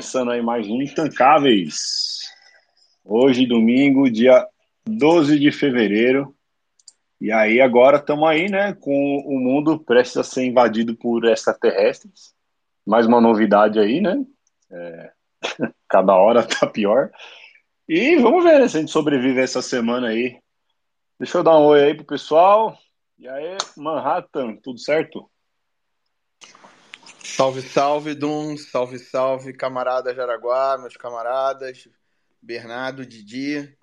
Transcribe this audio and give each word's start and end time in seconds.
Começando 0.00 0.30
aí 0.30 0.40
mais 0.40 0.66
um 0.66 0.80
Intancáveis. 0.80 2.20
Hoje, 3.04 3.44
domingo, 3.44 4.10
dia 4.10 4.48
12 4.86 5.38
de 5.38 5.52
fevereiro. 5.52 6.34
E 7.20 7.30
aí, 7.30 7.60
agora 7.60 7.98
estamos 7.98 8.26
aí, 8.26 8.48
né, 8.48 8.72
com 8.72 9.18
o 9.26 9.38
mundo 9.38 9.78
prestes 9.78 10.16
a 10.16 10.24
ser 10.24 10.46
invadido 10.46 10.96
por 10.96 11.26
extraterrestres. 11.26 12.34
Mais 12.86 13.06
uma 13.06 13.20
novidade 13.20 13.78
aí, 13.78 14.00
né? 14.00 14.24
É... 14.72 15.12
Cada 15.86 16.14
hora 16.14 16.48
tá 16.48 16.66
pior. 16.66 17.10
E 17.86 18.16
vamos 18.16 18.42
ver 18.42 18.58
né, 18.58 18.68
se 18.68 18.78
a 18.78 18.80
gente 18.80 18.90
sobrevive 18.90 19.38
essa 19.38 19.60
semana 19.60 20.08
aí. 20.08 20.38
Deixa 21.18 21.36
eu 21.36 21.42
dar 21.42 21.58
um 21.58 21.66
oi 21.66 21.84
aí 21.84 21.94
pro 21.94 22.06
pessoal. 22.06 22.74
E 23.18 23.28
aí, 23.28 23.58
Manhattan, 23.76 24.56
tudo 24.62 24.78
certo? 24.78 25.30
Salve, 27.40 27.62
salve, 27.62 28.14
Dum. 28.14 28.54
Salve, 28.58 28.98
salve, 28.98 29.54
camarada 29.54 30.14
Jaraguá, 30.14 30.76
meus 30.76 30.94
camaradas, 30.94 31.88
Bernardo, 32.42 33.06
Didi. 33.06 33.74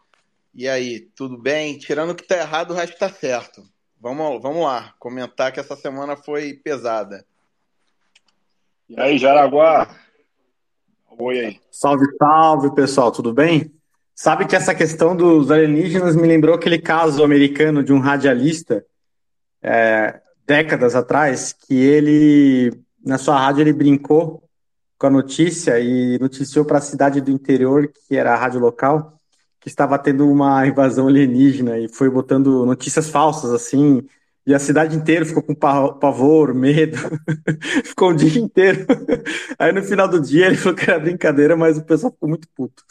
E 0.53 0.69
aí, 0.69 0.99
tudo 1.15 1.39
bem? 1.39 1.75
Tirando 1.75 2.11
o 2.11 2.15
que 2.15 2.21
tá 2.21 2.37
errado, 2.37 2.69
o 2.69 2.73
resto 2.75 2.99
tá 2.99 3.09
certo. 3.09 3.63
Vamos, 3.99 4.39
vamos 4.43 4.63
lá, 4.63 4.93
comentar 4.99 5.51
que 5.51 5.59
essa 5.59 5.75
semana 5.75 6.15
foi 6.15 6.53
pesada. 6.53 7.25
E 8.87 9.01
aí, 9.01 9.17
Jaraguá? 9.17 9.89
Oi 11.17 11.39
aí. 11.39 11.59
Salve, 11.71 12.05
salve, 12.15 12.75
pessoal, 12.75 13.11
tudo 13.11 13.33
bem? 13.33 13.73
Sabe 14.13 14.45
que 14.45 14.55
essa 14.55 14.75
questão 14.75 15.15
dos 15.15 15.49
alienígenas 15.49 16.15
me 16.15 16.27
lembrou 16.27 16.53
aquele 16.53 16.77
caso 16.77 17.23
americano 17.23 17.83
de 17.83 17.91
um 17.91 17.97
radialista, 17.99 18.85
é, 19.63 20.21
décadas 20.45 20.93
atrás, 20.93 21.53
que 21.53 21.73
ele 21.73 22.85
na 23.07 23.17
sua 23.17 23.39
rádio 23.39 23.61
ele 23.61 23.73
brincou 23.73 24.43
com 24.97 25.07
a 25.07 25.09
notícia 25.09 25.79
e 25.79 26.17
noticiou 26.19 26.65
para 26.65 26.79
a 26.79 26.81
cidade 26.81 27.21
do 27.21 27.31
interior, 27.31 27.87
que 27.87 28.15
era 28.15 28.33
a 28.33 28.37
rádio 28.37 28.59
local, 28.59 29.19
que 29.59 29.69
estava 29.69 29.97
tendo 29.97 30.29
uma 30.29 30.65
invasão 30.67 31.07
alienígena 31.07 31.77
e 31.79 31.87
foi 31.87 32.09
botando 32.09 32.65
notícias 32.65 33.09
falsas 33.09 33.51
assim, 33.51 34.05
e 34.45 34.53
a 34.53 34.59
cidade 34.59 34.95
inteira 34.95 35.25
ficou 35.25 35.43
com 35.43 35.53
pavor, 35.53 36.53
medo, 36.53 36.97
ficou 37.83 38.11
o 38.11 38.15
dia 38.15 38.39
inteiro. 38.39 38.85
Aí 39.59 39.73
no 39.73 39.83
final 39.83 40.07
do 40.07 40.21
dia 40.21 40.47
ele 40.47 40.55
falou 40.55 40.77
que 40.77 40.89
era 40.89 40.99
brincadeira, 40.99 41.55
mas 41.57 41.77
o 41.77 41.83
pessoal 41.83 42.13
ficou 42.13 42.29
muito 42.29 42.47
puto. 42.55 42.83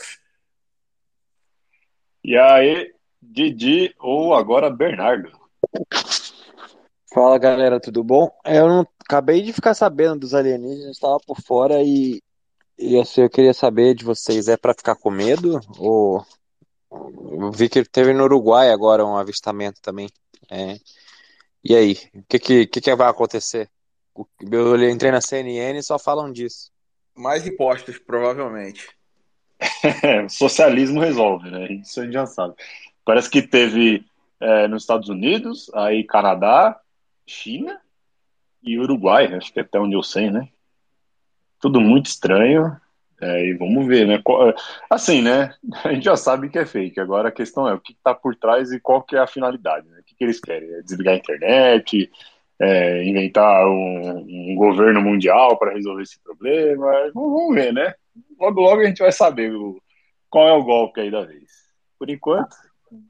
E 2.23 2.37
aí, 2.37 2.93
Didi 3.23 3.95
ou 4.01 4.35
agora 4.35 4.69
Bernardo? 4.69 5.31
Fala 7.17 7.39
galera, 7.39 7.81
tudo 7.81 8.05
bom? 8.05 8.31
Eu 8.45 8.69
não 8.69 8.87
acabei 9.01 9.41
de 9.41 9.51
ficar 9.51 9.73
sabendo 9.73 10.21
dos 10.21 10.35
alienígenas, 10.35 10.97
estava 10.97 11.17
por 11.27 11.41
fora 11.41 11.83
e, 11.83 12.21
e 12.79 13.01
assim, 13.01 13.23
eu 13.23 13.31
queria 13.31 13.55
saber 13.55 13.95
de 13.95 14.05
vocês, 14.05 14.49
é 14.49 14.57
para 14.59 14.75
ficar 14.75 14.97
com 14.97 15.11
medo? 15.11 15.59
Ou 15.79 16.23
eu 16.93 17.51
vi 17.51 17.71
que 17.71 17.83
teve 17.87 18.13
no 18.13 18.25
Uruguai 18.25 18.71
agora 18.71 19.03
um 19.03 19.17
avistamento 19.17 19.81
também. 19.81 20.11
É. 20.51 20.77
E 21.65 21.75
aí, 21.75 21.97
o 22.15 22.23
que, 22.29 22.39
que, 22.39 22.67
que, 22.67 22.81
que 22.83 22.95
vai 22.95 23.09
acontecer? 23.09 23.71
Eu 24.39 24.77
entrei 24.87 25.11
na 25.11 25.23
CNN 25.23 25.79
e 25.79 25.83
só 25.83 25.99
falam 25.99 26.31
disso. 26.31 26.71
Mais 27.15 27.47
impostos, 27.47 27.99
provavelmente. 27.99 28.91
Socialismo 30.29 31.01
resolve, 31.01 31.51
né? 31.51 31.73
Isso 31.73 31.99
a 31.99 32.05
gente 32.05 32.13
já 32.13 32.27
sabe. 32.27 32.55
Parece 33.07 33.31
que 33.31 33.41
teve 33.41 34.05
é, 34.39 34.69
nos 34.69 34.83
Estados 34.83 35.09
Unidos, 35.09 35.71
aí 35.73 36.05
Canadá, 36.05 36.79
China 37.27 37.81
e 38.63 38.79
Uruguai, 38.79 39.33
acho 39.35 39.53
que 39.53 39.61
até 39.61 39.79
onde 39.79 39.95
eu 39.95 40.03
sei, 40.03 40.31
né? 40.31 40.49
Tudo 41.61 41.81
muito 41.81 42.07
estranho. 42.07 42.77
É, 43.21 43.47
e 43.47 43.55
vamos 43.55 43.87
ver, 43.87 44.07
né? 44.07 44.23
Assim, 44.91 45.23
né? 45.23 45.55
A 45.85 45.93
gente 45.93 46.05
já 46.05 46.17
sabe 46.17 46.51
que 46.51 46.59
é 46.59 46.67
fake. 46.67 47.01
Agora 47.01 47.29
a 47.29 47.33
questão 47.33 47.67
é 47.67 47.73
o 47.73 47.81
que 47.81 47.93
está 47.93 48.15
por 48.15 48.37
trás 48.37 48.71
e 48.73 48.81
qual 48.81 49.03
que 49.03 49.17
é 49.17 49.21
a 49.21 49.27
finalidade. 49.27 49.89
Né? 49.89 50.01
O 50.01 50.05
que, 50.05 50.15
que 50.15 50.25
eles 50.25 50.41
querem? 50.41 50.71
É 50.75 50.83
desligar 50.83 51.15
a 51.15 51.19
internet, 51.19 52.11
é, 52.61 53.05
inventar 53.05 53.67
um, 53.67 54.19
um, 54.19 54.55
governo 54.55 55.01
mundial 55.01 55.59
para 55.59 55.73
resolver 55.73 56.03
esse 56.03 56.21
problema. 56.23 57.11
Vamos 57.15 57.55
ver, 57.55 57.73
né? 57.73 57.95
Logo, 58.39 58.61
logo 58.61 58.83
a 58.83 58.87
gente 58.87 58.99
vai 58.99 59.13
saber 59.13 59.53
o, 59.55 59.81
qual 60.29 60.49
é 60.49 60.53
o 60.53 60.65
golpe 60.65 61.01
aí 61.01 61.11
da 61.11 61.23
vez. 61.23 61.51
Por 61.99 62.11
enquanto. 62.11 62.55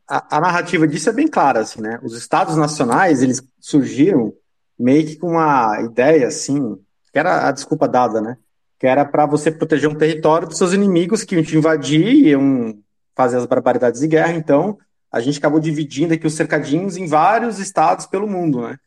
A, 0.09 0.37
a 0.37 0.41
narrativa 0.41 0.87
disso 0.87 1.09
é 1.09 1.13
bem 1.13 1.29
clara, 1.29 1.61
assim, 1.61 1.81
né? 1.81 1.99
Os 2.03 2.17
estados 2.17 2.57
nacionais, 2.57 3.23
eles 3.23 3.43
surgiram 3.59 4.33
meio 4.79 5.07
que 5.07 5.17
com 5.17 5.31
uma 5.33 5.81
ideia, 5.81 6.29
assim, 6.29 6.77
que 7.13 7.19
era 7.19 7.49
a 7.49 7.53
desculpa 7.53 7.89
dada, 7.89 8.21
né? 8.21 8.37
Que 8.79 8.87
era 8.87 9.05
para 9.05 9.27
você 9.27 9.51
proteger 9.51 9.89
um 9.89 9.95
território 9.95 10.47
dos 10.47 10.59
seus 10.59 10.73
inimigos 10.73 11.25
que 11.25 11.35
iam 11.35 11.43
te 11.43 11.57
invadir, 11.57 12.29
iam 12.29 12.79
fazer 13.15 13.39
as 13.39 13.47
barbaridades 13.47 14.01
de 14.01 14.07
guerra. 14.07 14.35
Então, 14.35 14.79
a 15.11 15.21
gente 15.21 15.39
acabou 15.39 15.59
dividindo 15.59 16.15
aqui 16.15 16.27
os 16.27 16.35
cercadinhos 16.35 16.97
em 16.97 17.07
vários 17.07 17.59
estados 17.59 18.07
pelo 18.07 18.29
mundo, 18.29 18.63
né? 18.63 18.79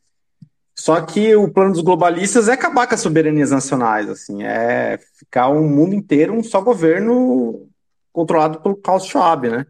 Só 0.79 1.01
que 1.01 1.35
o 1.35 1.51
plano 1.51 1.73
dos 1.73 1.81
globalistas 1.81 2.47
é 2.47 2.53
acabar 2.53 2.87
com 2.87 2.95
as 2.95 3.01
soberanias 3.01 3.51
nacionais, 3.51 4.07
assim, 4.07 4.43
é 4.43 4.97
ficar 5.17 5.49
um 5.49 5.67
mundo 5.67 5.93
inteiro 5.93 6.33
um 6.33 6.41
só 6.41 6.61
governo 6.61 7.67
controlado 8.13 8.61
pelo 8.61 8.77
Klaus 8.77 9.05
Schwab, 9.05 9.49
né? 9.49 9.65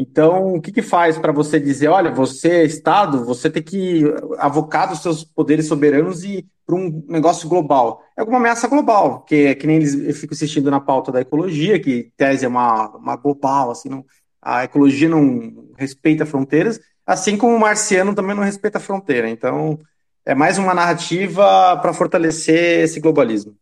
Então, 0.00 0.54
o 0.54 0.60
que, 0.60 0.70
que 0.70 0.80
faz 0.80 1.18
para 1.18 1.32
você 1.32 1.58
dizer, 1.58 1.88
olha, 1.88 2.08
você, 2.12 2.62
Estado, 2.62 3.24
você 3.24 3.50
tem 3.50 3.60
que 3.60 4.04
avocar 4.38 4.88
dos 4.88 5.02
seus 5.02 5.24
poderes 5.24 5.66
soberanos 5.66 6.22
e 6.22 6.46
para 6.64 6.76
um 6.76 7.04
negócio 7.08 7.48
global? 7.48 8.00
É 8.16 8.20
alguma 8.20 8.38
ameaça 8.38 8.68
global, 8.68 9.22
que 9.22 9.48
é 9.48 9.56
que 9.56 9.66
nem 9.66 9.78
eles 9.78 10.20
ficam 10.20 10.36
insistindo 10.36 10.70
na 10.70 10.78
pauta 10.78 11.10
da 11.10 11.20
ecologia, 11.20 11.80
que 11.80 12.12
tese 12.16 12.44
é 12.44 12.48
uma, 12.48 12.90
uma 12.96 13.16
global, 13.16 13.72
assim, 13.72 13.88
não, 13.88 14.04
a 14.40 14.62
ecologia 14.62 15.08
não 15.08 15.68
respeita 15.76 16.24
fronteiras, 16.24 16.78
assim 17.04 17.36
como 17.36 17.56
o 17.56 17.58
marciano 17.58 18.14
também 18.14 18.36
não 18.36 18.44
respeita 18.44 18.78
fronteira. 18.78 19.28
Então, 19.28 19.80
é 20.24 20.32
mais 20.32 20.58
uma 20.58 20.74
narrativa 20.74 21.76
para 21.82 21.92
fortalecer 21.92 22.84
esse 22.84 23.00
globalismo. 23.00 23.56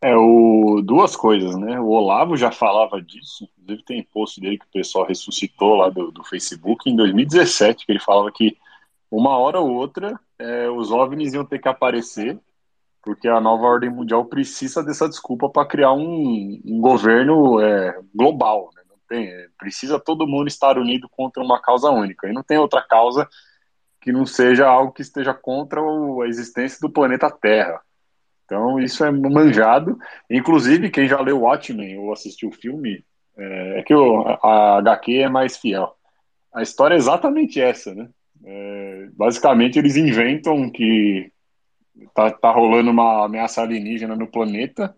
É, 0.00 0.16
o, 0.16 0.80
duas 0.80 1.16
coisas, 1.16 1.56
né? 1.56 1.80
O 1.80 1.88
Olavo 1.88 2.36
já 2.36 2.52
falava 2.52 3.02
disso, 3.02 3.48
inclusive 3.58 3.84
tem 3.84 4.02
post 4.04 4.40
dele 4.40 4.56
que 4.56 4.64
o 4.64 4.72
pessoal 4.72 5.04
ressuscitou 5.04 5.74
lá 5.74 5.88
do, 5.88 6.12
do 6.12 6.22
Facebook 6.22 6.88
em 6.88 6.94
2017, 6.94 7.84
que 7.84 7.90
ele 7.92 7.98
falava 7.98 8.30
que 8.30 8.56
uma 9.10 9.36
hora 9.36 9.58
ou 9.58 9.70
outra 9.70 10.18
é, 10.38 10.68
os 10.70 10.92
OVNIs 10.92 11.34
iam 11.34 11.44
ter 11.44 11.58
que 11.58 11.68
aparecer, 11.68 12.38
porque 13.02 13.26
a 13.26 13.40
nova 13.40 13.64
ordem 13.64 13.90
mundial 13.90 14.24
precisa 14.24 14.84
dessa 14.84 15.08
desculpa 15.08 15.48
para 15.48 15.66
criar 15.66 15.92
um, 15.92 16.60
um 16.64 16.80
governo 16.80 17.60
é, 17.60 18.00
global. 18.14 18.70
Né? 18.76 18.82
Não 18.88 18.96
tem, 19.08 19.26
é, 19.26 19.48
precisa 19.58 19.98
todo 19.98 20.28
mundo 20.28 20.46
estar 20.46 20.78
unido 20.78 21.08
contra 21.08 21.42
uma 21.42 21.60
causa 21.60 21.90
única, 21.90 22.28
e 22.28 22.32
não 22.32 22.42
tem 22.44 22.58
outra 22.58 22.82
causa 22.82 23.28
que 24.00 24.12
não 24.12 24.24
seja 24.24 24.68
algo 24.68 24.92
que 24.92 25.02
esteja 25.02 25.34
contra 25.34 25.80
a 25.80 26.28
existência 26.28 26.78
do 26.80 26.90
planeta 26.90 27.28
Terra. 27.30 27.80
Então, 28.48 28.80
isso 28.80 29.04
é 29.04 29.10
manjado. 29.10 29.98
Inclusive, 30.30 30.88
quem 30.88 31.06
já 31.06 31.20
leu 31.20 31.40
Watchmen 31.40 31.98
ou 31.98 32.14
assistiu 32.14 32.48
o 32.48 32.52
filme, 32.52 33.04
é, 33.36 33.80
é 33.80 33.82
que 33.82 33.94
o, 33.94 34.22
a 34.42 34.78
HQ 34.78 35.18
é 35.18 35.28
mais 35.28 35.58
fiel. 35.58 35.94
A 36.54 36.62
história 36.62 36.94
é 36.94 36.96
exatamente 36.96 37.60
essa, 37.60 37.94
né? 37.94 38.08
É, 38.42 39.08
basicamente, 39.12 39.78
eles 39.78 39.96
inventam 39.96 40.70
que 40.70 41.30
tá, 42.14 42.30
tá 42.30 42.50
rolando 42.50 42.90
uma 42.90 43.26
ameaça 43.26 43.60
alienígena 43.60 44.16
no 44.16 44.26
planeta 44.26 44.94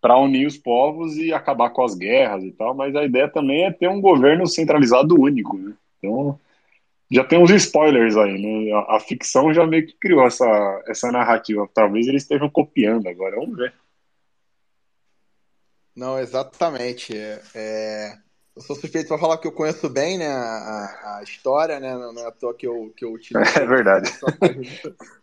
para 0.00 0.18
unir 0.18 0.46
os 0.46 0.56
povos 0.56 1.16
e 1.16 1.32
acabar 1.32 1.70
com 1.70 1.82
as 1.82 1.96
guerras 1.96 2.44
e 2.44 2.52
tal, 2.52 2.72
mas 2.72 2.94
a 2.94 3.04
ideia 3.04 3.28
também 3.28 3.64
é 3.64 3.72
ter 3.72 3.88
um 3.88 4.00
governo 4.00 4.46
centralizado 4.46 5.20
único. 5.20 5.56
Né? 5.56 5.72
Então, 5.98 6.38
já 7.12 7.24
tem 7.24 7.38
uns 7.38 7.50
spoilers 7.50 8.16
aí, 8.16 8.40
né? 8.40 8.72
A, 8.72 8.96
a, 8.96 9.00
ficção 9.00 9.52
já 9.52 9.66
meio 9.66 9.86
que 9.86 9.94
criou 9.94 10.26
essa, 10.26 10.82
essa 10.86 11.12
narrativa. 11.12 11.68
Talvez 11.74 12.08
eles 12.08 12.22
estejam 12.22 12.48
copiando 12.48 13.06
agora, 13.06 13.36
vamos 13.36 13.56
ver. 13.56 13.74
Não, 15.94 16.18
exatamente. 16.18 17.16
É, 17.16 17.40
é... 17.54 18.18
Eu 18.56 18.62
sou 18.62 18.76
suspeito 18.76 19.08
para 19.08 19.18
falar 19.18 19.38
que 19.38 19.46
eu 19.46 19.52
conheço 19.52 19.88
bem 19.88 20.18
né, 20.18 20.26
a, 20.26 21.18
a 21.18 21.22
história, 21.22 21.80
né? 21.80 21.94
Não 21.94 22.18
é 22.18 22.26
à 22.26 22.30
toa 22.30 22.54
que 22.54 22.66
eu, 22.66 22.92
que 22.94 23.04
eu 23.04 23.12
utilizo 23.12 23.48
é 23.58 23.66
verdade. 23.66 24.10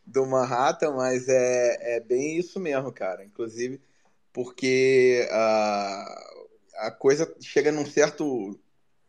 do 0.06 0.26
Manhattan, 0.26 0.94
mas 0.94 1.28
é, 1.28 1.98
é 1.98 2.00
bem 2.00 2.38
isso 2.38 2.60
mesmo, 2.60 2.92
cara. 2.92 3.24
Inclusive, 3.24 3.80
porque 4.34 5.28
a, 5.32 6.24
a 6.78 6.92
coisa 6.92 7.32
chega 7.40 7.72
num 7.72 7.86
certo 7.86 8.60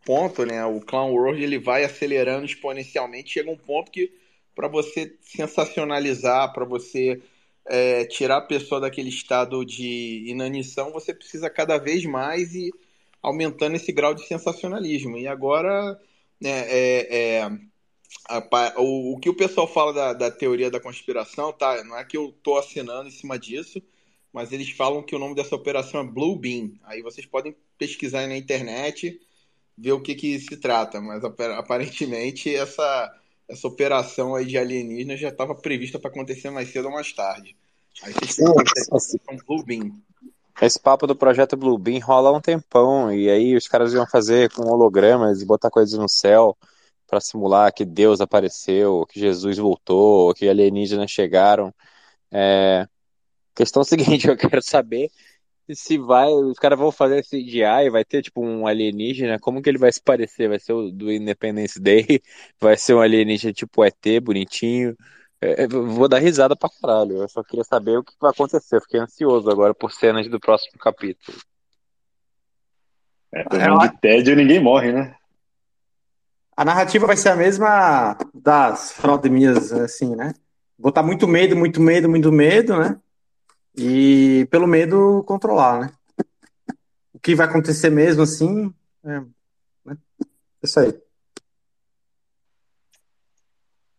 ponto, 0.04 0.44
né? 0.44 0.64
O 0.64 0.80
Clown 0.80 1.12
World 1.12 1.42
ele 1.42 1.58
vai 1.58 1.84
acelerando 1.84 2.44
exponencialmente, 2.44 3.32
chega 3.32 3.50
um 3.50 3.56
ponto 3.56 3.90
que 3.90 4.12
para 4.54 4.68
você 4.68 5.16
sensacionalizar, 5.20 6.52
para 6.52 6.64
você 6.64 7.22
é, 7.66 8.04
tirar 8.04 8.38
a 8.38 8.42
pessoa 8.42 8.80
daquele 8.80 9.08
estado 9.08 9.64
de 9.64 10.24
inanição, 10.26 10.92
você 10.92 11.14
precisa 11.14 11.48
cada 11.48 11.78
vez 11.78 12.04
mais 12.04 12.54
ir 12.54 12.72
aumentando 13.22 13.76
esse 13.76 13.92
grau 13.92 14.14
de 14.14 14.26
sensacionalismo. 14.26 15.16
E 15.16 15.26
agora 15.26 15.98
né, 16.40 16.64
é, 16.68 17.38
é, 17.38 17.50
o, 18.76 19.14
o 19.14 19.20
que 19.20 19.30
o 19.30 19.36
pessoal 19.36 19.68
fala 19.68 19.92
da, 19.92 20.12
da 20.12 20.30
teoria 20.30 20.70
da 20.70 20.80
conspiração, 20.80 21.52
tá? 21.52 21.84
Não 21.84 21.96
é 21.96 22.04
que 22.04 22.16
eu 22.16 22.34
tô 22.42 22.56
assinando 22.56 23.08
em 23.08 23.12
cima 23.12 23.38
disso, 23.38 23.80
mas 24.32 24.52
eles 24.52 24.70
falam 24.70 25.02
que 25.02 25.14
o 25.14 25.18
nome 25.18 25.34
dessa 25.34 25.54
operação 25.54 26.00
é 26.00 26.04
Blue 26.04 26.36
Beam. 26.36 26.72
Aí 26.84 27.02
vocês 27.02 27.26
podem 27.26 27.54
pesquisar 27.78 28.20
aí 28.20 28.26
na 28.26 28.36
internet, 28.36 29.20
ver 29.76 29.92
o 29.92 30.00
que, 30.00 30.14
que 30.14 30.38
se 30.38 30.56
trata. 30.56 31.00
Mas 31.00 31.22
aparentemente 31.24 32.54
essa, 32.54 33.12
essa 33.48 33.66
operação 33.66 34.34
aí 34.34 34.46
de 34.46 34.58
alienígenas 34.58 35.20
já 35.20 35.28
estava 35.28 35.54
prevista 35.54 35.98
para 35.98 36.10
acontecer 36.10 36.50
mais 36.50 36.70
cedo 36.70 36.86
ou 36.86 36.94
mais 36.94 37.12
tarde. 37.12 37.56
Aí 38.02 38.12
vocês 38.12 38.36
têm 39.26 39.36
Blue 39.46 39.64
Beam. 39.64 39.92
Esse 40.60 40.78
papo 40.78 41.06
do 41.06 41.16
projeto 41.16 41.56
Blue 41.56 41.78
Beam 41.78 42.00
rola 42.00 42.28
há 42.28 42.32
um 42.32 42.40
tempão, 42.40 43.10
e 43.12 43.30
aí 43.30 43.56
os 43.56 43.66
caras 43.66 43.94
iam 43.94 44.06
fazer 44.06 44.50
com 44.52 44.62
hologramas 44.70 45.40
e 45.40 45.46
botar 45.46 45.70
coisas 45.70 45.98
no 45.98 46.08
céu 46.08 46.56
para 47.06 47.20
simular 47.20 47.72
que 47.72 47.84
Deus 47.84 48.20
apareceu, 48.20 49.06
que 49.06 49.18
Jesus 49.18 49.56
voltou, 49.58 50.34
que 50.34 50.48
alienígenas 50.48 51.10
chegaram. 51.10 51.74
É... 52.30 52.86
Questão 53.54 53.82
seguinte, 53.82 54.28
eu 54.28 54.36
quero 54.36 54.62
saber 54.62 55.10
se 55.74 55.98
vai, 55.98 56.28
os 56.28 56.58
caras 56.58 56.78
vão 56.78 56.92
fazer 56.92 57.24
CGI, 57.24 57.90
vai 57.90 58.04
ter 58.04 58.22
tipo 58.22 58.44
um 58.44 58.66
alienígena, 58.66 59.38
como 59.38 59.62
que 59.62 59.68
ele 59.68 59.78
vai 59.78 59.92
se 59.92 60.02
parecer? 60.02 60.48
Vai 60.48 60.58
ser 60.58 60.72
o 60.72 60.90
do 60.90 61.10
Independence 61.10 61.80
Day? 61.80 62.20
Vai 62.60 62.76
ser 62.76 62.94
um 62.94 63.00
alienígena 63.00 63.52
tipo 63.52 63.84
ET, 63.84 64.20
bonitinho? 64.22 64.96
É, 65.40 65.66
vou 65.66 66.06
dar 66.06 66.18
risada 66.18 66.54
pra 66.54 66.68
caralho. 66.68 67.16
Eu 67.16 67.28
só 67.28 67.42
queria 67.42 67.64
saber 67.64 67.96
o 67.96 68.04
que 68.04 68.12
vai 68.20 68.30
acontecer. 68.30 68.80
Fiquei 68.82 69.00
ansioso 69.00 69.50
agora 69.50 69.72
por 69.74 69.90
cenas 69.90 70.28
do 70.28 70.38
próximo 70.38 70.78
capítulo. 70.78 71.38
É, 73.32 73.40
é 73.40 73.88
de 73.88 74.00
tédio 74.00 74.36
ninguém 74.36 74.60
morre, 74.60 74.92
né? 74.92 75.14
A 76.56 76.64
narrativa 76.64 77.06
vai 77.06 77.16
ser 77.16 77.30
a 77.30 77.36
mesma 77.36 78.18
das 78.34 78.92
fraudemias, 78.92 79.72
assim, 79.72 80.14
né? 80.14 80.34
Botar 80.78 81.02
muito 81.02 81.26
medo, 81.26 81.56
muito 81.56 81.80
medo, 81.80 82.08
muito 82.08 82.30
medo, 82.30 82.76
né? 82.76 83.00
E 83.76 84.46
pelo 84.50 84.66
medo 84.66 85.22
controlar, 85.26 85.80
né? 85.80 85.92
O 87.14 87.18
que 87.18 87.34
vai 87.34 87.46
acontecer 87.46 87.90
mesmo, 87.90 88.22
assim, 88.22 88.72
é, 89.04 89.20
né? 89.84 89.96
isso 90.62 90.80
aí. 90.80 91.00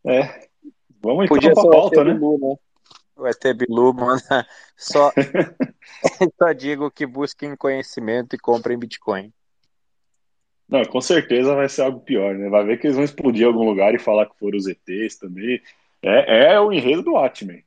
É. 0.06 0.48
Vamos 1.02 1.26
então 1.26 1.36
Podia 1.36 1.54
pra 1.54 1.64
pauta, 1.64 2.04
né? 2.04 2.14
Bilu, 2.14 2.38
né? 2.40 2.56
O 3.16 3.28
ET 3.28 3.42
Bilu 3.56 3.94
manda 3.94 4.22
só, 4.78 5.12
só 6.38 6.52
digo 6.54 6.90
que 6.92 7.06
busquem 7.06 7.56
conhecimento 7.56 8.36
e 8.36 8.40
comprem 8.40 8.78
Bitcoin. 8.78 9.32
Não, 10.68 10.86
com 10.86 11.02
certeza 11.02 11.54
vai 11.54 11.68
ser 11.68 11.82
algo 11.82 12.00
pior, 12.00 12.34
né? 12.34 12.50
Vai 12.50 12.64
ver 12.64 12.80
que 12.80 12.88
eles 12.88 12.96
vão 12.96 13.04
explodir 13.04 13.44
em 13.44 13.48
algum 13.48 13.66
lugar 13.66 13.94
e 13.94 14.00
falar 14.00 14.26
que 14.26 14.38
foram 14.40 14.58
os 14.58 14.68
ETs 14.68 15.18
também. 15.18 15.62
É, 16.02 16.54
é 16.54 16.60
o 16.60 16.72
enredo 16.72 17.04
do 17.04 17.18
Atman. 17.18 17.62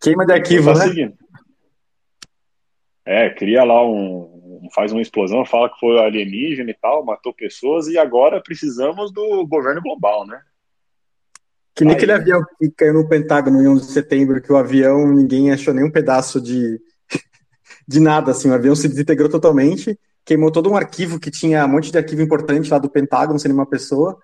Queima 0.00 0.26
de 0.26 0.32
arquivo, 0.32 0.72
tá 0.72 0.78
né? 0.78 0.86
Seguindo. 0.86 1.18
É, 3.04 3.30
cria 3.30 3.64
lá 3.64 3.84
um. 3.84 4.68
faz 4.74 4.92
uma 4.92 5.00
explosão, 5.02 5.44
fala 5.44 5.70
que 5.70 5.80
foi 5.80 5.98
alienígena 5.98 6.70
e 6.70 6.74
tal, 6.74 7.04
matou 7.04 7.32
pessoas, 7.32 7.86
e 7.88 7.98
agora 7.98 8.42
precisamos 8.42 9.12
do 9.12 9.46
governo 9.46 9.80
global, 9.80 10.26
né? 10.26 10.40
Que 11.74 11.84
nem 11.84 11.92
Aí, 11.92 11.96
aquele 11.96 12.12
avião 12.12 12.44
que 12.58 12.70
caiu 12.70 12.94
no 12.94 13.08
Pentágono 13.08 13.62
em 13.62 13.68
11 13.68 13.86
de 13.86 13.92
setembro, 13.92 14.42
que 14.42 14.52
o 14.52 14.56
avião, 14.56 15.06
ninguém 15.12 15.50
achou 15.50 15.72
nenhum 15.72 15.90
pedaço 15.90 16.40
de, 16.40 16.78
de 17.88 18.00
nada, 18.00 18.32
assim, 18.32 18.50
o 18.50 18.54
avião 18.54 18.74
se 18.74 18.88
desintegrou 18.88 19.28
totalmente 19.28 19.98
queimou 20.24 20.50
todo 20.50 20.70
um 20.70 20.76
arquivo 20.76 21.18
que 21.18 21.30
tinha 21.30 21.64
um 21.64 21.68
monte 21.68 21.90
de 21.90 21.98
arquivo 21.98 22.22
importante 22.22 22.70
lá 22.70 22.78
do 22.78 22.88
Pentágono, 22.88 23.38
sem 23.38 23.48
nenhuma 23.48 23.66
pessoa, 23.66 24.16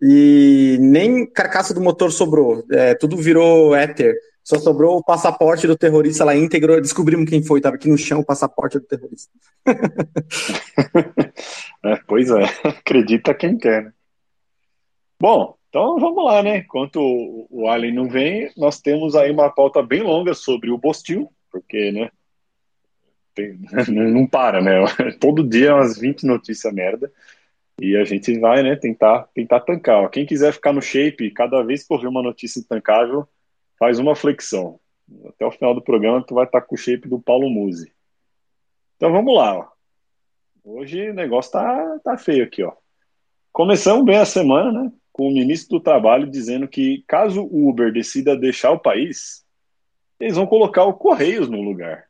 e 0.00 0.78
nem 0.80 1.26
carcaça 1.26 1.74
do 1.74 1.80
motor 1.80 2.10
sobrou. 2.10 2.64
É, 2.70 2.94
tudo 2.94 3.16
virou 3.16 3.74
éter. 3.74 4.14
Só 4.50 4.58
sobrou 4.58 4.96
o 4.96 5.04
passaporte 5.04 5.68
do 5.68 5.78
terrorista 5.78 6.24
lá 6.24 6.34
íntegro. 6.34 6.80
Descobrimos 6.80 7.30
quem 7.30 7.40
foi, 7.40 7.60
estava 7.60 7.76
aqui 7.76 7.88
no 7.88 7.96
chão 7.96 8.18
o 8.18 8.26
passaporte 8.26 8.80
do 8.80 8.84
terrorista. 8.84 9.30
é, 11.84 11.96
pois 12.04 12.28
é, 12.32 12.42
acredita 12.64 13.32
quem 13.32 13.56
quer. 13.56 13.84
Né? 13.84 13.92
Bom, 15.20 15.54
então 15.68 16.00
vamos 16.00 16.24
lá, 16.24 16.42
né? 16.42 16.58
Enquanto 16.58 16.98
o 17.48 17.68
Alien 17.68 17.94
não 17.94 18.08
vem, 18.08 18.50
nós 18.56 18.80
temos 18.80 19.14
aí 19.14 19.30
uma 19.30 19.50
pauta 19.50 19.80
bem 19.84 20.02
longa 20.02 20.34
sobre 20.34 20.72
o 20.72 20.78
Bostil, 20.78 21.30
porque, 21.48 21.92
né? 21.92 22.10
não 23.88 24.26
para, 24.26 24.60
né? 24.60 24.84
Todo 25.20 25.48
dia 25.48 25.76
umas 25.76 25.96
20 25.96 26.26
notícias 26.26 26.74
merda. 26.74 27.08
E 27.80 27.96
a 27.96 28.02
gente 28.02 28.36
vai, 28.40 28.64
né, 28.64 28.74
tentar, 28.74 29.28
tentar 29.32 29.60
tancar. 29.60 30.10
Quem 30.10 30.26
quiser 30.26 30.52
ficar 30.52 30.72
no 30.72 30.82
shape, 30.82 31.30
cada 31.30 31.62
vez 31.62 31.86
que 31.86 31.94
ouvir 31.94 32.08
uma 32.08 32.20
notícia 32.20 32.58
intancável, 32.58 33.28
faz 33.80 33.98
uma 33.98 34.14
flexão. 34.14 34.78
Até 35.26 35.46
o 35.46 35.50
final 35.50 35.74
do 35.74 35.82
programa, 35.82 36.22
tu 36.24 36.34
vai 36.34 36.44
estar 36.44 36.60
com 36.60 36.74
o 36.74 36.78
shape 36.78 37.08
do 37.08 37.18
Paulo 37.18 37.48
Musi. 37.48 37.90
Então 38.96 39.10
vamos 39.10 39.34
lá, 39.34 39.58
ó. 39.58 39.68
Hoje 40.62 41.10
o 41.10 41.14
negócio 41.14 41.50
tá, 41.50 41.98
tá 42.04 42.18
feio 42.18 42.44
aqui, 42.44 42.62
ó. 42.62 42.72
Começamos 43.50 44.04
bem 44.04 44.18
a 44.18 44.26
semana, 44.26 44.70
né? 44.70 44.92
Com 45.10 45.28
o 45.28 45.32
ministro 45.32 45.78
do 45.78 45.82
Trabalho 45.82 46.30
dizendo 46.30 46.68
que 46.68 47.02
caso 47.08 47.42
o 47.42 47.68
Uber 47.70 47.90
decida 47.90 48.36
deixar 48.36 48.70
o 48.70 48.78
país, 48.78 49.44
eles 50.20 50.36
vão 50.36 50.46
colocar 50.46 50.84
o 50.84 50.94
Correios 50.94 51.48
no 51.48 51.62
lugar. 51.62 52.04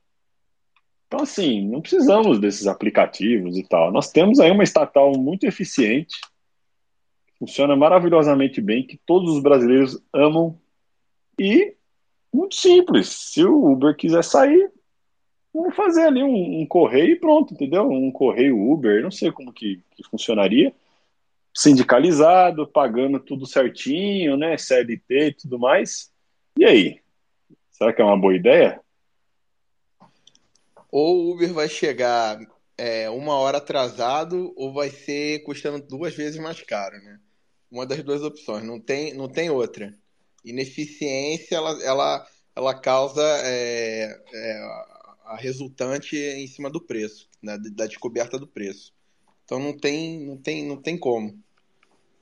Então, 1.06 1.22
assim, 1.22 1.66
não 1.66 1.80
precisamos 1.80 2.38
desses 2.38 2.66
aplicativos 2.66 3.56
e 3.56 3.62
tal. 3.62 3.90
Nós 3.90 4.10
temos 4.10 4.40
aí 4.40 4.50
uma 4.50 4.64
estatal 4.64 5.12
muito 5.16 5.44
eficiente, 5.46 6.16
funciona 7.38 7.74
maravilhosamente 7.74 8.60
bem, 8.60 8.86
que 8.86 9.00
todos 9.06 9.36
os 9.36 9.42
brasileiros 9.42 10.00
amam 10.12 10.58
e 11.40 11.76
muito 12.32 12.54
simples. 12.54 13.08
Se 13.08 13.44
o 13.44 13.72
Uber 13.72 13.96
quiser 13.96 14.22
sair, 14.22 14.70
vamos 15.52 15.74
fazer 15.74 16.02
ali 16.02 16.22
um, 16.22 16.60
um 16.60 16.66
correio 16.66 17.12
e 17.12 17.16
pronto, 17.16 17.54
entendeu? 17.54 17.88
Um 17.88 18.12
correio 18.12 18.70
Uber, 18.70 19.02
não 19.02 19.10
sei 19.10 19.32
como 19.32 19.52
que, 19.52 19.82
que 19.92 20.04
funcionaria. 20.08 20.72
Sindicalizado, 21.54 22.66
pagando 22.66 23.18
tudo 23.18 23.46
certinho, 23.46 24.36
né? 24.36 24.56
CLT 24.56 25.26
e 25.26 25.34
tudo 25.34 25.58
mais. 25.58 26.12
E 26.56 26.64
aí? 26.64 27.00
Será 27.70 27.92
que 27.92 28.00
é 28.02 28.04
uma 28.04 28.18
boa 28.18 28.34
ideia? 28.34 28.80
ou 30.90 31.16
o 31.16 31.32
Uber 31.32 31.52
vai 31.52 31.68
chegar 31.68 32.40
é, 32.76 33.08
uma 33.10 33.34
hora 33.34 33.58
atrasado 33.58 34.52
ou 34.56 34.72
vai 34.72 34.90
ser 34.90 35.42
custando 35.44 35.80
duas 35.86 36.14
vezes 36.14 36.40
mais 36.40 36.60
caro, 36.62 36.96
né? 36.96 37.20
Uma 37.70 37.86
das 37.86 38.02
duas 38.02 38.22
opções, 38.22 38.64
não 38.64 38.80
tem, 38.80 39.14
não 39.14 39.28
tem 39.28 39.48
outra. 39.48 39.96
Ineficiência, 40.44 41.56
ela, 41.56 41.82
ela, 41.82 42.26
ela 42.56 42.74
causa 42.74 43.22
é, 43.22 44.20
é, 44.32 44.62
a 45.24 45.36
resultante 45.36 46.16
em 46.16 46.46
cima 46.46 46.70
do 46.70 46.80
preço, 46.80 47.28
né? 47.42 47.58
da 47.72 47.86
descoberta 47.86 48.38
do 48.38 48.46
preço. 48.46 48.92
Então 49.44 49.58
não 49.58 49.76
tem, 49.76 50.20
não 50.20 50.36
tem, 50.36 50.66
não 50.66 50.76
tem 50.76 50.96
como. 50.96 51.38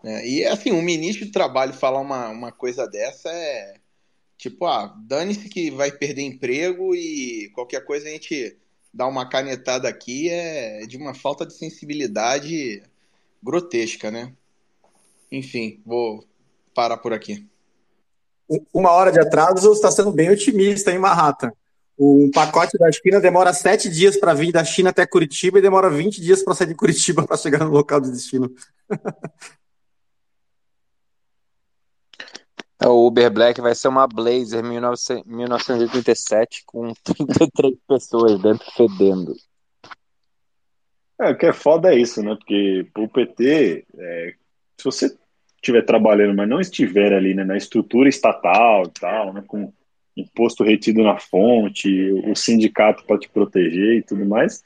Né? 0.02 0.26
E 0.26 0.44
assim, 0.46 0.72
um 0.72 0.82
ministro 0.82 1.26
de 1.26 1.32
trabalho 1.32 1.72
falar 1.72 2.00
uma, 2.00 2.28
uma 2.28 2.52
coisa 2.52 2.86
dessa 2.86 3.30
é 3.30 3.80
Tipo, 4.38 4.66
ah, 4.66 4.94
dane-se 5.04 5.48
que 5.48 5.68
vai 5.68 5.90
perder 5.90 6.22
emprego 6.22 6.94
e 6.94 7.50
qualquer 7.50 7.84
coisa 7.84 8.06
a 8.06 8.10
gente 8.12 8.56
dá 8.94 9.04
uma 9.04 9.28
canetada 9.28 9.88
aqui 9.88 10.30
é 10.30 10.86
de 10.86 10.96
uma 10.96 11.12
falta 11.12 11.44
de 11.44 11.54
sensibilidade 11.54 12.80
grotesca, 13.42 14.12
né? 14.12 14.32
Enfim, 15.30 15.82
vou 15.84 16.24
parar 16.72 16.98
por 16.98 17.12
aqui. 17.12 17.44
Uma 18.72 18.92
hora 18.92 19.12
de 19.12 19.20
atraso 19.20 19.72
está 19.72 19.90
sendo 19.90 20.10
bem 20.10 20.30
otimista 20.30 20.90
em 20.90 20.98
Manhattan. 20.98 21.52
Um 21.98 22.30
pacote 22.30 22.78
da 22.78 22.90
China 22.92 23.20
demora 23.20 23.52
sete 23.52 23.90
dias 23.90 24.16
para 24.16 24.32
vir 24.32 24.52
da 24.52 24.64
China 24.64 24.90
até 24.90 25.04
Curitiba 25.04 25.58
e 25.58 25.62
demora 25.62 25.90
20 25.90 26.20
dias 26.20 26.44
para 26.44 26.54
sair 26.54 26.68
de 26.68 26.76
Curitiba 26.76 27.22
para 27.26 27.36
chegar 27.36 27.64
no 27.64 27.72
local 27.72 28.00
de 28.00 28.12
destino. 28.12 28.48
É, 32.80 32.86
o 32.86 33.08
Uber 33.08 33.28
Black 33.28 33.60
vai 33.60 33.74
ser 33.74 33.88
uma 33.88 34.06
Blazer 34.06 34.62
1987 34.62 36.62
com 36.64 36.92
33 37.02 37.74
pessoas 37.88 38.40
dentro 38.40 38.64
fedendo. 38.76 39.34
É, 41.20 41.32
o 41.32 41.36
que 41.36 41.46
é 41.46 41.52
foda 41.52 41.92
é 41.92 41.98
isso, 41.98 42.22
né? 42.22 42.36
Porque 42.36 42.88
o 42.96 43.08
PT, 43.08 43.84
é, 43.98 44.34
se 44.76 44.84
você 44.84 45.18
estiver 45.60 45.82
trabalhando, 45.82 46.36
mas 46.36 46.48
não 46.48 46.60
estiver 46.60 47.12
ali 47.12 47.34
né, 47.34 47.44
na 47.44 47.56
estrutura 47.56 48.08
estatal 48.08 48.84
e 48.84 49.00
tal, 49.00 49.32
né, 49.32 49.42
com 49.46 49.72
imposto 50.16 50.64
retido 50.64 51.02
na 51.02 51.18
fonte, 51.18 52.12
o 52.26 52.34
sindicato 52.34 53.04
para 53.04 53.18
te 53.18 53.28
proteger 53.28 53.98
e 53.98 54.02
tudo 54.02 54.26
mais, 54.26 54.62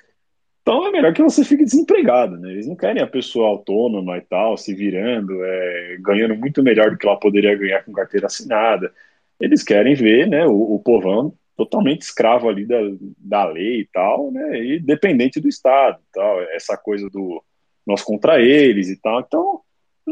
então 0.62 0.86
é 0.86 0.92
melhor 0.92 1.12
que 1.12 1.22
você 1.22 1.44
fique 1.44 1.64
desempregado, 1.64 2.38
né? 2.38 2.52
Eles 2.52 2.68
não 2.68 2.76
querem 2.76 3.02
a 3.02 3.06
pessoa 3.06 3.48
autônoma 3.48 4.16
e 4.16 4.20
tal, 4.20 4.56
se 4.56 4.72
virando, 4.72 5.44
é, 5.44 5.96
ganhando 6.00 6.36
muito 6.36 6.62
melhor 6.62 6.90
do 6.90 6.96
que 6.96 7.06
ela 7.06 7.18
poderia 7.18 7.56
ganhar 7.56 7.84
com 7.84 7.92
carteira 7.92 8.26
assinada. 8.26 8.92
Eles 9.40 9.64
querem 9.64 9.94
ver, 9.94 10.28
né, 10.28 10.46
o, 10.46 10.74
o 10.74 10.78
povão 10.78 11.34
totalmente 11.56 12.02
escravo 12.02 12.48
ali 12.48 12.64
da, 12.64 12.78
da 13.18 13.44
lei 13.44 13.80
e 13.80 13.88
tal, 13.92 14.30
né, 14.30 14.58
e 14.64 14.80
dependente 14.80 15.40
do 15.40 15.48
Estado 15.48 16.00
tal, 16.12 16.40
essa 16.42 16.76
coisa 16.76 17.10
do 17.10 17.42
nós 17.84 18.02
contra 18.02 18.40
eles 18.40 18.88
e 18.88 18.96
tal. 19.00 19.20
Então, 19.20 19.60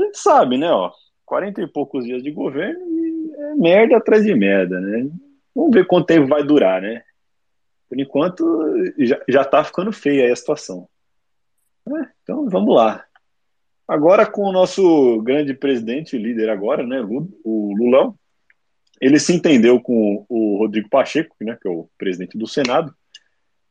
a 0.03 0.07
gente 0.07 0.19
sabe, 0.19 0.59
né, 0.59 0.71
ó, 0.71 0.91
40 1.25 1.63
e 1.63 1.67
poucos 1.67 2.05
dias 2.05 2.23
de 2.23 2.31
governo 2.31 2.81
e 2.89 3.33
é 3.37 3.55
merda 3.55 3.97
atrás 3.97 4.25
de 4.25 4.35
merda, 4.35 4.81
né? 4.81 5.09
Vamos 5.55 5.73
ver 5.73 5.87
quanto 5.87 6.07
tempo 6.07 6.27
vai 6.27 6.43
durar, 6.43 6.81
né? 6.83 7.03
Por 7.89 7.99
enquanto, 7.99 8.45
já, 8.99 9.21
já 9.29 9.45
tá 9.45 9.65
ficando 9.65 9.93
feia 9.93 10.33
a 10.33 10.37
situação. 10.37 10.89
É, 11.89 12.09
então, 12.23 12.49
vamos 12.49 12.75
lá. 12.75 13.05
Agora, 13.87 14.25
com 14.25 14.43
o 14.43 14.53
nosso 14.53 15.21
grande 15.23 15.53
presidente, 15.53 16.17
líder 16.17 16.49
agora, 16.49 16.87
né, 16.87 17.01
o 17.03 17.75
Lulão, 17.77 18.15
ele 19.01 19.19
se 19.19 19.33
entendeu 19.33 19.81
com 19.81 20.25
o 20.29 20.59
Rodrigo 20.59 20.89
Pacheco, 20.89 21.35
né, 21.41 21.59
que 21.61 21.67
é 21.67 21.71
o 21.71 21.89
presidente 21.99 22.39
do 22.39 22.47
Senado, 22.47 22.95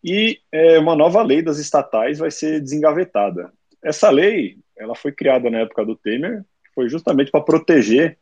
e 0.03 0.39
é, 0.51 0.79
uma 0.79 0.95
nova 0.95 1.21
lei 1.21 1.41
das 1.41 1.57
estatais 1.57 2.19
vai 2.19 2.31
ser 2.31 2.59
desengavetada. 2.59 3.51
Essa 3.83 4.09
lei, 4.09 4.57
ela 4.77 4.95
foi 4.95 5.11
criada 5.11 5.49
na 5.49 5.59
época 5.59 5.85
do 5.85 5.95
Temer, 5.95 6.43
foi 6.73 6.89
justamente 6.89 7.31
para 7.31 7.41
proteger 7.41 8.17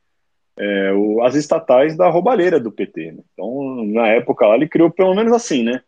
é, 0.58 0.92
o, 0.94 1.22
as 1.24 1.36
estatais 1.36 1.96
da 1.96 2.10
roubalheira 2.10 2.60
do 2.60 2.72
PT. 2.72 3.12
Né? 3.12 3.24
Então, 3.34 3.86
na 3.86 4.08
época 4.08 4.48
lá, 4.48 4.56
ele 4.56 4.68
criou 4.68 4.90
pelo 4.90 5.14
menos 5.14 5.32
assim, 5.32 5.64
né? 5.64 5.82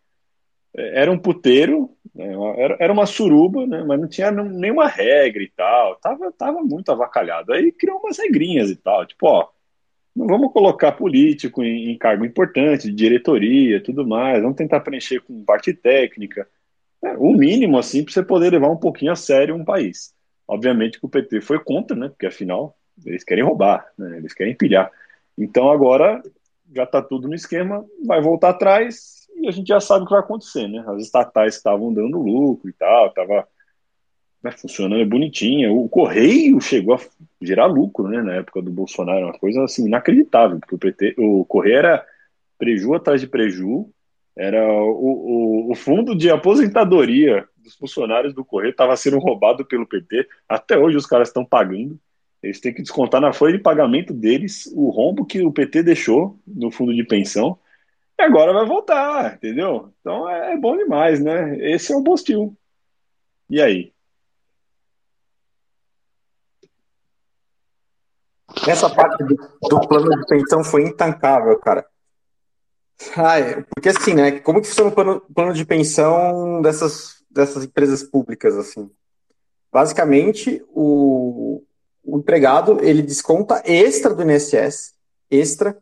É, 0.76 1.02
era 1.02 1.12
um 1.12 1.18
puteiro, 1.18 1.90
né? 2.14 2.32
era, 2.58 2.78
era 2.80 2.94
uma 2.94 3.06
suruba, 3.06 3.66
né? 3.66 3.84
mas 3.84 4.00
não 4.00 4.08
tinha 4.08 4.32
nenhuma 4.32 4.88
regra 4.88 5.42
e 5.42 5.50
tal. 5.50 5.96
Tava, 5.96 6.32
tava 6.32 6.62
muito 6.62 6.92
avacalhado. 6.92 7.52
Aí 7.52 7.72
criou 7.72 8.00
umas 8.00 8.18
regrinhas 8.20 8.70
e 8.70 8.76
tal, 8.76 9.06
tipo, 9.06 9.28
ó, 9.28 9.50
não 10.16 10.28
vamos 10.28 10.52
colocar 10.52 10.92
político 10.92 11.64
em, 11.64 11.92
em 11.92 11.98
cargo 11.98 12.26
importante, 12.26 12.90
de 12.90 12.94
diretoria, 12.94 13.82
tudo 13.82 14.06
mais. 14.08 14.42
Vamos 14.42 14.58
tentar 14.58 14.82
preencher 14.82 15.22
com 15.22 15.44
parte 15.44 15.74
técnica. 15.74 16.48
É, 17.04 17.16
o 17.18 17.32
mínimo, 17.34 17.78
assim, 17.78 18.04
para 18.04 18.14
você 18.14 18.24
poder 18.24 18.52
levar 18.52 18.70
um 18.70 18.78
pouquinho 18.78 19.12
a 19.12 19.16
sério 19.16 19.56
um 19.56 19.64
país. 19.64 20.14
Obviamente 20.48 21.00
que 21.00 21.06
o 21.06 21.10
PT 21.10 21.42
foi 21.42 21.60
contra, 21.60 21.96
né? 21.96 22.10
Porque 22.10 22.26
afinal 22.26 22.76
eles 23.06 23.24
querem 23.24 23.44
roubar, 23.44 23.86
né? 23.98 24.18
Eles 24.18 24.34
querem 24.34 24.56
pilhar. 24.56 24.92
Então 25.38 25.70
agora 25.70 26.22
já 26.76 26.84
está 26.84 27.02
tudo 27.02 27.28
no 27.28 27.36
esquema, 27.36 27.86
vai 28.06 28.22
voltar 28.22 28.50
atrás 28.50 29.28
e 29.36 29.48
a 29.48 29.52
gente 29.52 29.68
já 29.68 29.80
sabe 29.80 30.04
o 30.04 30.06
que 30.06 30.12
vai 30.12 30.20
acontecer, 30.20 30.68
né? 30.68 30.84
As 30.88 31.02
estatais 31.02 31.56
estavam 31.56 31.94
dando 31.94 32.22
lucro 32.22 32.70
e 32.70 32.74
tal, 32.74 33.08
estava 33.08 33.48
né, 34.44 34.52
funcionando 34.52 35.08
bonitinha. 35.08 35.72
O 35.72 35.88
Correio 35.88 36.60
chegou 36.60 36.96
a 36.96 37.00
gerar 37.42 37.68
lucro, 37.68 38.08
né? 38.08 38.22
Na 38.22 38.36
época 38.36 38.62
do 38.62 38.72
Bolsonaro, 38.72 39.28
uma 39.28 39.40
coisa 39.40 39.64
assim 39.64 39.86
inacreditável, 39.86 40.60
porque 40.60 40.76
o, 40.76 40.80
PT, 40.80 41.16
o 41.18 41.46
Correio 41.46 41.78
era 41.78 42.06
preju 42.58 42.94
atrás 42.94 43.22
de 43.22 43.28
preju, 43.28 43.90
era 44.40 44.66
o, 44.66 45.68
o, 45.68 45.72
o 45.72 45.76
fundo 45.76 46.16
de 46.16 46.30
aposentadoria 46.30 47.46
dos 47.58 47.76
funcionários 47.76 48.34
do 48.34 48.46
Correio 48.46 48.72
estava 48.72 48.96
sendo 48.96 49.20
roubado 49.20 49.66
pelo 49.66 49.86
PT. 49.86 50.26
Até 50.48 50.78
hoje 50.78 50.96
os 50.96 51.06
caras 51.06 51.28
estão 51.28 51.44
pagando. 51.44 52.00
Eles 52.42 52.62
têm 52.62 52.74
que 52.74 52.82
descontar 52.82 53.20
na 53.20 53.34
folha 53.34 53.58
de 53.58 53.62
pagamento 53.62 54.14
deles 54.14 54.72
o 54.74 54.90
rombo 54.92 55.26
que 55.26 55.42
o 55.44 55.52
PT 55.52 55.84
deixou 55.84 56.40
no 56.48 56.72
fundo 56.72 56.96
de 56.96 57.04
pensão. 57.04 57.60
E 58.18 58.24
agora 58.24 58.54
vai 58.54 58.66
voltar, 58.66 59.36
entendeu? 59.36 59.94
Então 60.00 60.30
é, 60.30 60.54
é 60.54 60.58
bom 60.58 60.78
demais, 60.78 61.22
né? 61.22 61.58
Esse 61.60 61.92
é 61.92 61.98
o 61.98 62.02
Bostil. 62.02 62.58
E 63.50 63.62
aí? 63.62 63.92
Essa 68.66 68.90
parte 68.90 69.22
do, 69.22 69.36
do, 69.36 69.88
plano 69.88 70.10
de 70.10 70.26
pensão 70.28 70.64
foi 70.64 70.84
intancável, 70.84 71.60
cara. 71.60 71.86
Ai, 73.16 73.64
porque 73.74 73.90
assim, 73.90 74.14
né? 74.14 74.40
Como 74.40 74.62
que 74.62 74.68
funciona 74.68 74.90
o 74.90 74.94
plano, 74.94 75.22
plano 75.34 75.54
de 75.54 75.66
pensão 75.66 76.62
dessas, 76.62 77.24
dessas 77.30 77.64
empresas 77.64 78.04
públicas, 78.04 78.58
assim? 78.58 78.90
Basicamente, 79.72 80.64
o, 80.70 81.64
o 82.04 82.18
empregado 82.18 82.80
ele 82.82 83.02
desconta 83.02 83.62
extra 83.66 84.14
do 84.14 84.24
INSS, 84.24 84.94
extra, 85.30 85.78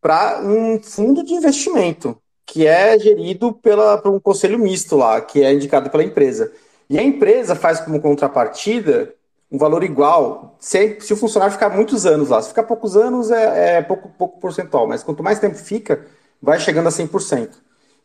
para 0.00 0.40
um 0.42 0.80
fundo 0.80 1.24
de 1.24 1.34
investimento, 1.34 2.16
que 2.46 2.66
é 2.66 2.98
gerido 2.98 3.52
pela, 3.52 3.98
por 3.98 4.12
um 4.12 4.20
conselho 4.20 4.58
misto 4.58 4.96
lá, 4.96 5.20
que 5.20 5.42
é 5.42 5.52
indicado 5.52 5.90
pela 5.90 6.04
empresa. 6.04 6.52
E 6.88 6.98
a 6.98 7.02
empresa 7.02 7.56
faz 7.56 7.80
como 7.80 8.00
contrapartida 8.00 9.12
um 9.50 9.58
valor 9.58 9.82
igual 9.84 10.56
se, 10.58 11.00
se 11.00 11.12
o 11.12 11.16
funcionário 11.16 11.52
ficar 11.52 11.70
muitos 11.70 12.06
anos 12.06 12.28
lá. 12.30 12.40
Se 12.40 12.48
ficar 12.48 12.62
poucos 12.62 12.96
anos, 12.96 13.30
é, 13.30 13.78
é 13.78 13.82
pouco, 13.82 14.08
pouco 14.10 14.40
percentual, 14.40 14.86
mas 14.86 15.02
quanto 15.02 15.22
mais 15.22 15.38
tempo 15.40 15.56
fica, 15.56 16.06
vai 16.46 16.60
chegando 16.60 16.86
a 16.86 16.92
100%. 16.92 17.50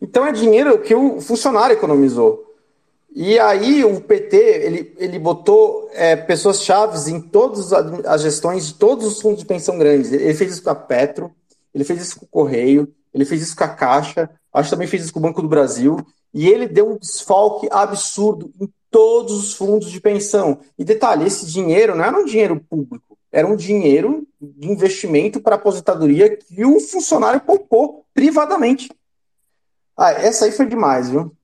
Então 0.01 0.25
é 0.25 0.31
dinheiro 0.31 0.79
que 0.79 0.95
o 0.95 1.21
funcionário 1.21 1.75
economizou. 1.75 2.43
E 3.13 3.37
aí 3.37 3.85
o 3.85 4.01
PT 4.01 4.35
ele, 4.35 4.95
ele 4.97 5.19
botou 5.19 5.87
é, 5.93 6.15
pessoas 6.15 6.63
chaves 6.63 7.07
em 7.07 7.21
todas 7.21 7.71
as 7.71 8.21
gestões 8.21 8.67
de 8.67 8.73
todos 8.73 9.05
os 9.05 9.21
fundos 9.21 9.41
de 9.41 9.45
pensão 9.45 9.77
grandes. 9.77 10.11
Ele 10.11 10.33
fez 10.33 10.53
isso 10.53 10.63
com 10.63 10.71
a 10.71 10.75
Petro, 10.75 11.31
ele 11.71 11.83
fez 11.83 12.01
isso 12.01 12.19
com 12.19 12.25
o 12.25 12.29
Correio, 12.29 12.91
ele 13.13 13.25
fez 13.25 13.43
isso 13.43 13.55
com 13.55 13.63
a 13.63 13.67
Caixa, 13.67 14.27
acho 14.51 14.69
que 14.69 14.75
também 14.75 14.87
fez 14.87 15.03
isso 15.03 15.13
com 15.13 15.19
o 15.19 15.23
Banco 15.23 15.41
do 15.41 15.47
Brasil, 15.47 15.97
e 16.33 16.49
ele 16.49 16.67
deu 16.67 16.89
um 16.89 16.97
desfalque 16.97 17.67
absurdo 17.69 18.51
em 18.59 18.67
todos 18.89 19.33
os 19.33 19.53
fundos 19.53 19.91
de 19.91 20.01
pensão. 20.01 20.59
E 20.79 20.83
detalhe, 20.83 21.27
esse 21.27 21.45
dinheiro 21.45 21.95
não 21.95 22.03
era 22.03 22.17
um 22.17 22.25
dinheiro 22.25 22.59
público, 22.59 23.10
era 23.31 23.47
um 23.47 23.55
dinheiro 23.55 24.27
de 24.39 24.69
investimento 24.69 25.39
para 25.39 25.55
aposentadoria 25.55 26.35
que 26.35 26.65
o 26.65 26.79
funcionário 26.79 27.41
poupou 27.41 28.05
privadamente. 28.13 28.89
Ah, 29.97 30.11
essa 30.11 30.45
aí 30.45 30.51
foi 30.51 30.65
demais, 30.65 31.09
viu? 31.09 31.35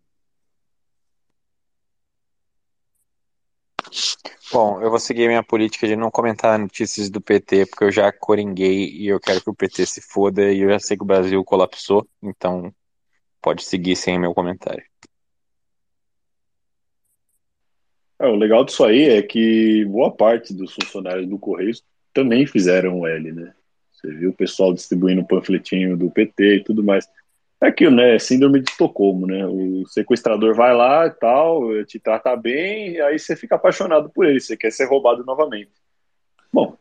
Bom, 4.51 4.81
eu 4.81 4.89
vou 4.89 4.99
seguir 4.99 5.27
minha 5.27 5.43
política 5.43 5.87
de 5.87 5.95
não 5.95 6.09
comentar 6.09 6.57
notícias 6.57 7.09
do 7.09 7.19
PT, 7.19 7.65
porque 7.65 7.83
eu 7.83 7.91
já 7.91 8.11
coringuei 8.11 8.89
e 8.89 9.07
eu 9.07 9.19
quero 9.19 9.41
que 9.41 9.49
o 9.49 9.53
PT 9.53 9.85
se 9.85 10.01
foda 10.01 10.51
e 10.51 10.61
eu 10.61 10.69
já 10.69 10.79
sei 10.79 10.97
que 10.97 11.03
o 11.03 11.05
Brasil 11.05 11.43
colapsou, 11.43 12.07
então 12.21 12.73
pode 13.41 13.63
seguir 13.63 13.95
sem 13.95 14.17
meu 14.17 14.33
comentário. 14.33 14.83
É, 18.19 18.27
o 18.27 18.35
legal 18.35 18.63
disso 18.65 18.83
aí 18.83 19.03
é 19.09 19.21
que 19.21 19.85
boa 19.85 20.11
parte 20.11 20.53
dos 20.53 20.73
funcionários 20.73 21.27
do 21.27 21.37
Correio 21.37 21.73
também 22.13 22.47
fizeram 22.47 22.99
o 22.99 23.07
L, 23.07 23.31
né? 23.31 23.53
Você 23.91 24.11
viu 24.11 24.31
o 24.31 24.33
pessoal 24.33 24.73
distribuindo 24.73 25.21
o 25.21 25.27
panfletinho 25.27 25.95
do 25.95 26.09
PT 26.09 26.57
e 26.57 26.63
tudo 26.63 26.83
mais. 26.83 27.07
É 27.61 27.67
aquilo, 27.67 27.95
né? 27.95 28.17
Síndrome 28.19 28.61
de 28.61 28.71
Estocolmo, 28.71 29.27
né? 29.27 29.45
O 29.45 29.85
sequestrador 29.87 30.55
vai 30.55 30.75
lá 30.75 31.07
e 31.07 31.11
tal, 31.11 31.83
te 31.85 31.99
trata 31.99 32.35
bem, 32.35 32.99
aí 33.01 33.17
você 33.17 33.35
fica 33.35 33.55
apaixonado 33.55 34.09
por 34.09 34.25
ele, 34.25 34.39
você 34.39 34.57
quer 34.57 34.71
ser 34.71 34.85
roubado 34.85 35.23
novamente. 35.23 35.71
Bom, 36.51 36.77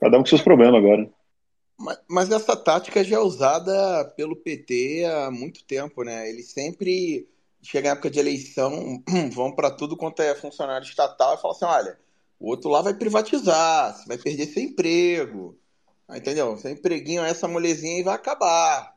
cada 0.00 0.16
um 0.18 0.20
com 0.20 0.26
seus 0.26 0.42
problemas 0.42 0.82
agora. 0.82 1.08
Mas, 1.78 2.00
mas 2.08 2.30
essa 2.30 2.56
tática 2.56 3.02
já 3.02 3.16
é 3.16 3.20
usada 3.20 4.04
pelo 4.16 4.36
PT 4.36 5.04
há 5.04 5.30
muito 5.30 5.64
tempo, 5.64 6.04
né? 6.04 6.28
Ele 6.28 6.42
sempre 6.42 7.28
chega 7.62 7.88
em 7.88 7.92
época 7.92 8.10
de 8.10 8.18
eleição, 8.18 9.02
vão 9.32 9.54
para 9.54 9.70
tudo 9.70 9.96
quanto 9.96 10.20
é 10.22 10.34
funcionário 10.34 10.86
estatal 10.86 11.34
e 11.34 11.40
falam 11.40 11.56
assim: 11.56 11.64
olha, 11.64 11.98
o 12.38 12.48
outro 12.48 12.70
lá 12.70 12.82
vai 12.82 12.94
privatizar, 12.94 13.96
você 13.96 14.06
vai 14.06 14.18
perder 14.18 14.46
seu 14.46 14.62
emprego. 14.62 15.58
Entendeu? 16.10 16.56
Seu 16.58 16.70
empreguinho, 16.70 17.22
essa 17.24 17.48
molezinha 17.48 17.96
aí 17.96 18.02
vai 18.02 18.14
acabar 18.14 18.92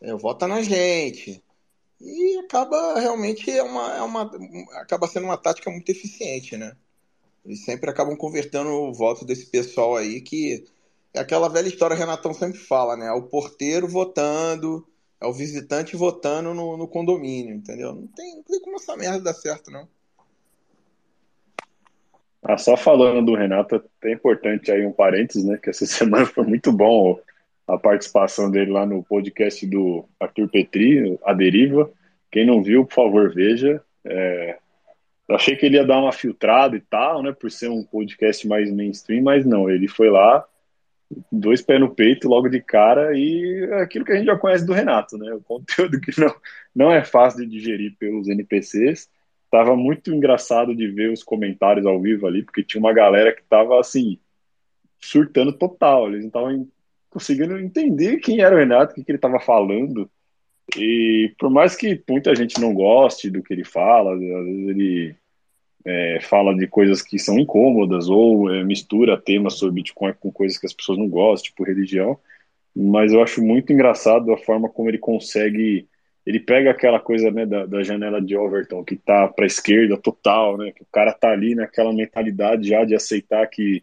é, 0.00 0.14
vota 0.14 0.48
na 0.48 0.62
gente. 0.62 1.42
E 2.00 2.38
acaba 2.38 2.98
realmente 2.98 3.50
é 3.50 3.62
uma, 3.62 3.96
é 3.96 4.02
uma, 4.02 4.22
acaba 4.80 5.06
sendo 5.06 5.24
uma 5.24 5.36
tática 5.36 5.70
muito 5.70 5.90
eficiente, 5.90 6.56
né? 6.56 6.74
Eles 7.44 7.64
sempre 7.64 7.90
acabam 7.90 8.16
convertendo 8.16 8.70
o 8.70 8.92
voto 8.92 9.24
desse 9.24 9.46
pessoal 9.46 9.96
aí 9.96 10.20
que 10.20 10.64
é 11.12 11.20
aquela 11.20 11.48
velha 11.48 11.68
história 11.68 11.96
que 11.96 12.02
o 12.02 12.06
Renatão 12.06 12.32
sempre 12.32 12.58
fala, 12.58 12.96
né? 12.96 13.10
O 13.12 13.22
porteiro 13.22 13.86
votando, 13.86 14.86
é 15.20 15.26
o 15.26 15.32
visitante 15.32 15.96
votando 15.96 16.54
no, 16.54 16.76
no 16.76 16.88
condomínio, 16.88 17.54
entendeu? 17.54 17.94
Não 17.94 18.06
tem, 18.06 18.36
não 18.36 18.42
tem 18.42 18.60
como 18.60 18.76
essa 18.76 18.96
merda 18.96 19.20
dar 19.20 19.34
certo, 19.34 19.70
não. 19.70 19.86
Ah, 22.42 22.56
só 22.56 22.76
falando 22.76 23.26
do 23.26 23.36
Renato, 23.36 23.82
é 24.02 24.12
importante 24.12 24.72
aí 24.72 24.86
um 24.86 24.92
parênteses, 24.92 25.44
né? 25.44 25.58
Que 25.58 25.70
essa 25.70 25.84
semana 25.86 26.24
foi 26.24 26.44
muito 26.44 26.72
bom 26.72 27.20
a 27.66 27.78
participação 27.78 28.50
dele 28.50 28.72
lá 28.72 28.86
no 28.86 29.02
podcast 29.04 29.64
do 29.66 30.04
Arthur 30.18 30.48
Petri, 30.48 31.18
A 31.24 31.34
Deriva. 31.34 31.90
Quem 32.30 32.46
não 32.46 32.62
viu, 32.62 32.84
por 32.86 32.94
favor, 32.94 33.34
veja. 33.34 33.82
É, 34.04 34.58
eu 35.28 35.36
achei 35.36 35.54
que 35.54 35.66
ele 35.66 35.76
ia 35.76 35.86
dar 35.86 36.00
uma 36.00 36.12
filtrada 36.12 36.76
e 36.76 36.80
tal, 36.80 37.22
né, 37.22 37.32
por 37.32 37.50
ser 37.50 37.68
um 37.68 37.84
podcast 37.84 38.48
mais 38.48 38.72
mainstream, 38.72 39.22
mas 39.22 39.44
não, 39.44 39.70
ele 39.70 39.86
foi 39.86 40.10
lá, 40.10 40.44
dois 41.30 41.60
pés 41.60 41.80
no 41.80 41.94
peito 41.94 42.28
logo 42.28 42.48
de 42.48 42.60
cara 42.60 43.16
e 43.16 43.68
é 43.70 43.82
aquilo 43.82 44.04
que 44.04 44.12
a 44.12 44.16
gente 44.16 44.26
já 44.26 44.38
conhece 44.38 44.64
do 44.64 44.72
Renato, 44.72 45.18
né, 45.18 45.32
o 45.32 45.40
conteúdo 45.40 46.00
que 46.00 46.18
não, 46.20 46.34
não 46.74 46.92
é 46.92 47.04
fácil 47.04 47.40
de 47.40 47.46
digerir 47.46 47.96
pelos 47.98 48.28
NPCs. 48.28 49.08
Tava 49.50 49.76
muito 49.76 50.14
engraçado 50.14 50.74
de 50.74 50.86
ver 50.86 51.10
os 51.10 51.24
comentários 51.24 51.84
ao 51.84 52.00
vivo 52.00 52.26
ali, 52.26 52.44
porque 52.44 52.62
tinha 52.62 52.80
uma 52.80 52.92
galera 52.92 53.34
que 53.34 53.42
tava 53.42 53.80
assim, 53.80 54.18
surtando 55.00 55.52
total, 55.52 56.06
eles 56.06 56.20
não 56.20 56.28
estavam 56.28 56.68
conseguindo 57.10 57.58
entender 57.58 58.18
quem 58.18 58.40
era 58.40 58.54
o 58.54 58.58
Renato, 58.58 58.92
o 58.92 58.94
que, 58.94 59.02
que 59.02 59.10
ele 59.10 59.18
estava 59.18 59.40
falando. 59.40 60.08
E 60.76 61.34
por 61.36 61.50
mais 61.50 61.74
que 61.74 62.00
muita 62.08 62.32
gente 62.36 62.60
não 62.60 62.72
goste 62.72 63.28
do 63.28 63.42
que 63.42 63.52
ele 63.52 63.64
fala, 63.64 64.14
às 64.14 64.20
vezes 64.20 64.68
ele 64.68 65.16
é, 65.84 66.18
fala 66.20 66.54
de 66.54 66.66
coisas 66.66 67.02
que 67.02 67.18
são 67.18 67.38
incômodas 67.38 68.08
ou 68.08 68.52
é, 68.52 68.62
mistura 68.62 69.20
temas 69.20 69.54
sobre 69.54 69.76
Bitcoin 69.76 70.14
com 70.18 70.30
coisas 70.30 70.58
que 70.58 70.66
as 70.66 70.72
pessoas 70.72 70.98
não 70.98 71.08
gostam, 71.08 71.50
tipo 71.50 71.64
religião. 71.64 72.18
Mas 72.74 73.12
eu 73.12 73.22
acho 73.22 73.42
muito 73.42 73.72
engraçado 73.72 74.32
a 74.32 74.38
forma 74.38 74.68
como 74.68 74.88
ele 74.88 74.98
consegue. 74.98 75.88
Ele 76.24 76.38
pega 76.38 76.70
aquela 76.70 77.00
coisa 77.00 77.30
né, 77.30 77.46
da, 77.46 77.66
da 77.66 77.82
janela 77.82 78.20
de 78.20 78.36
Overton, 78.36 78.84
que 78.84 78.94
tá 78.96 79.26
para 79.26 79.44
a 79.44 79.46
esquerda 79.46 79.96
total, 79.96 80.58
né, 80.58 80.70
que 80.70 80.82
o 80.82 80.86
cara 80.92 81.12
tá 81.12 81.30
ali 81.30 81.54
naquela 81.54 81.92
mentalidade 81.92 82.68
já 82.68 82.84
de 82.84 82.94
aceitar 82.94 83.46
que 83.46 83.82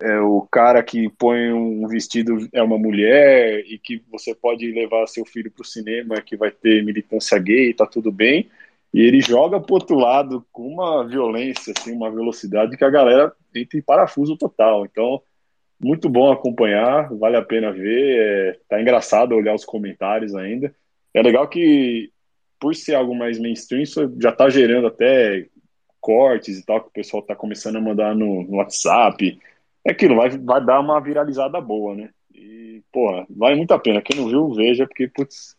é, 0.00 0.18
o 0.20 0.42
cara 0.50 0.82
que 0.82 1.10
põe 1.18 1.52
um 1.52 1.86
vestido 1.86 2.48
é 2.52 2.62
uma 2.62 2.78
mulher 2.78 3.64
e 3.66 3.78
que 3.78 4.02
você 4.10 4.34
pode 4.34 4.70
levar 4.72 5.06
seu 5.06 5.24
filho 5.24 5.50
para 5.50 5.62
o 5.62 5.66
cinema 5.66 6.22
que 6.22 6.36
vai 6.36 6.50
ter 6.50 6.84
militância 6.84 7.38
gay, 7.38 7.74
tá 7.74 7.86
tudo 7.86 8.12
bem 8.12 8.48
e 8.92 9.00
ele 9.00 9.20
joga 9.20 9.60
pro 9.60 9.74
outro 9.74 9.96
lado 9.96 10.44
com 10.50 10.66
uma 10.66 11.06
violência, 11.06 11.72
assim, 11.76 11.92
uma 11.92 12.10
velocidade 12.10 12.76
que 12.76 12.84
a 12.84 12.90
galera 12.90 13.32
entra 13.54 13.78
em 13.78 13.82
parafuso 13.82 14.36
total. 14.36 14.84
Então, 14.84 15.22
muito 15.80 16.08
bom 16.08 16.30
acompanhar, 16.30 17.08
vale 17.14 17.36
a 17.36 17.42
pena 17.42 17.72
ver. 17.72 18.18
É, 18.18 18.58
tá 18.68 18.80
engraçado 18.80 19.34
olhar 19.34 19.54
os 19.54 19.64
comentários 19.64 20.34
ainda. 20.34 20.74
É 21.14 21.22
legal 21.22 21.48
que, 21.48 22.10
por 22.58 22.74
ser 22.74 22.94
algo 22.94 23.14
mais 23.14 23.38
mainstream, 23.38 23.82
isso 23.82 24.12
já 24.20 24.32
tá 24.32 24.48
gerando 24.48 24.88
até 24.88 25.46
cortes 26.00 26.58
e 26.58 26.66
tal, 26.66 26.80
que 26.80 26.88
o 26.88 26.92
pessoal 26.92 27.22
tá 27.22 27.36
começando 27.36 27.76
a 27.76 27.80
mandar 27.80 28.14
no, 28.14 28.42
no 28.42 28.56
WhatsApp. 28.56 29.38
É 29.84 29.92
aquilo, 29.92 30.16
vai, 30.16 30.30
vai 30.30 30.64
dar 30.64 30.80
uma 30.80 31.00
viralizada 31.00 31.60
boa, 31.60 31.94
né? 31.94 32.10
E, 32.34 32.82
porra, 32.92 33.24
vale 33.30 33.54
muito 33.54 33.72
a 33.72 33.78
pena. 33.78 34.02
Quem 34.02 34.20
não 34.20 34.28
viu, 34.28 34.52
veja, 34.52 34.86
porque, 34.86 35.06
putz, 35.08 35.56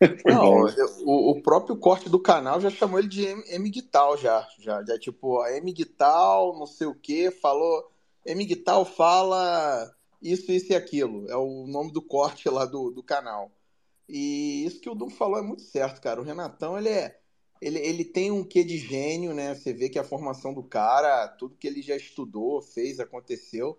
Não, 0.24 0.64
o, 1.04 1.32
o, 1.32 1.42
próprio 1.42 1.76
corte 1.76 2.08
do 2.08 2.20
canal 2.20 2.60
já 2.60 2.70
chamou 2.70 3.00
ele 3.00 3.08
de 3.08 3.24
M, 3.24 3.42
M 3.48 3.68
Guital 3.68 4.16
já, 4.16 4.46
já, 4.58 4.82
já 4.84 4.96
tipo, 4.98 5.40
a 5.40 5.56
M 5.56 5.72
Guital, 5.72 6.56
não 6.56 6.66
sei 6.66 6.86
o 6.86 6.94
que, 6.94 7.32
falou, 7.32 7.90
M 8.24 8.44
Guital 8.44 8.84
fala 8.84 9.92
isso, 10.22 10.52
isso 10.52 10.72
e 10.72 10.76
aquilo, 10.76 11.28
é 11.28 11.36
o 11.36 11.66
nome 11.66 11.92
do 11.92 12.00
corte 12.00 12.48
lá 12.48 12.64
do, 12.64 12.90
do 12.90 13.02
canal. 13.02 13.50
E 14.08 14.64
isso 14.64 14.80
que 14.80 14.88
o 14.88 14.94
Dum 14.94 15.10
falou 15.10 15.38
é 15.38 15.42
muito 15.42 15.62
certo, 15.62 16.00
cara, 16.00 16.20
o 16.20 16.24
Renatão, 16.24 16.78
ele 16.78 16.88
é, 16.90 17.18
ele, 17.60 17.78
ele 17.80 18.04
tem 18.04 18.30
um 18.30 18.44
quê 18.44 18.62
de 18.62 18.78
gênio, 18.78 19.34
né, 19.34 19.54
você 19.54 19.72
vê 19.72 19.88
que 19.88 19.98
a 19.98 20.04
formação 20.04 20.54
do 20.54 20.62
cara, 20.62 21.26
tudo 21.26 21.56
que 21.56 21.66
ele 21.66 21.82
já 21.82 21.96
estudou, 21.96 22.62
fez, 22.62 23.00
aconteceu, 23.00 23.76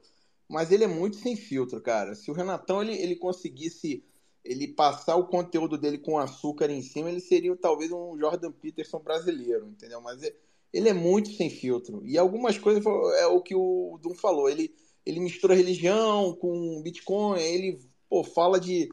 mas 0.49 0.69
ele 0.69 0.83
é 0.83 0.87
muito 0.87 1.15
sem 1.15 1.37
filtro, 1.37 1.79
cara, 1.81 2.13
se 2.13 2.29
o 2.29 2.33
Renatão, 2.33 2.81
ele, 2.81 2.93
ele 2.93 3.15
conseguisse 3.15 4.03
ele 4.43 4.67
passar 4.67 5.15
o 5.15 5.27
conteúdo 5.27 5.77
dele 5.77 5.97
com 5.97 6.17
açúcar 6.17 6.69
em 6.69 6.81
cima, 6.81 7.09
ele 7.09 7.19
seria 7.19 7.55
talvez 7.55 7.91
um 7.91 8.17
Jordan 8.17 8.51
Peterson 8.51 8.99
brasileiro, 8.99 9.67
entendeu? 9.67 10.01
Mas 10.01 10.23
é, 10.23 10.33
ele 10.73 10.89
é 10.89 10.93
muito 10.93 11.29
sem 11.31 11.49
filtro. 11.49 12.01
E 12.05 12.17
algumas 12.17 12.57
coisas 12.57 12.83
é 13.17 13.27
o 13.27 13.41
que 13.41 13.55
o 13.55 13.99
Dum 14.01 14.13
falou. 14.13 14.49
Ele, 14.49 14.73
ele 15.05 15.19
mistura 15.19 15.55
religião 15.55 16.33
com 16.33 16.81
Bitcoin, 16.81 17.39
ele 17.39 17.79
pô, 18.09 18.23
fala 18.23 18.59
de, 18.59 18.89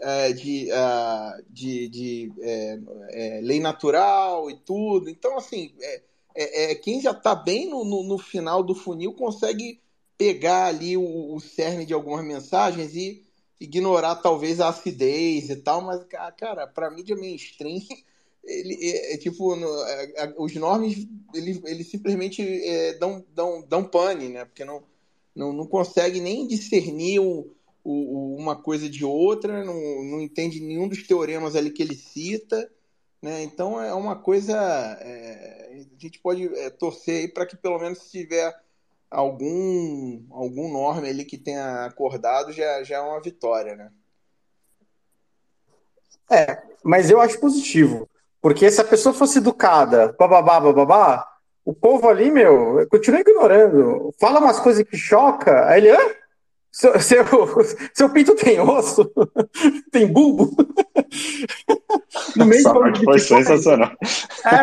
é, 0.00 0.32
de, 0.32 0.68
uh, 0.70 1.44
de, 1.50 1.88
de 1.88 2.32
é, 2.40 2.78
é, 3.10 3.40
lei 3.42 3.60
natural 3.60 4.50
e 4.50 4.56
tudo. 4.56 5.10
Então, 5.10 5.36
assim, 5.36 5.74
é, 5.80 6.02
é, 6.34 6.72
é 6.72 6.74
quem 6.74 7.00
já 7.00 7.10
está 7.10 7.34
bem 7.34 7.68
no, 7.68 7.84
no, 7.84 8.02
no, 8.02 8.18
final 8.18 8.62
do 8.62 8.74
funil 8.74 9.12
consegue 9.12 9.80
pegar 10.16 10.66
ali 10.66 10.96
o, 10.96 11.34
o 11.34 11.40
cerne 11.40 11.84
de 11.84 11.92
algumas 11.92 12.24
mensagens 12.24 12.94
e 12.94 13.25
ignorar 13.60 14.16
talvez 14.16 14.60
a 14.60 14.68
acidez 14.68 15.48
e 15.50 15.56
tal, 15.56 15.80
mas, 15.80 16.04
cara, 16.36 16.66
pra 16.66 16.90
mídia 16.90 17.16
mainstream, 17.16 17.80
ele 18.44 18.78
é, 18.80 19.14
é 19.14 19.18
tipo, 19.18 19.56
no, 19.56 19.66
é, 19.84 20.34
os 20.38 20.54
normes, 20.54 21.06
eles 21.34 21.60
ele 21.64 21.84
simplesmente 21.84 22.42
é, 22.42 22.94
dão, 22.94 23.24
dão, 23.34 23.62
dão 23.66 23.84
pane, 23.84 24.28
né? 24.28 24.44
Porque 24.44 24.64
não, 24.64 24.82
não, 25.34 25.52
não 25.52 25.66
consegue 25.66 26.20
nem 26.20 26.46
discernir 26.46 27.20
o, 27.20 27.50
o, 27.82 28.36
uma 28.36 28.56
coisa 28.56 28.88
de 28.88 29.04
outra, 29.04 29.64
não, 29.64 29.74
não 30.04 30.20
entende 30.20 30.60
nenhum 30.60 30.88
dos 30.88 31.06
teoremas 31.06 31.56
ali 31.56 31.70
que 31.70 31.82
ele 31.82 31.94
cita, 31.94 32.70
né? 33.20 33.42
Então 33.42 33.80
é 33.80 33.92
uma 33.94 34.16
coisa. 34.16 34.56
É, 35.00 35.84
a 35.96 36.00
gente 36.00 36.18
pode 36.20 36.46
é, 36.58 36.70
torcer 36.70 37.22
aí 37.22 37.28
para 37.28 37.46
que 37.46 37.56
pelo 37.56 37.78
menos 37.78 37.98
se 37.98 38.10
tiver 38.10 38.54
algum 39.16 40.22
algum 40.30 40.70
norme 40.70 41.08
ali 41.08 41.24
que 41.24 41.38
tenha 41.38 41.86
acordado 41.86 42.52
já, 42.52 42.82
já 42.82 42.96
é 42.96 43.00
uma 43.00 43.20
vitória, 43.20 43.74
né? 43.74 43.90
É, 46.30 46.62
mas 46.84 47.08
eu 47.08 47.18
acho 47.20 47.40
positivo. 47.40 48.08
Porque 48.42 48.70
se 48.70 48.80
a 48.80 48.84
pessoa 48.84 49.14
fosse 49.14 49.38
educada, 49.38 50.14
bababá, 50.18 50.60
bababá, 50.60 51.26
o 51.64 51.72
povo 51.72 52.08
ali, 52.08 52.30
meu, 52.30 52.86
continua 52.90 53.20
ignorando. 53.20 54.14
Fala 54.20 54.38
umas 54.38 54.60
coisas 54.60 54.86
que 54.86 54.96
choca, 54.96 55.66
aí 55.66 55.86
ele, 55.86 55.96
seu, 56.76 57.00
seu, 57.00 57.24
seu 57.94 58.10
pinto 58.10 58.34
tem 58.34 58.60
osso? 58.60 59.10
tem 59.90 60.06
bulbo? 60.06 60.54
no 62.36 62.44
meio 62.44 62.60
Essa 62.60 62.74
parte 62.74 63.02
foi 63.02 63.18
sensacional. 63.18 63.92
É, 64.44 64.56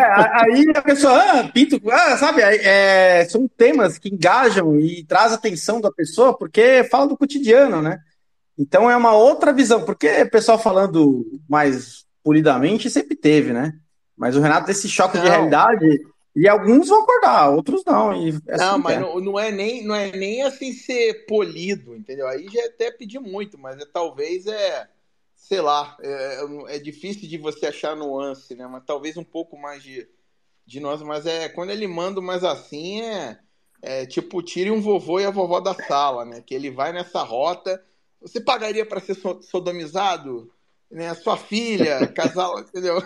aí 0.44 0.66
a 0.76 0.82
pessoa, 0.84 1.12
ah, 1.12 1.50
pinto, 1.52 1.82
ah, 1.90 2.16
sabe, 2.18 2.44
é, 2.44 3.26
são 3.26 3.48
temas 3.48 3.98
que 3.98 4.10
engajam 4.10 4.80
e 4.80 5.04
traz 5.06 5.34
atenção 5.34 5.82
da 5.82 5.92
pessoa 5.92 6.38
porque 6.38 6.84
fala 6.84 7.08
do 7.08 7.18
cotidiano, 7.18 7.82
né? 7.82 7.98
Então 8.60 8.92
é 8.92 8.96
uma 8.96 9.14
outra 9.14 9.52
visão, 9.52 9.84
porque 9.84 10.22
o 10.22 10.30
pessoal 10.30 10.60
falando 10.60 11.26
mais 11.50 12.06
polidamente 12.24 12.92
sempre 12.92 13.16
teve, 13.16 13.54
né? 13.54 13.74
Mas 14.16 14.36
o 14.36 14.40
Renato, 14.40 14.70
esse 14.70 14.88
choque 14.88 15.18
não. 15.18 15.24
de 15.24 15.32
realidade, 15.32 16.00
e 16.36 16.48
alguns 16.48 16.88
vão 16.88 17.04
acordar, 17.04 17.50
outros 17.50 17.84
não. 17.86 18.14
E 18.14 18.30
é 18.48 18.56
assim 18.56 18.64
não, 18.66 18.78
mas 18.80 19.00
não, 19.00 19.20
não, 19.20 19.40
é 19.40 19.52
nem, 19.52 19.84
não 19.84 19.96
é 19.96 20.12
nem 20.12 20.42
assim 20.42 20.74
ser 20.74 21.26
polido, 21.26 21.96
entendeu? 21.96 22.28
Aí 22.28 22.48
já 22.50 22.62
é 22.62 22.68
até 22.68 22.92
pedir 22.92 23.20
muito, 23.20 23.58
mas 23.58 23.80
é, 23.80 23.86
talvez 23.86 24.48
é 24.48 24.90
sei 25.44 25.60
lá, 25.60 25.98
é, 26.02 26.40
é, 26.70 26.80
difícil 26.80 27.28
de 27.28 27.38
você 27.38 27.68
achar 27.68 27.98
nuance, 27.98 28.56
né? 28.56 28.66
Mas 28.66 28.86
talvez 28.86 29.18
um 29.18 29.24
pouco 29.26 29.58
mais 29.58 29.84
de, 29.84 30.08
de 30.66 30.80
nuance. 30.80 31.04
Mas 31.04 31.26
é 31.26 31.50
quando 31.50 31.70
ele 31.72 31.86
manda 31.86 32.22
mais 32.22 32.46
assim, 32.46 33.02
é, 33.02 33.38
é 33.82 34.06
tipo, 34.06 34.42
tire 34.42 34.72
um 34.72 34.82
vovô 34.82 35.20
e 35.20 35.26
a 35.26 35.32
vovó 35.32 35.60
da 35.60 35.74
sala, 35.74 36.24
né? 36.24 36.42
Que 36.42 36.56
ele 36.56 36.72
vai 36.72 36.94
nessa 36.94 37.22
rota. 37.24 37.84
Você 38.22 38.40
pagaria 38.40 38.86
para 38.86 39.02
ser 39.02 39.18
sodomizado? 39.42 40.50
Né? 40.90 41.14
Sua 41.14 41.36
filha, 41.36 42.08
casal, 42.08 42.60
entendeu? 42.62 43.02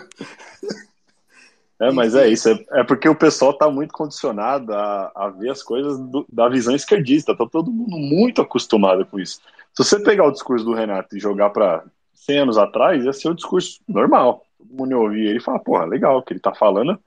É, 1.80 1.92
mas 1.92 2.14
é 2.14 2.28
isso. 2.28 2.48
É, 2.48 2.80
é, 2.80 2.84
porque 2.84 3.08
o 3.08 3.14
pessoal 3.14 3.52
está 3.52 3.70
muito 3.70 3.92
condicionado 3.92 4.72
a, 4.74 5.12
a 5.14 5.28
ver 5.28 5.50
as 5.50 5.62
coisas 5.62 5.98
do, 5.98 6.26
da 6.28 6.48
visão 6.48 6.74
esquerdista. 6.74 7.36
Tá 7.36 7.46
todo 7.46 7.72
mundo 7.72 7.96
muito 7.96 8.42
acostumado 8.42 9.06
com 9.06 9.18
isso. 9.18 9.40
Se 9.72 9.84
você 9.84 10.00
pegar 10.02 10.26
o 10.26 10.32
discurso 10.32 10.64
do 10.64 10.74
Renato 10.74 11.16
e 11.16 11.20
jogar 11.20 11.50
para 11.50 11.84
100 12.14 12.38
anos 12.40 12.58
atrás, 12.58 13.04
ia 13.04 13.12
ser 13.12 13.28
o 13.28 13.34
discurso 13.34 13.80
normal. 13.86 14.44
Todo 14.58 14.74
mundo 14.74 14.98
ouvia 14.98 15.30
ele 15.30 15.38
e 15.38 15.42
fala, 15.42 15.60
porra, 15.60 15.84
legal, 15.84 16.18
o 16.18 16.22
que 16.22 16.32
ele 16.32 16.40
tá 16.40 16.52
falando, 16.52 16.98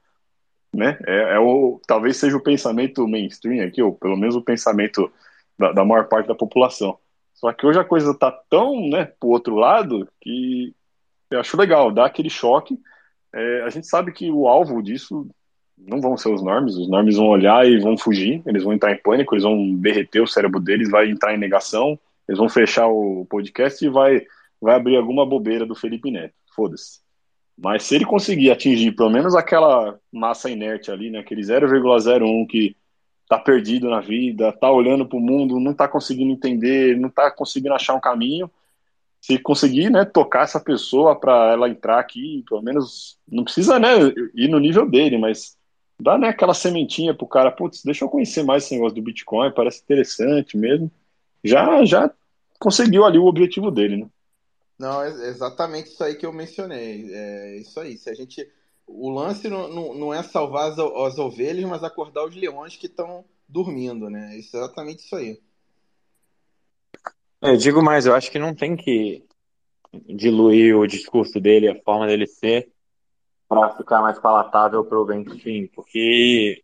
né? 0.73 0.97
É, 1.05 1.36
é, 1.36 1.39
o, 1.39 1.81
talvez 1.86 2.15
seja 2.15 2.38
o 2.38 2.43
pensamento 2.43 3.05
mainstream 3.07 3.65
aqui, 3.65 3.81
ou 3.81 3.93
pelo 3.93 4.15
menos 4.15 4.36
o 4.36 4.41
pensamento 4.41 5.12
da, 5.60 5.73
da 5.73 5.84
maior 5.84 6.07
parte 6.07 6.27
da 6.27 6.36
população. 6.36 6.97
Só 7.34 7.51
que 7.51 7.65
hoje 7.65 7.79
a 7.79 7.84
coisa 7.84 8.17
tá 8.17 8.31
tão, 8.49 8.88
né, 8.88 9.05
pro 9.19 9.29
outro 9.29 9.55
lado, 9.55 10.07
que 10.21 10.73
eu 11.29 11.39
acho 11.39 11.57
legal, 11.57 11.91
dá 11.91 12.05
aquele 12.05 12.29
choque. 12.29 12.79
É, 13.34 13.62
a 13.63 13.70
gente 13.70 13.88
sabe 13.88 14.12
que 14.12 14.30
o 14.30 14.48
alvo 14.48 14.82
disso 14.82 15.28
não 15.78 16.00
vão 16.00 16.17
ser 16.17 16.30
os 16.30 16.44
normes, 16.44 16.76
os 16.76 16.89
normes 16.89 17.15
vão 17.15 17.28
olhar 17.28 17.65
e 17.67 17.80
vão 17.80 17.98
fugir, 17.98 18.41
eles 18.46 18.63
vão 18.63 18.74
entrar 18.74 18.91
em 18.91 19.02
pânico, 19.02 19.34
eles 19.34 19.44
vão 19.44 19.76
derreter 19.76 20.22
o 20.22 20.28
cérebro 20.28 20.60
deles, 20.60 20.91
vai 20.91 21.10
entrar 21.10 21.34
em 21.34 21.39
negação, 21.39 21.98
eles 22.28 22.38
vão 22.38 22.50
fechar 22.50 22.88
o 22.88 23.26
podcast 23.30 23.84
e 23.84 23.89
vai 23.89 24.22
vai 24.62 24.76
abrir 24.76 24.96
alguma 24.96 25.26
bobeira 25.26 25.65
do 25.65 25.74
Felipe 25.74 26.12
Neto. 26.12 26.36
Foda-se. 26.56 27.00
Mas 27.58 27.84
se 27.84 27.96
ele 27.96 28.06
conseguir 28.06 28.52
atingir 28.52 28.91
pelo 28.91 29.10
menos 29.10 29.36
aquela 29.36 30.00
massa 30.12 30.50
inerte 30.50 30.91
ali, 30.91 31.10
né, 31.10 31.20
aquele 31.20 31.41
0,01 31.41 32.48
que 32.48 32.76
tá 33.28 33.39
perdido 33.39 33.89
na 33.89 34.02
vida, 34.02 34.52
tá 34.52 34.70
olhando 34.70 35.06
para 35.06 35.17
o 35.17 35.22
mundo, 35.22 35.60
não 35.60 35.74
tá 35.74 35.88
conseguindo 35.88 36.32
entender, 36.32 37.00
não 37.00 37.10
tá 37.10 37.32
conseguindo 37.32 37.74
achar 37.74 37.96
um 37.96 38.00
caminho, 38.00 38.52
se 39.21 39.38
conseguir, 39.38 39.89
né, 39.89 40.03
tocar 40.03 40.43
essa 40.43 40.60
pessoa 40.60 41.17
para 41.17 41.53
ela 41.53 41.69
entrar 41.69 41.99
aqui, 41.99 42.43
pelo 42.49 42.62
menos 42.62 43.17
não 43.27 43.43
precisa, 43.43 43.79
né, 43.79 43.89
ir 44.34 44.49
no 44.49 44.60
nível 44.60 44.89
dele, 44.89 45.17
mas 45.17 45.55
dá, 45.99 46.17
né, 46.17 46.29
aquela 46.29 46.53
sementinha 46.53 47.13
pro 47.13 47.27
cara, 47.27 47.51
putz, 47.51 47.84
deixa 47.84 48.03
eu 48.03 48.10
conhecer 48.10 48.43
mais 48.43 48.63
esse 48.63 48.73
negócio 48.73 48.95
do 48.95 49.01
Bitcoin, 49.03 49.53
parece 49.53 49.81
interessante 49.84 50.57
mesmo. 50.57 50.91
Já 51.43 51.86
já 51.86 52.12
conseguiu 52.60 53.05
ali 53.05 53.17
o 53.17 53.25
objetivo 53.25 53.71
dele, 53.71 53.97
né? 53.97 54.10
Não, 54.81 55.03
é 55.03 55.29
exatamente 55.29 55.91
isso 55.91 56.03
aí 56.03 56.15
que 56.15 56.25
eu 56.25 56.34
mencionei. 56.34 57.13
É 57.13 57.57
isso 57.57 57.79
aí. 57.79 57.97
Se 57.97 58.10
a 58.10 58.15
gente. 58.15 58.49
O 58.88 59.10
lance 59.10 59.47
não, 59.47 59.67
não, 59.67 59.93
não 59.93 60.13
é 60.13 60.23
salvar 60.23 60.71
as, 60.71 60.79
as, 60.79 61.19
ovelhas, 61.19 61.69
mas 61.69 61.84
acordar 61.84 62.25
os 62.25 62.36
leões 62.36 62.75
que 62.75 62.88
estão 62.88 63.23
dormindo, 63.47 64.10
né? 64.10 64.36
É 64.36 64.39
exatamente 64.39 65.05
isso 65.05 65.15
aí. 65.15 65.39
Eu 67.41 67.58
digo 67.58 67.82
mais, 67.82 68.06
eu 68.06 68.13
acho 68.13 68.30
que 68.30 68.38
não 68.38 68.54
tem 68.54 68.75
que 68.75 69.25
diluir 70.08 70.77
o 70.77 70.88
discurso 70.88 71.39
dele, 71.39 71.69
a 71.69 71.82
forma 71.84 72.06
dele 72.06 72.27
ser, 72.27 72.71
para 73.49 73.75
ficar 73.75 74.01
mais 74.01 74.19
palatável 74.19 74.86
para 74.86 75.01
o 75.01 75.06
mainstream, 75.06 75.67
porque 75.73 76.62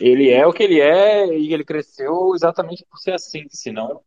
ele 0.00 0.30
é 0.30 0.46
o 0.46 0.52
que 0.52 0.62
ele 0.62 0.80
é 0.80 1.34
e 1.34 1.54
ele 1.54 1.64
cresceu 1.64 2.34
exatamente 2.34 2.84
por 2.90 2.98
ser 2.98 3.12
assim, 3.12 3.46
senão 3.48 4.02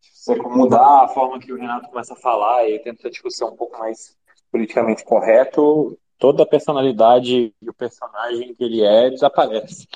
você 0.00 0.36
mudar 0.36 1.04
a 1.04 1.08
forma 1.08 1.38
que 1.38 1.52
o 1.52 1.56
Renato 1.56 1.88
começa 1.88 2.14
a 2.14 2.16
falar 2.16 2.68
e 2.68 2.78
tenta 2.78 3.00
essa 3.00 3.10
discussão 3.10 3.48
um 3.48 3.56
pouco 3.56 3.78
mais 3.78 4.16
politicamente 4.50 5.04
correto, 5.04 5.98
toda 6.18 6.42
a 6.42 6.46
personalidade 6.46 7.54
e 7.60 7.70
o 7.70 7.74
personagem 7.74 8.54
que 8.54 8.64
ele 8.64 8.82
é 8.82 9.10
desaparece. 9.10 9.86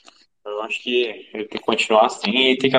Eu 0.44 0.62
acho 0.62 0.82
que 0.82 1.28
ele 1.32 1.44
tem 1.46 1.58
que 1.58 1.66
continuar 1.66 2.06
assim 2.06 2.30
e 2.30 2.58
tem 2.58 2.70
que, 2.70 2.76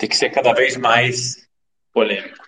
tem 0.00 0.08
que 0.08 0.16
ser 0.16 0.30
cada 0.30 0.54
vez 0.54 0.78
mais 0.78 1.46
polêmico. 1.92 2.42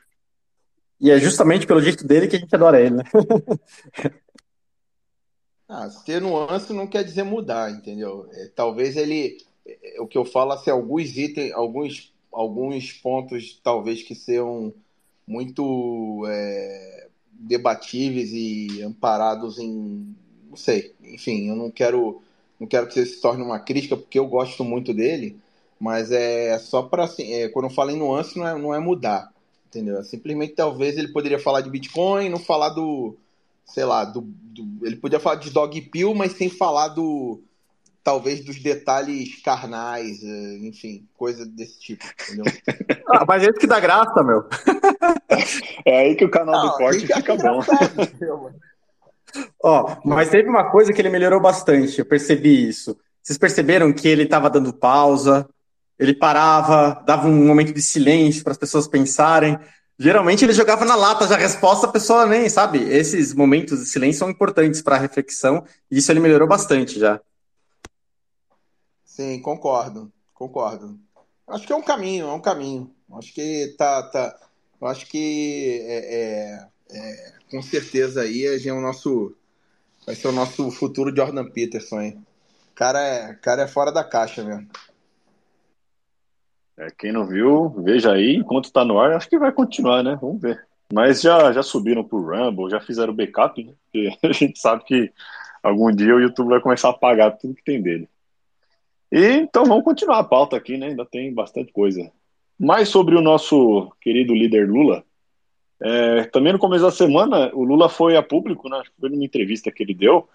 E 0.99 1.11
é 1.11 1.19
justamente 1.19 1.67
pelo 1.67 1.83
jeito 1.83 2.07
dele 2.07 2.27
que 2.27 2.37
a 2.37 2.39
gente 2.39 2.55
adora 2.55 2.81
ele, 2.81 2.97
né? 2.97 3.05
ah, 5.69 5.87
ter 6.07 6.23
nuance 6.23 6.73
não 6.73 6.87
quer 6.87 7.05
dizer 7.05 7.25
mudar, 7.25 7.71
entendeu? 7.71 8.27
É, 8.33 8.49
talvez 8.57 8.97
ele. 8.97 9.37
É, 9.67 10.01
o 10.01 10.07
que 10.07 10.17
eu 10.17 10.25
falo 10.25 10.53
assim, 10.53 10.71
alguns 10.71 11.15
itens, 11.19 11.53
alguns, 11.53 12.15
alguns 12.33 12.91
pontos 12.93 13.61
talvez 13.63 14.03
que 14.03 14.15
sejam 14.15 14.73
muito 15.27 16.25
é, 16.27 17.09
debatíveis 17.33 18.31
e 18.33 18.83
amparados 18.83 19.59
em. 19.59 20.17
Não 20.49 20.57
sei, 20.57 20.95
enfim, 21.03 21.51
eu 21.51 21.57
não 21.57 21.71
quero 21.71 22.23
não 22.59 22.67
quero 22.67 22.87
que 22.87 23.01
isso 23.01 23.17
se 23.17 23.21
torne 23.21 23.43
uma 23.43 23.59
crítica, 23.59 23.97
porque 23.97 24.19
eu 24.19 24.27
gosto 24.27 24.63
muito 24.63 24.95
dele, 24.95 25.42
mas 25.83 26.13
é 26.13 26.57
só 26.61 26.81
para 26.81 27.03
assim, 27.03 27.35
é, 27.35 27.49
quando 27.49 27.65
eu 27.65 27.75
falo 27.75 27.91
em 27.91 27.99
nuance, 27.99 28.39
não 28.39 28.47
é, 28.47 28.57
não 28.57 28.73
é 28.73 28.79
mudar, 28.79 29.33
entendeu? 29.67 29.99
É 29.99 30.05
simplesmente 30.05 30.55
talvez 30.55 30.97
ele 30.97 31.09
poderia 31.09 31.41
falar 31.41 31.61
de 31.61 31.69
Bitcoin, 31.69 32.29
não 32.29 32.39
falar 32.39 32.69
do, 32.69 33.17
sei 33.67 33.85
lá, 33.85 34.05
do, 34.05 34.21
do 34.21 34.87
ele 34.87 34.95
podia 34.95 35.19
falar 35.19 35.35
de 35.35 35.51
dog 35.51 35.81
pill, 35.83 36.15
mas 36.15 36.35
sem 36.35 36.49
falar 36.49 36.87
do 36.87 37.43
talvez 38.05 38.45
dos 38.45 38.63
detalhes 38.63 39.43
carnais, 39.43 40.23
é, 40.23 40.59
enfim, 40.59 41.05
coisa 41.15 41.45
desse 41.45 41.81
tipo, 41.81 42.05
entendeu? 42.29 42.45
ah, 43.11 43.25
mas 43.27 43.43
é 43.43 43.51
isso 43.51 43.59
que 43.59 43.67
dá 43.67 43.81
graça, 43.81 44.23
meu. 44.23 44.45
é 45.85 45.99
aí 45.99 46.15
que 46.15 46.25
o 46.25 46.31
canal 46.31 46.65
não, 46.65 46.71
do 46.71 46.77
corte 46.77 47.09
fica 47.09 47.35
bom. 47.35 47.61
Ó, 49.61 49.97
mas 50.05 50.31
teve 50.31 50.49
uma 50.49 50.71
coisa 50.71 50.93
que 50.93 51.01
ele 51.01 51.11
melhorou 51.11 51.41
bastante, 51.41 51.99
eu 51.99 52.07
percebi 52.07 52.69
isso. 52.69 52.97
Vocês 53.21 53.37
perceberam 53.37 53.93
que 53.93 54.07
ele 54.07 54.23
estava 54.23 54.49
dando 54.49 54.73
pausa, 54.73 55.49
ele 56.03 56.15
parava, 56.15 57.01
dava 57.07 57.29
um 57.29 57.47
momento 57.47 57.73
de 57.73 57.81
silêncio 57.81 58.43
para 58.43 58.51
as 58.51 58.59
pessoas 58.59 58.89
pensarem. 58.89 59.57
Geralmente 59.97 60.45
ele 60.45 60.53
jogava 60.53 60.85
na 60.85 60.97
lata 60.97 61.29
já 61.29 61.37
a 61.37 61.39
resposta, 61.39 61.87
a 61.87 61.93
pessoa 61.93 62.27
nem 62.27 62.49
sabe. 62.49 62.79
Esses 62.79 63.33
momentos 63.33 63.79
de 63.79 63.87
silêncio 63.87 64.19
são 64.19 64.29
importantes 64.29 64.83
para 64.83 64.97
a 64.97 64.99
reflexão 64.99 65.65
e 65.89 65.99
isso 65.99 66.11
ele 66.11 66.19
melhorou 66.19 66.49
bastante 66.49 66.99
já. 66.99 67.21
Sim, 69.05 69.41
concordo, 69.41 70.13
concordo. 70.35 70.99
Acho 71.47 71.69
que 71.69 71.73
é 71.73 71.77
um 71.77 71.83
caminho, 71.83 72.27
é 72.27 72.33
um 72.33 72.41
caminho. 72.41 72.93
Acho 73.13 73.33
que 73.33 73.73
tá, 73.79 74.03
tá. 74.03 74.37
Acho 74.83 75.07
que 75.07 75.85
é, 75.85 76.17
é, 76.17 76.99
é 76.99 77.33
com 77.49 77.63
certeza 77.63 78.23
aí 78.23 78.45
é 78.45 78.73
o 78.73 78.81
nosso 78.81 79.37
vai 80.05 80.17
ser 80.17 80.27
o 80.27 80.33
nosso 80.33 80.69
futuro 80.73 81.15
Jordan 81.15 81.49
Peterson, 81.49 82.01
hein? 82.01 82.27
Cara 82.75 83.01
é, 83.01 83.35
cara 83.35 83.63
é 83.63 83.69
fora 83.69 83.93
da 83.93 84.03
caixa 84.03 84.43
mesmo. 84.43 84.69
É, 86.83 86.89
quem 86.99 87.13
não 87.13 87.25
viu, 87.25 87.71
veja 87.85 88.13
aí, 88.13 88.35
enquanto 88.35 88.73
tá 88.73 88.85
no 88.85 88.99
ar, 88.99 89.13
acho 89.13 89.29
que 89.29 89.39
vai 89.39 89.53
continuar, 89.53 90.03
né? 90.03 90.19
Vamos 90.21 90.41
ver. 90.41 90.67
Mas 90.93 91.21
já, 91.21 91.53
já 91.53 91.63
subiram 91.63 92.03
pro 92.03 92.21
Rumble, 92.21 92.71
já 92.71 92.81
fizeram 92.81 93.15
backup, 93.15 93.63
né? 93.63 93.73
Porque 93.85 94.19
a 94.27 94.33
gente 94.33 94.59
sabe 94.59 94.85
que 94.85 95.13
algum 95.63 95.95
dia 95.95 96.15
o 96.15 96.21
YouTube 96.21 96.49
vai 96.49 96.61
começar 96.61 96.91
a 96.91 96.95
pagar 96.95 97.33
tudo 97.33 97.55
que 97.55 97.63
tem 97.63 97.81
dele. 97.81 98.09
E 99.13 99.25
então 99.27 99.65
vamos 99.65 99.85
continuar 99.85 100.19
a 100.19 100.25
pauta 100.25 100.57
aqui, 100.57 100.77
né? 100.77 100.89
Ainda 100.89 101.07
tem 101.07 101.33
bastante 101.33 101.73
coisa. 101.73 102.11
Mais 102.59 102.89
sobre 102.89 103.15
o 103.15 103.23
nosso 103.23 103.93
querido 104.01 104.35
líder 104.35 104.69
Lula. 104.69 105.05
É, 105.81 106.25
também 106.25 106.53
no 106.53 106.59
começo 106.59 106.85
da 106.85 106.91
semana, 106.91 107.51
o 107.55 107.63
Lula 107.63 107.89
foi 107.89 108.17
a 108.17 108.23
público, 108.23 108.69
né, 108.69 108.81
foi 109.01 109.11
numa 109.11 109.25
entrevista 109.25 109.71
que 109.71 109.83
ele 109.83 109.95
deu, 109.95 110.29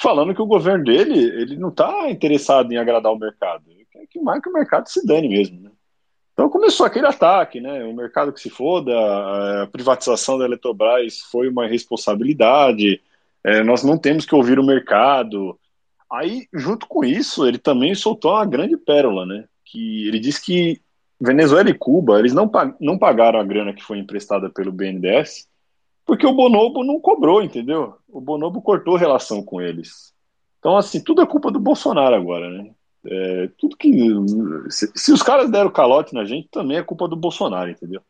falando 0.00 0.34
que 0.34 0.40
o 0.40 0.46
governo 0.46 0.82
dele 0.82 1.18
ele 1.18 1.56
não 1.58 1.68
está 1.68 2.10
interessado 2.10 2.72
em 2.72 2.78
agradar 2.78 3.12
o 3.12 3.18
mercado, 3.18 3.70
ele 3.70 3.86
quer 3.90 4.06
que 4.06 4.18
mais 4.18 4.40
que 4.40 4.48
o 4.48 4.52
mercado 4.52 4.88
se 4.88 5.06
dane 5.06 5.28
mesmo. 5.28 5.60
Né? 5.60 5.70
Então 6.34 6.50
começou 6.50 6.84
aquele 6.84 7.06
ataque, 7.06 7.60
né, 7.60 7.84
o 7.84 7.94
mercado 7.94 8.32
que 8.32 8.40
se 8.40 8.50
foda, 8.50 8.92
a 9.62 9.68
privatização 9.68 10.36
da 10.36 10.44
Eletrobras 10.44 11.20
foi 11.30 11.48
uma 11.48 11.66
responsabilidade, 11.66 13.00
é, 13.44 13.62
nós 13.62 13.84
não 13.84 13.96
temos 13.96 14.26
que 14.26 14.34
ouvir 14.34 14.58
o 14.58 14.66
mercado. 14.66 15.56
Aí, 16.10 16.48
junto 16.52 16.88
com 16.88 17.04
isso, 17.04 17.46
ele 17.46 17.58
também 17.58 17.94
soltou 17.94 18.32
uma 18.32 18.44
grande 18.44 18.76
pérola, 18.76 19.24
né, 19.24 19.44
que 19.64 20.08
ele 20.08 20.18
disse 20.18 20.44
que 20.44 20.82
Venezuela 21.20 21.70
e 21.70 21.74
Cuba, 21.74 22.18
eles 22.18 22.34
não, 22.34 22.50
não 22.80 22.98
pagaram 22.98 23.38
a 23.38 23.44
grana 23.44 23.72
que 23.72 23.82
foi 23.82 23.98
emprestada 23.98 24.50
pelo 24.50 24.72
BNDES, 24.72 25.48
porque 26.04 26.26
o 26.26 26.34
Bonobo 26.34 26.84
não 26.84 27.00
cobrou, 27.00 27.42
entendeu? 27.42 27.94
O 28.08 28.20
Bonobo 28.20 28.60
cortou 28.60 28.96
relação 28.96 29.42
com 29.42 29.60
eles. 29.60 30.12
Então, 30.58 30.76
assim, 30.76 31.02
tudo 31.02 31.22
é 31.22 31.26
culpa 31.26 31.50
do 31.50 31.60
Bolsonaro 31.60 32.14
agora, 32.14 32.50
né? 32.50 32.70
É, 33.06 33.50
tudo 33.58 33.76
que. 33.76 33.90
Se, 34.70 34.90
se, 34.94 35.12
os 35.12 35.22
caras 35.22 35.50
deram 35.50 35.70
calote 35.70 36.14
na 36.14 36.24
gente, 36.24 36.48
também 36.48 36.78
é 36.78 36.82
culpa 36.82 37.06
do 37.06 37.16
Bolsonaro, 37.16 37.70
entendeu? 37.70 38.00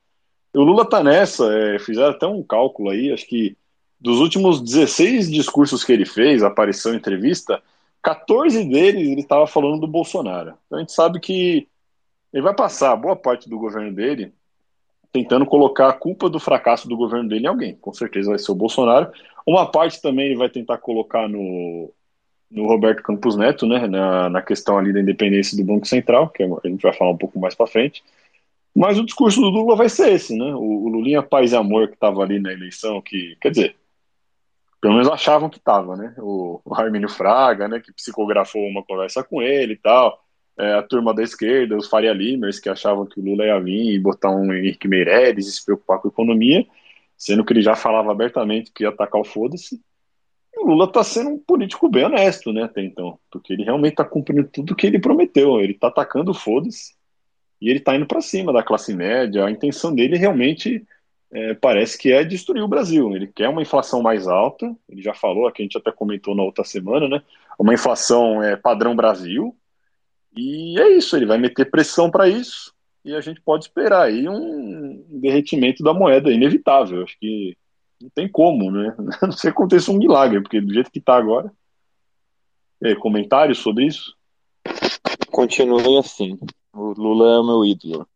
O 0.55 0.63
Lula 0.63 0.89
tá 0.89 1.03
nessa, 1.03 1.53
é, 1.53 1.79
fizeram 1.79 2.11
até 2.11 2.27
um 2.27 2.43
cálculo 2.43 2.91
aí, 2.91 3.13
acho 3.13 3.27
que 3.27 3.57
dos 4.01 4.21
últimos 4.21 4.61
16 4.61 5.31
discursos 5.31 5.83
que 5.83 5.93
ele 5.93 6.07
fez, 6.07 6.43
aparição 6.43 6.95
entrevista, 6.95 7.61
14 8.03 8.65
deles 8.69 9.09
ele 9.09 9.23
estava 9.23 9.47
falando 9.47 9.81
do 9.81 9.87
Bolsonaro. 9.89 10.55
Então 10.67 10.79
a 10.79 10.81
gente 10.81 10.93
sabe 10.93 11.19
que 11.19 11.67
ele 12.33 12.43
vai 12.43 12.55
passar 12.55 12.95
boa 12.97 13.17
parte 13.17 13.49
do 13.49 13.59
governo 13.59 13.93
dele 13.93 14.33
tentando 15.11 15.47
colocar 15.47 15.89
a 15.89 15.93
culpa 15.93 16.29
do 16.29 16.41
fracasso 16.41 16.89
do 16.89 16.97
governo 16.97 17.29
dele 17.29 17.45
em 17.45 17.49
alguém. 17.49 17.77
Com 17.77 17.93
certeza 17.93 18.31
vai 18.31 18.39
ser 18.39 18.51
o 18.53 18.57
Bolsonaro. 18.57 19.11
Uma 19.47 19.71
parte 19.71 20.03
também 20.03 20.27
ele 20.27 20.37
vai 20.37 20.51
tentar 20.51 20.79
colocar 20.79 21.29
no, 21.29 21.91
no 22.55 22.67
Roberto 22.67 23.03
Campos 23.03 23.37
Neto, 23.37 23.67
né, 23.67 23.87
na, 23.87 24.31
na 24.31 24.43
questão 24.43 24.79
ali 24.79 24.93
da 24.93 25.01
independência 25.01 25.57
do 25.57 25.65
Banco 25.65 25.87
Central, 25.87 26.29
que 26.29 26.43
a 26.43 26.69
gente 26.69 26.83
vai 26.83 26.93
falar 26.93 27.11
um 27.11 27.17
pouco 27.17 27.39
mais 27.39 27.55
para 27.55 27.67
frente. 27.67 28.03
Mas 28.75 28.99
o 28.99 29.05
discurso 29.05 29.41
do 29.41 29.51
Lula 29.51 29.77
vai 29.77 29.89
ser 29.89 30.13
esse, 30.13 30.37
né? 30.37 30.55
O, 30.55 30.85
o 30.85 30.89
Lulinha 30.89 31.23
Paz 31.23 31.53
e 31.53 31.57
Amor 31.57 31.89
que 31.89 31.95
estava 31.95 32.23
ali 32.23 32.41
na 32.41 32.53
eleição, 32.53 33.01
que, 33.01 33.37
quer 33.41 33.51
dizer, 33.51 33.77
pelo 34.81 34.95
menos 34.95 35.09
achavam 35.09 35.49
que 35.49 35.59
estava, 35.59 35.97
né? 35.97 36.15
O, 36.19 36.61
o 36.65 36.75
Armínio 36.75 37.09
Fraga, 37.09 37.69
né, 37.69 37.81
que 37.81 37.93
psicografou 37.93 38.67
uma 38.67 38.83
conversa 38.83 39.23
com 39.23 39.41
ele 39.43 39.75
e 39.75 39.79
tal 39.79 40.25
é, 40.59 40.75
a 40.75 40.83
turma 40.83 41.13
da 41.13 41.23
esquerda, 41.23 41.77
os 41.77 41.89
Faria 41.89 42.13
Limers, 42.13 42.61
que 42.61 42.69
achavam 42.69 43.07
que 43.07 43.21
o 43.21 43.25
Lula 43.25 43.45
ia 43.45 43.61
vir 43.61 43.95
e 43.95 43.99
botar 43.99 44.31
um 44.31 44.53
Henrique 44.53 44.89
Meirelles 44.89 45.47
e 45.47 45.53
se 45.53 45.65
preocupar 45.65 45.99
com 45.99 46.09
a 46.09 46.11
economia, 46.11 46.67
sendo 47.17 47.45
que 47.45 47.53
ele 47.53 47.63
já 47.63 47.75
falava 47.75 48.13
abertamente 48.13 48.71
que 48.73 48.85
ia 48.85 48.91
atacar 48.91 49.21
o 49.21 49.25
foda-se. 49.25 49.81
O 50.65 50.69
Lula 50.69 50.87
está 50.87 51.05
sendo 51.05 51.31
um 51.31 51.39
político 51.39 51.89
bem 51.91 52.05
honesto, 52.05 52.53
né, 52.53 52.63
até 52.63 52.83
então, 52.83 53.19
porque 53.31 53.53
ele 53.53 53.65
realmente 53.65 53.93
está 53.93 54.05
cumprindo 54.05 54.49
tudo 54.49 54.75
que 54.75 54.87
ele 54.87 54.99
prometeu. 54.99 55.61
Ele 55.61 55.73
está 55.73 55.89
atacando 55.89 56.31
o 56.31 56.35
foda-se 56.35 56.95
e 57.61 57.69
ele 57.69 57.79
está 57.81 57.95
indo 57.95 58.07
para 58.07 58.21
cima 58.21 58.53
da 58.53 58.63
classe 58.63 58.95
média. 58.95 59.45
A 59.45 59.51
intenção 59.51 59.95
dele 59.95 60.17
realmente 60.17 60.83
é, 61.33 61.55
parece 61.55 61.99
que 61.99 62.11
é 62.11 62.25
destruir 62.25 62.63
o 62.63 62.69
Brasil. 62.69 63.15
Ele 63.15 63.27
quer 63.27 63.49
uma 63.49 63.61
inflação 63.61 64.01
mais 64.01 64.27
alta, 64.27 64.75
ele 64.89 65.03
já 65.03 65.13
falou, 65.13 65.47
aqui 65.47 65.63
a 65.63 65.65
gente 65.65 65.77
até 65.77 65.93
comentou 65.93 66.35
na 66.35 66.43
outra 66.43 66.65
semana, 66.65 67.09
né? 67.09 67.23
Uma 67.59 67.75
inflação 67.75 68.43
é, 68.43 68.57
padrão 68.57 68.97
Brasil, 68.97 69.55
e 70.37 70.81
é 70.81 70.89
isso, 70.97 71.15
ele 71.17 71.27
vai 71.27 71.39
meter 71.39 71.71
pressão 71.71 72.11
para 72.11 72.29
isso 72.29 72.75
e 73.05 73.15
a 73.15 73.21
gente 73.21 73.41
pode 73.41 73.65
esperar 73.65 74.03
aí 74.03 74.29
um 74.29 75.05
derretimento 75.09 75.83
da 75.83 75.93
moeda 75.93 76.33
inevitável. 76.33 77.03
Acho 77.03 77.19
que 77.19 77.55
não 78.01 78.11
tem 78.11 78.29
como, 78.29 78.71
né? 78.71 78.95
A 79.21 79.27
não 79.27 79.33
ser 79.33 79.49
que 79.49 79.49
aconteça 79.49 79.91
um 79.91 79.99
milagre, 79.99 80.41
porque 80.41 80.61
do 80.61 80.73
jeito 80.73 80.91
que 80.91 80.99
está 80.99 81.17
agora. 81.17 81.53
É, 82.83 82.95
comentários 82.95 83.59
sobre 83.59 83.87
isso? 83.87 84.15
Continue 85.31 85.99
assim. 85.99 86.39
O 86.73 86.93
Lula 86.93 87.37
é 87.37 87.39
o 87.39 87.45
meu 87.45 87.65
ídolo. 87.65 88.07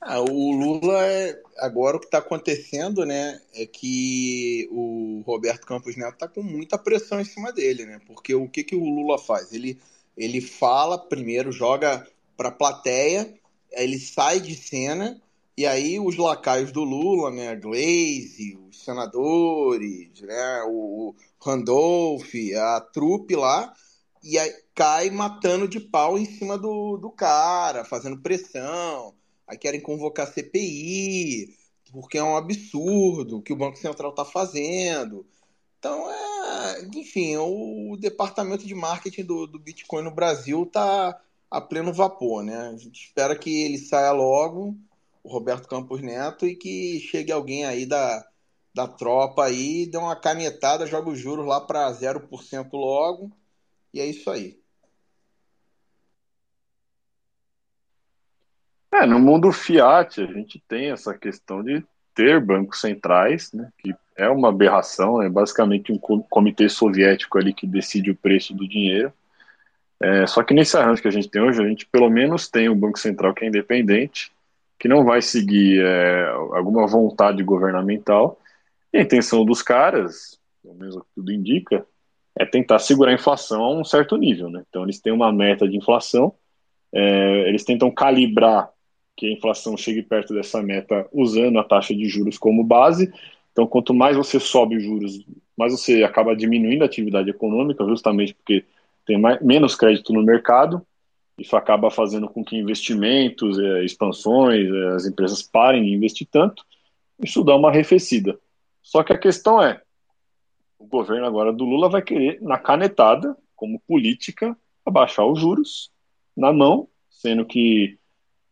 Ah, 0.00 0.20
o 0.20 0.52
Lula, 0.52 1.04
é, 1.04 1.42
agora 1.58 1.96
o 1.96 2.00
que 2.00 2.06
está 2.06 2.18
acontecendo, 2.18 3.04
né, 3.04 3.38
é 3.54 3.66
que 3.66 4.66
o 4.70 5.22
Roberto 5.26 5.66
Campos 5.66 5.94
Neto 5.94 6.14
está 6.14 6.26
com 6.26 6.42
muita 6.42 6.78
pressão 6.78 7.20
em 7.20 7.24
cima 7.24 7.52
dele, 7.52 7.84
né? 7.84 8.00
Porque 8.06 8.34
o 8.34 8.48
que, 8.48 8.64
que 8.64 8.74
o 8.74 8.82
Lula 8.82 9.18
faz? 9.18 9.52
Ele 9.52 9.78
ele 10.16 10.40
fala 10.40 10.98
primeiro, 10.98 11.50
joga 11.50 12.06
para 12.36 12.48
a 12.48 12.52
plateia, 12.52 13.32
ele 13.72 13.98
sai 13.98 14.40
de 14.40 14.54
cena 14.54 15.20
e 15.60 15.66
aí 15.66 16.00
os 16.00 16.16
lacaios 16.16 16.72
do 16.72 16.82
Lula, 16.82 17.30
né, 17.30 17.50
a 17.50 17.54
Glaze, 17.54 18.58
os 18.66 18.82
senadores, 18.82 20.22
né, 20.22 20.62
o 20.66 21.14
Randolph, 21.38 22.32
a 22.56 22.80
trupe 22.80 23.36
lá, 23.36 23.70
e 24.22 24.38
aí 24.38 24.50
cai 24.74 25.10
matando 25.10 25.68
de 25.68 25.78
pau 25.78 26.18
em 26.18 26.24
cima 26.24 26.56
do, 26.56 26.96
do 26.96 27.10
cara, 27.10 27.84
fazendo 27.84 28.22
pressão. 28.22 29.14
Aí 29.46 29.58
querem 29.58 29.82
convocar 29.82 30.32
CPI, 30.32 31.54
porque 31.92 32.16
é 32.16 32.24
um 32.24 32.38
absurdo 32.38 33.36
o 33.36 33.42
que 33.42 33.52
o 33.52 33.56
Banco 33.56 33.76
Central 33.76 34.12
está 34.12 34.24
fazendo. 34.24 35.26
Então, 35.78 36.10
é, 36.10 36.88
enfim, 36.94 37.36
o 37.36 37.98
departamento 38.00 38.66
de 38.66 38.74
marketing 38.74 39.24
do, 39.24 39.46
do 39.46 39.58
Bitcoin 39.58 40.04
no 40.04 40.10
Brasil 40.10 40.62
está 40.62 41.20
a 41.50 41.60
pleno 41.60 41.92
vapor, 41.92 42.42
né? 42.42 42.70
A 42.72 42.78
gente 42.78 43.08
espera 43.08 43.36
que 43.36 43.62
ele 43.62 43.76
saia 43.76 44.12
logo, 44.12 44.74
o 45.22 45.30
Roberto 45.30 45.68
Campos 45.68 46.00
Neto, 46.00 46.46
e 46.46 46.56
que 46.56 47.00
chegue 47.00 47.32
alguém 47.32 47.64
aí 47.64 47.86
da, 47.86 48.24
da 48.74 48.88
tropa 48.88 49.44
aí, 49.44 49.86
dê 49.86 49.98
uma 49.98 50.16
canetada, 50.16 50.86
joga 50.86 51.10
os 51.10 51.18
juros 51.18 51.46
lá 51.46 51.60
para 51.60 51.90
0% 51.92 52.68
logo, 52.72 53.30
e 53.92 54.00
é 54.00 54.06
isso 54.06 54.30
aí. 54.30 54.58
É, 58.92 59.06
no 59.06 59.20
mundo 59.20 59.52
fiat, 59.52 60.20
a 60.20 60.26
gente 60.26 60.62
tem 60.68 60.90
essa 60.90 61.16
questão 61.16 61.62
de 61.62 61.84
ter 62.14 62.40
bancos 62.40 62.80
centrais, 62.80 63.52
né, 63.52 63.70
que 63.78 63.94
é 64.16 64.28
uma 64.28 64.48
aberração, 64.48 65.22
é 65.22 65.28
basicamente 65.28 65.92
um 65.92 65.98
comitê 65.98 66.68
soviético 66.68 67.38
ali 67.38 67.54
que 67.54 67.66
decide 67.66 68.10
o 68.10 68.16
preço 68.16 68.52
do 68.52 68.68
dinheiro. 68.68 69.12
É, 69.98 70.26
só 70.26 70.42
que 70.42 70.52
nesse 70.52 70.76
arranjo 70.76 71.00
que 71.00 71.08
a 71.08 71.12
gente 71.12 71.28
tem 71.28 71.40
hoje, 71.40 71.62
a 71.62 71.66
gente 71.66 71.86
pelo 71.86 72.10
menos 72.10 72.48
tem 72.48 72.68
um 72.68 72.76
Banco 72.76 72.98
Central 72.98 73.32
que 73.32 73.44
é 73.44 73.48
independente, 73.48 74.32
que 74.80 74.88
não 74.88 75.04
vai 75.04 75.20
seguir 75.20 75.84
é, 75.84 76.26
alguma 76.54 76.86
vontade 76.86 77.42
governamental. 77.42 78.40
E 78.90 78.96
a 78.96 79.02
intenção 79.02 79.44
dos 79.44 79.62
caras, 79.62 80.40
pelo 80.62 80.74
menos 80.74 80.96
o 80.96 81.00
que 81.00 81.06
tudo 81.14 81.30
indica, 81.30 81.86
é 82.34 82.46
tentar 82.46 82.78
segurar 82.78 83.10
a 83.10 83.14
inflação 83.14 83.62
a 83.62 83.78
um 83.78 83.84
certo 83.84 84.16
nível. 84.16 84.48
Né? 84.48 84.64
Então 84.70 84.82
eles 84.82 84.98
têm 84.98 85.12
uma 85.12 85.30
meta 85.30 85.68
de 85.68 85.76
inflação, 85.76 86.32
é, 86.92 87.46
eles 87.46 87.62
tentam 87.62 87.90
calibrar 87.90 88.70
que 89.14 89.26
a 89.26 89.32
inflação 89.32 89.76
chegue 89.76 90.02
perto 90.02 90.32
dessa 90.32 90.62
meta 90.62 91.06
usando 91.12 91.58
a 91.58 91.64
taxa 91.64 91.94
de 91.94 92.06
juros 92.06 92.38
como 92.38 92.64
base. 92.64 93.12
Então, 93.52 93.66
quanto 93.66 93.92
mais 93.92 94.16
você 94.16 94.40
sobe 94.40 94.76
os 94.76 94.82
juros, 94.82 95.22
mais 95.58 95.72
você 95.72 96.02
acaba 96.02 96.34
diminuindo 96.34 96.82
a 96.82 96.86
atividade 96.86 97.28
econômica, 97.28 97.84
justamente 97.84 98.32
porque 98.32 98.64
tem 99.04 99.18
mais, 99.18 99.42
menos 99.42 99.74
crédito 99.74 100.14
no 100.14 100.22
mercado. 100.22 100.80
Isso 101.40 101.56
acaba 101.56 101.90
fazendo 101.90 102.28
com 102.28 102.44
que 102.44 102.56
investimentos, 102.56 103.58
é, 103.58 103.82
expansões, 103.82 104.70
é, 104.70 104.88
as 104.88 105.06
empresas 105.06 105.42
parem 105.42 105.84
de 105.84 105.94
investir 105.94 106.28
tanto. 106.30 106.62
Isso 107.18 107.42
dá 107.42 107.56
uma 107.56 107.70
arrefecida. 107.70 108.38
Só 108.82 109.02
que 109.02 109.12
a 109.12 109.18
questão 109.18 109.62
é, 109.62 109.80
o 110.78 110.86
governo 110.86 111.26
agora 111.26 111.50
do 111.50 111.64
Lula 111.64 111.88
vai 111.88 112.02
querer, 112.02 112.40
na 112.42 112.58
canetada, 112.58 113.34
como 113.56 113.80
política, 113.80 114.56
abaixar 114.84 115.26
os 115.26 115.40
juros 115.40 115.90
na 116.36 116.52
mão, 116.52 116.88
sendo 117.08 117.46
que 117.46 117.98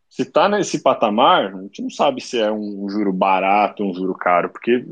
se 0.09 0.23
está 0.23 0.49
nesse 0.49 0.83
patamar, 0.83 1.55
a 1.55 1.63
gente 1.63 1.83
não 1.83 1.91
sabe 1.91 2.23
se 2.23 2.41
é 2.41 2.51
um 2.51 2.89
juro 2.89 3.13
barato, 3.13 3.85
um 3.85 3.93
juro 3.93 4.15
caro, 4.15 4.49
porque 4.49 4.87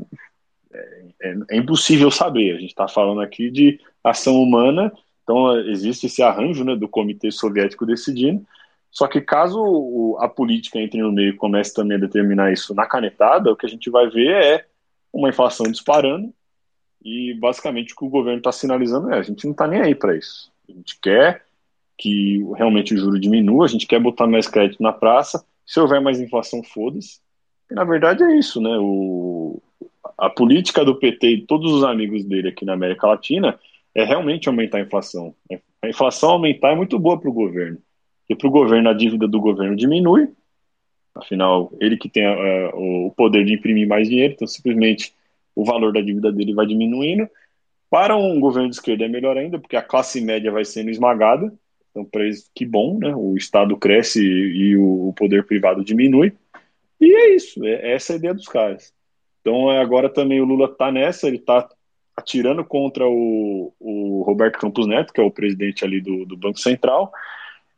é, 0.71 1.03
é, 1.21 1.35
é 1.51 1.57
impossível 1.57 2.11
saber. 2.11 2.55
A 2.55 2.59
gente 2.59 2.69
está 2.69 2.87
falando 2.87 3.21
aqui 3.21 3.49
de 3.49 3.79
ação 4.03 4.35
humana, 4.41 4.93
então 5.27 5.59
existe 5.59 6.05
esse 6.05 6.23
arranjo 6.23 6.63
né, 6.63 6.73
do 6.73 6.87
Comitê 6.87 7.29
Soviético 7.29 7.85
decidindo. 7.85 8.47
Só 8.89 9.07
que 9.07 9.19
caso 9.19 10.17
a 10.21 10.29
política 10.29 10.79
entre 10.79 11.01
no 11.01 11.11
meio 11.11 11.31
e 11.31 11.35
comece 11.35 11.73
também 11.73 11.97
a 11.97 11.99
determinar 11.99 12.53
isso 12.53 12.73
na 12.73 12.85
canetada, 12.85 13.51
o 13.51 13.55
que 13.55 13.65
a 13.65 13.69
gente 13.69 13.89
vai 13.89 14.09
ver 14.09 14.31
é 14.31 14.65
uma 15.11 15.27
inflação 15.27 15.69
disparando 15.69 16.33
e 17.03 17.33
basicamente 17.33 17.91
o 17.91 17.97
que 17.97 18.05
o 18.05 18.09
governo 18.09 18.37
está 18.37 18.53
sinalizando 18.53 19.11
é 19.11 19.19
a 19.19 19.21
gente 19.21 19.43
não 19.43 19.51
está 19.51 19.67
nem 19.67 19.81
aí 19.81 19.93
para 19.93 20.15
isso. 20.15 20.49
A 20.69 20.71
gente 20.71 20.97
quer 21.01 21.43
que 21.97 22.41
realmente 22.55 22.93
o 22.93 22.97
juro 22.97 23.19
diminua, 23.19 23.65
a 23.65 23.67
gente 23.67 23.85
quer 23.85 23.99
botar 23.99 24.27
mais 24.27 24.47
crédito 24.47 24.81
na 24.81 24.93
praça, 24.93 25.45
se 25.65 25.77
houver 25.77 25.99
mais 25.99 26.21
inflação, 26.21 26.63
foda-se. 26.63 27.19
E 27.69 27.73
na 27.73 27.83
verdade 27.83 28.23
é 28.23 28.39
isso, 28.39 28.61
né? 28.61 28.77
O, 28.79 29.61
a 30.17 30.29
política 30.29 30.85
do 30.85 30.95
PT 30.95 31.27
e 31.27 31.41
todos 31.41 31.73
os 31.73 31.83
amigos 31.83 32.23
dele 32.23 32.47
aqui 32.47 32.63
na 32.63 32.73
América 32.73 33.07
Latina 33.07 33.59
é 33.97 34.03
realmente 34.03 34.47
aumentar 34.47 34.77
a 34.77 34.81
inflação. 34.81 35.33
A 35.81 35.89
inflação 35.89 36.29
aumentar 36.29 36.71
é 36.71 36.75
muito 36.75 36.99
boa 36.99 37.19
para 37.19 37.29
o 37.29 37.33
governo. 37.33 37.79
E 38.29 38.35
para 38.35 38.47
o 38.47 38.51
governo, 38.51 38.89
a 38.89 38.93
dívida 38.93 39.27
do 39.27 39.41
governo 39.41 39.75
diminui, 39.75 40.29
afinal, 41.15 41.73
ele 41.81 41.97
que 41.97 42.07
tem 42.07 42.23
a, 42.23 42.69
o 42.75 43.11
poder 43.17 43.43
de 43.43 43.55
imprimir 43.55 43.87
mais 43.87 44.07
dinheiro, 44.07 44.35
então 44.35 44.47
simplesmente 44.47 45.15
o 45.55 45.65
valor 45.65 45.91
da 45.91 45.99
dívida 45.99 46.31
dele 46.31 46.53
vai 46.53 46.67
diminuindo. 46.67 47.27
Para 47.89 48.15
um 48.15 48.39
governo 48.39 48.69
de 48.69 48.75
esquerda 48.75 49.05
é 49.05 49.07
melhor 49.07 49.35
ainda, 49.35 49.57
porque 49.57 49.75
a 49.75 49.81
classe 49.81 50.21
média 50.21 50.51
vai 50.51 50.63
sendo 50.63 50.91
esmagada, 50.91 51.51
então, 51.89 52.05
para 52.05 52.23
eles, 52.23 52.51
que 52.53 52.65
bom, 52.65 52.99
né? 52.99 53.15
O 53.15 53.35
Estado 53.35 53.75
cresce 53.75 54.21
e, 54.21 54.57
e 54.57 54.77
o, 54.77 55.11
poder 55.17 55.43
privado 55.47 55.83
diminui. 55.83 56.31
E 57.01 57.11
é 57.11 57.35
isso, 57.35 57.65
é, 57.65 57.93
essa 57.93 58.13
é 58.13 58.15
a 58.15 58.17
ideia 58.19 58.33
dos 58.35 58.47
caras. 58.47 58.93
Então, 59.41 59.71
é, 59.71 59.81
agora 59.81 60.07
também 60.07 60.39
o 60.39 60.45
Lula 60.45 60.65
está 60.65 60.91
nessa, 60.91 61.27
ele 61.27 61.37
está 61.37 61.67
atirando 62.17 62.65
contra 62.65 63.07
o, 63.07 63.73
o, 63.79 64.23
Roberto 64.23 64.57
Campos 64.57 64.87
Neto, 64.87 65.13
que 65.13 65.21
é 65.21 65.23
o 65.23 65.31
presidente 65.31 65.85
ali 65.85 66.01
do, 66.01 66.25
do 66.25 66.35
Banco 66.35 66.59
Central, 66.59 67.11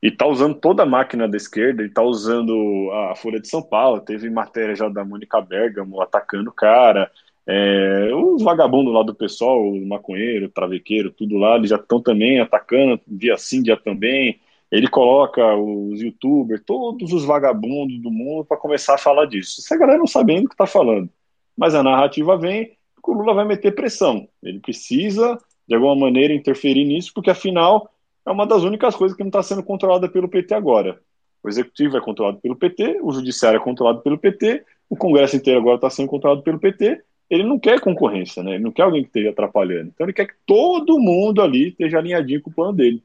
e 0.02 0.08
está 0.08 0.26
usando 0.26 0.56
toda 0.56 0.84
a 0.84 0.86
máquina 0.86 1.28
da 1.28 1.36
esquerda, 1.36 1.82
ele 1.82 1.90
está 1.90 2.02
usando 2.02 2.90
a 3.12 3.16
Folha 3.16 3.40
de 3.40 3.50
São 3.50 3.62
Paulo, 3.62 4.00
teve 4.00 4.30
matéria 4.30 4.74
já 4.74 4.88
da 4.88 5.04
Mônica 5.04 5.42
Bergamo 5.42 6.02
atacando 6.02 6.50
o 6.50 6.54
cara, 6.54 7.12
é, 7.46 8.12
os 8.14 8.42
vagabundos 8.42 8.94
lá 8.94 9.04
do 9.04 9.14
pessoal, 9.14 9.62
o 9.62 9.86
maconheiro, 9.86 10.46
o 10.46 10.52
travequeiro, 10.52 11.12
tudo 11.12 11.36
lá, 11.38 11.58
eles 11.58 11.70
já 11.70 11.76
estão 11.76 12.02
também 12.02 12.40
atacando, 12.40 13.02
dia 13.06 13.36
sim, 13.38 13.62
dia 13.62 13.76
também. 13.76 14.40
Ele 14.72 14.88
coloca 14.88 15.56
os 15.56 16.00
youtubers, 16.00 16.62
todos 16.64 17.12
os 17.12 17.26
vagabundos 17.26 18.00
do 18.02 18.12
mundo 18.12 18.46
para 18.46 18.56
começar 18.56 18.94
a 18.94 19.00
falar 19.00 19.26
disso. 19.26 19.62
Essa 19.62 19.76
galera 19.76 19.98
não 19.98 20.06
sabendo 20.06 20.46
o 20.46 20.48
que 20.48 20.54
está 20.54 20.68
falando. 20.68 21.10
Mas 21.58 21.74
a 21.74 21.82
narrativa 21.82 22.38
vem, 22.38 22.78
o 23.10 23.14
Lula 23.14 23.34
vai 23.34 23.46
meter 23.46 23.74
pressão. 23.74 24.28
Ele 24.42 24.60
precisa, 24.60 25.38
de 25.68 25.76
alguma 25.76 25.96
maneira, 25.96 26.34
interferir 26.34 26.86
nisso, 26.86 27.12
porque 27.14 27.30
afinal 27.30 27.90
é 28.26 28.32
uma 28.32 28.46
das 28.46 28.64
únicas 28.64 28.96
coisas 28.96 29.16
que 29.16 29.24
não 29.24 29.30
está 29.30 29.42
sendo 29.42 29.64
controlada 29.64 30.08
pelo 30.08 30.30
PT 30.30 30.54
agora. 30.54 31.00
O 31.42 31.50
executivo 31.50 31.98
é 31.98 32.02
controlado 32.02 32.40
pelo 32.40 32.56
PT, 32.56 33.00
o 33.02 33.12
judiciário 33.12 33.58
é 33.58 33.64
controlado 33.64 34.02
pelo 34.02 34.18
PT, 34.18 34.64
o 34.90 34.96
Congresso 34.96 35.36
inteiro 35.36 35.60
agora 35.60 35.76
está 35.76 35.90
sendo 35.90 36.10
controlado 36.10 36.44
pelo 36.44 36.60
PT, 36.60 37.02
ele 37.30 37.44
não 37.44 37.60
quer 37.60 37.80
concorrência, 37.80 38.42
né? 38.42 38.56
Ele 38.56 38.64
não 38.64 38.72
quer 38.72 38.84
alguém 38.84 39.04
que 39.04 39.10
esteja 39.10 39.30
atrapalhando. 39.30 39.92
Então 39.94 40.06
ele 40.06 40.14
quer 40.14 40.26
que 40.26 40.34
todo 40.46 41.00
mundo 41.00 41.42
ali 41.42 41.70
esteja 41.70 42.00
alinhadinho 42.00 42.42
com 42.42 42.50
o 42.50 42.54
plano 42.54 42.74
dele. 42.74 43.04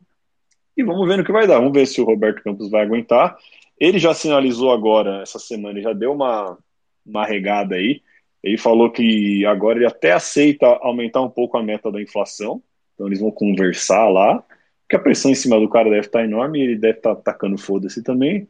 E 0.76 0.82
vamos 0.82 1.06
ver 1.06 1.18
no 1.18 1.24
que 1.24 1.30
vai 1.30 1.46
dar. 1.46 1.58
Vamos 1.58 1.72
ver 1.72 1.86
se 1.86 2.00
o 2.00 2.04
Roberto 2.04 2.42
Campos 2.42 2.70
vai 2.70 2.82
aguentar. 2.82 3.36
Ele 3.78 3.98
já 3.98 4.14
sinalizou 4.14 4.72
agora, 4.72 5.20
essa 5.22 5.38
semana, 5.38 5.78
ele 5.78 5.82
já 5.82 5.92
deu 5.92 6.12
uma, 6.12 6.58
uma 7.04 7.26
regada 7.26 7.74
aí. 7.74 8.00
Ele 8.44 8.58
falou 8.58 8.90
que 8.90 9.44
agora 9.46 9.78
ele 9.78 9.86
até 9.86 10.12
aceita 10.12 10.66
aumentar 10.66 11.22
um 11.22 11.30
pouco 11.30 11.56
a 11.56 11.62
meta 11.62 11.90
da 11.90 12.00
inflação. 12.00 12.62
Então 12.94 13.06
eles 13.06 13.20
vão 13.20 13.30
conversar 13.30 14.08
lá. 14.08 14.44
Porque 14.82 14.96
a 14.96 15.00
pressão 15.00 15.30
em 15.30 15.34
cima 15.34 15.58
do 15.58 15.68
cara 15.68 15.88
deve 15.88 16.06
estar 16.06 16.22
enorme 16.22 16.60
e 16.60 16.62
ele 16.62 16.76
deve 16.76 16.98
estar 16.98 17.16
tacando 17.16 17.58
foda-se 17.58 18.02
também. 18.02 18.46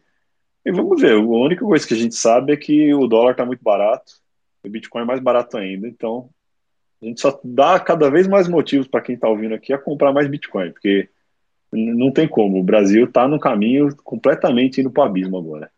E 0.66 0.72
vamos 0.72 1.00
ver. 1.00 1.12
A 1.12 1.20
única 1.20 1.64
coisa 1.64 1.86
que 1.86 1.94
a 1.94 1.96
gente 1.96 2.16
sabe 2.16 2.52
é 2.52 2.56
que 2.56 2.92
o 2.92 3.06
dólar 3.06 3.32
está 3.32 3.46
muito 3.46 3.62
barato 3.62 4.24
o 4.64 4.70
Bitcoin 4.70 5.02
é 5.02 5.04
mais 5.04 5.20
barato 5.20 5.56
ainda. 5.56 5.86
Então, 5.86 6.30
a 7.02 7.06
gente 7.06 7.20
só 7.20 7.38
dá 7.44 7.78
cada 7.78 8.10
vez 8.10 8.26
mais 8.26 8.48
motivos 8.48 8.88
para 8.88 9.02
quem 9.02 9.14
está 9.14 9.28
ouvindo 9.28 9.54
aqui 9.54 9.72
a 9.72 9.78
comprar 9.78 10.12
mais 10.12 10.28
Bitcoin, 10.28 10.72
porque 10.72 11.08
não 11.70 12.10
tem 12.10 12.26
como. 12.26 12.58
O 12.58 12.64
Brasil 12.64 13.04
está 13.04 13.28
no 13.28 13.38
caminho 13.38 13.94
completamente 13.96 14.80
indo 14.80 14.90
para 14.90 15.04
o 15.04 15.06
abismo 15.06 15.36
agora. 15.36 15.70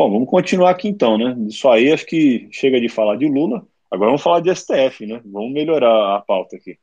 Bom, 0.00 0.10
vamos 0.10 0.30
continuar 0.30 0.70
aqui 0.70 0.88
então, 0.88 1.18
né? 1.18 1.36
Isso 1.46 1.68
aí 1.68 1.92
acho 1.92 2.06
que 2.06 2.48
chega 2.50 2.80
de 2.80 2.88
falar 2.88 3.16
de 3.16 3.28
Lula. 3.28 3.66
Agora 3.90 4.08
vamos 4.08 4.22
falar 4.22 4.40
de 4.40 4.48
STF, 4.48 5.04
né? 5.04 5.20
Vamos 5.26 5.52
melhorar 5.52 6.16
a 6.16 6.20
pauta 6.22 6.56
aqui. 6.56 6.78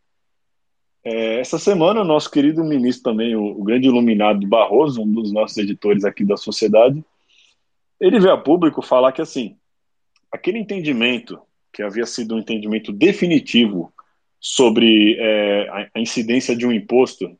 É, 1.04 1.40
essa 1.40 1.58
semana, 1.58 2.02
o 2.02 2.06
nosso 2.06 2.30
querido 2.30 2.64
ministro 2.64 3.10
também, 3.10 3.36
o, 3.36 3.60
o, 3.60 3.64
grande 3.64 3.88
iluminado 3.88 4.46
Barroso, 4.46 5.02
um 5.02 5.12
dos 5.12 5.34
nossos 5.34 5.58
editores 5.58 6.06
aqui 6.06 6.24
da 6.24 6.38
sociedade, 6.38 7.04
ele 8.00 8.20
veio 8.20 8.36
a 8.36 8.38
público 8.38 8.84
falar 8.84 9.12
que, 9.12 9.22
assim, 9.24 9.58
aquele 10.32 10.60
entendimento, 10.60 11.40
que 11.74 11.82
havia 11.82 12.06
sido 12.06 12.36
um 12.36 12.40
entendimento 12.40 12.94
definitivo 12.94 13.92
sobre 14.40 15.18
é, 15.18 15.68
a, 15.70 15.90
a 15.96 16.00
incidência 16.00 16.56
de 16.56 16.68
um 16.68 16.72
imposto 16.72 17.36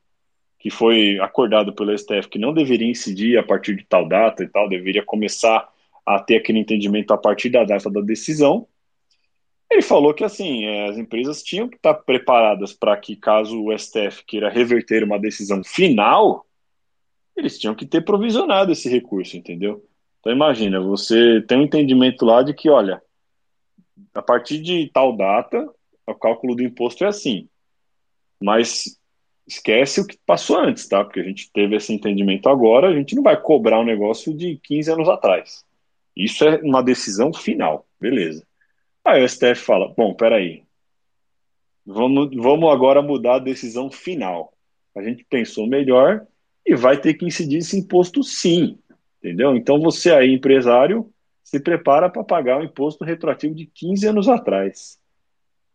que 0.68 0.70
foi 0.70 1.18
acordado 1.22 1.72
pelo 1.72 1.98
STF 1.98 2.28
que 2.28 2.38
não 2.38 2.54
deveria 2.54 2.90
incidir 2.90 3.40
a 3.40 3.44
partir 3.44 3.74
de 3.74 3.86
tal 3.86 4.06
data 4.06 4.44
e 4.44 4.50
tal, 4.50 4.68
deveria 4.68 5.02
começar 5.02 5.66
a 6.06 6.20
ter 6.20 6.36
aquele 6.36 6.60
entendimento 6.60 7.14
a 7.14 7.18
partir 7.18 7.50
da 7.50 7.64
data 7.64 7.90
da 7.90 8.02
decisão, 8.02 8.68
ele 9.72 9.82
falou 9.82 10.14
que 10.14 10.26
assim, 10.26 10.66
é, 10.66 10.90
as 10.90 10.98
empresas 10.98 11.42
tinham 11.42 11.70
que 11.70 11.78
estar 11.78 11.94
preparadas 11.94 12.74
para 12.74 12.98
que, 12.98 13.16
caso 13.16 13.64
o 13.64 13.78
STF 13.78 14.26
queira 14.26 14.50
reverter 14.50 15.06
uma 15.06 15.18
decisão 15.18 15.64
final, 15.64 16.46
eles 17.34 17.58
tinham 17.58 17.74
que 17.74 17.86
ter 17.86 18.04
provisionado 18.04 18.74
esse 18.74 18.90
recurso, 18.90 19.38
entendeu? 19.38 19.82
Então 20.20 20.34
imagina, 20.34 20.82
você 20.82 21.42
tem 21.48 21.60
um 21.60 21.64
entendimento 21.64 22.26
lá 22.26 22.44
de 22.44 22.54
que, 22.54 22.70
olha, 22.70 23.02
a 24.14 24.22
partir 24.22 24.62
de 24.62 24.90
tal 24.94 25.16
data, 25.16 25.66
o 26.06 26.14
cálculo 26.14 26.56
do 26.56 26.64
imposto 26.64 27.06
é 27.06 27.08
assim. 27.08 27.48
Mas 28.42 28.98
esquece 29.48 30.02
o 30.02 30.06
que 30.06 30.18
passou 30.26 30.60
antes, 30.60 30.88
tá? 30.88 31.04
Porque 31.04 31.22
a 31.22 31.24
gente 31.24 31.50
teve 31.52 31.76
esse 31.76 31.94
entendimento 31.94 32.50
agora, 32.50 32.90
a 32.90 32.94
gente 32.94 33.16
não 33.16 33.24
vai 33.24 33.40
cobrar 33.42 33.80
um 33.80 33.86
negócio 33.86 34.36
de 34.36 34.58
15 34.58 34.92
anos 34.92 35.10
atrás. 35.10 35.64
Isso 36.16 36.44
é 36.44 36.58
uma 36.58 36.84
decisão 36.84 37.34
final, 37.34 37.86
beleza. 38.00 38.46
Aí 39.06 39.24
o 39.24 39.30
STF 39.30 39.56
fala: 39.56 39.94
bom, 39.96 40.14
peraí, 40.14 40.64
vamos, 41.86 42.36
vamos 42.36 42.72
agora 42.72 43.02
mudar 43.02 43.36
a 43.36 43.40
decisão 43.40 43.90
final. 43.90 44.54
A 44.94 45.02
gente 45.02 45.24
pensou 45.30 45.66
melhor 45.66 46.26
e 46.66 46.76
vai 46.76 47.00
ter 47.00 47.14
que 47.14 47.26
incidir 47.26 47.60
esse 47.60 47.78
imposto 47.78 48.24
sim, 48.24 48.78
entendeu? 49.20 49.56
Então 49.56 49.80
você 49.80 50.12
aí, 50.12 50.34
empresário, 50.34 51.10
se 51.44 51.60
prepara 51.60 52.10
para 52.10 52.24
pagar 52.24 52.60
o 52.60 52.64
imposto 52.64 53.06
retroativo 53.06 53.56
de 53.56 53.68
15 53.68 54.08
anos 54.08 54.28
atrás. 54.28 55.00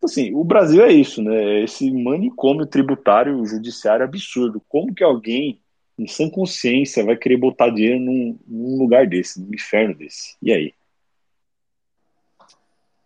Assim, 0.02 0.34
o 0.34 0.42
Brasil 0.42 0.82
é 0.82 0.92
isso, 0.92 1.22
né? 1.22 1.62
Esse 1.62 1.90
manicômio 1.90 2.66
tributário 2.66 3.44
judiciário 3.46 4.04
absurdo. 4.04 4.60
Como 4.68 4.94
que 4.94 5.04
alguém 5.04 5.60
em 5.98 6.08
sã 6.08 6.28
consciência 6.28 7.04
vai 7.04 7.16
querer 7.16 7.36
botar 7.36 7.70
dinheiro 7.70 8.00
num, 8.00 8.38
num 8.46 8.78
lugar 8.78 9.06
desse, 9.06 9.40
num 9.40 9.54
inferno 9.54 9.94
desse? 9.94 10.36
E 10.42 10.52
aí? 10.52 10.74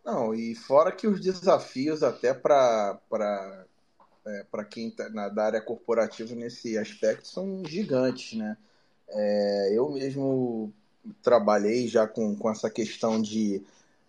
Não, 0.05 0.33
e 0.35 0.55
fora 0.55 0.93
que 0.93 1.07
os 1.07 1.21
desafios 1.21 2.03
até 2.03 2.33
para 2.33 2.99
é, 4.27 4.45
para 4.51 4.65
quem 4.65 4.89
está 4.89 5.09
na 5.11 5.31
área 5.43 5.61
corporativa 5.61 6.35
nesse 6.35 6.79
aspecto 6.79 7.29
são 7.29 7.63
gigantes, 7.65 8.39
né? 8.39 8.57
É, 9.09 9.71
eu 9.75 9.91
mesmo 9.91 10.73
trabalhei 11.23 11.87
já 11.87 12.07
com, 12.07 12.35
com 12.35 12.51
essa 12.51 12.69
questão 12.69 13.21
de 13.21 13.63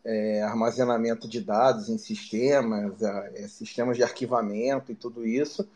é, 0.08 0.41
armazenamento 0.41 1.28
de 1.28 1.41
dados 1.41 1.89
em 1.89 1.98
sistemas, 1.98 3.02
é, 3.02 3.48
sistemas 3.50 3.98
de 3.98 4.04
arquivamento 4.04 4.89
e 4.89 4.96
tudo 4.96 5.28
isso. 5.28 5.67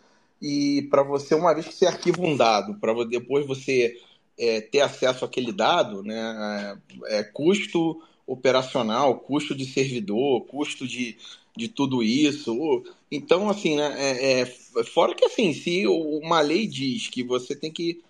E 0.41 0.83
para 0.89 1.03
você, 1.03 1.35
uma 1.35 1.53
vez 1.53 1.67
que 1.67 1.73
você 1.75 1.85
arquiva 1.85 2.21
um 2.21 2.37
dado, 2.37 2.75
para 2.75 2.93
depois 3.05 3.45
você 3.45 3.99
é, 4.39 4.61
ter 4.61 4.79
acesso 4.79 5.25
àquele 5.25 5.51
dado, 5.51 6.01
né, 6.01 6.79
é, 7.09 7.19
é, 7.19 7.23
custo 7.23 8.01
operacional, 8.25 9.19
custo 9.19 9.53
de 9.53 9.65
servidor, 9.65 10.45
custo 10.45 10.87
de, 10.87 11.17
de 11.55 11.67
tudo 11.67 12.01
isso. 12.01 12.83
Então, 13.11 13.49
assim, 13.49 13.75
né, 13.75 13.93
é, 13.97 14.41
é, 14.41 14.45
fora 14.85 15.13
que 15.13 15.25
assim, 15.25 15.53
se 15.53 15.85
uma 15.87 16.39
lei 16.39 16.65
diz 16.67 17.09
que 17.09 17.21
você 17.21 17.53
tem 17.53 17.69
que 17.71 18.01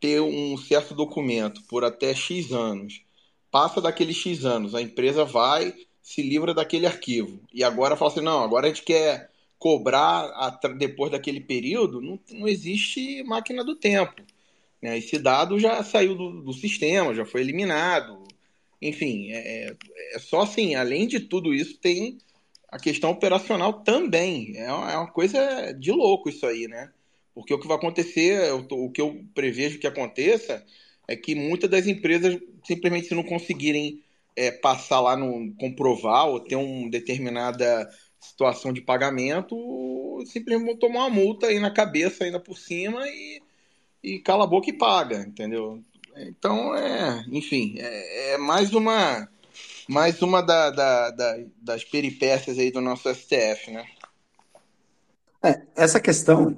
ter 0.00 0.22
um 0.22 0.56
certo 0.56 0.94
documento 0.94 1.62
por 1.64 1.84
até 1.84 2.14
X 2.14 2.50
anos, 2.50 3.02
passa 3.56 3.80
daqueles 3.80 4.18
X 4.18 4.44
anos, 4.44 4.74
a 4.74 4.82
empresa 4.82 5.24
vai, 5.24 5.72
se 6.02 6.20
livra 6.20 6.52
daquele 6.52 6.86
arquivo. 6.86 7.40
E 7.54 7.64
agora 7.64 7.96
fala 7.96 8.10
assim: 8.10 8.20
não, 8.20 8.42
agora 8.42 8.66
a 8.66 8.68
gente 8.68 8.82
quer 8.82 9.30
cobrar 9.58 10.60
depois 10.76 11.10
daquele 11.10 11.40
período, 11.40 12.02
não, 12.02 12.20
não 12.32 12.46
existe 12.46 13.22
máquina 13.22 13.64
do 13.64 13.74
tempo. 13.74 14.22
Né? 14.82 14.98
Esse 14.98 15.18
dado 15.18 15.58
já 15.58 15.82
saiu 15.82 16.14
do, 16.14 16.42
do 16.42 16.52
sistema, 16.52 17.14
já 17.14 17.24
foi 17.24 17.40
eliminado. 17.40 18.24
Enfim, 18.82 19.30
é, 19.30 19.38
é, 19.38 19.76
é, 20.12 20.18
só 20.18 20.42
assim, 20.42 20.74
além 20.74 21.06
de 21.06 21.18
tudo 21.18 21.54
isso, 21.54 21.78
tem 21.78 22.18
a 22.68 22.78
questão 22.78 23.08
operacional 23.08 23.72
também. 23.72 24.52
É 24.58 24.70
uma, 24.70 24.92
é 24.92 24.96
uma 24.98 25.10
coisa 25.10 25.72
de 25.72 25.90
louco 25.92 26.28
isso 26.28 26.44
aí, 26.44 26.68
né? 26.68 26.92
Porque 27.34 27.54
o 27.54 27.58
que 27.58 27.66
vai 27.66 27.78
acontecer, 27.78 28.52
o 28.52 28.90
que 28.90 29.00
eu 29.00 29.24
prevejo 29.34 29.78
que 29.78 29.86
aconteça, 29.86 30.62
é 31.08 31.16
que 31.16 31.34
muitas 31.34 31.70
das 31.70 31.86
empresas 31.86 32.38
simplesmente 32.66 33.08
se 33.08 33.14
não 33.14 33.22
conseguirem 33.22 34.02
é, 34.34 34.50
passar 34.50 35.00
lá 35.00 35.16
no 35.16 35.54
comprovar 35.54 36.26
ou 36.26 36.40
ter 36.40 36.56
uma 36.56 36.90
determinada 36.90 37.88
situação 38.20 38.72
de 38.72 38.80
pagamento, 38.80 39.56
simplesmente 40.26 40.78
tomar 40.78 41.06
uma 41.06 41.10
multa 41.10 41.46
aí 41.46 41.58
na 41.58 41.70
cabeça 41.70 42.24
ainda 42.24 42.40
por 42.40 42.58
cima 42.58 43.06
e, 43.08 43.42
e 44.02 44.18
cala 44.18 44.44
a 44.44 44.46
boca 44.46 44.68
e 44.68 44.72
paga, 44.72 45.18
entendeu? 45.18 45.82
Então 46.16 46.74
é, 46.74 47.24
enfim, 47.30 47.76
é, 47.78 48.34
é 48.34 48.38
mais 48.38 48.72
uma 48.72 49.28
mais 49.88 50.20
uma 50.20 50.42
da, 50.42 50.70
da, 50.70 51.10
da, 51.10 51.38
das 51.62 51.84
peripécias 51.84 52.58
aí 52.58 52.72
do 52.72 52.80
nosso 52.80 53.08
STF, 53.14 53.70
né? 53.70 53.84
É, 55.42 55.62
essa 55.76 56.00
questão 56.00 56.56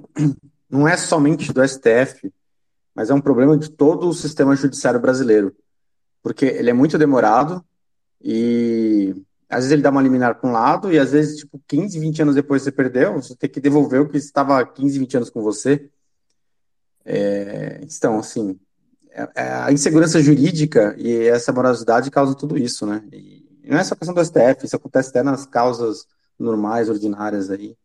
não 0.69 0.87
é 0.87 0.97
somente 0.97 1.53
do 1.53 1.65
STF, 1.67 2.31
mas 2.95 3.09
é 3.09 3.13
um 3.13 3.21
problema 3.21 3.55
de 3.55 3.69
todo 3.69 4.07
o 4.09 4.13
sistema 4.13 4.55
judiciário 4.55 4.99
brasileiro, 4.99 5.55
porque 6.21 6.45
ele 6.45 6.69
é 6.69 6.73
muito 6.73 6.97
demorado 6.97 7.63
e 8.21 9.15
às 9.49 9.59
vezes 9.59 9.71
ele 9.71 9.81
dá 9.81 9.89
uma 9.89 10.01
liminar 10.01 10.39
para 10.39 10.49
um 10.49 10.53
lado 10.53 10.91
e 10.91 10.99
às 10.99 11.11
vezes, 11.11 11.39
tipo, 11.39 11.59
15, 11.67 11.99
20 11.99 12.21
anos 12.21 12.35
depois 12.35 12.61
você 12.61 12.71
perdeu, 12.71 13.13
você 13.15 13.35
tem 13.35 13.49
que 13.49 13.59
devolver 13.59 14.01
o 14.01 14.07
que 14.07 14.17
estava 14.17 14.63
15, 14.65 14.99
20 14.99 15.17
anos 15.17 15.29
com 15.29 15.41
você. 15.41 15.89
É, 17.03 17.79
então, 17.81 18.19
assim, 18.19 18.59
é, 19.11 19.29
é, 19.35 19.53
a 19.53 19.71
insegurança 19.71 20.21
jurídica 20.21 20.95
e 20.97 21.27
essa 21.27 21.51
morosidade 21.51 22.11
causam 22.11 22.35
tudo 22.35 22.57
isso, 22.57 22.85
né? 22.85 23.03
E 23.11 23.47
não 23.63 23.77
é 23.77 23.83
só 23.83 23.95
questão 23.95 24.13
do 24.13 24.23
STF, 24.23 24.65
isso 24.65 24.75
acontece 24.75 25.09
até 25.09 25.23
nas 25.23 25.45
causas 25.45 26.05
normais, 26.37 26.89
ordinárias 26.89 27.49
aí 27.49 27.75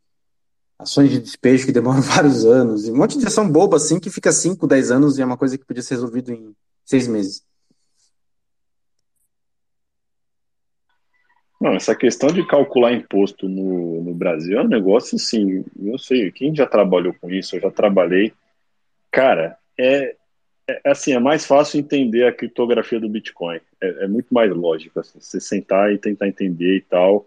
ações 0.79 1.11
de 1.11 1.21
despejo 1.21 1.67
que 1.67 1.73
demoram 1.73 2.01
vários 2.03 2.45
anos, 2.45 2.87
e 2.87 2.91
um 2.91 2.97
monte 2.97 3.19
de 3.19 3.27
ação 3.27 3.49
boba 3.51 3.77
assim 3.77 3.99
que 3.99 4.11
fica 4.11 4.33
5, 4.33 4.67
10 4.67 4.91
anos 4.91 5.19
e 5.19 5.23
é 5.23 5.25
uma 5.25 5.37
coisa 5.37 5.57
que 5.57 5.65
podia 5.65 5.83
ser 5.83 5.95
resolvido 5.95 6.33
em 6.33 6.55
seis 6.85 7.07
meses. 7.07 7.43
Não, 11.61 11.75
essa 11.75 11.95
questão 11.95 12.31
de 12.31 12.47
calcular 12.47 12.93
imposto 12.93 13.49
no, 13.49 14.03
no 14.03 14.15
Brasil 14.15 14.59
é 14.59 14.63
um 14.63 14.69
negócio 14.69 15.17
assim, 15.17 15.65
eu 15.83 15.99
sei, 15.99 16.31
quem 16.31 16.55
já 16.55 16.67
trabalhou 16.67 17.15
com 17.21 17.31
isso, 17.31 17.57
eu 17.57 17.61
já 17.61 17.71
trabalhei, 17.71 18.33
cara, 19.11 19.57
é, 19.79 20.17
é 20.69 20.91
assim, 20.91 21.13
é 21.13 21.19
mais 21.19 21.47
fácil 21.47 21.79
entender 21.79 22.27
a 22.27 22.33
criptografia 22.33 22.99
do 22.99 23.09
Bitcoin, 23.09 23.61
é, 23.81 24.05
é 24.05 24.09
muito 24.09 24.35
mais 24.35 24.51
lógico, 24.51 25.01
assim, 25.01 25.19
você 25.21 25.41
sentar 25.41 25.93
e 25.93 25.99
tentar 25.99 26.29
entender 26.29 26.77
e 26.77 26.81
tal, 26.81 27.27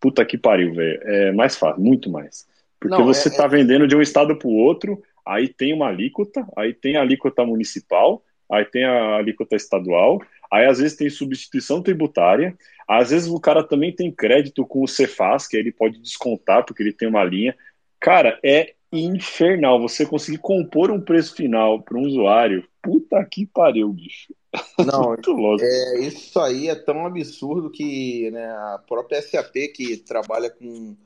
puta 0.00 0.24
que 0.24 0.38
pariu, 0.38 0.74
velho, 0.74 1.00
é 1.02 1.32
mais 1.32 1.56
fácil, 1.56 1.82
muito 1.82 2.08
mais. 2.10 2.46
Porque 2.80 2.96
Não, 2.96 3.04
você 3.04 3.28
está 3.28 3.42
é, 3.42 3.46
é... 3.46 3.48
vendendo 3.48 3.86
de 3.88 3.96
um 3.96 4.00
estado 4.00 4.36
para 4.36 4.48
o 4.48 4.56
outro, 4.56 5.02
aí 5.26 5.48
tem 5.48 5.74
uma 5.74 5.88
alíquota, 5.88 6.46
aí 6.56 6.72
tem 6.72 6.96
a 6.96 7.00
alíquota 7.00 7.44
municipal, 7.44 8.22
aí 8.50 8.64
tem 8.64 8.84
a 8.84 9.16
alíquota 9.16 9.56
estadual, 9.56 10.22
aí 10.50 10.66
às 10.66 10.78
vezes 10.78 10.96
tem 10.96 11.08
substituição 11.08 11.82
tributária, 11.82 12.56
às 12.88 13.10
vezes 13.10 13.28
o 13.28 13.38
cara 13.38 13.62
também 13.62 13.94
tem 13.94 14.10
crédito 14.10 14.64
com 14.66 14.82
o 14.82 14.88
Cefaz, 14.88 15.46
que 15.46 15.56
ele 15.56 15.70
pode 15.70 15.98
descontar 15.98 16.64
porque 16.64 16.82
ele 16.82 16.92
tem 16.92 17.08
uma 17.08 17.24
linha. 17.24 17.54
Cara, 18.00 18.38
é 18.42 18.74
infernal 18.90 19.80
você 19.80 20.06
conseguir 20.06 20.38
compor 20.38 20.90
um 20.90 21.00
preço 21.00 21.34
final 21.34 21.82
para 21.82 21.98
um 21.98 22.02
usuário. 22.02 22.66
Puta 22.82 23.22
que 23.24 23.46
pariu, 23.46 23.92
bicho. 23.92 24.34
Não, 24.78 25.14
é, 25.60 26.00
isso 26.00 26.40
aí 26.40 26.68
é 26.68 26.74
tão 26.74 27.04
absurdo 27.04 27.70
que 27.70 28.30
né, 28.30 28.46
a 28.46 28.82
própria 28.86 29.20
SAP, 29.20 29.52
que 29.74 29.98
trabalha 29.98 30.48
com 30.48 30.96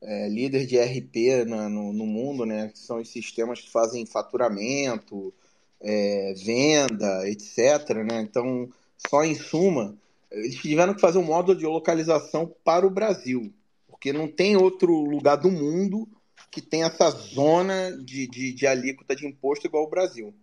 é, 0.00 0.28
líder 0.28 0.66
de 0.66 0.78
RP 0.78 1.44
na, 1.46 1.68
no, 1.68 1.92
no, 1.92 2.06
mundo, 2.06 2.46
né? 2.46 2.68
Que 2.68 2.78
são 2.78 2.98
os 2.98 3.08
sistemas 3.08 3.60
que 3.60 3.70
fazem 3.70 4.06
faturamento, 4.06 5.34
é, 5.80 6.34
venda, 6.44 7.28
etc. 7.28 7.88
Né? 8.04 8.20
Então, 8.22 8.68
só 9.08 9.24
em 9.24 9.34
suma, 9.34 9.96
eles 10.30 10.56
tiveram 10.56 10.94
que 10.94 11.00
fazer 11.00 11.18
um 11.18 11.24
módulo 11.24 11.58
de 11.58 11.66
localização 11.66 12.50
para 12.64 12.86
o 12.86 12.90
Brasil, 12.90 13.52
porque 13.88 14.12
não 14.12 14.28
tem 14.28 14.56
outro 14.56 14.92
lugar 15.04 15.36
do 15.36 15.50
mundo 15.50 16.08
que 16.50 16.60
tem 16.60 16.84
essa 16.84 17.10
zona 17.10 17.92
de, 17.98 18.26
de, 18.26 18.52
de 18.52 18.66
alíquota 18.66 19.16
de 19.16 19.26
imposto 19.26 19.66
igual 19.66 19.84
o 19.84 19.90
Brasil. 19.90 20.34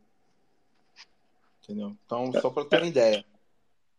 Entendeu? 1.63 1.95
Então, 2.05 2.31
só 2.33 2.49
para 2.49 2.65
ter 2.65 2.77
uma 2.77 2.87
ideia. 2.87 3.23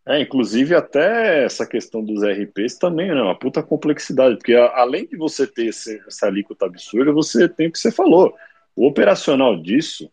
É, 0.06 0.20
inclusive 0.20 0.74
até 0.74 1.44
essa 1.44 1.66
questão 1.66 2.02
dos 2.02 2.22
RPs 2.22 2.78
também, 2.78 3.08
né? 3.08 3.20
Uma 3.20 3.38
puta 3.38 3.62
complexidade, 3.62 4.36
porque 4.36 4.54
além 4.54 5.06
de 5.06 5.16
você 5.16 5.46
ter 5.46 5.66
esse, 5.66 6.02
essa 6.06 6.26
alíquota 6.26 6.66
absurda, 6.66 7.12
você 7.12 7.48
tem 7.48 7.68
o 7.68 7.72
que 7.72 7.78
você 7.78 7.92
falou. 7.92 8.34
O 8.74 8.86
operacional 8.86 9.56
disso, 9.56 10.10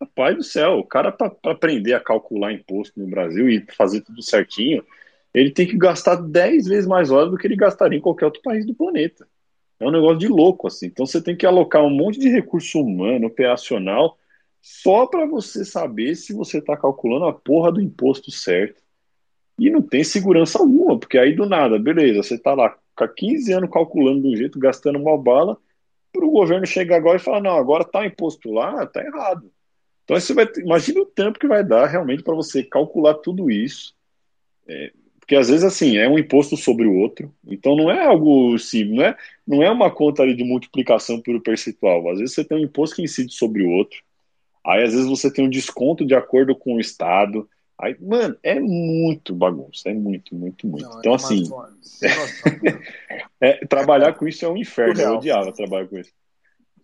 rapaz 0.00 0.36
do 0.36 0.42
céu, 0.42 0.78
o 0.78 0.84
cara 0.84 1.10
para 1.10 1.34
aprender 1.44 1.94
a 1.94 2.00
calcular 2.00 2.52
imposto 2.52 2.98
no 3.00 3.06
Brasil 3.06 3.48
e 3.48 3.64
fazer 3.72 4.02
tudo 4.02 4.22
certinho, 4.22 4.84
ele 5.32 5.50
tem 5.50 5.66
que 5.66 5.76
gastar 5.76 6.16
10 6.16 6.66
vezes 6.66 6.86
mais 6.86 7.10
horas 7.10 7.30
do 7.30 7.36
que 7.36 7.46
ele 7.46 7.56
gastaria 7.56 7.98
em 7.98 8.02
qualquer 8.02 8.26
outro 8.26 8.42
país 8.42 8.64
do 8.64 8.74
planeta. 8.74 9.26
É 9.78 9.86
um 9.86 9.90
negócio 9.90 10.18
de 10.18 10.28
louco, 10.28 10.66
assim. 10.66 10.86
Então 10.86 11.04
você 11.04 11.22
tem 11.22 11.36
que 11.36 11.44
alocar 11.44 11.82
um 11.82 11.90
monte 11.90 12.18
de 12.18 12.28
recurso 12.28 12.80
humano, 12.80 13.26
operacional, 13.26 14.18
só 14.60 15.06
para 15.06 15.26
você 15.26 15.64
saber 15.64 16.14
se 16.14 16.32
você 16.32 16.58
está 16.58 16.76
calculando 16.76 17.26
a 17.26 17.32
porra 17.32 17.70
do 17.70 17.80
imposto 17.80 18.30
certo 18.30 18.82
e 19.58 19.70
não 19.70 19.80
tem 19.80 20.02
segurança 20.02 20.58
alguma, 20.58 20.98
porque 20.98 21.18
aí 21.18 21.34
do 21.34 21.46
nada, 21.46 21.78
beleza, 21.78 22.22
você 22.22 22.34
está 22.34 22.54
lá 22.54 22.76
há 22.96 23.08
15 23.08 23.52
anos 23.52 23.70
calculando 23.70 24.22
de 24.22 24.28
um 24.28 24.36
jeito, 24.36 24.58
gastando 24.58 24.98
uma 24.98 25.16
bala, 25.16 25.56
para 26.12 26.24
o 26.24 26.30
governo 26.30 26.66
chegar 26.66 26.96
agora 26.96 27.16
e 27.16 27.20
falar, 27.20 27.42
não, 27.42 27.56
agora 27.56 27.84
tá 27.84 28.04
imposto 28.06 28.50
lá, 28.50 28.86
tá 28.86 29.04
errado. 29.04 29.50
Então 30.06 30.18
você 30.18 30.32
vai, 30.32 30.48
imagina 30.58 31.00
o 31.00 31.04
tempo 31.06 31.36
que 31.36 31.48
vai 31.48 31.64
dar 31.64 31.86
realmente 31.86 32.22
para 32.22 32.34
você 32.34 32.62
calcular 32.62 33.14
tudo 33.14 33.50
isso. 33.50 33.92
É, 34.68 34.92
porque 35.18 35.34
às 35.34 35.48
vezes 35.48 35.64
assim, 35.64 35.96
é 35.96 36.08
um 36.08 36.16
imposto 36.16 36.56
sobre 36.56 36.86
o 36.86 36.94
outro, 36.94 37.34
então 37.44 37.74
não 37.74 37.90
é 37.90 38.04
algo 38.04 38.56
simples, 38.60 38.96
não 38.96 39.04
é, 39.04 39.16
não 39.44 39.62
é 39.64 39.68
uma 39.68 39.90
conta 39.90 40.22
ali 40.22 40.36
de 40.36 40.44
multiplicação 40.44 41.20
por 41.20 41.40
percentual. 41.40 42.08
Às 42.08 42.20
vezes 42.20 42.36
você 42.36 42.44
tem 42.44 42.58
um 42.58 42.64
imposto 42.64 42.94
que 42.94 43.02
incide 43.02 43.34
sobre 43.34 43.64
o 43.64 43.70
outro, 43.70 43.98
aí 44.64 44.84
às 44.84 44.92
vezes 44.92 45.08
você 45.08 45.28
tem 45.28 45.44
um 45.44 45.50
desconto 45.50 46.06
de 46.06 46.14
acordo 46.14 46.54
com 46.54 46.76
o 46.76 46.80
Estado, 46.80 47.48
Aí, 47.78 47.94
mano, 48.00 48.34
é 48.42 48.58
muito 48.58 49.34
bagunça, 49.34 49.90
é 49.90 49.92
muito, 49.92 50.34
muito, 50.34 50.66
muito. 50.66 50.88
Não, 50.88 50.98
então, 50.98 51.12
é 51.12 51.16
assim, 51.16 51.44
é, 53.38 53.66
trabalhar 53.66 54.14
com 54.14 54.26
isso 54.26 54.46
é 54.46 54.48
um 54.48 54.56
inferno. 54.56 54.98
Eu 54.98 55.16
odiava 55.16 55.52
trabalhar 55.52 55.86
com 55.86 55.98
isso. 55.98 56.10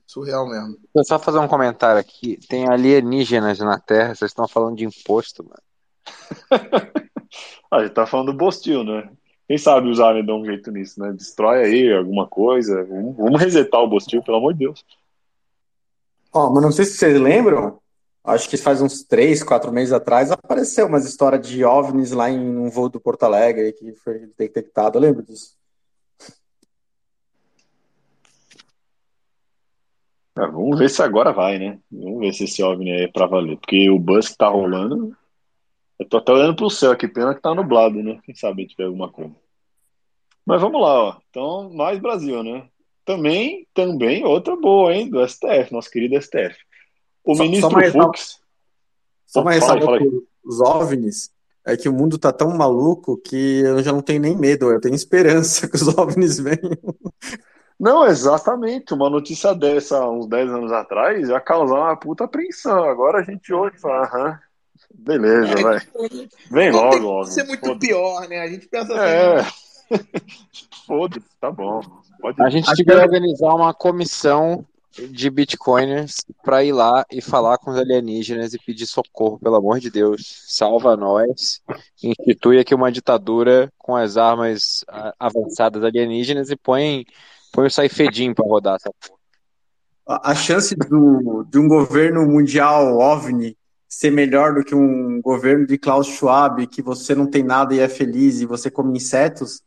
Surreal 0.07 0.49
mesmo. 0.49 0.77
Vou 0.95 1.05
só 1.05 1.19
fazer 1.19 1.39
um 1.39 1.49
comentário 1.49 2.01
aqui. 2.01 2.39
Tem 2.49 2.69
alienígenas 2.69 3.59
na 3.61 3.79
Terra, 3.79 4.15
vocês 4.15 4.31
estão 4.31 4.47
falando 4.47 4.77
de 4.77 4.85
imposto, 4.85 5.45
mano. 5.45 5.63
a 7.71 7.81
gente 7.83 7.95
tá 7.95 8.07
falando 8.07 8.33
do 8.33 8.37
Bostil, 8.37 8.85
né? 8.85 9.11
Quem 9.49 9.59
sabe 9.59 9.89
os 9.91 10.01
aliens 10.01 10.27
dão 10.27 10.41
um 10.41 10.45
jeito 10.45 10.71
nisso, 10.71 11.01
né? 11.01 11.13
Destrói 11.13 11.65
aí 11.65 11.93
alguma 11.93 12.27
coisa. 12.27 12.85
Vamos, 12.85 13.41
resetar 13.41 13.81
o 13.81 13.89
Bostil, 13.89 14.23
pelo 14.23 14.39
amor 14.39 14.53
de 14.53 14.61
Deus. 14.61 14.85
Ó, 16.33 16.47
oh, 16.47 16.51
mas 16.53 16.63
não 16.63 16.73
sei 16.73 16.85
se 16.85 16.97
vocês 16.97 17.21
lembram, 17.21 17.79
acho 18.25 18.49
que 18.49 18.57
faz 18.57 18.81
uns 18.81 19.03
três, 19.03 19.43
quatro 19.43 19.71
meses 19.71 19.93
atrás, 19.93 20.31
apareceu 20.31 20.87
umas 20.87 21.05
histórias 21.05 21.47
de 21.47 21.65
OVNIs 21.65 22.13
lá 22.13 22.31
em 22.31 22.39
um 22.39 22.71
voo 22.71 22.89
do 22.89 23.01
Porto 23.01 23.25
Alegre 23.25 23.73
que 23.73 23.93
foi 23.95 24.31
detectado. 24.39 24.97
Eu 24.97 25.03
lembro 25.03 25.23
disso. 25.23 25.55
É, 30.37 30.47
vamos 30.47 30.79
ver 30.79 30.89
se 30.89 31.03
agora 31.03 31.33
vai, 31.33 31.59
né? 31.59 31.79
Vamos 31.91 32.21
ver 32.21 32.33
se 32.33 32.45
esse 32.45 32.63
OVNI 32.63 33.03
é 33.03 33.09
pra 33.09 33.27
valer. 33.27 33.57
Porque 33.59 33.91
o 33.91 33.99
buzz 33.99 34.31
que 34.31 34.37
tá 34.37 34.49
rolando. 34.49 35.17
Eu 35.99 36.09
tô 36.09 36.17
até 36.17 36.33
olhando 36.33 36.57
pro 36.57 36.71
céu 36.71 36.91
aqui, 36.91 37.07
pena 37.07 37.35
que 37.35 37.43
tá 37.43 37.55
nublado, 37.55 38.03
né? 38.03 38.19
Quem 38.25 38.35
sabe 38.35 38.67
tiver 38.67 38.85
alguma 38.85 39.11
coisa. 39.11 39.35
Mas 40.45 40.61
vamos 40.61 40.81
lá, 40.81 41.03
ó. 41.03 41.17
Então, 41.31 41.71
mais 41.73 41.99
Brasil, 41.99 42.43
né? 42.43 42.67
Também, 43.05 43.67
também, 43.75 44.25
outra 44.25 44.57
boa, 44.57 44.93
hein? 44.93 45.09
Do 45.09 45.27
STF, 45.27 45.73
nosso 45.73 45.91
querido 45.91 46.21
STF. 46.21 46.57
O 47.25 47.35
só, 47.35 47.43
ministro 47.43 47.71
só 47.71 47.91
Fux. 47.93 48.41
Só 49.27 49.41
uma 49.43 49.53
ressalva 49.53 49.99
os 50.45 50.61
OVNIs 50.61 51.31
é 51.65 51.77
que 51.77 51.89
o 51.89 51.93
mundo 51.93 52.19
tá 52.19 52.33
tão 52.33 52.57
maluco 52.57 53.17
que 53.17 53.61
eu 53.61 53.83
já 53.83 53.93
não 53.93 54.03
tenho 54.03 54.21
nem 54.21 54.37
medo, 54.37 54.71
eu 54.71 54.81
tenho 54.81 54.95
esperança 54.95 55.67
que 55.69 55.77
os 55.77 55.87
OVNIs 55.87 56.39
venham. 56.39 56.77
Não, 57.79 58.07
exatamente. 58.07 58.95
Uma 58.95 59.11
notícia 59.11 59.55
dessa, 59.55 60.09
uns 60.09 60.27
10 60.27 60.51
anos 60.51 60.73
atrás, 60.73 61.29
ia 61.29 61.41
causar 61.41 61.81
uma 61.81 61.97
puta 61.97 62.25
apreensão. 62.25 62.85
Agora 62.85 63.21
a 63.21 63.23
gente 63.23 63.53
hoje 63.53 63.79
fala, 63.79 64.05
aham, 64.07 64.39
beleza, 64.95 65.53
é, 65.59 65.63
vai. 65.63 65.81
Vem 66.51 66.71
logo, 66.71 66.91
tem 66.91 67.05
óbvio. 67.05 67.33
ser 67.33 67.45
muito 67.45 67.79
pior, 67.79 68.29
né? 68.29 68.41
A 68.41 68.49
gente 68.49 68.69
pensa 68.69 68.93
é. 68.95 69.41
assim. 69.41 69.49
É. 69.49 69.73
Foda-se, 70.87 71.27
tá 71.41 71.51
bom. 71.51 71.81
Pode 72.21 72.41
a 72.41 72.49
gente 72.49 72.73
devia 72.75 73.03
organizar 73.03 73.55
uma 73.55 73.75
comissão 73.75 74.65
de 74.93 75.31
bitcoiners 75.31 76.25
para 76.43 76.63
ir 76.63 76.73
lá 76.73 77.05
e 77.11 77.21
falar 77.21 77.59
com 77.59 77.71
os 77.71 77.79
alienígenas 77.79 78.53
e 78.53 78.59
pedir 78.59 78.87
socorro, 78.87 79.39
pelo 79.39 79.57
amor 79.57 79.81
de 79.81 79.91
Deus. 79.91 80.45
Salva 80.47 80.97
nós, 80.97 81.63
institui 82.03 82.59
aqui 82.59 82.75
uma 82.75 82.93
ditadura 82.93 83.73
com 83.79 83.97
as 83.97 84.17
armas 84.17 84.85
avançadas 85.19 85.83
alienígenas 85.83 86.51
e 86.51 86.57
põe, 86.57 87.07
põe 87.53 87.67
o 87.67 87.71
Saifedin 87.71 88.35
para 88.35 88.49
rodar 88.49 88.77
essa 88.77 88.91
porra. 88.91 89.21
A 90.07 90.35
chance 90.35 90.75
do, 90.75 91.45
de 91.45 91.59
um 91.59 91.69
governo 91.69 92.27
mundial 92.27 92.99
OVNI 92.99 93.57
ser 93.89 94.11
melhor 94.11 94.55
do 94.55 94.65
que 94.65 94.75
um 94.75 95.21
governo 95.21 95.67
de 95.67 95.79
Klaus 95.79 96.07
Schwab, 96.07 96.67
que 96.67 96.83
você 96.83 97.15
não 97.15 97.27
tem 97.27 97.43
nada 97.43 97.75
e 97.75 97.79
é 97.79 97.89
feliz 97.89 98.41
e 98.41 98.47
você 98.47 98.71
come 98.71 98.97
insetos, 98.97 99.63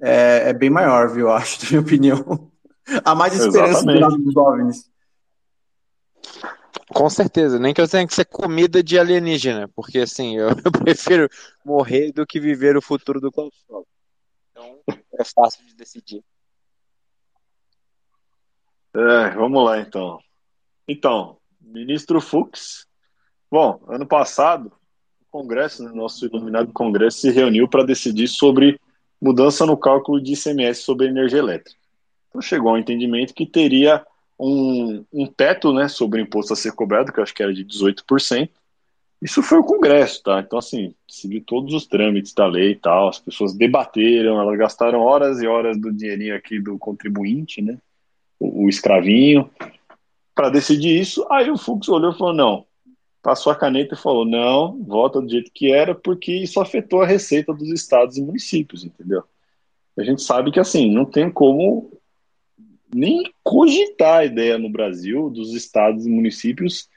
é, 0.00 0.50
é 0.50 0.52
bem 0.52 0.68
maior, 0.68 1.08
viu? 1.08 1.30
Acho, 1.32 1.64
na 1.64 1.70
minha 1.70 1.80
opinião. 1.80 2.50
Há 3.04 3.14
mais 3.14 3.34
esperança 3.34 3.84
do 3.84 3.98
lado 3.98 4.18
dos 4.18 4.36
OVNIs. 4.36 4.90
Com 6.88 7.08
certeza, 7.08 7.58
nem 7.58 7.72
que 7.72 7.80
eu 7.80 7.88
tenha 7.88 8.06
que 8.06 8.14
ser 8.14 8.26
comida 8.26 8.82
de 8.82 8.98
alienígena, 8.98 9.68
porque 9.74 10.00
assim, 10.00 10.36
eu, 10.36 10.48
eu 10.64 10.72
prefiro 10.72 11.28
morrer 11.64 12.12
do 12.12 12.26
que 12.26 12.38
viver 12.38 12.76
o 12.76 12.82
futuro 12.82 13.20
do 13.20 13.32
Klaus 13.32 13.54
Schwab. 13.64 13.86
Então, 14.50 14.78
é 15.18 15.24
fácil 15.24 15.64
de 15.64 15.74
decidir. 15.74 16.22
É, 18.94 19.30
vamos 19.30 19.64
lá 19.64 19.80
então. 19.80 20.20
Então, 20.86 21.36
ministro 21.60 22.20
Fux. 22.20 22.86
Bom, 23.50 23.80
ano 23.88 24.06
passado, 24.06 24.72
o 25.22 25.24
Congresso, 25.30 25.82
né, 25.82 25.90
nosso 25.92 26.24
iluminado 26.26 26.72
Congresso, 26.72 27.18
se 27.18 27.30
reuniu 27.30 27.68
para 27.68 27.84
decidir 27.84 28.28
sobre 28.28 28.80
mudança 29.20 29.66
no 29.66 29.76
cálculo 29.76 30.22
de 30.22 30.34
ICMS 30.34 30.82
sobre 30.82 31.08
energia 31.08 31.38
elétrica. 31.38 31.78
Então 32.28 32.40
chegou 32.40 32.70
ao 32.70 32.78
entendimento 32.78 33.34
que 33.34 33.46
teria 33.46 34.04
um, 34.38 35.04
um 35.12 35.26
teto 35.26 35.72
né, 35.72 35.88
sobre 35.88 36.20
o 36.20 36.24
imposto 36.24 36.52
a 36.52 36.56
ser 36.56 36.72
cobrado, 36.72 37.12
que 37.12 37.18
eu 37.18 37.22
acho 37.22 37.34
que 37.34 37.42
era 37.42 37.54
de 37.54 37.64
18%. 37.64 38.48
Isso 39.22 39.42
foi 39.42 39.58
o 39.58 39.64
Congresso, 39.64 40.22
tá? 40.22 40.40
Então, 40.40 40.58
assim, 40.58 40.94
seguiu 41.08 41.42
todos 41.42 41.72
os 41.72 41.86
trâmites 41.86 42.34
da 42.34 42.46
lei 42.46 42.72
e 42.72 42.76
tal, 42.76 43.08
as 43.08 43.18
pessoas 43.18 43.54
debateram, 43.54 44.40
elas 44.40 44.58
gastaram 44.58 45.00
horas 45.00 45.40
e 45.40 45.46
horas 45.46 45.80
do 45.80 45.90
dinheirinho 45.90 46.36
aqui 46.36 46.60
do 46.60 46.78
contribuinte, 46.78 47.62
né? 47.62 47.78
O, 48.44 48.68
escravinho, 48.68 49.50
para 50.34 50.50
decidir 50.50 51.00
isso. 51.00 51.26
Aí 51.30 51.50
o 51.50 51.56
Fux 51.56 51.88
olhou 51.88 52.12
e 52.12 52.18
falou: 52.18 52.34
não, 52.34 52.66
passou 53.22 53.52
a 53.52 53.56
caneta 53.56 53.94
e 53.94 53.98
falou: 53.98 54.24
não, 54.24 54.82
volta 54.82 55.20
do 55.20 55.28
jeito 55.28 55.50
que 55.52 55.72
era, 55.72 55.94
porque 55.94 56.32
isso 56.32 56.60
afetou 56.60 57.02
a 57.02 57.06
receita 57.06 57.52
dos 57.52 57.70
estados 57.70 58.16
e 58.16 58.22
municípios, 58.22 58.84
entendeu? 58.84 59.22
A 59.96 60.02
gente 60.02 60.22
sabe 60.22 60.50
que, 60.50 60.58
assim, 60.58 60.90
não 60.92 61.04
tem 61.04 61.30
como 61.30 61.92
nem 62.92 63.32
cogitar 63.42 64.18
a 64.18 64.24
ideia 64.24 64.58
no 64.58 64.68
Brasil 64.68 65.30
dos 65.30 65.52
estados 65.54 66.06
e 66.06 66.10
municípios 66.10 66.88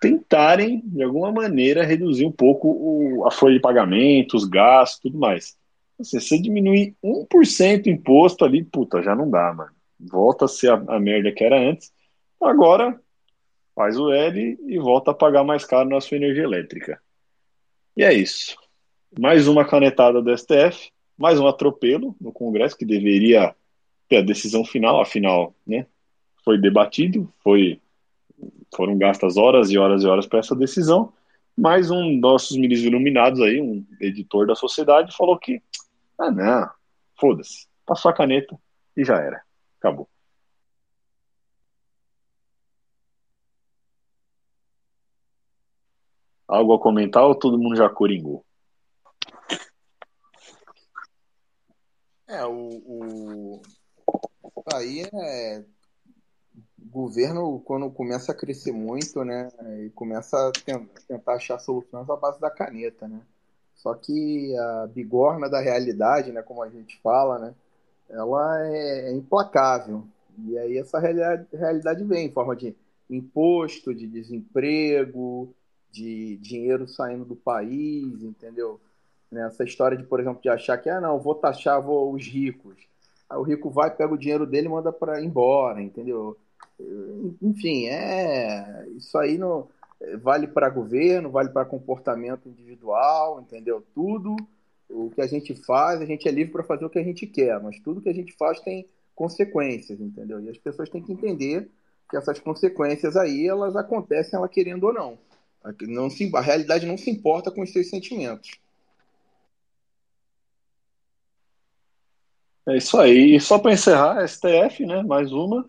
tentarem, 0.00 0.82
de 0.84 1.02
alguma 1.02 1.30
maneira, 1.30 1.84
reduzir 1.84 2.26
um 2.26 2.32
pouco 2.32 2.68
o, 2.68 3.26
a 3.26 3.30
folha 3.30 3.54
de 3.54 3.60
pagamento, 3.60 4.36
os 4.36 4.44
gastos, 4.44 5.00
tudo 5.00 5.18
mais. 5.18 5.56
Assim, 6.00 6.18
se 6.18 6.28
você 6.28 6.38
diminuir 6.40 6.96
1% 7.02 7.86
o 7.86 7.90
imposto 7.90 8.44
ali, 8.44 8.64
puta, 8.64 9.00
já 9.02 9.14
não 9.14 9.30
dá, 9.30 9.52
mano. 9.52 9.70
Volta 10.10 10.46
a 10.46 10.48
ser 10.48 10.70
a, 10.70 10.74
a 10.74 11.00
merda 11.00 11.32
que 11.32 11.44
era 11.44 11.58
antes. 11.58 11.92
Agora, 12.40 13.00
faz 13.74 13.98
o 13.98 14.10
L 14.10 14.58
e 14.66 14.78
volta 14.78 15.10
a 15.10 15.14
pagar 15.14 15.44
mais 15.44 15.64
caro 15.64 15.88
na 15.88 16.00
sua 16.00 16.16
energia 16.16 16.44
elétrica. 16.44 17.00
E 17.96 18.02
é 18.02 18.12
isso. 18.12 18.56
Mais 19.18 19.46
uma 19.46 19.64
canetada 19.64 20.22
do 20.22 20.36
STF, 20.36 20.90
mais 21.16 21.38
um 21.38 21.46
atropelo 21.46 22.16
no 22.20 22.32
Congresso 22.32 22.76
que 22.76 22.84
deveria 22.84 23.54
ter 24.08 24.18
a 24.18 24.22
decisão 24.22 24.64
final, 24.64 25.00
afinal, 25.00 25.54
né? 25.66 25.86
Foi 26.44 26.58
debatido, 26.58 27.32
foi 27.42 27.80
foram 28.74 28.96
gastas 28.96 29.36
horas 29.36 29.70
e 29.70 29.78
horas 29.78 30.02
e 30.02 30.06
horas 30.06 30.26
para 30.26 30.38
essa 30.38 30.56
decisão. 30.56 31.12
Mas 31.56 31.90
um 31.90 32.12
dos 32.12 32.20
nossos 32.20 32.56
ministros 32.56 32.88
iluminados 32.88 33.40
aí, 33.40 33.60
um 33.60 33.84
editor 34.00 34.46
da 34.46 34.54
sociedade, 34.54 35.14
falou 35.14 35.38
que, 35.38 35.62
ah, 36.18 36.30
não, 36.30 36.70
foda-se, 37.20 37.66
passou 37.84 38.10
a 38.10 38.14
caneta 38.14 38.58
e 38.96 39.04
já 39.04 39.18
era, 39.18 39.42
acabou. 39.82 40.08
Algo 46.46 46.74
a 46.74 46.80
comentar 46.80 47.24
ou 47.24 47.34
todo 47.34 47.58
mundo 47.58 47.74
já 47.76 47.88
coringou? 47.88 48.44
É, 52.28 52.44
o, 52.46 52.52
o, 52.86 53.62
Aí 54.72 55.02
é. 55.12 55.64
O 56.78 56.88
governo, 56.92 57.60
quando 57.60 57.90
começa 57.90 58.32
a 58.32 58.34
crescer 58.34 58.72
muito, 58.72 59.24
né? 59.24 59.48
E 59.86 59.90
começa 59.90 60.36
a 60.36 60.52
tentar 61.08 61.34
achar 61.34 61.58
soluções 61.58 62.08
à 62.08 62.16
base 62.16 62.38
da 62.38 62.50
caneta, 62.50 63.08
né? 63.08 63.22
Só 63.74 63.94
que 63.94 64.54
a 64.56 64.86
bigorna 64.88 65.48
da 65.48 65.60
realidade, 65.60 66.32
né? 66.32 66.42
Como 66.42 66.62
a 66.62 66.68
gente 66.68 67.00
fala, 67.00 67.38
né? 67.38 67.54
Ela 68.12 68.68
é, 68.68 69.10
é 69.10 69.12
implacável. 69.12 70.04
E 70.46 70.58
aí 70.58 70.78
essa 70.78 70.98
realidade, 70.98 72.04
vem 72.04 72.26
em 72.26 72.32
forma 72.32 72.54
de 72.54 72.76
imposto, 73.08 73.94
de 73.94 74.06
desemprego, 74.06 75.54
de 75.90 76.36
dinheiro 76.36 76.86
saindo 76.86 77.24
do 77.24 77.36
país, 77.36 78.22
entendeu? 78.22 78.80
Nessa 79.30 79.64
história 79.64 79.96
de, 79.96 80.04
por 80.04 80.20
exemplo, 80.20 80.42
de 80.42 80.48
achar 80.48 80.78
que, 80.78 80.88
ah, 80.88 81.00
não, 81.00 81.18
vou 81.18 81.34
taxar 81.34 81.80
vou, 81.82 82.12
os 82.12 82.26
ricos. 82.26 82.76
Aí 83.28 83.38
o 83.38 83.42
rico 83.42 83.70
vai, 83.70 83.90
pega 83.90 84.12
o 84.12 84.18
dinheiro 84.18 84.46
dele 84.46 84.66
e 84.66 84.70
manda 84.70 84.92
para 84.92 85.22
embora, 85.22 85.82
entendeu? 85.82 86.36
Enfim, 87.40 87.86
é 87.86 88.86
isso 88.96 89.16
aí 89.16 89.38
não 89.38 89.68
vale 90.20 90.46
para 90.46 90.68
governo, 90.68 91.30
vale 91.30 91.50
para 91.50 91.64
comportamento 91.64 92.48
individual, 92.48 93.40
entendeu? 93.40 93.82
Tudo 93.94 94.36
o 94.92 95.10
que 95.10 95.20
a 95.20 95.26
gente 95.26 95.54
faz, 95.54 96.00
a 96.00 96.06
gente 96.06 96.28
é 96.28 96.30
livre 96.30 96.52
para 96.52 96.62
fazer 96.62 96.84
o 96.84 96.90
que 96.90 96.98
a 96.98 97.02
gente 97.02 97.26
quer, 97.26 97.60
mas 97.60 97.80
tudo 97.80 98.00
que 98.00 98.08
a 98.08 98.14
gente 98.14 98.32
faz 98.34 98.60
tem 98.60 98.86
consequências, 99.14 100.00
entendeu? 100.00 100.40
E 100.40 100.48
as 100.48 100.58
pessoas 100.58 100.88
têm 100.88 101.02
que 101.02 101.12
entender 101.12 101.70
que 102.08 102.16
essas 102.16 102.38
consequências 102.38 103.16
aí, 103.16 103.46
elas 103.46 103.74
acontecem 103.74 104.36
ela 104.36 104.48
querendo 104.48 104.84
ou 104.84 104.92
não. 104.92 105.18
não 105.82 106.10
se, 106.10 106.30
a 106.34 106.40
realidade 106.40 106.86
não 106.86 106.98
se 106.98 107.10
importa 107.10 107.50
com 107.50 107.62
os 107.62 107.72
seus 107.72 107.88
sentimentos. 107.88 108.50
É 112.68 112.76
isso 112.76 112.98
aí. 112.98 113.34
E 113.34 113.40
só 113.40 113.58
para 113.58 113.72
encerrar, 113.72 114.26
STF, 114.26 114.86
né? 114.86 115.02
Mais 115.02 115.32
uma. 115.32 115.64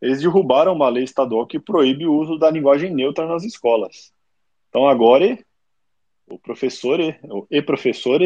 Eles 0.00 0.20
derrubaram 0.20 0.72
uma 0.72 0.88
lei 0.88 1.04
estadual 1.04 1.46
que 1.46 1.60
proíbe 1.60 2.06
o 2.06 2.14
uso 2.14 2.36
da 2.36 2.50
linguagem 2.50 2.92
neutra 2.92 3.26
nas 3.26 3.44
escolas. 3.44 4.12
Então 4.68 4.88
agora 4.88 5.38
o 6.26 6.38
professor, 6.38 6.98
o 7.24 7.46
e-professor, 7.50 8.20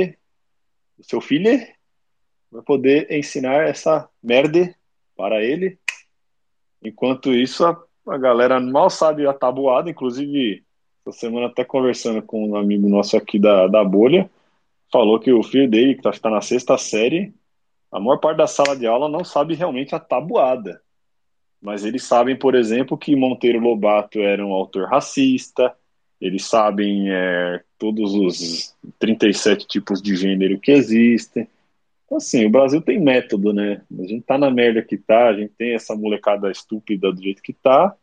o 0.99 1.05
seu 1.05 1.20
filho, 1.20 1.66
vai 2.51 2.62
poder 2.62 3.11
ensinar 3.11 3.68
essa 3.68 4.09
merda 4.22 4.74
para 5.16 5.42
ele. 5.42 5.78
Enquanto 6.82 7.32
isso, 7.32 7.64
a, 7.64 7.80
a 8.09 8.18
galera 8.18 8.61
mal 8.61 8.90
sabe 8.90 9.26
a 9.26 9.32
tabuada, 9.32 9.90
inclusive, 9.90 10.64
essa 11.07 11.18
semana 11.18 11.47
até 11.47 11.64
conversando 11.64 12.22
com 12.22 12.51
um 12.51 12.57
amigo 12.57 12.88
nosso 12.88 13.16
aqui 13.16 13.38
da, 13.38 13.66
da 13.66 13.84
bolha, 13.84 14.30
falou 14.92 15.18
que 15.18 15.32
o 15.32 15.42
filho 15.42 15.68
dele, 15.68 15.94
que 15.94 16.07
está 16.07 16.12
tá 16.12 16.30
na 16.30 16.40
sexta 16.40 16.78
série, 16.78 17.34
a 17.90 18.01
maior 18.01 18.18
parte 18.18 18.38
da 18.38 18.47
sala 18.47 18.76
de 18.76 18.86
aula 18.86 19.09
não 19.09 19.24
sabe 19.24 19.55
realmente 19.55 19.94
a 19.94 20.01
tabuada. 20.01 20.80
Mas 21.61 21.84
eles 21.84 22.05
sabem, 22.05 22.36
por 22.36 22.55
exemplo, 22.55 22.97
que 22.99 23.16
Monteiro 23.16 23.59
Lobato 23.59 24.20
era 24.20 24.44
um 24.44 24.53
autor 24.53 24.88
racista, 24.88 25.74
eles 26.20 26.44
sabem 26.44 27.10
é, 27.10 27.62
todos 27.78 28.14
os 28.14 28.74
37 28.98 29.66
tipos 29.66 30.00
de 30.00 30.16
gênero 30.16 30.58
que 30.58 30.72
existem. 30.72 31.48
Então, 32.04 32.18
assim, 32.18 32.46
o 32.46 32.50
Brasil 32.50 32.80
tem 32.80 33.00
método, 33.00 33.52
né? 33.52 33.82
A 33.98 34.06
gente 34.06 34.22
tá 34.22 34.38
na 34.38 34.50
merda 34.50 34.82
que 34.82 34.96
tá, 34.96 35.28
a 35.28 35.34
gente 35.34 35.52
tem 35.54 35.74
essa 35.74 35.94
molecada 35.94 36.50
estúpida 36.50 37.12
do 37.12 37.22
jeito 37.22 37.42
que 37.42 37.52
tá. 37.52 37.94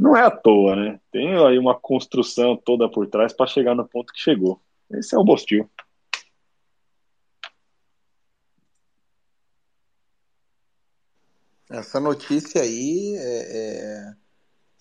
Não 0.00 0.16
é 0.16 0.22
à 0.22 0.30
toa, 0.30 0.76
né? 0.76 1.00
Tem 1.10 1.34
aí 1.36 1.58
uma 1.58 1.74
construção 1.74 2.56
toda 2.56 2.88
por 2.88 3.06
trás 3.08 3.32
para 3.32 3.46
chegar 3.46 3.74
no 3.74 3.86
ponto 3.86 4.12
que 4.12 4.20
chegou. 4.20 4.60
Esse 4.90 5.14
é 5.14 5.18
o 5.18 5.24
Bostil. 5.24 5.68
Essa 11.68 12.00
notícia 12.00 12.62
aí 12.62 13.14
é, 13.18 13.58
é, 13.58 14.14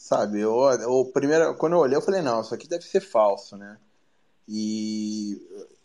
sabe, 0.07 0.39
eu, 0.39 0.53
eu 0.79 1.11
primeiro, 1.13 1.53
quando 1.55 1.73
eu 1.73 1.79
olhei, 1.79 1.97
eu 1.97 2.01
falei, 2.01 2.21
não, 2.21 2.39
isso 2.39 2.55
aqui 2.55 2.65
deve 2.65 2.85
ser 2.85 3.01
falso, 3.01 3.57
né? 3.57 3.77
E, 4.47 5.37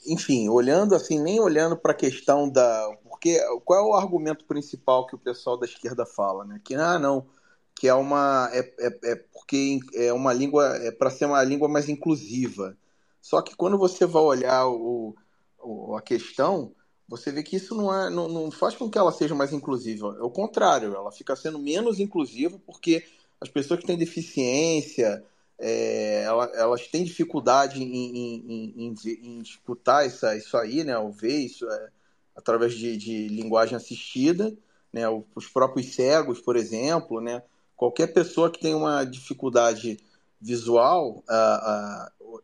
enfim, 0.06 0.48
olhando 0.48 0.94
assim, 0.94 1.20
nem 1.20 1.40
olhando 1.40 1.76
para 1.76 1.90
a 1.90 1.96
questão 1.96 2.48
da. 2.48 2.96
Porque 3.02 3.40
qual 3.64 3.80
é 3.80 3.82
o 3.82 3.94
argumento 3.94 4.44
principal 4.44 5.06
que 5.08 5.16
o 5.16 5.18
pessoal 5.18 5.56
da 5.56 5.66
esquerda 5.66 6.06
fala, 6.06 6.44
né? 6.44 6.60
Que, 6.62 6.76
ah, 6.76 7.00
não, 7.00 7.26
que 7.74 7.88
é 7.88 7.94
uma. 7.94 8.48
É, 8.52 8.60
é, 8.78 9.10
é 9.10 9.16
porque 9.16 9.80
é 9.94 10.12
uma 10.12 10.32
língua. 10.32 10.76
É 10.76 10.92
para 10.92 11.10
ser 11.10 11.24
uma 11.24 11.42
língua 11.42 11.68
mais 11.68 11.88
inclusiva. 11.88 12.76
Só 13.20 13.42
que 13.42 13.56
quando 13.56 13.76
você 13.76 14.06
vai 14.06 14.22
olhar 14.22 14.68
o, 14.68 15.16
o 15.60 15.96
a 15.96 16.02
questão 16.02 16.72
você 17.08 17.30
vê 17.30 17.42
que 17.42 17.56
isso 17.56 17.74
não, 17.74 17.94
é, 17.94 18.08
não, 18.08 18.26
não 18.26 18.50
faz 18.50 18.74
com 18.74 18.88
que 18.88 18.96
ela 18.96 19.12
seja 19.12 19.34
mais 19.34 19.52
inclusiva. 19.52 20.16
É 20.18 20.22
o 20.22 20.30
contrário, 20.30 20.94
ela 20.94 21.12
fica 21.12 21.36
sendo 21.36 21.58
menos 21.58 22.00
inclusiva 22.00 22.58
porque 22.64 23.04
as 23.42 23.48
pessoas 23.48 23.80
que 23.80 23.86
têm 23.86 23.98
deficiência, 23.98 25.24
é, 25.58 26.22
elas, 26.24 26.86
têm 26.86 27.02
dificuldade 27.02 27.82
em, 27.82 27.92
em, 27.92 28.74
em, 28.76 28.94
em 29.04 29.40
escutar 29.40 30.06
isso, 30.06 30.24
isso, 30.32 30.56
aí, 30.56 30.84
né, 30.84 30.96
ou 30.96 31.10
ver 31.10 31.36
isso 31.38 31.68
é, 31.68 31.88
através 32.36 32.72
de, 32.74 32.96
de, 32.96 33.28
linguagem 33.28 33.76
assistida, 33.76 34.56
né, 34.92 35.02
os 35.34 35.48
próprios 35.48 35.92
cegos, 35.92 36.40
por 36.40 36.56
exemplo, 36.56 37.20
né, 37.20 37.42
qualquer 37.76 38.12
pessoa 38.12 38.50
que 38.50 38.60
tem 38.60 38.74
uma 38.74 39.04
dificuldade 39.04 39.98
visual 40.40 41.24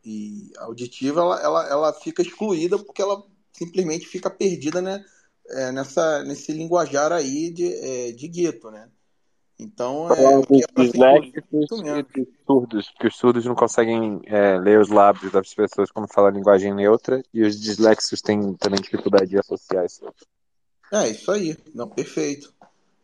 e 0.05 0.51
auditiva, 0.59 1.20
ela, 1.20 1.40
ela, 1.40 1.68
ela 1.68 1.92
fica 1.92 2.22
excluída 2.22 2.76
porque 2.76 3.03
ela 3.03 3.22
simplesmente 3.53 4.07
fica 4.07 4.28
perdida 4.28 4.82
né, 4.82 5.05
é, 5.51 5.70
nessa, 5.70 6.24
nesse 6.24 6.53
linguajar 6.53 7.12
aí 7.12 7.51
de, 7.51 7.72
é, 7.72 8.12
de 8.12 8.26
gueto, 8.28 8.70
né? 8.70 8.88
Então, 9.61 10.12
é, 10.14 10.38
o 10.38 10.42
que 10.46 10.62
é 10.62 10.82
disléxicos 10.82 11.66
e 12.16 12.28
surdos, 12.46 12.90
porque 12.90 13.09
os 13.09 13.16
surdos 13.16 13.44
não 13.44 13.56
conseguem 13.56 14.20
é, 14.26 14.56
ler 14.56 14.80
os 14.80 14.88
lábios 14.88 15.32
das 15.32 15.52
pessoas 15.52 15.90
quando 15.90 16.12
falam 16.12 16.30
linguagem 16.30 16.72
neutra, 16.72 17.20
e 17.34 17.42
os 17.42 17.61
disléxicos 17.61 18.22
têm 18.22 18.54
também 18.54 18.80
dificuldade 18.80 19.30
de 19.30 19.38
associar 19.38 19.84
isso. 19.84 20.04
É, 20.92 21.09
isso 21.09 21.30
aí. 21.32 21.56
Não, 21.74 21.88
perfeito. 21.88 22.54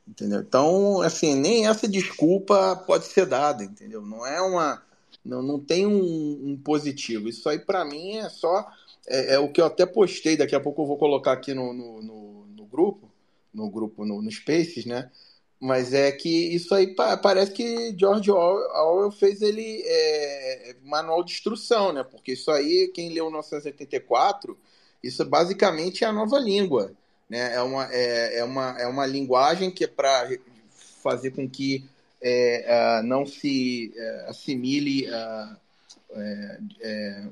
Entendeu? 0.06 0.40
Então, 0.40 1.00
assim, 1.00 1.34
nem 1.34 1.66
essa 1.66 1.88
desculpa 1.88 2.76
pode 2.86 3.06
ser 3.06 3.26
dada, 3.26 3.64
entendeu? 3.64 4.02
Não 4.02 4.24
é 4.24 4.40
uma. 4.40 4.82
Não, 5.24 5.42
não 5.42 5.58
tem 5.58 5.86
um, 5.86 6.50
um 6.50 6.56
positivo. 6.62 7.28
Isso 7.28 7.48
aí, 7.48 7.58
para 7.58 7.84
mim, 7.84 8.18
é 8.18 8.28
só 8.28 8.70
é, 9.06 9.34
é, 9.34 9.38
o 9.38 9.50
que 9.50 9.60
eu 9.60 9.66
até 9.66 9.84
postei, 9.86 10.36
daqui 10.36 10.54
a 10.54 10.60
pouco 10.60 10.82
eu 10.82 10.86
vou 10.86 10.98
colocar 10.98 11.32
aqui 11.32 11.52
no, 11.52 11.72
no, 11.72 12.02
no, 12.02 12.46
no 12.46 12.64
grupo, 12.66 13.10
no 13.52 13.68
grupo, 13.70 14.04
no, 14.04 14.22
no 14.22 14.30
Spaces, 14.30 14.84
né? 14.86 15.10
Mas 15.64 15.94
é 15.94 16.12
que 16.12 16.28
isso 16.54 16.74
aí 16.74 16.94
parece 16.94 17.50
que 17.50 17.96
George 17.98 18.30
Orwell 18.30 19.10
fez 19.10 19.40
ele 19.40 19.82
é, 19.86 20.76
manual 20.84 21.24
de 21.24 21.32
instrução, 21.32 21.90
né? 21.90 22.04
Porque 22.04 22.32
isso 22.32 22.50
aí, 22.50 22.90
quem 22.92 23.08
leu 23.08 23.30
1984, 23.30 24.58
isso 25.02 25.24
basicamente 25.24 26.04
é 26.04 26.06
a 26.06 26.12
nova 26.12 26.38
língua. 26.38 26.92
Né? 27.30 27.54
É, 27.54 27.62
uma, 27.62 27.88
é, 27.90 28.40
é 28.40 28.44
uma, 28.44 28.78
é 28.78 28.86
uma 28.86 29.06
linguagem 29.06 29.70
que 29.70 29.84
é 29.84 29.86
para 29.86 30.28
fazer 31.02 31.30
com 31.30 31.48
que 31.48 31.82
é, 32.20 33.00
uh, 33.00 33.06
não 33.06 33.24
se 33.24 33.90
uh, 33.96 34.28
assimile 34.28 35.08
uh, 35.08 35.56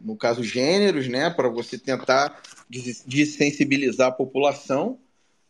no 0.03 0.17
caso, 0.17 0.43
gêneros, 0.43 1.07
né, 1.07 1.29
para 1.29 1.51
você 1.51 1.77
tentar 1.77 2.43
desensibilizar 3.07 4.09
a 4.09 4.13
população, 4.13 4.99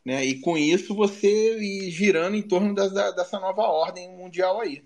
né, 0.05 0.25
e 0.25 0.41
com 0.41 0.59
isso 0.59 0.95
você 0.95 1.59
ir 1.59 1.91
girando 1.91 2.37
em 2.37 2.43
torno 2.43 2.75
dessa, 2.75 3.13
dessa 3.13 3.39
nova 3.39 3.63
ordem 3.63 4.11
mundial 4.11 4.61
aí. 4.61 4.83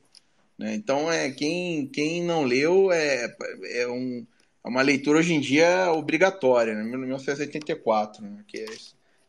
Né? 0.58 0.74
Então, 0.74 1.10
é, 1.10 1.30
quem, 1.30 1.86
quem 1.88 2.22
não 2.22 2.44
leu 2.44 2.92
é, 2.92 3.34
é, 3.72 3.88
um, 3.88 4.26
é 4.64 4.68
uma 4.68 4.82
leitura 4.82 5.18
hoje 5.18 5.34
em 5.34 5.40
dia 5.40 5.92
obrigatória, 5.92 6.74
né, 6.74 6.82
1984, 6.82 8.22
né, 8.22 8.44
que 8.46 8.58
é, 8.58 8.66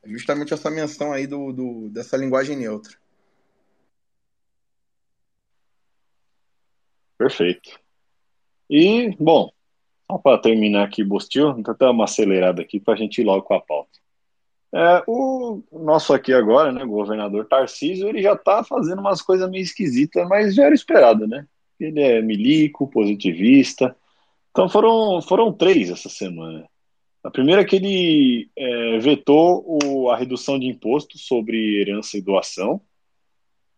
é 0.03 0.09
justamente 0.09 0.53
essa 0.53 0.69
menção 0.69 1.11
aí 1.11 1.25
do, 1.27 1.51
do, 1.51 1.89
dessa 1.89 2.17
linguagem 2.17 2.57
neutra. 2.57 2.93
Perfeito. 7.17 7.79
E, 8.69 9.15
bom, 9.19 9.49
só 10.09 10.17
para 10.17 10.37
terminar 10.37 10.85
aqui, 10.85 11.03
Bostil, 11.03 11.53
vou 11.53 11.77
dar 11.77 11.91
uma 11.91 12.03
acelerada 12.03 12.61
aqui 12.61 12.79
para 12.79 12.93
a 12.93 12.97
gente 12.97 13.21
ir 13.21 13.23
logo 13.23 13.43
com 13.43 13.53
a 13.53 13.61
pauta. 13.61 13.99
É, 14.73 15.03
o 15.07 15.63
nosso 15.71 16.13
aqui 16.13 16.33
agora, 16.33 16.71
né, 16.71 16.85
governador 16.85 17.47
Tarcísio, 17.47 18.07
ele 18.09 18.21
já 18.21 18.33
está 18.33 18.63
fazendo 18.63 18.99
umas 18.99 19.21
coisas 19.21 19.49
meio 19.49 19.63
esquisitas, 19.63 20.27
mas 20.27 20.55
já 20.55 20.65
era 20.65 20.75
esperado, 20.75 21.27
né? 21.27 21.47
Ele 21.79 22.01
é 22.01 22.21
milico, 22.21 22.89
positivista. 22.89 23.95
Então 24.51 24.67
foram, 24.67 25.21
foram 25.21 25.53
três 25.53 25.89
essa 25.89 26.09
semana. 26.09 26.67
A 27.23 27.31
primeira 27.31 27.61
é 27.61 27.65
que 27.65 27.75
ele 27.75 28.49
é, 28.55 28.99
vetou 28.99 29.63
o, 29.83 30.09
a 30.09 30.17
redução 30.17 30.59
de 30.59 30.67
imposto 30.67 31.17
sobre 31.17 31.81
herança 31.81 32.17
e 32.17 32.21
doação. 32.21 32.81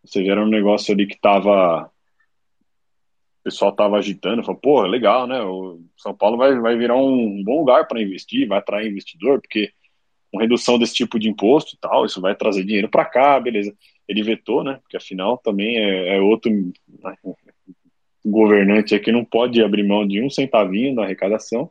Ou 0.03 0.09
seja, 0.09 0.31
era 0.31 0.43
um 0.43 0.47
negócio 0.47 0.93
ali 0.93 1.05
que 1.05 1.15
estava 1.15 1.91
o 3.39 3.43
pessoal 3.43 3.71
estava 3.71 3.97
agitando, 3.97 4.43
falou, 4.43 4.59
pô, 4.59 4.81
legal, 4.83 5.25
né? 5.25 5.41
O 5.41 5.79
São 5.97 6.13
Paulo 6.13 6.37
vai, 6.37 6.59
vai 6.59 6.77
virar 6.77 6.97
um 6.97 7.41
bom 7.43 7.59
lugar 7.59 7.87
para 7.87 8.01
investir, 8.01 8.47
vai 8.47 8.59
atrair 8.59 8.89
investidor, 8.89 9.41
porque 9.41 9.71
com 10.31 10.37
redução 10.37 10.77
desse 10.77 10.93
tipo 10.93 11.19
de 11.19 11.29
imposto 11.29 11.75
e 11.75 11.79
tal, 11.79 12.05
isso 12.05 12.21
vai 12.21 12.35
trazer 12.35 12.63
dinheiro 12.63 12.89
para 12.89 13.05
cá, 13.05 13.39
beleza. 13.39 13.73
Ele 14.07 14.23
vetou, 14.23 14.63
né? 14.63 14.79
Porque 14.81 14.97
afinal 14.97 15.37
também 15.37 15.77
é, 15.77 16.15
é 16.15 16.21
outro 16.21 16.51
né, 16.51 17.15
governante 18.25 18.95
aqui 18.95 19.11
não 19.11 19.25
pode 19.25 19.61
abrir 19.63 19.83
mão 19.83 20.07
de 20.07 20.21
um 20.21 20.29
centavinho 20.29 20.95
da 20.95 21.03
arrecadação. 21.03 21.69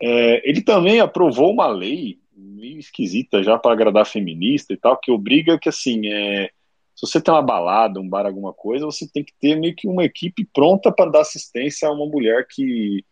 É, 0.00 0.48
ele 0.48 0.62
também 0.62 1.00
aprovou 1.00 1.52
uma 1.52 1.66
lei 1.66 2.18
meio 2.36 2.78
esquisita 2.78 3.42
já 3.42 3.58
para 3.58 3.72
agradar 3.72 4.06
feminista 4.06 4.72
e 4.72 4.76
tal, 4.76 4.98
que 4.98 5.10
obriga 5.10 5.58
que 5.58 5.68
assim 5.68 6.06
é, 6.06 6.50
se 6.96 7.06
você 7.06 7.20
tem 7.20 7.32
uma 7.32 7.42
balada, 7.42 8.00
um 8.00 8.08
bar, 8.08 8.24
alguma 8.24 8.54
coisa, 8.54 8.86
você 8.86 9.06
tem 9.06 9.22
que 9.22 9.32
ter 9.38 9.54
meio 9.54 9.76
que 9.76 9.86
uma 9.86 10.02
equipe 10.02 10.48
pronta 10.52 10.90
para 10.90 11.10
dar 11.10 11.20
assistência 11.20 11.86
a 11.86 11.92
uma 11.92 12.06
mulher 12.06 12.46
que 12.50 13.04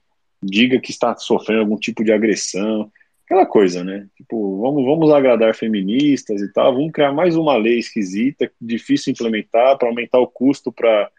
diga 0.42 0.80
que 0.80 0.90
está 0.90 1.14
sofrendo 1.16 1.60
algum 1.60 1.76
tipo 1.76 2.02
de 2.02 2.10
agressão, 2.10 2.90
aquela 3.24 3.46
coisa, 3.46 3.82
né? 3.82 4.06
Tipo, 4.16 4.60
vamos, 4.60 4.84
vamos 4.84 5.10
agradar 5.12 5.54
feministas 5.54 6.40
e 6.40 6.52
tal, 6.52 6.74
vamos 6.74 6.92
criar 6.92 7.12
mais 7.12 7.36
uma 7.36 7.56
lei 7.56 7.78
esquisita, 7.78 8.50
difícil 8.60 9.12
implementar, 9.12 9.78
para 9.78 9.88
aumentar 9.88 10.18
o 10.18 10.26
custo 10.26 10.70
para 10.70 11.10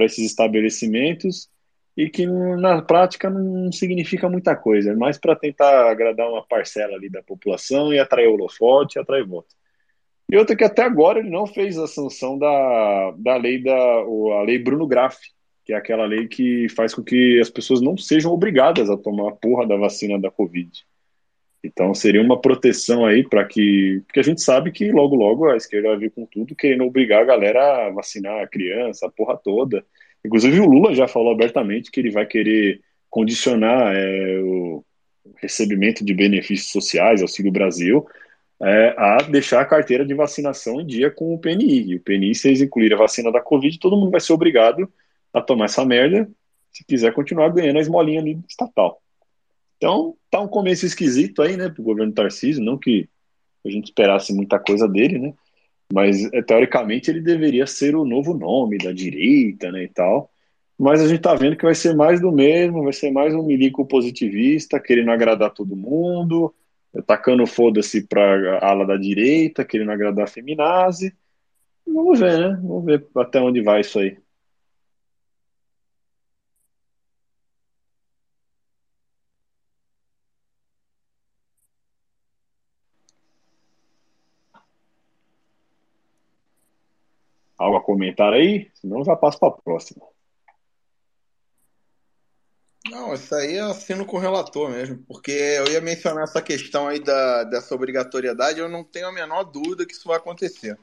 esses 0.00 0.24
estabelecimentos 0.24 1.48
e 1.96 2.08
que 2.08 2.26
na 2.26 2.80
prática 2.80 3.28
não 3.28 3.72
significa 3.72 4.28
muita 4.28 4.54
coisa, 4.54 4.92
é 4.92 4.94
mais 4.94 5.18
para 5.18 5.34
tentar 5.34 5.90
agradar 5.90 6.28
uma 6.28 6.46
parcela 6.46 6.94
ali 6.94 7.10
da 7.10 7.22
população 7.24 7.92
e 7.92 7.98
atrair 7.98 8.28
holofote 8.28 8.98
e 8.98 9.00
atrair 9.00 9.26
votos. 9.26 9.56
E 10.30 10.36
outra 10.36 10.54
que 10.54 10.62
até 10.62 10.82
agora 10.82 11.18
ele 11.18 11.30
não 11.30 11.46
fez 11.46 11.76
a 11.76 11.88
sanção 11.88 12.38
da, 12.38 13.14
da 13.16 13.36
lei 13.36 13.60
da 13.62 13.74
a 13.74 14.42
lei 14.42 14.58
Bruno 14.58 14.86
Graff, 14.86 15.18
que 15.64 15.72
é 15.72 15.76
aquela 15.76 16.06
lei 16.06 16.28
que 16.28 16.68
faz 16.68 16.94
com 16.94 17.02
que 17.02 17.40
as 17.40 17.50
pessoas 17.50 17.80
não 17.80 17.96
sejam 17.96 18.30
obrigadas 18.30 18.88
a 18.88 18.96
tomar 18.96 19.30
a 19.30 19.34
porra 19.34 19.66
da 19.66 19.76
vacina 19.76 20.20
da 20.20 20.30
Covid. 20.30 20.70
Então 21.62 21.92
seria 21.94 22.22
uma 22.22 22.40
proteção 22.40 23.04
aí 23.04 23.26
para 23.28 23.44
que. 23.44 24.02
Porque 24.06 24.20
a 24.20 24.22
gente 24.22 24.40
sabe 24.40 24.70
que 24.70 24.90
logo, 24.92 25.16
logo 25.16 25.48
a 25.48 25.56
esquerda 25.56 25.88
vai 25.88 25.98
vir 25.98 26.10
com 26.10 26.24
tudo, 26.26 26.54
querendo 26.54 26.84
obrigar 26.84 27.22
a 27.22 27.24
galera 27.24 27.86
a 27.86 27.90
vacinar 27.90 28.42
a 28.42 28.46
criança, 28.46 29.06
a 29.06 29.10
porra 29.10 29.36
toda. 29.36 29.84
Inclusive 30.24 30.60
o 30.60 30.66
Lula 30.66 30.94
já 30.94 31.08
falou 31.08 31.32
abertamente 31.32 31.90
que 31.90 32.00
ele 32.00 32.10
vai 32.10 32.26
querer 32.26 32.80
condicionar 33.10 33.94
é, 33.94 34.38
o 34.40 34.84
recebimento 35.36 36.04
de 36.04 36.14
benefícios 36.14 36.70
sociais, 36.70 37.22
Auxílio 37.22 37.52
Brasil, 37.52 38.06
é, 38.62 38.94
a 38.96 39.18
deixar 39.22 39.60
a 39.60 39.64
carteira 39.64 40.04
de 40.04 40.14
vacinação 40.14 40.80
em 40.80 40.86
dia 40.86 41.10
com 41.10 41.34
o 41.34 41.38
PNI. 41.38 41.92
E 41.92 41.96
o 41.96 42.00
PNI, 42.00 42.34
se 42.34 42.48
eles 42.48 42.60
incluírem 42.60 42.96
a 42.96 43.00
vacina 43.00 43.32
da 43.32 43.40
Covid, 43.40 43.78
todo 43.78 43.96
mundo 43.96 44.10
vai 44.10 44.20
ser 44.20 44.32
obrigado 44.32 44.90
a 45.32 45.40
tomar 45.40 45.66
essa 45.66 45.84
merda 45.84 46.28
se 46.72 46.84
quiser 46.84 47.12
continuar 47.12 47.48
ganhando 47.50 47.78
a 47.78 47.80
esmolinha 47.80 48.20
ali 48.20 48.38
estatal. 48.48 49.00
Então, 49.78 50.16
tá 50.28 50.40
um 50.40 50.48
começo 50.48 50.84
esquisito 50.84 51.40
aí, 51.40 51.56
né, 51.56 51.68
pro 51.68 51.84
governo 51.84 52.12
Tarcísio, 52.12 52.62
não 52.62 52.76
que 52.76 53.08
a 53.64 53.70
gente 53.70 53.86
esperasse 53.86 54.34
muita 54.34 54.58
coisa 54.58 54.88
dele, 54.88 55.18
né, 55.18 55.34
mas 55.92 56.22
é, 56.32 56.42
teoricamente 56.42 57.10
ele 57.10 57.20
deveria 57.20 57.66
ser 57.66 57.94
o 57.94 58.04
novo 58.04 58.34
nome 58.34 58.76
da 58.76 58.92
direita, 58.92 59.70
né, 59.70 59.84
e 59.84 59.88
tal, 59.88 60.30
mas 60.76 61.00
a 61.00 61.08
gente 61.08 61.20
tá 61.20 61.34
vendo 61.34 61.56
que 61.56 61.64
vai 61.64 61.76
ser 61.76 61.94
mais 61.94 62.20
do 62.20 62.32
mesmo, 62.32 62.82
vai 62.82 62.92
ser 62.92 63.12
mais 63.12 63.32
um 63.34 63.44
milico 63.44 63.86
positivista, 63.86 64.80
querendo 64.80 65.12
agradar 65.12 65.50
todo 65.52 65.76
mundo, 65.76 66.52
tacando 67.06 67.46
foda-se 67.46 68.06
pra 68.06 68.58
ala 68.60 68.84
da 68.84 68.96
direita, 68.96 69.64
querendo 69.64 69.92
agradar 69.92 70.24
a 70.24 70.28
feminazi, 70.28 71.14
vamos 71.86 72.18
ver, 72.18 72.36
né, 72.36 72.60
vamos 72.60 72.84
ver 72.84 73.06
até 73.16 73.40
onde 73.40 73.62
vai 73.62 73.82
isso 73.82 74.00
aí. 74.00 74.18
Algo 87.58 87.76
a 87.76 87.82
comentar 87.82 88.32
aí? 88.32 88.70
Senão 88.74 89.04
já 89.04 89.16
passo 89.16 89.38
para 89.38 89.48
a 89.48 89.52
próxima. 89.52 90.06
Não, 92.88 93.12
isso 93.12 93.34
aí 93.34 93.56
eu 93.56 93.66
assino 93.66 94.06
com 94.06 94.16
o 94.16 94.20
relator 94.20 94.70
mesmo, 94.70 95.04
porque 95.06 95.30
eu 95.30 95.70
ia 95.72 95.80
mencionar 95.80 96.24
essa 96.24 96.40
questão 96.40 96.86
aí 96.86 97.00
da, 97.00 97.44
dessa 97.44 97.74
obrigatoriedade, 97.74 98.60
eu 98.60 98.68
não 98.68 98.82
tenho 98.82 99.08
a 99.08 99.12
menor 99.12 99.44
dúvida 99.44 99.84
que 99.84 99.92
isso 99.92 100.08
vai 100.08 100.16
acontecer. 100.16 100.78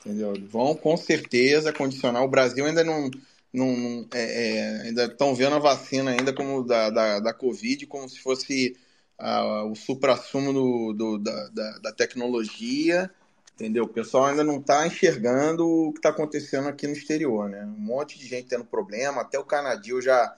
Entendeu? 0.00 0.34
Vão 0.48 0.74
com 0.74 0.96
certeza 0.96 1.72
condicionar. 1.72 2.22
O 2.22 2.28
Brasil 2.28 2.64
ainda 2.66 2.84
não. 2.84 3.10
não 3.52 4.06
é, 4.12 4.58
é, 4.58 4.80
ainda 4.82 5.06
estão 5.06 5.34
vendo 5.34 5.56
a 5.56 5.58
vacina 5.58 6.10
ainda 6.10 6.32
como 6.32 6.62
da, 6.62 6.90
da, 6.90 7.20
da 7.20 7.32
Covid 7.32 7.86
como 7.86 8.08
se 8.08 8.20
fosse 8.20 8.76
uh, 9.18 9.70
o 9.70 9.74
supra-sumo 9.74 10.52
do, 10.52 10.92
do 10.92 11.18
da, 11.18 11.48
da, 11.48 11.78
da 11.78 11.92
tecnologia 11.92 13.10
Entendeu? 13.54 13.84
O 13.84 13.88
pessoal 13.88 14.26
ainda 14.26 14.42
não 14.42 14.58
está 14.58 14.84
enxergando 14.86 15.66
o 15.66 15.92
que 15.92 16.00
está 16.00 16.08
acontecendo 16.08 16.68
aqui 16.68 16.88
no 16.88 16.92
exterior, 16.92 17.48
né? 17.48 17.64
Um 17.64 17.80
monte 17.80 18.18
de 18.18 18.26
gente 18.26 18.48
tendo 18.48 18.64
problema, 18.64 19.22
até 19.22 19.38
o 19.38 19.44
Canadil 19.44 20.02
já 20.02 20.36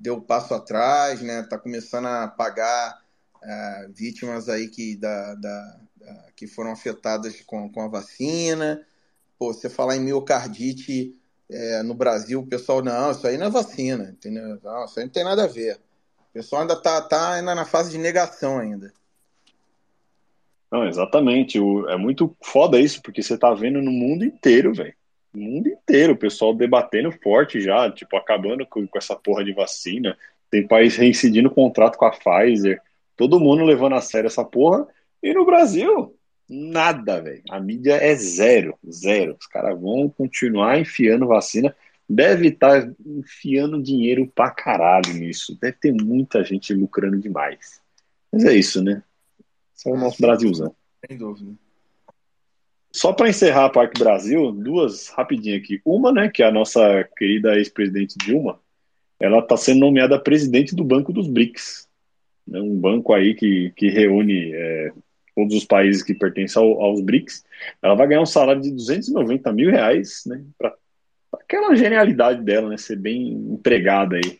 deu 0.00 0.20
passo 0.20 0.54
atrás, 0.54 1.20
né? 1.20 1.40
Está 1.40 1.58
começando 1.58 2.06
a 2.06 2.26
pagar 2.26 3.02
é, 3.42 3.88
vítimas 3.94 4.48
aí 4.48 4.68
que, 4.68 4.96
da, 4.96 5.34
da, 5.34 5.80
da, 5.96 6.26
que 6.34 6.46
foram 6.46 6.72
afetadas 6.72 7.38
com, 7.42 7.70
com 7.70 7.82
a 7.82 7.88
vacina. 7.88 8.82
Pô, 9.38 9.52
você 9.52 9.68
falar 9.68 9.96
em 9.96 10.00
miocardite 10.00 11.14
é, 11.50 11.82
no 11.82 11.94
Brasil, 11.94 12.40
o 12.40 12.46
pessoal, 12.46 12.82
não, 12.82 13.10
isso 13.10 13.26
aí 13.26 13.36
não 13.36 13.46
é 13.46 13.50
vacina, 13.50 14.10
entendeu? 14.10 14.58
Não, 14.62 14.86
isso 14.86 14.98
aí 14.98 15.04
não 15.04 15.12
tem 15.12 15.24
nada 15.24 15.44
a 15.44 15.48
ver. 15.48 15.76
O 16.30 16.32
pessoal 16.32 16.62
ainda 16.62 16.74
está 16.74 17.02
tá 17.02 17.34
ainda 17.34 17.54
na 17.54 17.66
fase 17.66 17.90
de 17.90 17.98
negação 17.98 18.58
ainda. 18.58 18.90
Não, 20.74 20.88
exatamente. 20.88 21.60
O, 21.60 21.88
é 21.88 21.96
muito 21.96 22.36
foda 22.42 22.80
isso, 22.80 23.00
porque 23.00 23.22
você 23.22 23.38
tá 23.38 23.54
vendo 23.54 23.80
no 23.80 23.92
mundo 23.92 24.24
inteiro, 24.24 24.74
velho. 24.74 24.92
Mundo 25.32 25.68
inteiro, 25.68 26.14
o 26.14 26.16
pessoal 26.16 26.52
debatendo 26.52 27.12
forte 27.12 27.60
já, 27.60 27.88
tipo, 27.92 28.16
acabando 28.16 28.66
com, 28.66 28.84
com 28.84 28.98
essa 28.98 29.14
porra 29.14 29.44
de 29.44 29.52
vacina. 29.52 30.18
Tem 30.50 30.66
país 30.66 30.96
reincidindo 30.96 31.48
contrato 31.48 31.96
com 31.96 32.06
a 32.06 32.10
Pfizer. 32.10 32.80
Todo 33.16 33.38
mundo 33.38 33.62
levando 33.62 33.94
a 33.94 34.00
sério 34.00 34.26
essa 34.26 34.44
porra. 34.44 34.84
E 35.22 35.32
no 35.32 35.46
Brasil, 35.46 36.12
nada, 36.50 37.22
velho. 37.22 37.44
A 37.50 37.60
mídia 37.60 37.92
é 37.92 38.12
zero, 38.16 38.76
zero. 38.90 39.36
Os 39.38 39.46
caras 39.46 39.80
vão 39.80 40.08
continuar 40.08 40.80
enfiando 40.80 41.28
vacina. 41.28 41.72
Deve 42.10 42.48
estar 42.48 42.82
tá 42.82 42.92
enfiando 43.06 43.80
dinheiro 43.80 44.26
pra 44.34 44.50
caralho 44.50 45.14
nisso. 45.14 45.56
Deve 45.60 45.76
ter 45.80 45.92
muita 45.92 46.42
gente 46.42 46.74
lucrando 46.74 47.20
demais. 47.20 47.80
Mas 48.32 48.44
é 48.44 48.54
isso, 48.54 48.82
né? 48.82 49.04
Esse 49.76 49.88
é 49.88 49.92
o 49.92 49.96
nosso 49.96 50.20
Brasilzão. 50.20 50.74
Sem 51.06 51.18
dúvida. 51.18 51.52
Só 52.92 53.12
para 53.12 53.28
encerrar 53.28 53.66
a 53.66 53.70
parte 53.70 53.98
Brasil, 53.98 54.52
duas 54.52 55.08
rapidinho 55.08 55.56
aqui. 55.56 55.80
Uma, 55.84 56.12
né, 56.12 56.28
que 56.28 56.42
é 56.42 56.46
a 56.46 56.52
nossa 56.52 57.04
querida 57.16 57.56
ex-presidente 57.56 58.16
Dilma, 58.18 58.60
ela 59.18 59.40
está 59.40 59.56
sendo 59.56 59.80
nomeada 59.80 60.18
presidente 60.18 60.74
do 60.76 60.84
Banco 60.84 61.12
dos 61.12 61.26
BRICS. 61.26 61.88
Né, 62.46 62.60
um 62.60 62.78
banco 62.78 63.12
aí 63.12 63.34
que, 63.34 63.72
que 63.76 63.88
reúne 63.88 64.52
é, 64.54 64.92
todos 65.34 65.56
os 65.56 65.64
países 65.64 66.02
que 66.02 66.14
pertencem 66.14 66.62
ao, 66.62 66.80
aos 66.80 67.00
BRICS. 67.00 67.44
Ela 67.82 67.96
vai 67.96 68.06
ganhar 68.06 68.22
um 68.22 68.26
salário 68.26 68.62
de 68.62 68.70
290 68.70 69.52
mil 69.52 69.70
reais, 69.70 70.22
né, 70.26 70.44
para 70.56 70.72
aquela 71.32 71.74
genialidade 71.74 72.42
dela, 72.42 72.68
né, 72.68 72.76
ser 72.76 72.96
bem 72.96 73.32
empregada 73.32 74.16
aí 74.16 74.38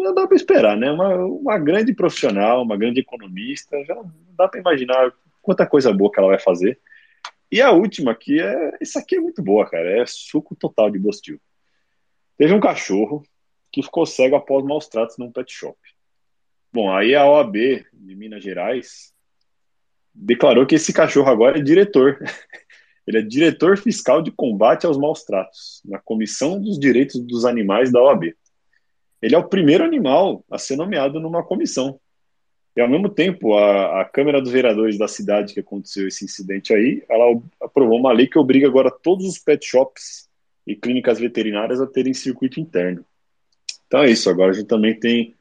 já 0.00 0.12
dá 0.12 0.26
para 0.26 0.36
esperar, 0.36 0.76
né? 0.76 0.90
Uma, 0.90 1.16
uma 1.24 1.58
grande 1.58 1.94
profissional, 1.94 2.62
uma 2.62 2.76
grande 2.76 3.00
economista, 3.00 3.82
já 3.84 3.94
dá 4.36 4.48
para 4.48 4.60
imaginar 4.60 5.12
quanta 5.40 5.66
coisa 5.66 5.92
boa 5.92 6.10
que 6.10 6.18
ela 6.18 6.28
vai 6.28 6.38
fazer. 6.38 6.80
E 7.50 7.60
a 7.60 7.70
última 7.70 8.12
aqui 8.12 8.40
é. 8.40 8.78
Isso 8.80 8.98
aqui 8.98 9.16
é 9.16 9.20
muito 9.20 9.42
boa, 9.42 9.68
cara. 9.68 10.00
É 10.00 10.06
suco 10.06 10.56
total 10.56 10.90
de 10.90 10.98
Bostil. 10.98 11.40
Teve 12.36 12.52
um 12.54 12.60
cachorro 12.60 13.22
que 13.70 13.82
ficou 13.82 14.06
cego 14.06 14.36
após 14.36 14.64
maus 14.64 14.88
tratos 14.88 15.18
num 15.18 15.30
pet 15.30 15.52
shop. 15.52 15.78
Bom, 16.72 16.90
aí 16.94 17.14
a 17.14 17.26
OAB 17.26 17.54
de 17.92 18.14
Minas 18.16 18.42
Gerais 18.42 19.12
declarou 20.14 20.66
que 20.66 20.74
esse 20.74 20.92
cachorro 20.92 21.30
agora 21.30 21.58
é 21.58 21.62
diretor. 21.62 22.18
Ele 23.06 23.18
é 23.18 23.22
diretor 23.22 23.76
fiscal 23.76 24.22
de 24.22 24.30
combate 24.30 24.86
aos 24.86 24.96
maus 24.96 25.24
tratos 25.24 25.82
na 25.84 25.98
Comissão 25.98 26.60
dos 26.60 26.78
Direitos 26.78 27.20
dos 27.20 27.44
Animais 27.44 27.90
da 27.90 28.00
OAB 28.00 28.32
ele 29.22 29.36
é 29.36 29.38
o 29.38 29.48
primeiro 29.48 29.84
animal 29.84 30.44
a 30.50 30.58
ser 30.58 30.76
nomeado 30.76 31.20
numa 31.20 31.44
comissão. 31.44 32.00
E 32.74 32.80
ao 32.80 32.88
mesmo 32.88 33.08
tempo, 33.08 33.54
a, 33.54 34.00
a 34.00 34.04
Câmara 34.04 34.40
dos 34.40 34.50
Vereadores 34.50 34.98
da 34.98 35.06
cidade 35.06 35.52
que 35.52 35.60
aconteceu 35.60 36.08
esse 36.08 36.24
incidente 36.24 36.72
aí, 36.72 37.04
ela 37.08 37.40
aprovou 37.60 37.98
uma 37.98 38.12
lei 38.12 38.26
que 38.26 38.38
obriga 38.38 38.66
agora 38.66 38.90
todos 38.90 39.26
os 39.26 39.38
pet 39.38 39.64
shops 39.64 40.28
e 40.66 40.74
clínicas 40.74 41.18
veterinárias 41.18 41.80
a 41.80 41.86
terem 41.86 42.14
circuito 42.14 42.60
interno. 42.60 43.04
Então 43.86 44.02
é 44.02 44.10
isso, 44.10 44.30
agora 44.30 44.52
a 44.52 44.54
gente 44.54 44.68
também 44.68 44.98
tem 44.98 45.34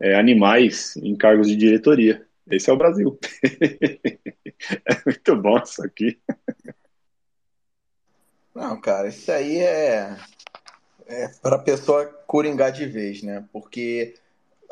é, 0.00 0.14
animais 0.16 0.96
em 0.96 1.14
cargos 1.14 1.46
de 1.46 1.54
diretoria. 1.54 2.26
Esse 2.50 2.68
é 2.68 2.72
o 2.72 2.76
Brasil. 2.78 3.18
é 3.44 5.02
muito 5.06 5.36
bom 5.36 5.56
isso 5.58 5.84
aqui. 5.84 6.18
Não, 8.54 8.80
cara, 8.80 9.08
isso 9.08 9.30
aí 9.30 9.58
é 9.58 10.16
é, 11.12 11.28
para 11.42 11.58
pessoa 11.58 12.06
coringar 12.26 12.72
de 12.72 12.86
vez, 12.86 13.22
né? 13.22 13.44
Porque, 13.52 14.14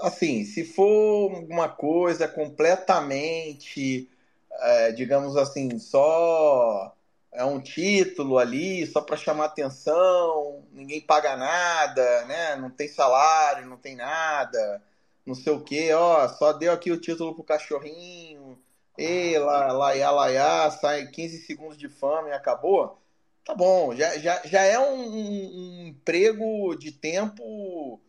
assim, 0.03 0.44
se 0.44 0.64
for 0.64 1.32
uma 1.48 1.68
coisa 1.68 2.28
completamente, 2.28 4.09
é, 4.53 4.92
digamos 4.92 5.36
assim, 5.36 5.78
só 5.78 6.94
é 7.32 7.44
um 7.44 7.61
título 7.61 8.38
ali, 8.38 8.86
só 8.86 9.01
para 9.01 9.16
chamar 9.16 9.46
atenção, 9.46 10.64
ninguém 10.72 11.01
paga 11.01 11.36
nada, 11.36 12.24
né? 12.26 12.57
Não 12.57 12.70
tem 12.70 12.88
salário, 12.88 13.66
não 13.66 13.76
tem 13.76 13.96
nada, 13.96 14.82
não 15.24 15.34
sei 15.34 15.53
o 15.53 15.61
quê, 15.62 15.92
ó, 15.92 16.28
só 16.28 16.53
deu 16.53 16.72
aqui 16.72 16.90
o 16.90 17.01
título 17.01 17.34
pro 17.34 17.44
cachorrinho, 17.44 18.59
e 18.98 19.38
lá, 19.38 19.72
lá, 19.72 20.11
lá, 20.11 20.70
sai 20.70 21.07
15 21.07 21.38
segundos 21.46 21.78
de 21.78 21.88
fama 21.88 22.28
e 22.30 22.32
acabou 22.32 23.01
Tá 23.44 23.55
bom, 23.55 23.94
já, 23.96 24.16
já, 24.18 24.40
já 24.44 24.62
é 24.62 24.78
um, 24.78 24.94
um, 24.94 25.86
emprego 25.88 26.76
de 26.76 26.92
tempo 26.92 28.01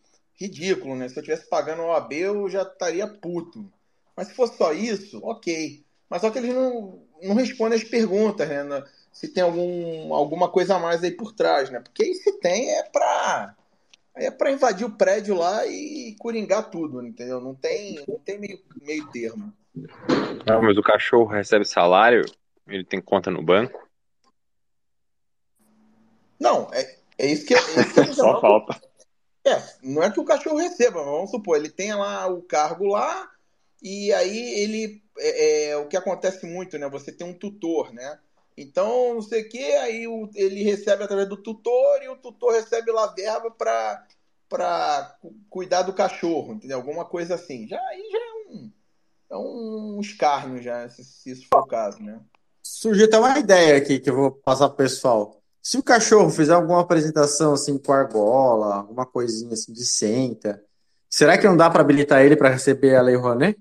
ridículo, 0.42 0.96
né? 0.96 1.08
Se 1.08 1.20
eu 1.20 1.24
tivesse 1.24 1.48
pagando 1.48 1.84
OAB, 1.84 2.14
eu 2.14 2.50
já 2.50 2.64
estaria 2.64 3.08
puto. 3.08 3.72
Mas 4.16 4.28
se 4.28 4.34
fosse 4.34 4.58
só 4.58 4.74
isso, 4.74 5.20
ok. 5.24 5.84
Mas 6.10 6.22
só 6.22 6.30
que 6.30 6.40
eles 6.40 6.54
não, 6.54 7.02
não 7.22 7.36
respondem 7.36 7.78
as 7.78 7.84
perguntas, 7.84 8.48
né? 8.48 8.84
Se 9.12 9.28
tem 9.28 9.44
algum, 9.44 10.14
alguma 10.14 10.50
coisa 10.50 10.76
a 10.76 10.80
mais 10.80 11.04
aí 11.04 11.12
por 11.12 11.34
trás, 11.34 11.70
né? 11.70 11.80
Porque 11.80 12.04
aí 12.04 12.14
se 12.16 12.40
tem 12.40 12.72
é 12.72 12.84
pra. 12.84 13.56
é 14.16 14.32
pra 14.32 14.52
invadir 14.52 14.86
o 14.86 14.96
prédio 14.96 15.36
lá 15.36 15.66
e 15.66 16.16
coringar 16.20 16.70
tudo, 16.70 17.06
entendeu? 17.06 17.40
Não 17.40 17.54
tem, 17.54 18.04
não 18.08 18.20
tem 18.20 18.40
meio, 18.40 18.60
meio 18.82 19.08
termo. 19.12 19.54
Não, 20.46 20.62
mas 20.62 20.78
o 20.78 20.84
cachorro 20.84 21.28
recebe 21.28 21.66
salário, 21.66 22.26
ele 22.68 22.84
tem 22.84 23.02
conta 23.02 23.30
no 23.30 23.44
banco. 23.44 23.88
Não, 26.40 26.70
é, 26.74 26.98
é 27.18 27.28
isso 27.28 27.46
que, 27.46 27.54
é 27.54 27.58
isso 27.58 27.94
que 27.94 28.14
Só 28.16 28.42
falta. 28.42 28.91
É, 29.46 29.62
não 29.82 30.04
é 30.04 30.12
que 30.12 30.20
o 30.20 30.26
cachorro 30.26 30.58
receba, 30.58 31.00
mas 31.00 31.12
vamos 31.12 31.32
supor, 31.32 31.58
ele 31.58 31.70
tem 31.70 31.94
lá 31.94 32.28
o 32.28 32.42
cargo 32.42 32.86
lá, 32.86 33.30
e 33.82 34.14
aí 34.14 34.62
ele. 34.62 35.02
É, 35.18 35.70
é, 35.70 35.78
o 35.78 35.88
que 35.88 35.98
acontece 35.98 36.46
muito, 36.46 36.78
né? 36.78 36.88
Você 36.90 37.12
tem 37.12 37.28
um 37.28 37.34
tutor, 37.34 37.92
né? 37.92 38.20
Então, 38.58 39.16
não 39.16 39.22
sei 39.22 39.42
o 39.42 39.50
que, 39.50 39.64
aí 39.76 40.08
o, 40.08 40.30
ele 40.36 40.64
recebe 40.64 41.04
através 41.04 41.28
do 41.28 41.38
tutor 41.38 42.04
e 42.04 42.10
o 42.10 42.16
tutor 42.16 42.54
recebe 42.54 42.92
lá 42.92 43.08
verba 43.08 43.52
para 43.52 44.06
para 44.48 45.16
cuidar 45.50 45.84
do 45.84 45.94
cachorro, 45.94 46.54
entendeu? 46.54 46.76
Alguma 46.76 47.06
coisa 47.06 47.36
assim. 47.36 47.66
Já 47.70 47.80
aí 47.88 48.10
já 48.12 48.18
é 48.18 48.34
um, 48.50 48.72
é 49.30 49.38
um 49.38 50.02
escárnio 50.02 50.62
já, 50.62 50.90
se, 50.90 51.06
se 51.06 51.32
isso 51.32 51.48
for 51.52 51.62
o 51.62 51.66
caso, 51.66 52.04
né? 52.04 52.20
Surgiu 52.62 53.06
até 53.06 53.18
uma 53.18 53.40
ideia 53.40 53.78
aqui 53.78 53.98
que 53.98 54.10
eu 54.10 54.16
vou 54.16 54.32
passar 54.32 54.68
pro 54.68 54.78
pessoal. 54.78 55.41
Se 55.62 55.78
o 55.78 55.84
cachorro 55.84 56.30
fizer 56.30 56.54
alguma 56.54 56.82
apresentação 56.82 57.54
assim 57.54 57.78
com 57.78 57.92
argola, 57.94 58.76
alguma 58.78 59.06
coisinha 59.06 59.54
assim 59.54 59.72
de 59.72 59.86
senta, 59.86 60.64
será 61.10 61.38
que 61.38 61.48
não 61.48 61.56
dá 61.56 61.70
para 61.70 61.82
habilitar 61.82 62.22
ele 62.24 62.36
para 62.36 62.50
receber 62.50 62.96
a 62.96 63.02
Lei 63.02 63.16
Rouanet? 63.16 63.60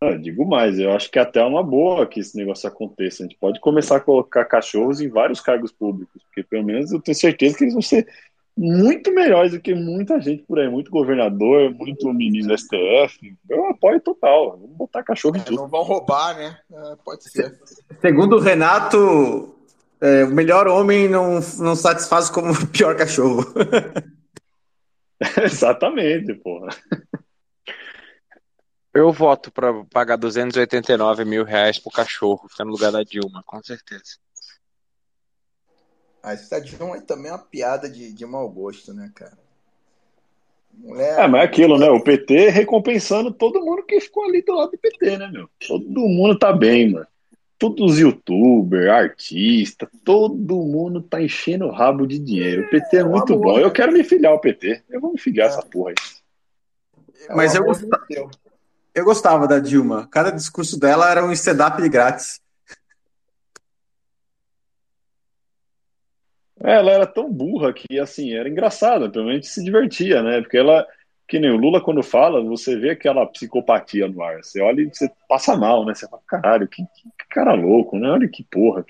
Ah, 0.00 0.16
digo 0.16 0.46
mais, 0.46 0.78
eu 0.78 0.92
acho 0.92 1.10
que 1.10 1.18
até 1.18 1.40
é 1.40 1.44
uma 1.44 1.62
boa 1.62 2.06
que 2.06 2.20
esse 2.20 2.36
negócio 2.36 2.68
aconteça. 2.68 3.24
A 3.24 3.26
gente 3.26 3.36
pode 3.36 3.58
começar 3.58 3.96
a 3.96 4.00
colocar 4.00 4.44
cachorros 4.44 5.00
em 5.00 5.08
vários 5.08 5.40
cargos 5.40 5.72
públicos, 5.72 6.22
porque 6.22 6.44
pelo 6.44 6.64
menos 6.64 6.92
eu 6.92 7.00
tenho 7.00 7.16
certeza 7.16 7.58
que 7.58 7.64
eles 7.64 7.74
vão 7.74 7.82
ser 7.82 8.06
muito 8.56 9.12
melhores 9.12 9.50
do 9.52 9.60
que 9.60 9.74
muita 9.74 10.20
gente 10.20 10.44
por 10.44 10.60
aí, 10.60 10.68
muito 10.68 10.90
governador, 10.92 11.74
muito 11.74 12.12
ministro 12.12 12.54
do 12.54 12.58
STF. 12.58 13.36
Eu 13.50 13.66
apoio 13.66 14.00
total. 14.00 14.52
Vamos 14.60 14.76
botar 14.76 15.02
cachorro 15.02 15.36
em 15.36 15.40
É, 15.40 15.42
tudo. 15.42 15.56
não 15.56 15.68
vão 15.68 15.82
roubar, 15.82 16.36
né? 16.36 16.56
É, 16.72 16.96
pode 17.04 17.28
ser. 17.28 17.58
Segundo 18.00 18.36
o 18.36 18.40
Renato, 18.40 19.57
é, 20.00 20.24
o 20.24 20.30
melhor 20.30 20.66
homem 20.68 21.08
não, 21.08 21.40
não 21.58 21.74
satisfaz 21.74 22.30
como 22.30 22.52
o 22.52 22.66
pior 22.68 22.96
cachorro. 22.96 23.44
Exatamente, 25.42 26.34
porra. 26.34 26.68
Eu 28.94 29.12
voto 29.12 29.50
pra 29.50 29.84
pagar 29.90 30.16
289 30.16 31.24
mil 31.24 31.44
reais 31.44 31.78
pro 31.78 31.90
cachorro, 31.90 32.48
ficar 32.48 32.64
no 32.64 32.72
lugar 32.72 32.90
da 32.90 33.02
Dilma, 33.02 33.42
com 33.44 33.62
certeza. 33.62 34.18
Ah, 36.22 36.34
esse 36.34 36.50
Tadinho 36.50 36.94
é 36.94 37.00
também 37.00 37.30
uma 37.30 37.38
piada 37.38 37.88
de, 37.88 38.12
de 38.12 38.26
mau 38.26 38.48
gosto, 38.48 38.92
né, 38.92 39.10
cara? 39.14 39.38
Mulher. 40.74 41.18
É, 41.18 41.26
mas 41.26 41.42
é 41.42 41.44
aquilo, 41.44 41.78
né? 41.78 41.88
O 41.90 42.02
PT 42.02 42.50
recompensando 42.50 43.32
todo 43.32 43.64
mundo 43.64 43.84
que 43.84 44.00
ficou 44.00 44.24
ali 44.24 44.42
do 44.42 44.54
lado 44.54 44.70
do 44.70 44.78
PT, 44.78 45.18
né, 45.18 45.28
meu? 45.28 45.48
Todo 45.66 46.00
mundo 46.00 46.38
tá 46.38 46.52
bem, 46.52 46.92
mano. 46.92 47.06
Todos 47.58 47.92
os 47.92 47.98
youtubers, 47.98 48.88
artistas, 48.88 49.88
todo 50.04 50.62
mundo 50.62 51.02
tá 51.02 51.20
enchendo 51.20 51.66
o 51.66 51.72
rabo 51.72 52.06
de 52.06 52.18
dinheiro. 52.18 52.62
O 52.62 52.70
PT 52.70 52.98
é 52.98 53.04
muito 53.04 53.34
amor, 53.34 53.44
bom. 53.44 53.58
Eu 53.58 53.70
quero 53.72 53.92
me 53.92 54.04
filiar 54.04 54.32
ao 54.32 54.40
PT. 54.40 54.84
Eu 54.88 55.00
vou 55.00 55.12
me 55.12 55.18
filiar 55.18 55.48
a 55.48 55.50
essa 55.50 55.62
porra 55.62 55.90
aí. 55.90 55.94
É 57.28 57.34
Mas 57.34 57.54
eu 57.54 57.64
gostava-. 57.64 58.06
Eu 58.94 59.04
gostava 59.04 59.46
da 59.46 59.58
Dilma. 59.58 60.08
Cada 60.10 60.30
discurso 60.30 60.78
dela 60.78 61.10
era 61.10 61.24
um 61.24 61.32
stand-up 61.32 61.80
de 61.80 61.88
grátis. 61.88 62.40
É, 66.60 66.74
Ela 66.74 66.92
era 66.92 67.06
tão 67.06 67.32
burra 67.32 67.72
que, 67.72 67.98
assim, 68.00 68.34
era 68.34 68.48
engraçada, 68.48 69.08
pelo 69.08 69.26
menos 69.26 69.38
a 69.38 69.42
gente 69.42 69.52
se 69.52 69.62
divertia, 69.62 70.22
né? 70.22 70.40
Porque 70.40 70.56
ela, 70.56 70.84
que 71.28 71.38
nem 71.38 71.50
o 71.50 71.58
Lula, 71.58 71.82
quando 71.82 72.02
fala, 72.02 72.42
você 72.42 72.74
vê 72.78 72.90
aquela 72.90 73.26
psicopatia 73.26 74.08
no 74.08 74.22
ar. 74.22 74.42
Você 74.42 74.62
olha 74.62 74.80
e 74.80 74.88
você 74.88 75.10
passa 75.28 75.54
mal, 75.54 75.84
né? 75.84 75.94
Você 75.94 76.08
fala, 76.08 76.22
caralho, 76.26 76.66
que, 76.66 76.82
que 76.82 77.28
cara 77.28 77.52
louco, 77.52 77.98
né? 77.98 78.10
Olha 78.10 78.26
que 78.26 78.42
porra. 78.42 78.84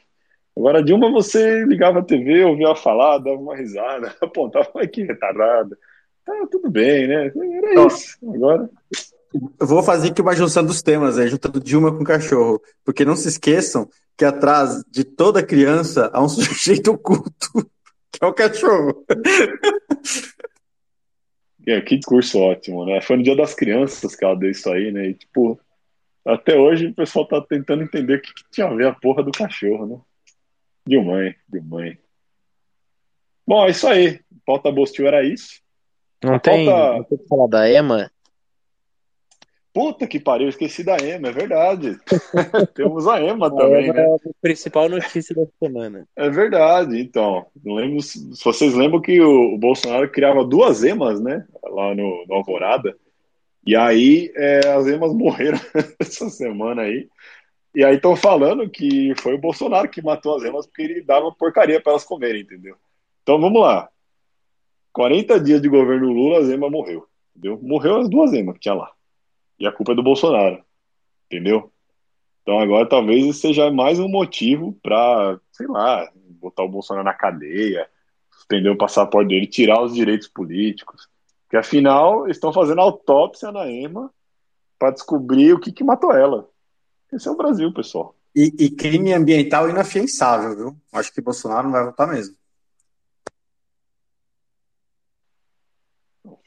Agora, 0.57 0.83
Dilma, 0.83 1.11
você 1.11 1.65
ligava 1.65 1.99
a 1.99 2.05
TV, 2.05 2.45
ouvia 2.45 2.67
ela 2.67 2.77
falar, 2.77 3.19
dava 3.19 3.37
uma 3.37 3.57
risada, 3.57 4.15
apontava, 4.23 4.71
ai, 4.77 4.87
que 4.87 5.03
retardada. 5.03 5.77
Tá, 6.25 6.33
tudo 6.51 6.71
bem, 6.71 7.09
né? 7.09 7.27
Era 7.27 7.87
isso. 7.87 8.17
Agora, 8.23 8.71
Eu 9.61 9.67
vou 9.67 9.83
fazer 9.83 10.11
aqui 10.11 10.23
uma 10.23 10.37
junção 10.37 10.65
dos 10.65 10.81
temas, 10.81 11.19
aí, 11.19 11.27
juntando 11.27 11.59
Dilma 11.59 11.91
com 11.97 12.05
cachorro. 12.05 12.63
Porque 12.85 13.05
não 13.05 13.17
se 13.17 13.29
esqueçam 13.29 13.89
que 14.17 14.25
atrás 14.25 14.85
de 14.89 15.03
toda 15.03 15.43
criança 15.43 16.09
há 16.13 16.23
um 16.23 16.29
sujeito 16.31 16.93
oculto, 16.93 17.69
que 18.13 18.23
é 18.23 18.27
o 18.27 18.33
cachorro. 18.33 19.05
é, 21.71 21.81
que 21.81 21.97
discurso 21.97 22.39
ótimo, 22.39 22.85
né? 22.85 23.01
Foi 23.01 23.17
no 23.17 23.23
Dia 23.23 23.37
das 23.37 23.55
Crianças 23.55 24.15
que 24.17 24.25
ela 24.25 24.37
deu 24.37 24.51
isso 24.51 24.71
aí, 24.71 24.91
né? 24.91 25.09
E, 25.09 25.15
tipo, 25.15 25.61
até 26.25 26.57
hoje 26.57 26.87
o 26.89 26.95
pessoal 26.95 27.27
tá 27.27 27.41
tentando 27.41 27.83
entender 27.83 28.17
o 28.17 28.21
que, 28.23 28.33
que 28.33 28.43
tinha 28.51 28.67
a 28.67 28.75
ver 28.75 28.87
a 28.87 28.95
porra 28.95 29.23
do 29.23 29.31
cachorro, 29.33 29.87
né? 29.87 29.99
Dilma, 30.87 31.25
hein? 31.25 31.35
Dilma. 31.49 31.87
hein? 31.87 31.99
Bom, 33.47 33.67
é 33.67 33.71
isso 33.71 33.87
aí. 33.87 34.21
Pauta 34.45 34.71
Bostil 34.71 35.07
era 35.07 35.23
isso. 35.25 35.61
Não 36.23 36.39
tem, 36.39 36.67
Falta- 36.67 36.97
não 36.97 37.05
tem 37.05 37.19
que 37.19 37.29
falar 37.29 37.47
da 37.47 37.71
Ema? 37.71 38.11
Puta 39.79 40.09
que 40.09 40.19
pariu, 40.19 40.49
esqueci 40.49 40.83
da 40.83 40.97
Ema, 40.97 41.29
é 41.29 41.31
verdade. 41.31 41.97
Temos 42.75 43.07
a 43.07 43.23
Ema 43.23 43.47
A 43.47 43.51
também, 43.53 43.85
Ema 43.85 43.95
né? 43.95 44.03
é 44.03 44.13
a 44.13 44.19
principal 44.43 44.89
notícia 44.89 45.33
da 45.37 45.47
semana. 45.63 46.05
É 46.17 46.29
verdade, 46.29 47.01
então. 47.01 47.47
Lembro 47.65 48.03
se, 48.03 48.29
vocês 48.43 48.75
lembram 48.75 49.01
que 49.01 49.21
o, 49.21 49.55
o 49.55 49.57
Bolsonaro 49.57 50.11
criava 50.11 50.45
duas 50.45 50.83
emas, 50.83 51.21
né? 51.21 51.47
Lá 51.63 51.95
no, 51.95 52.27
no 52.27 52.35
Alvorada. 52.35 52.93
E 53.65 53.77
aí 53.77 54.33
é, 54.35 54.67
as 54.67 54.89
emas 54.89 55.15
morreram 55.15 55.61
essa 56.01 56.29
semana 56.29 56.83
aí. 56.83 57.09
E 57.73 57.85
aí 57.85 57.95
estão 57.95 58.17
falando 58.17 58.69
que 58.69 59.15
foi 59.19 59.35
o 59.35 59.41
Bolsonaro 59.41 59.89
que 59.89 60.03
matou 60.03 60.35
as 60.35 60.43
emas 60.43 60.67
porque 60.67 60.83
ele 60.83 61.03
dava 61.03 61.31
porcaria 61.31 61.81
para 61.81 61.93
elas 61.93 62.05
comerem, 62.05 62.41
entendeu? 62.41 62.75
Então 63.23 63.41
vamos 63.41 63.61
lá. 63.61 63.89
40 64.93 65.39
dias 65.39 65.63
de 65.63 65.69
governo 65.69 66.13
Lula, 66.13 66.41
as 66.41 66.49
emas 66.49 66.69
morreu. 66.69 67.07
Entendeu? 67.31 67.61
Morreu 67.63 67.99
as 67.99 68.11
duas 68.11 68.33
emas 68.33 68.55
que 68.55 68.63
tinha 68.63 68.75
lá. 68.75 68.98
E 69.59 69.67
a 69.67 69.73
culpa 69.73 69.93
é 69.93 69.95
do 69.95 70.03
Bolsonaro. 70.03 70.63
Entendeu? 71.27 71.73
Então 72.43 72.59
agora 72.59 72.89
talvez 72.89 73.37
seja 73.39 73.71
mais 73.71 73.99
um 73.99 74.09
motivo 74.09 74.73
para, 74.83 75.39
sei 75.53 75.67
lá, 75.67 76.11
botar 76.41 76.63
o 76.63 76.69
Bolsonaro 76.69 77.05
na 77.05 77.13
cadeia, 77.13 77.89
suspender 78.31 78.71
o 78.71 78.79
passaporte 78.79 79.29
dele, 79.29 79.47
tirar 79.47 79.83
os 79.83 79.95
direitos 79.95 80.29
políticos. 80.29 81.09
Porque 81.43 81.57
afinal 81.57 82.29
estão 82.29 82.53
fazendo 82.53 82.81
autópsia 82.81 83.53
na 83.53 83.71
EMA 83.71 84.11
para 84.79 84.93
descobrir 84.93 85.53
o 85.53 85.61
que, 85.61 85.73
que 85.73 85.85
matou 85.85 86.13
ela. 86.13 86.49
Esse 87.13 87.29
é 87.29 87.31
o 87.31 87.37
Brasil, 87.37 87.73
pessoal. 87.73 88.15
E, 88.35 88.55
e 88.59 88.71
crime 88.71 89.13
ambiental 89.13 89.69
inafiançável, 89.69 90.57
viu? 90.57 90.77
Acho 90.93 91.13
que 91.13 91.21
Bolsonaro 91.21 91.65
não 91.65 91.73
vai 91.73 91.85
votar 91.85 92.07
mesmo. 92.07 92.37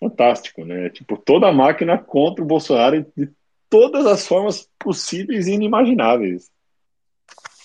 Fantástico, 0.01 0.65
né? 0.65 0.89
Tipo, 0.89 1.15
toda 1.15 1.47
a 1.47 1.53
máquina 1.53 1.95
contra 1.95 2.43
o 2.43 2.47
Bolsonaro 2.47 3.05
de 3.15 3.29
todas 3.69 4.07
as 4.07 4.25
formas 4.25 4.67
possíveis 4.79 5.45
e 5.45 5.51
inimagináveis. 5.51 6.49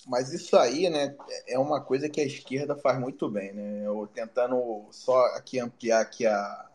Mas 0.06 0.32
isso 0.34 0.56
aí, 0.56 0.88
né, 0.90 1.16
é 1.48 1.58
uma 1.58 1.80
coisa 1.80 2.08
que 2.08 2.20
a 2.20 2.26
esquerda 2.26 2.76
faz 2.76 3.00
muito 3.00 3.28
bem, 3.28 3.54
né? 3.54 3.86
Eu 3.86 4.06
tentando 4.06 4.86
só 4.90 5.18
aqui 5.34 5.58
ampliar 5.58 6.00
aqui 6.00 6.26
a, 6.26 6.66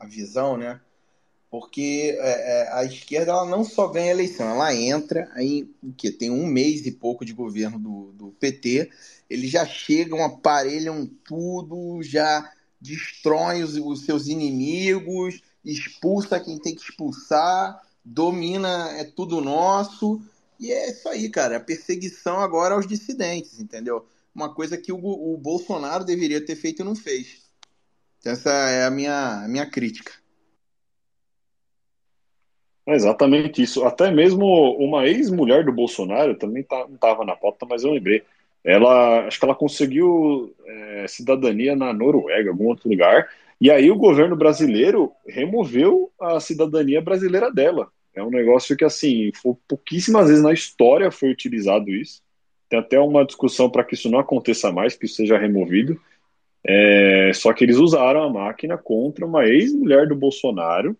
a 0.00 0.06
visão, 0.06 0.56
né? 0.56 0.80
Porque 1.50 2.16
é, 2.18 2.62
é, 2.62 2.72
a 2.72 2.84
esquerda 2.84 3.32
ela 3.32 3.44
não 3.44 3.62
só 3.62 3.86
ganha 3.88 4.10
eleição, 4.10 4.48
ela 4.48 4.74
entra 4.74 5.30
aí 5.34 5.70
o 5.82 5.92
que 5.92 6.10
tem 6.10 6.30
um 6.30 6.46
mês 6.46 6.86
e 6.86 6.90
pouco 6.90 7.24
de 7.24 7.34
governo 7.34 7.78
do, 7.78 8.12
do 8.12 8.30
PT, 8.40 8.90
eles 9.28 9.50
já 9.50 9.66
chegam, 9.66 10.24
aparelham 10.24 11.06
tudo, 11.22 12.02
já 12.02 12.50
destroem 12.82 13.62
os, 13.62 13.76
os 13.76 14.04
seus 14.04 14.26
inimigos, 14.26 15.40
expulsa 15.64 16.40
quem 16.40 16.58
tem 16.58 16.74
que 16.74 16.82
expulsar, 16.82 17.80
domina, 18.04 18.90
é 18.98 19.04
tudo 19.04 19.40
nosso. 19.40 20.20
E 20.58 20.72
é 20.72 20.90
isso 20.90 21.08
aí, 21.08 21.30
cara. 21.30 21.56
A 21.56 21.60
perseguição 21.60 22.40
agora 22.40 22.74
aos 22.74 22.86
dissidentes, 22.86 23.60
entendeu? 23.60 24.04
Uma 24.34 24.52
coisa 24.52 24.76
que 24.76 24.92
o, 24.92 24.98
o 24.98 25.38
Bolsonaro 25.38 26.04
deveria 26.04 26.44
ter 26.44 26.56
feito 26.56 26.82
e 26.82 26.84
não 26.84 26.96
fez. 26.96 27.42
Essa 28.24 28.50
é 28.50 28.84
a 28.84 28.90
minha, 28.90 29.44
a 29.44 29.48
minha 29.48 29.66
crítica. 29.66 30.12
É 32.86 32.94
exatamente 32.94 33.62
isso. 33.62 33.84
Até 33.84 34.10
mesmo 34.10 34.44
uma 34.76 35.06
ex-mulher 35.06 35.64
do 35.64 35.72
Bolsonaro 35.72 36.36
também 36.36 36.64
tá, 36.64 36.84
não 36.88 36.96
estava 36.96 37.24
na 37.24 37.36
pauta, 37.36 37.64
mas 37.64 37.84
eu 37.84 37.92
lembrei. 37.92 38.24
Ela, 38.64 39.26
acho 39.26 39.38
que 39.38 39.44
ela 39.44 39.54
conseguiu 39.54 40.54
é, 40.64 41.06
cidadania 41.08 41.74
na 41.74 41.92
Noruega, 41.92 42.50
algum 42.50 42.68
outro 42.68 42.88
lugar. 42.88 43.28
E 43.60 43.70
aí 43.70 43.90
o 43.90 43.96
governo 43.96 44.36
brasileiro 44.36 45.12
removeu 45.26 46.10
a 46.20 46.38
cidadania 46.40 47.00
brasileira 47.00 47.50
dela. 47.50 47.88
É 48.14 48.22
um 48.22 48.30
negócio 48.30 48.76
que, 48.76 48.84
assim, 48.84 49.30
pouquíssimas 49.66 50.28
vezes 50.28 50.42
na 50.42 50.52
história 50.52 51.10
foi 51.10 51.30
utilizado 51.30 51.90
isso. 51.90 52.20
Tem 52.68 52.78
até 52.78 52.98
uma 52.98 53.24
discussão 53.24 53.70
para 53.70 53.84
que 53.84 53.94
isso 53.94 54.10
não 54.10 54.18
aconteça 54.18 54.70
mais, 54.70 54.96
que 54.96 55.06
isso 55.06 55.16
seja 55.16 55.38
removido. 55.38 56.00
É, 56.64 57.32
só 57.34 57.52
que 57.52 57.64
eles 57.64 57.76
usaram 57.76 58.22
a 58.22 58.32
máquina 58.32 58.78
contra 58.78 59.26
uma 59.26 59.46
ex-mulher 59.46 60.06
do 60.06 60.14
Bolsonaro 60.14 60.96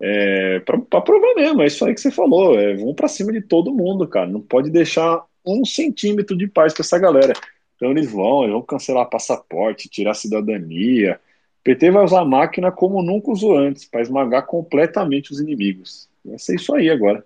é, 0.00 0.60
para 0.60 1.00
provar 1.00 1.34
mesmo. 1.34 1.62
É 1.62 1.66
isso 1.66 1.84
aí 1.84 1.94
que 1.94 2.00
você 2.00 2.10
falou. 2.10 2.58
É, 2.58 2.74
vão 2.74 2.94
para 2.94 3.08
cima 3.08 3.32
de 3.32 3.42
todo 3.42 3.74
mundo, 3.74 4.08
cara. 4.08 4.26
Não 4.26 4.40
pode 4.40 4.70
deixar 4.70 5.24
um 5.44 5.64
centímetro 5.64 6.36
de 6.36 6.46
paz 6.46 6.72
para 6.72 6.82
essa 6.82 6.98
galera. 6.98 7.32
Então 7.76 7.90
eles 7.90 8.10
vão, 8.10 8.42
eles 8.42 8.52
vão 8.52 8.62
cancelar 8.62 9.08
passaporte, 9.08 9.88
tirar 9.88 10.14
cidadania. 10.14 11.20
O 11.60 11.64
PT 11.64 11.90
vai 11.90 12.04
usar 12.04 12.20
a 12.20 12.24
máquina 12.24 12.70
como 12.70 13.02
nunca 13.02 13.30
usou 13.30 13.56
antes, 13.56 13.84
para 13.84 14.02
esmagar 14.02 14.46
completamente 14.46 15.32
os 15.32 15.40
inimigos. 15.40 16.08
Vai 16.24 16.38
ser 16.38 16.56
isso 16.56 16.74
aí 16.74 16.90
agora. 16.90 17.24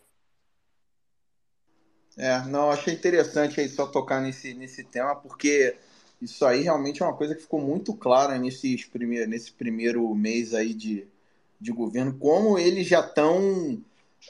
É, 2.17 2.41
não, 2.47 2.71
achei 2.71 2.95
interessante 2.95 3.61
aí 3.61 3.69
só 3.69 3.87
tocar 3.87 4.21
nesse, 4.21 4.55
nesse 4.55 4.85
tema, 4.85 5.17
porque 5.17 5.77
Isso 6.23 6.47
aí 6.47 6.63
realmente 6.63 7.03
é 7.03 7.07
uma 7.07 7.17
coisa 7.17 7.35
que 7.35 7.43
ficou 7.43 7.61
muito 7.61 7.93
clara 7.95 8.39
nesses 8.39 8.85
primeir, 8.87 9.29
nesse 9.29 9.53
primeiro 9.53 10.15
mês 10.15 10.55
aí 10.55 10.73
de, 10.73 11.07
de 11.61 11.73
governo, 11.73 12.15
como 12.19 12.59
eles 12.59 12.87
já 12.87 13.01
estão 13.01 13.83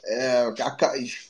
é, 0.03 0.53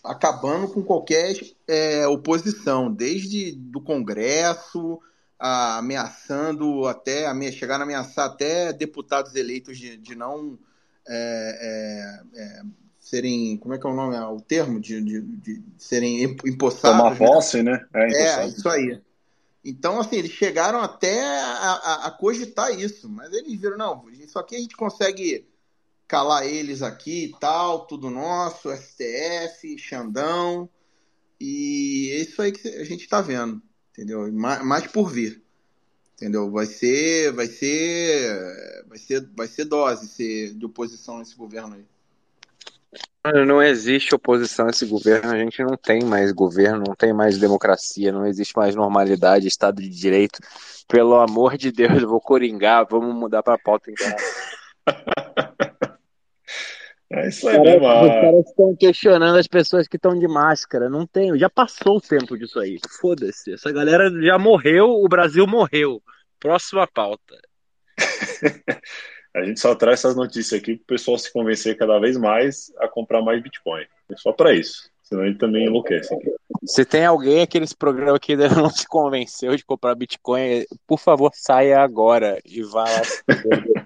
acabando 0.03 0.67
com 0.69 0.81
qualquer 0.81 1.35
é, 1.67 2.07
oposição, 2.07 2.91
desde 2.91 3.51
do 3.53 3.81
Congresso, 3.81 4.99
a, 5.39 5.77
ameaçando 5.77 6.87
até 6.87 7.25
chegar 7.51 7.79
a 7.79 7.83
ameaçar 7.83 8.25
até 8.25 8.71
deputados 8.73 9.35
eleitos 9.35 9.77
de, 9.77 9.97
de 9.97 10.15
não 10.15 10.57
é, 11.07 12.21
é, 12.33 12.41
é 12.41 12.61
serem, 13.05 13.55
como 13.57 13.75
é 13.75 13.77
que 13.77 13.85
é 13.85 13.89
o 13.89 13.93
nome, 13.93 14.17
o 14.17 14.41
termo 14.41 14.79
de, 14.79 14.99
de, 14.99 15.21
de 15.21 15.63
serem 15.77 16.23
empossados. 16.23 16.97
Tomar 16.97 17.11
né? 17.11 17.17
posse, 17.17 17.61
né? 17.61 17.85
né? 17.93 18.09
É, 18.11 18.41
é, 18.41 18.47
isso 18.47 18.67
aí. 18.67 18.99
Então, 19.63 19.99
assim, 19.99 20.17
eles 20.17 20.31
chegaram 20.31 20.79
até 20.79 21.23
a, 21.23 21.71
a, 21.71 22.07
a, 22.07 22.11
cogitar 22.11 22.71
isso, 22.71 23.07
mas 23.07 23.31
eles 23.31 23.59
viram, 23.59 23.77
não, 23.77 24.09
isso 24.09 24.37
aqui 24.39 24.55
a 24.55 24.59
gente 24.59 24.75
consegue 24.75 25.47
calar 26.07 26.47
eles 26.47 26.81
aqui 26.81 27.25
e 27.25 27.39
tal, 27.39 27.85
tudo 27.85 28.09
nosso, 28.09 28.71
STF, 28.71 29.77
Xandão, 29.77 30.69
e 31.39 32.11
é 32.13 32.19
isso 32.21 32.41
aí 32.41 32.51
que 32.51 32.67
a 32.67 32.83
gente 32.83 33.01
está 33.01 33.21
vendo, 33.21 33.61
entendeu? 33.91 34.31
Mais, 34.31 34.87
por 34.87 35.09
vir, 35.09 35.41
entendeu? 36.15 36.49
Vai 36.51 36.65
ser, 36.65 37.31
vai 37.33 37.47
ser, 37.47 38.85
vai 38.87 38.97
ser, 38.97 39.29
vai 39.35 39.47
ser 39.47 39.65
dose 39.65 40.53
de 40.53 40.65
oposição 40.65 41.19
nesse 41.19 41.35
governo 41.35 41.75
aí. 41.75 41.85
Não 43.45 43.61
existe 43.61 44.13
oposição 44.13 44.67
a 44.67 44.69
esse 44.69 44.85
governo, 44.85 45.31
a 45.31 45.37
gente 45.37 45.63
não 45.63 45.75
tem 45.75 46.03
mais 46.03 46.31
governo, 46.31 46.83
não 46.87 46.95
tem 46.95 47.11
mais 47.11 47.39
democracia, 47.39 48.11
não 48.11 48.25
existe 48.25 48.55
mais 48.55 48.75
normalidade, 48.75 49.47
Estado 49.47 49.81
de 49.81 49.89
Direito. 49.89 50.39
Pelo 50.87 51.15
amor 51.15 51.57
de 51.57 51.71
Deus, 51.71 52.03
eu 52.03 52.07
vou 52.07 52.21
coringar, 52.21 52.87
vamos 52.87 53.15
mudar 53.15 53.41
para 53.41 53.55
a 53.55 53.59
pauta 53.59 53.89
então. 53.89 54.15
É 57.15 57.29
isso 57.29 57.47
aí, 57.47 57.57
Cara, 57.57 58.03
Os 58.03 58.09
caras 58.09 58.45
estão 58.47 58.75
questionando 58.75 59.37
as 59.37 59.47
pessoas 59.47 59.87
que 59.87 59.95
estão 59.95 60.17
de 60.17 60.27
máscara. 60.27 60.89
Não 60.89 61.07
tem, 61.07 61.37
já 61.37 61.49
passou 61.49 61.97
o 61.97 62.01
tempo 62.01 62.37
disso 62.37 62.59
aí. 62.59 62.77
Foda-se. 62.99 63.53
Essa 63.53 63.71
galera 63.71 64.09
já 64.21 64.37
morreu, 64.37 64.89
o 64.89 65.07
Brasil 65.07 65.47
morreu. 65.47 66.01
Próxima 66.39 66.85
pauta. 66.87 67.35
A 69.35 69.43
gente 69.43 69.59
só 69.59 69.75
traz 69.75 69.99
essas 69.99 70.15
notícias 70.15 70.61
aqui 70.61 70.77
para 70.77 70.83
o 70.83 70.87
pessoal 70.87 71.17
se 71.17 71.31
convencer 71.31 71.77
cada 71.77 71.99
vez 71.99 72.17
mais 72.17 72.71
a 72.77 72.87
comprar 72.87 73.21
mais 73.21 73.43
Bitcoin. 73.43 73.83
É 74.09 74.15
só 74.15 74.31
para 74.31 74.53
isso. 74.53 74.89
Senão 75.03 75.25
ele 75.25 75.37
também 75.37 75.65
enlouquece 75.65 76.13
aqui. 76.13 76.33
Se 76.65 76.85
tem 76.85 77.05
alguém 77.05 77.41
aqui 77.41 77.59
nesse 77.59 77.75
programa 77.75 78.17
que 78.17 78.31
ainda 78.31 78.47
não 78.55 78.69
se 78.69 78.87
convenceu 78.87 79.55
de 79.55 79.65
comprar 79.65 79.93
Bitcoin, 79.93 80.65
por 80.87 80.99
favor, 80.99 81.31
saia 81.33 81.79
agora 81.79 82.39
e 82.45 82.63
vá 82.63 82.85
lá. 82.85 83.84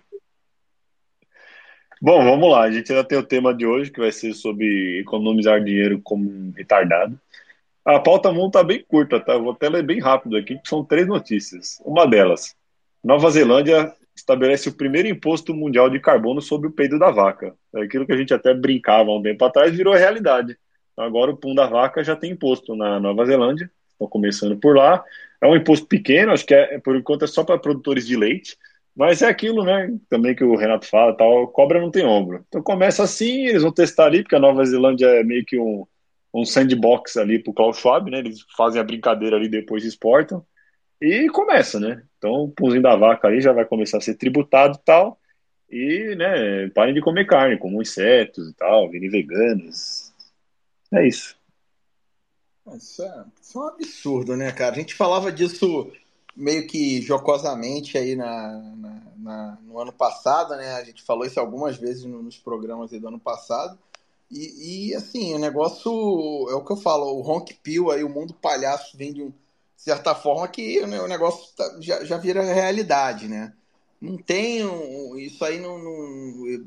Bom, 2.02 2.24
vamos 2.24 2.50
lá. 2.50 2.62
A 2.62 2.72
gente 2.72 2.92
ainda 2.92 3.04
tem 3.04 3.18
o 3.18 3.24
tema 3.24 3.54
de 3.54 3.66
hoje, 3.66 3.92
que 3.92 4.00
vai 4.00 4.12
ser 4.12 4.34
sobre 4.34 5.00
economizar 5.00 5.62
dinheiro 5.62 6.00
como 6.02 6.30
um 6.30 6.54
retardado. 6.56 7.20
A 7.84 8.00
pauta 8.00 8.32
mundo 8.32 8.48
está 8.48 8.64
bem 8.64 8.84
curta, 8.88 9.20
tá? 9.20 9.38
vou 9.38 9.52
até 9.52 9.68
ler 9.68 9.84
bem 9.84 10.00
rápido 10.00 10.38
aqui, 10.38 10.58
que 10.58 10.70
são 10.70 10.84
três 10.84 11.08
notícias. 11.08 11.82
Uma 11.84 12.08
delas, 12.08 12.56
Nova 13.04 13.30
Zelândia 13.32 13.94
estabelece 14.16 14.70
o 14.70 14.74
primeiro 14.74 15.08
imposto 15.08 15.54
mundial 15.54 15.90
de 15.90 16.00
carbono 16.00 16.42
sobre 16.42 16.68
o 16.68 16.72
peido 16.72 16.98
da 16.98 17.12
vaca. 17.12 17.54
É 17.76 17.82
aquilo 17.82 18.06
que 18.06 18.14
a 18.14 18.18
gente 18.18 18.34
até 18.34 18.54
brincava 18.54 19.10
há 19.10 19.18
um 19.18 19.22
tempo 19.22 19.44
atrás 19.44 19.76
virou 19.76 19.94
realidade. 19.94 20.58
Agora 20.96 21.32
o 21.32 21.38
pum 21.38 21.56
da 21.56 21.68
vaca 21.68 22.04
já 22.04 22.16
tem 22.16 22.32
imposto 22.32 22.76
na 22.76 23.00
Nova 23.00 23.26
Zelândia, 23.26 23.72
estão 23.92 24.08
começando 24.08 24.58
por 24.58 24.76
lá. 24.76 25.04
É 25.42 25.48
um 25.48 25.56
imposto 25.56 25.88
pequeno, 25.88 26.32
acho 26.32 26.46
que 26.46 26.54
é, 26.54 26.80
por 26.80 26.96
enquanto 26.96 27.24
é 27.24 27.28
só 27.28 27.44
para 27.44 27.58
produtores 27.58 28.06
de 28.06 28.16
leite, 28.16 28.58
mas 29.00 29.22
é 29.22 29.28
aquilo, 29.28 29.64
né? 29.64 29.98
Também 30.10 30.36
que 30.36 30.44
o 30.44 30.58
Renato 30.58 30.86
fala, 30.86 31.16
tal, 31.16 31.48
cobra 31.48 31.80
não 31.80 31.90
tem 31.90 32.06
ombro. 32.06 32.44
Então 32.50 32.62
começa 32.62 33.02
assim, 33.02 33.46
eles 33.46 33.64
vão 33.64 33.72
testar 33.72 34.08
ali, 34.08 34.22
porque 34.24 34.36
a 34.36 34.40
Nova 34.40 34.66
Zelândia 34.66 35.06
é 35.08 35.24
meio 35.24 35.46
que 35.46 35.58
um, 35.58 35.88
um 36.34 36.44
sandbox 36.44 37.16
ali 37.16 37.40
para 37.40 37.50
o 37.50 37.54
Klaus 37.54 37.78
Schwab, 37.78 38.12
né? 38.12 38.20
Eles 38.20 38.42
fazem 38.58 38.82
a 38.82 38.84
brincadeira 38.84 39.38
ali 39.38 39.48
depois 39.48 39.86
exportam. 39.86 40.46
E 41.02 41.30
começa, 41.30 41.80
né? 41.80 42.04
Então 42.18 42.44
o 42.44 42.52
punzinho 42.52 42.82
da 42.82 42.94
vaca 42.98 43.30
aí 43.30 43.40
já 43.40 43.54
vai 43.54 43.64
começar 43.64 44.00
a 44.00 44.02
ser 44.02 44.16
tributado 44.16 44.78
e 44.78 44.84
tal. 44.84 45.18
E, 45.72 46.16
né, 46.18 46.68
parem 46.72 46.94
de 46.94 47.00
comer 47.00 47.26
carne, 47.26 47.58
como 47.58 47.82
insetos 47.82 48.50
e 48.50 48.54
tal, 48.54 48.90
virem 48.90 49.10
veganos. 49.10 50.12
É 50.92 51.08
isso. 51.08 51.38
Isso 52.76 53.02
é, 53.02 53.26
isso 53.42 53.58
é 53.58 53.62
um 53.62 53.68
absurdo, 53.70 54.36
né, 54.36 54.52
cara? 54.52 54.76
A 54.76 54.80
gente 54.80 54.94
falava 54.94 55.32
disso 55.32 55.90
meio 56.40 56.66
que 56.66 57.02
jocosamente 57.02 57.98
aí 57.98 58.16
na, 58.16 58.58
na, 58.76 59.02
na, 59.18 59.58
no 59.64 59.80
ano 59.80 59.92
passado, 59.92 60.56
né? 60.56 60.76
A 60.76 60.84
gente 60.84 61.04
falou 61.04 61.26
isso 61.26 61.40
algumas 61.40 61.78
vezes 61.78 62.06
nos 62.06 62.38
programas 62.38 62.92
do 62.92 63.08
ano 63.08 63.20
passado. 63.20 63.78
E, 64.32 64.90
e, 64.90 64.96
assim, 64.96 65.34
o 65.34 65.40
negócio 65.40 65.92
é 66.50 66.56
o 66.56 66.64
que 66.64 66.72
eu 66.72 66.78
falo, 66.78 67.06
o 67.18 67.22
Ronk 67.22 67.54
Pill 67.56 67.92
aí, 67.92 68.04
o 68.04 68.10
mundo 68.10 68.34
palhaço 68.34 68.96
vem 68.96 69.12
de, 69.12 69.24
um, 69.24 69.34
certa 69.76 70.14
forma 70.14 70.48
que 70.48 70.80
o 70.82 71.08
negócio 71.08 71.54
tá, 71.56 71.78
já, 71.80 72.04
já 72.04 72.18
vira 72.18 72.44
realidade, 72.44 73.28
né? 73.28 73.54
Não 74.00 74.18
tem 74.18 74.66
um, 74.66 75.18
isso 75.18 75.44
aí 75.44 75.60
não, 75.60 75.78
não, 75.80 76.66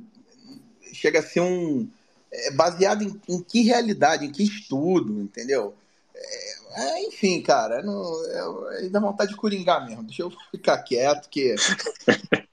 chega 0.93 1.21
a 1.21 1.23
ser 1.23 1.41
um 1.41 1.89
é 2.33 2.51
baseado 2.53 3.03
em, 3.03 3.21
em 3.29 3.43
que 3.43 3.63
realidade, 3.63 4.25
em 4.25 4.33
que 4.33 4.43
estudo, 4.43 5.21
entendeu? 5.21 5.75
É, 6.15 6.59
é, 6.75 7.03
enfim, 7.07 7.43
cara, 7.43 7.83
não, 7.83 8.25
eu, 8.27 8.73
eu 8.73 8.91
dá 8.91 9.01
vontade 9.01 9.31
de 9.31 9.37
coringar 9.37 9.85
mesmo. 9.87 10.03
Deixa 10.05 10.23
eu 10.23 10.31
ficar 10.51 10.79
quieto, 10.79 11.29
que. 11.29 11.55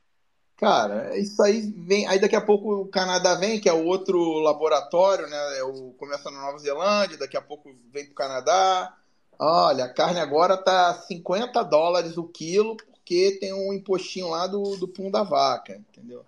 Cara, 0.58 1.18
isso 1.18 1.42
aí 1.42 1.62
vem. 1.62 2.06
Aí 2.06 2.20
daqui 2.20 2.36
a 2.36 2.42
pouco 2.42 2.82
o 2.82 2.88
Canadá 2.88 3.36
vem, 3.36 3.62
que 3.62 3.70
é 3.70 3.74
o 3.74 3.86
outro 3.86 4.40
laboratório, 4.40 5.26
né? 5.26 5.58
É 5.58 5.64
o, 5.64 5.94
começa 5.94 6.30
na 6.30 6.42
Nova 6.42 6.58
Zelândia, 6.58 7.18
daqui 7.18 7.38
a 7.38 7.42
pouco 7.42 7.74
vem 7.94 8.06
pro 8.06 8.14
Canadá. 8.14 8.94
Olha, 9.40 9.86
a 9.86 9.94
carne 9.94 10.20
agora 10.20 10.58
tá 10.58 10.94
50 10.94 11.64
dólares 11.64 12.18
o 12.18 12.26
quilo, 12.26 12.76
porque 12.76 13.38
tem 13.40 13.54
um 13.54 13.72
impostinho 13.72 14.28
lá 14.28 14.48
do, 14.48 14.76
do 14.76 14.86
pum 14.86 15.10
da 15.10 15.24
vaca, 15.24 15.78
entendeu? 15.78 16.26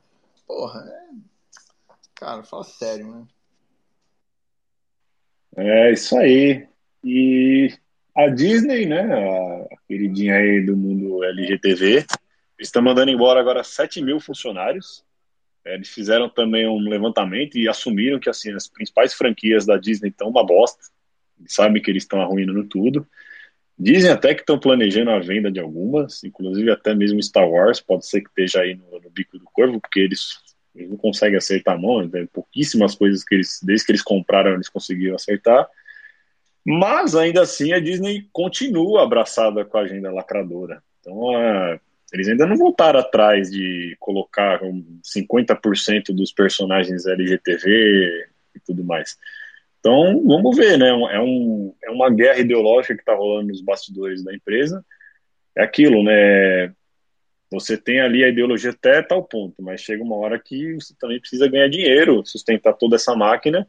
Porra, 0.47 0.79
é... 0.79 1.09
Cara, 2.15 2.41
fala 2.43 2.63
sério, 2.63 3.07
né? 3.07 3.27
É 5.57 5.91
isso 5.91 6.17
aí. 6.17 6.69
E 7.03 7.77
a 8.15 8.27
Disney, 8.27 8.85
né, 8.85 9.01
a 9.01 9.77
queridinha 9.87 10.35
aí 10.35 10.65
do 10.65 10.75
mundo 10.75 11.23
LGTV, 11.23 12.05
estão 12.59 12.81
mandando 12.81 13.11
embora 13.11 13.39
agora 13.39 13.63
7 13.63 14.01
mil 14.01 14.19
funcionários. 14.19 15.03
É, 15.65 15.75
eles 15.75 15.89
fizeram 15.89 16.29
também 16.29 16.67
um 16.67 16.79
levantamento 16.79 17.57
e 17.57 17.67
assumiram 17.67 18.19
que 18.19 18.29
assim, 18.29 18.53
as 18.53 18.67
principais 18.67 19.13
franquias 19.13 19.65
da 19.65 19.77
Disney 19.77 20.09
estão 20.09 20.29
uma 20.29 20.45
bosta. 20.45 20.79
Eles 21.39 21.53
sabem 21.53 21.81
que 21.81 21.89
eles 21.89 22.03
estão 22.03 22.21
arruinando 22.21 22.63
tudo. 22.65 23.07
Dizem 23.77 24.11
até 24.11 24.35
que 24.35 24.41
estão 24.41 24.59
planejando 24.59 25.09
a 25.09 25.19
venda 25.19 25.51
de 25.51 25.59
algumas, 25.59 26.23
inclusive 26.23 26.69
até 26.69 26.93
mesmo 26.93 27.21
Star 27.21 27.49
Wars, 27.49 27.81
pode 27.81 28.05
ser 28.05 28.21
que 28.21 28.29
esteja 28.29 28.61
aí 28.61 28.75
no, 28.75 28.99
no 28.99 29.09
bico 29.09 29.39
do 29.39 29.45
corvo, 29.45 29.81
porque 29.81 29.99
eles, 29.99 30.37
eles, 30.75 30.89
não 30.89 30.97
conseguem 30.97 31.37
acertar 31.37 31.75
a 31.75 31.79
mão, 31.79 32.07
né? 32.07 32.27
pouquíssimas 32.31 32.93
coisas 32.93 33.23
que 33.23 33.33
eles, 33.33 33.59
desde 33.63 33.85
que 33.85 33.91
eles 33.91 34.03
compraram, 34.03 34.53
eles 34.53 34.69
conseguiram 34.69 35.15
acertar. 35.15 35.67
Mas 36.65 37.15
ainda 37.15 37.41
assim 37.41 37.73
a 37.73 37.79
Disney 37.79 38.27
continua 38.31 39.03
abraçada 39.03 39.65
com 39.65 39.77
a 39.77 39.81
agenda 39.81 40.11
lacradora. 40.11 40.83
Então 40.99 41.35
é, 41.35 41.79
eles 42.13 42.27
ainda 42.27 42.45
não 42.45 42.55
voltaram 42.55 42.99
atrás 42.99 43.49
de 43.49 43.95
colocar 43.99 44.63
um 44.63 44.99
50% 45.03 46.13
dos 46.13 46.31
personagens 46.31 47.05
LGTV 47.05 48.27
e 48.55 48.59
tudo 48.65 48.83
mais. 48.83 49.17
Então 49.79 50.23
vamos 50.25 50.55
ver, 50.55 50.77
né? 50.77 50.89
É, 50.89 51.19
um, 51.19 51.73
é 51.83 51.89
uma 51.89 52.11
guerra 52.11 52.39
ideológica 52.39 52.93
que 52.95 53.01
está 53.01 53.15
rolando 53.15 53.47
nos 53.47 53.61
bastidores 53.61 54.23
da 54.23 54.33
empresa. 54.33 54.85
É 55.55 55.63
aquilo, 55.63 56.03
né? 56.03 56.71
Você 57.51 57.75
tem 57.75 57.99
ali 57.99 58.23
a 58.23 58.29
ideologia 58.29 58.69
até 58.69 59.01
tal 59.01 59.23
ponto, 59.23 59.61
mas 59.61 59.81
chega 59.81 60.03
uma 60.03 60.15
hora 60.15 60.39
que 60.39 60.75
você 60.75 60.93
também 60.97 61.19
precisa 61.19 61.49
ganhar 61.49 61.67
dinheiro, 61.67 62.25
sustentar 62.25 62.73
toda 62.73 62.95
essa 62.95 63.13
máquina 63.15 63.67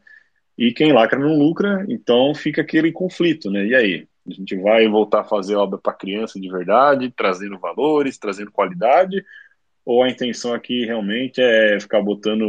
e 0.57 0.73
quem 0.73 0.93
lacra 0.93 1.19
não 1.19 1.37
lucra, 1.37 1.85
então 1.89 2.33
fica 2.35 2.61
aquele 2.61 2.91
conflito, 2.91 3.49
né? 3.49 3.65
E 3.65 3.75
aí? 3.75 4.07
A 4.25 4.31
gente 4.31 4.55
vai 4.55 4.87
voltar 4.87 5.21
a 5.21 5.25
fazer 5.25 5.55
obra 5.55 5.77
para 5.77 5.91
criança 5.91 6.39
de 6.39 6.49
verdade, 6.49 7.11
trazendo 7.15 7.59
valores, 7.59 8.17
trazendo 8.17 8.51
qualidade, 8.51 9.23
ou 9.85 10.01
a 10.01 10.09
intenção 10.09 10.53
aqui 10.53 10.85
realmente 10.85 11.41
é 11.41 11.77
ficar 11.77 12.01
botando 12.01 12.45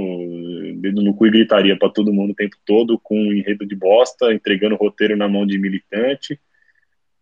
dedo 0.77 1.03
no 1.03 1.15
cu 1.15 1.27
e 1.27 1.31
gritaria 1.31 1.77
para 1.77 1.91
todo 1.91 2.13
mundo 2.13 2.31
o 2.31 2.35
tempo 2.35 2.57
todo, 2.65 2.99
com 2.99 3.19
um 3.19 3.33
enredo 3.33 3.67
de 3.67 3.75
bosta, 3.75 4.33
entregando 4.33 4.77
roteiro 4.77 5.17
na 5.17 5.29
mão 5.29 5.45
de 5.45 5.59
militante? 5.59 6.39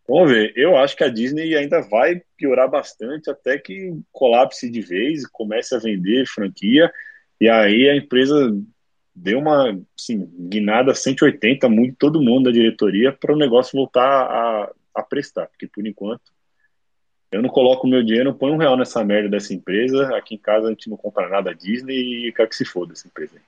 Vamos 0.06 0.30
ver. 0.30 0.52
Eu 0.54 0.76
acho 0.76 0.94
que 0.96 1.04
a 1.04 1.08
Disney 1.08 1.56
ainda 1.56 1.80
vai 1.80 2.20
piorar 2.36 2.68
bastante 2.68 3.30
até 3.30 3.56
que 3.56 3.98
colapse 4.12 4.68
de 4.68 4.82
vez, 4.82 5.26
comece 5.26 5.74
a 5.74 5.78
vender 5.78 6.26
franquia, 6.26 6.92
e 7.40 7.48
aí 7.48 7.88
a 7.88 7.96
empresa 7.96 8.54
deu 9.14 9.38
uma 9.38 9.78
assim, 9.98 10.26
guinada 10.48 10.94
180, 10.94 11.68
muito 11.68 11.96
todo 11.96 12.22
mundo 12.22 12.44
da 12.44 12.50
diretoria 12.50 13.12
para 13.12 13.32
o 13.32 13.38
negócio 13.38 13.76
voltar 13.76 14.02
a, 14.04 14.72
a 14.94 15.02
prestar, 15.02 15.46
porque 15.46 15.66
por 15.66 15.86
enquanto 15.86 16.32
Eu 17.30 17.42
não 17.42 17.48
coloco 17.48 17.86
meu 17.86 18.02
dinheiro, 18.02 18.30
não 18.30 18.38
ponho 18.38 18.54
um 18.54 18.58
real 18.58 18.76
nessa 18.76 19.02
merda 19.04 19.28
dessa 19.28 19.54
empresa. 19.54 20.16
Aqui 20.16 20.34
em 20.34 20.38
casa 20.38 20.66
a 20.66 20.70
gente 20.70 20.90
não 20.90 20.96
compra 20.96 21.28
nada 21.28 21.54
Disney 21.54 22.28
e 22.28 22.32
quer 22.32 22.48
que 22.48 22.56
se 22.56 22.64
foda 22.64 22.92
essa 22.92 23.08
empresa. 23.08 23.40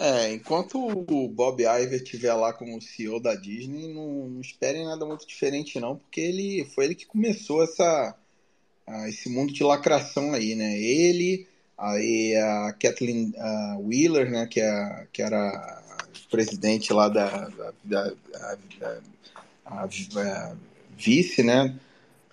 É, 0.00 0.32
enquanto 0.32 0.78
o 0.78 1.28
Bob 1.28 1.60
Iger 1.60 1.94
estiver 1.94 2.32
lá 2.32 2.52
como 2.52 2.80
CEO 2.80 3.20
da 3.20 3.34
Disney, 3.34 3.92
não, 3.92 4.28
não 4.28 4.40
esperem 4.40 4.84
nada 4.84 5.04
muito 5.04 5.26
diferente 5.26 5.80
não, 5.80 5.96
porque 5.96 6.20
ele 6.20 6.64
foi 6.66 6.84
ele 6.84 6.94
que 6.94 7.04
começou 7.04 7.64
essa 7.64 8.16
esse 9.08 9.28
mundo 9.28 9.52
de 9.52 9.62
lacração 9.62 10.32
aí, 10.32 10.54
né? 10.54 10.78
Ele, 10.78 11.46
aí 11.76 12.36
a 12.36 12.72
Kathleen 12.72 13.32
uh, 13.36 13.86
Wheeler, 13.86 14.30
né, 14.30 14.46
que, 14.46 14.60
é, 14.60 15.06
que 15.12 15.22
era 15.22 15.82
presidente 16.30 16.92
lá 16.92 17.08
da, 17.08 17.48
da, 17.48 17.72
da 17.84 18.12
a, 18.34 18.56
a, 19.66 19.84
a, 19.84 20.56
vice, 20.96 21.42
né? 21.42 21.78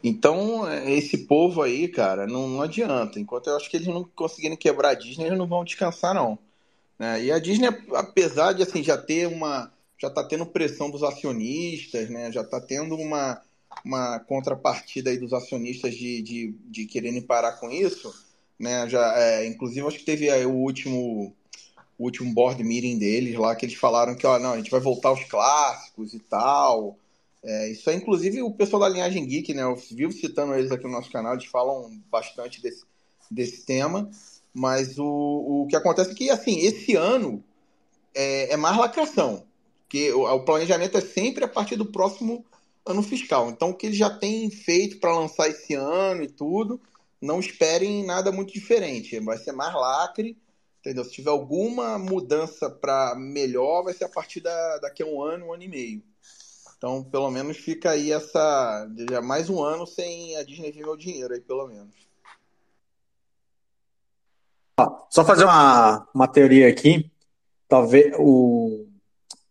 Então, 0.03 0.72
esse 0.88 1.18
povo 1.20 1.64
aí, 1.64 1.88
cara, 1.88 2.28
não, 2.28 2.47
não 2.47 2.62
adianta. 2.62 3.20
Enquanto 3.20 3.47
eu 3.47 3.58
acho 3.58 3.70
que 3.70 3.78
eles 3.78 3.88
não 3.88 4.03
conseguirem 4.16 4.56
quebrar 4.56 4.89
a 4.89 4.93
Disney, 4.93 5.26
eles 5.26 5.38
não 5.38 5.47
vão 5.47 5.64
descansar, 5.64 6.14
não. 6.14 6.38
Né? 6.99 7.26
E 7.26 7.32
a 7.32 7.39
Disney, 7.39 7.70
apesar 7.93 8.53
de 8.53 8.62
assim, 8.62 8.84
já 8.84 8.97
ter 8.97 9.28
uma. 9.28 9.72
já 9.97 10.10
tá 10.10 10.24
tendo 10.24 10.45
pressão 10.45 10.91
dos 10.91 11.01
acionistas, 11.01 12.10
né? 12.10 12.32
Já 12.32 12.43
tá 12.43 12.62
tendo 12.62 12.95
uma, 12.95 13.41
uma 13.84 14.19
contrapartida 14.19 15.09
aí 15.09 15.17
dos 15.17 15.34
acionistas 15.34 15.93
de, 15.93 16.21
de, 16.21 16.55
de 16.65 16.86
quererem 16.86 17.21
parar 17.21 17.53
com 17.53 17.69
isso. 17.69 18.13
Né? 18.59 18.88
Já, 18.89 19.17
é, 19.17 19.45
inclusive, 19.45 19.86
acho 19.88 19.99
que 19.99 20.05
teve 20.05 20.30
o 20.45 20.53
último 20.53 21.36
o 21.97 22.03
último 22.03 22.34
board 22.34 22.61
meeting 22.61 22.97
deles 22.97 23.38
lá, 23.38 23.55
que 23.55 23.65
eles 23.65 23.76
falaram 23.76 24.15
que 24.15 24.28
ó, 24.28 24.38
não, 24.38 24.51
a 24.51 24.57
gente 24.57 24.69
vai 24.69 24.82
voltar 24.82 25.09
aos 25.09 25.23
clássicos 25.23 26.13
e 26.13 26.19
tal. 26.19 26.97
É, 27.41 27.71
isso 27.71 27.89
é 27.89 27.93
inclusive 27.93 28.41
o 28.41 28.51
pessoal 28.51 28.82
da 28.82 28.89
linhagem 28.89 29.26
geek, 29.26 29.53
né? 29.53 29.63
Eu 29.63 29.76
vivo 29.76 30.11
citando 30.11 30.53
eles 30.55 30.71
aqui 30.71 30.84
no 30.84 30.91
nosso 30.91 31.11
canal, 31.11 31.34
eles 31.34 31.45
falam 31.45 31.89
bastante 32.11 32.61
desse, 32.61 32.84
desse 33.32 33.65
tema. 33.65 34.09
Mas 34.53 34.97
o, 34.97 35.05
o 35.05 35.67
que 35.69 35.76
acontece 35.76 36.11
é 36.11 36.15
que, 36.15 36.30
assim, 36.30 36.59
esse 36.59 36.95
ano 36.95 37.43
é, 38.15 38.53
é 38.53 38.57
mais 38.57 38.78
lacração. 38.78 39.43
que 39.89 40.11
o, 40.13 40.23
o, 40.23 40.45
planejamento 40.45 40.97
é 40.97 41.01
sempre 41.01 41.43
a 41.43 41.47
partir 41.47 41.76
do 41.76 41.86
próximo 41.86 42.45
ano 42.86 43.01
fiscal. 43.01 43.49
Então, 43.49 43.69
o 43.69 43.73
que 43.73 43.88
eles 43.88 43.97
já 43.97 44.09
têm 44.09 44.49
feito 44.49 44.99
para 44.99 45.15
lançar 45.15 45.49
esse 45.49 45.73
ano 45.73 46.21
e 46.23 46.27
tudo, 46.27 46.79
não 47.21 47.39
esperem 47.39 48.05
nada 48.05 48.31
muito 48.31 48.53
diferente. 48.53 49.19
Vai 49.19 49.38
ser 49.38 49.51
mais 49.51 49.73
lacre, 49.73 50.38
entendeu? 50.79 51.03
Se 51.03 51.11
tiver 51.11 51.31
alguma 51.31 51.97
mudança 51.97 52.69
para 52.69 53.15
melhor, 53.15 53.83
vai 53.83 53.93
ser 53.93 54.05
a 54.05 54.09
partir 54.09 54.41
da, 54.41 54.77
daqui 54.77 55.01
a 55.01 55.05
um 55.05 55.21
ano, 55.21 55.47
um 55.47 55.53
ano 55.53 55.63
e 55.63 55.67
meio. 55.67 56.03
Então, 56.77 57.03
pelo 57.03 57.31
menos 57.31 57.57
fica 57.57 57.91
aí 57.91 58.11
essa. 58.11 58.88
Já 59.09 59.21
mais 59.21 59.49
um 59.49 59.63
ano 59.63 59.88
sem 59.88 60.36
a 60.38 60.43
Disney 60.43 60.71
ver 60.71 60.83
meu 60.83 60.95
dinheiro 60.95 61.33
aí, 61.33 61.41
pelo 61.41 61.67
menos. 61.67 61.95
Só 65.09 65.23
fazer 65.23 65.45
uma, 65.45 66.07
uma 66.13 66.27
teoria 66.27 66.67
aqui. 66.67 67.09
Talvez 67.67 68.13
o, 68.19 68.84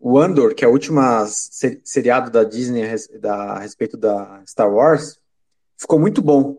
o 0.06 0.18
Andor, 0.18 0.54
que 0.54 0.62
é 0.62 0.68
o 0.68 0.70
último 0.70 1.00
seriado 1.82 2.30
da 2.30 2.44
Disney 2.44 2.82
a, 2.84 3.32
a 3.32 3.58
respeito 3.58 3.96
da 3.96 4.42
Star 4.46 4.70
Wars, 4.70 5.18
ficou 5.78 5.98
muito 5.98 6.20
bom. 6.20 6.58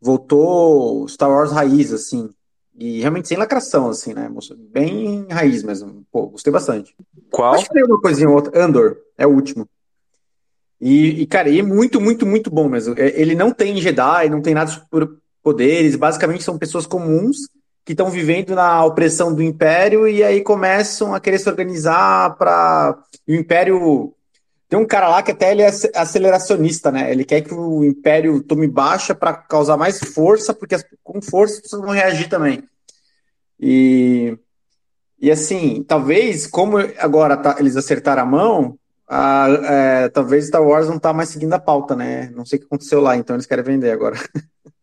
Voltou 0.00 1.08
Star 1.08 1.28
Wars 1.28 1.50
raiz, 1.50 1.92
assim. 1.92 2.30
E 2.72 3.00
realmente 3.00 3.26
sem 3.26 3.36
lacração, 3.36 3.88
assim, 3.88 4.14
né? 4.14 4.30
Bem 4.70 5.26
raiz 5.28 5.64
mesmo. 5.64 6.06
Pô, 6.12 6.28
gostei 6.28 6.52
bastante. 6.52 6.94
Qual? 7.32 7.54
Acho 7.54 7.64
que 7.64 7.74
tem 7.74 7.82
uma 7.82 8.00
coisinha 8.00 8.28
ou 8.28 8.36
outra. 8.36 8.64
Andor, 8.64 8.96
é 9.18 9.26
o 9.26 9.30
último. 9.30 9.68
E, 10.80 11.22
e, 11.22 11.26
cara, 11.26 11.48
ele 11.48 11.58
é 11.58 11.64
muito, 11.64 12.00
muito, 12.00 12.24
muito 12.24 12.48
bom 12.48 12.68
mesmo. 12.68 12.94
É, 12.96 13.20
ele 13.20 13.34
não 13.34 13.50
tem 13.50 13.76
Jedi, 13.76 14.28
não 14.30 14.40
tem 14.40 14.54
nada 14.54 14.70
de 14.70 14.80
poderes. 15.42 15.96
Basicamente 15.96 16.44
são 16.44 16.56
pessoas 16.56 16.86
comuns 16.86 17.38
que 17.84 17.92
estão 17.92 18.08
vivendo 18.08 18.54
na 18.54 18.84
opressão 18.84 19.34
do 19.34 19.42
império 19.42 20.08
e 20.08 20.22
aí 20.22 20.40
começam 20.40 21.14
a 21.14 21.20
querer 21.20 21.38
se 21.38 21.48
organizar 21.48 22.34
para 22.36 22.98
o 23.28 23.32
império. 23.32 24.14
Tem 24.68 24.78
um 24.78 24.86
cara 24.86 25.08
lá 25.08 25.22
que 25.22 25.32
até 25.32 25.52
ele 25.52 25.62
é 25.62 25.70
aceleracionista, 25.94 26.90
né? 26.90 27.10
Ele 27.12 27.24
quer 27.24 27.42
que 27.42 27.52
o 27.52 27.84
império 27.84 28.42
tome 28.42 28.66
baixa 28.66 29.14
para 29.14 29.34
causar 29.34 29.76
mais 29.76 29.98
força, 29.98 30.54
porque 30.54 30.76
com 31.02 31.20
força 31.20 31.56
as 31.56 31.60
pessoas 31.60 31.82
vão 31.82 31.92
reagir 31.92 32.28
também. 32.28 32.64
E, 33.60 34.36
e 35.20 35.30
assim, 35.30 35.84
talvez, 35.86 36.46
como 36.46 36.78
agora 36.98 37.36
tá, 37.36 37.56
eles 37.58 37.76
acertaram 37.76 38.22
a 38.22 38.26
mão, 38.26 38.78
a, 39.06 39.46
é, 39.48 40.08
talvez 40.08 40.46
Star 40.46 40.62
Wars 40.62 40.88
não 40.88 40.98
tá 40.98 41.12
mais 41.12 41.28
seguindo 41.28 41.52
a 41.52 41.58
pauta, 41.58 41.94
né? 41.94 42.30
Não 42.34 42.46
sei 42.46 42.56
o 42.56 42.60
que 42.60 42.66
aconteceu 42.66 43.00
lá, 43.00 43.16
então 43.16 43.36
eles 43.36 43.46
querem 43.46 43.64
vender 43.64 43.90
agora. 43.90 44.16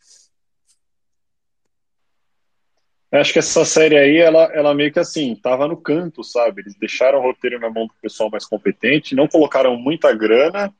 Acho 3.12 3.34
que 3.34 3.40
essa 3.40 3.66
série 3.66 3.98
aí, 3.98 4.18
ela, 4.18 4.44
ela 4.54 4.74
meio 4.74 4.92
que 4.92 5.00
assim, 5.00 5.36
tava 5.36 5.68
no 5.68 5.76
canto, 5.76 6.24
sabe? 6.24 6.62
Eles 6.62 6.76
deixaram 6.76 7.20
o 7.20 7.22
roteiro 7.22 7.60
na 7.60 7.70
mão 7.70 7.86
do 7.86 7.94
pessoal 8.02 8.30
mais 8.30 8.46
competente, 8.46 9.16
não 9.16 9.28
colocaram 9.28 9.76
muita 9.76 10.14
grana, 10.16 10.74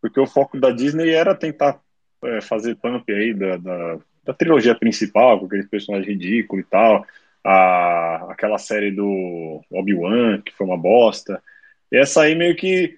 porque 0.00 0.20
o 0.20 0.26
foco 0.26 0.58
da 0.58 0.70
Disney 0.70 1.10
era 1.10 1.34
tentar 1.34 1.80
é, 2.24 2.40
fazer 2.40 2.76
pump 2.76 3.10
aí 3.12 3.34
da, 3.34 3.56
da, 3.56 3.98
da, 4.22 4.34
trilogia 4.34 4.74
principal, 4.74 5.40
com 5.40 5.46
aquele 5.46 5.66
personagem 5.66 6.10
ridículo 6.10 6.60
e 6.60 6.64
tal, 6.64 7.04
a, 7.42 8.30
aquela 8.30 8.58
série 8.58 8.92
do 8.92 9.60
Obi-Wan, 9.68 10.42
que 10.42 10.52
foi 10.52 10.66
uma 10.66 10.78
bosta. 10.78 11.42
E 11.90 11.96
essa 11.96 12.22
aí 12.22 12.36
meio 12.36 12.54
que 12.54 12.96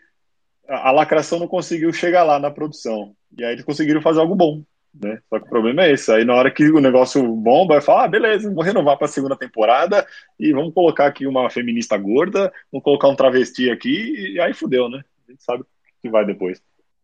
a, 0.68 0.90
a 0.90 0.92
lacração 0.92 1.38
não 1.38 1.48
conseguiu 1.48 1.92
chegar 1.94 2.24
lá 2.24 2.38
na 2.38 2.50
produção. 2.50 3.16
E 3.38 3.42
aí 3.42 3.52
eles 3.52 3.64
conseguiram 3.64 4.02
fazer 4.02 4.20
algo 4.20 4.34
bom. 4.34 4.62
Né? 5.00 5.18
Só 5.28 5.38
que 5.38 5.46
o 5.46 5.50
problema 5.50 5.84
é 5.84 5.92
esse. 5.92 6.10
Aí 6.10 6.24
na 6.24 6.34
hora 6.34 6.50
que 6.50 6.70
o 6.70 6.80
negócio 6.80 7.22
bomba, 7.34 7.74
vai 7.74 7.82
falar, 7.82 8.04
ah, 8.04 8.08
beleza, 8.08 8.52
vou 8.52 8.64
renovar 8.64 8.96
para 8.96 9.06
a 9.06 9.10
segunda 9.10 9.36
temporada 9.36 10.06
e 10.38 10.52
vamos 10.52 10.72
colocar 10.72 11.06
aqui 11.06 11.26
uma 11.26 11.50
feminista 11.50 11.96
gorda, 11.96 12.52
vamos 12.72 12.84
colocar 12.84 13.08
um 13.08 13.16
travesti 13.16 13.70
aqui 13.70 14.32
e 14.34 14.40
aí 14.40 14.54
fudeu, 14.54 14.88
né? 14.88 15.02
A 15.28 15.30
gente 15.30 15.44
sabe 15.44 15.62
o 15.62 15.66
que 16.00 16.08
vai 16.08 16.24
depois. 16.24 16.60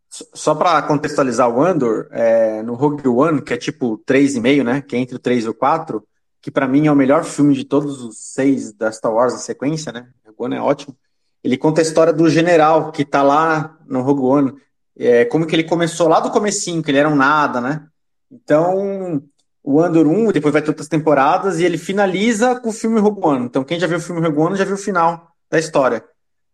Só 0.09 0.55
para 0.55 0.83
contextualizar 0.83 1.49
o 1.49 1.63
Andor, 1.63 2.09
é, 2.11 2.63
no 2.63 2.75
Rogue 2.75 3.09
One, 3.09 3.43
que 3.43 3.55
é 3.55 3.57
tipo 3.57 3.99
3,5, 4.07 4.63
né? 4.63 4.83
Que 4.83 4.97
é 4.97 4.99
entre 4.99 5.17
o 5.17 5.19
3 5.19 5.45
e 5.45 5.49
o 5.49 5.55
4, 5.55 6.07
que 6.41 6.51
para 6.51 6.69
mim 6.69 6.87
é 6.87 6.93
o 6.93 6.97
melhor 6.97 7.25
filme 7.25 7.55
de 7.55 7.65
todos 7.65 8.03
os 8.03 8.19
seis 8.19 8.73
da 8.73 8.93
Star 8.93 9.13
Wars, 9.13 9.33
sequência, 9.35 9.91
né? 9.93 10.09
Rogue 10.27 10.37
One 10.39 10.57
é 10.57 10.61
ótimo. 10.61 10.97
Ele 11.43 11.57
conta 11.57 11.81
a 11.81 11.83
história 11.83 12.13
do 12.13 12.29
general 12.29 12.93
que 12.93 13.05
tá 13.05 13.23
lá 13.23 13.79
no 13.87 14.03
Rogue 14.03 14.23
One, 14.23 14.55
é, 14.97 15.25
como 15.25 15.47
que 15.47 15.55
ele 15.55 15.65
começou 15.65 16.09
lá 16.09 16.21
do 16.21 16.31
comecinho, 16.31 16.83
que 16.83 16.91
ele 16.91 16.99
era 16.99 17.09
um 17.09 17.17
nada, 17.17 17.61
né? 17.61 17.87
Então, 18.31 19.23
o 19.63 19.81
Andor 19.81 20.07
1, 20.07 20.33
depois 20.33 20.53
vai 20.53 20.63
ter 20.63 20.71
outras 20.71 20.89
temporadas, 20.89 21.61
e 21.61 21.65
ele 21.65 21.79
finaliza 21.79 22.59
com 22.61 22.71
o 22.71 22.73
filme 22.73 23.01
Rogue 23.01 23.21
One. 23.25 23.45
Então, 23.47 23.65
quem 23.65 23.79
já 23.79 23.87
viu 23.87 23.99
o 23.99 24.01
filme 24.01 24.21
Rogue 24.21 24.39
One 24.39 24.57
já 24.57 24.65
viu 24.65 24.75
o 24.75 24.79
final 24.79 25.33
da 25.51 25.59
história. 25.59 26.05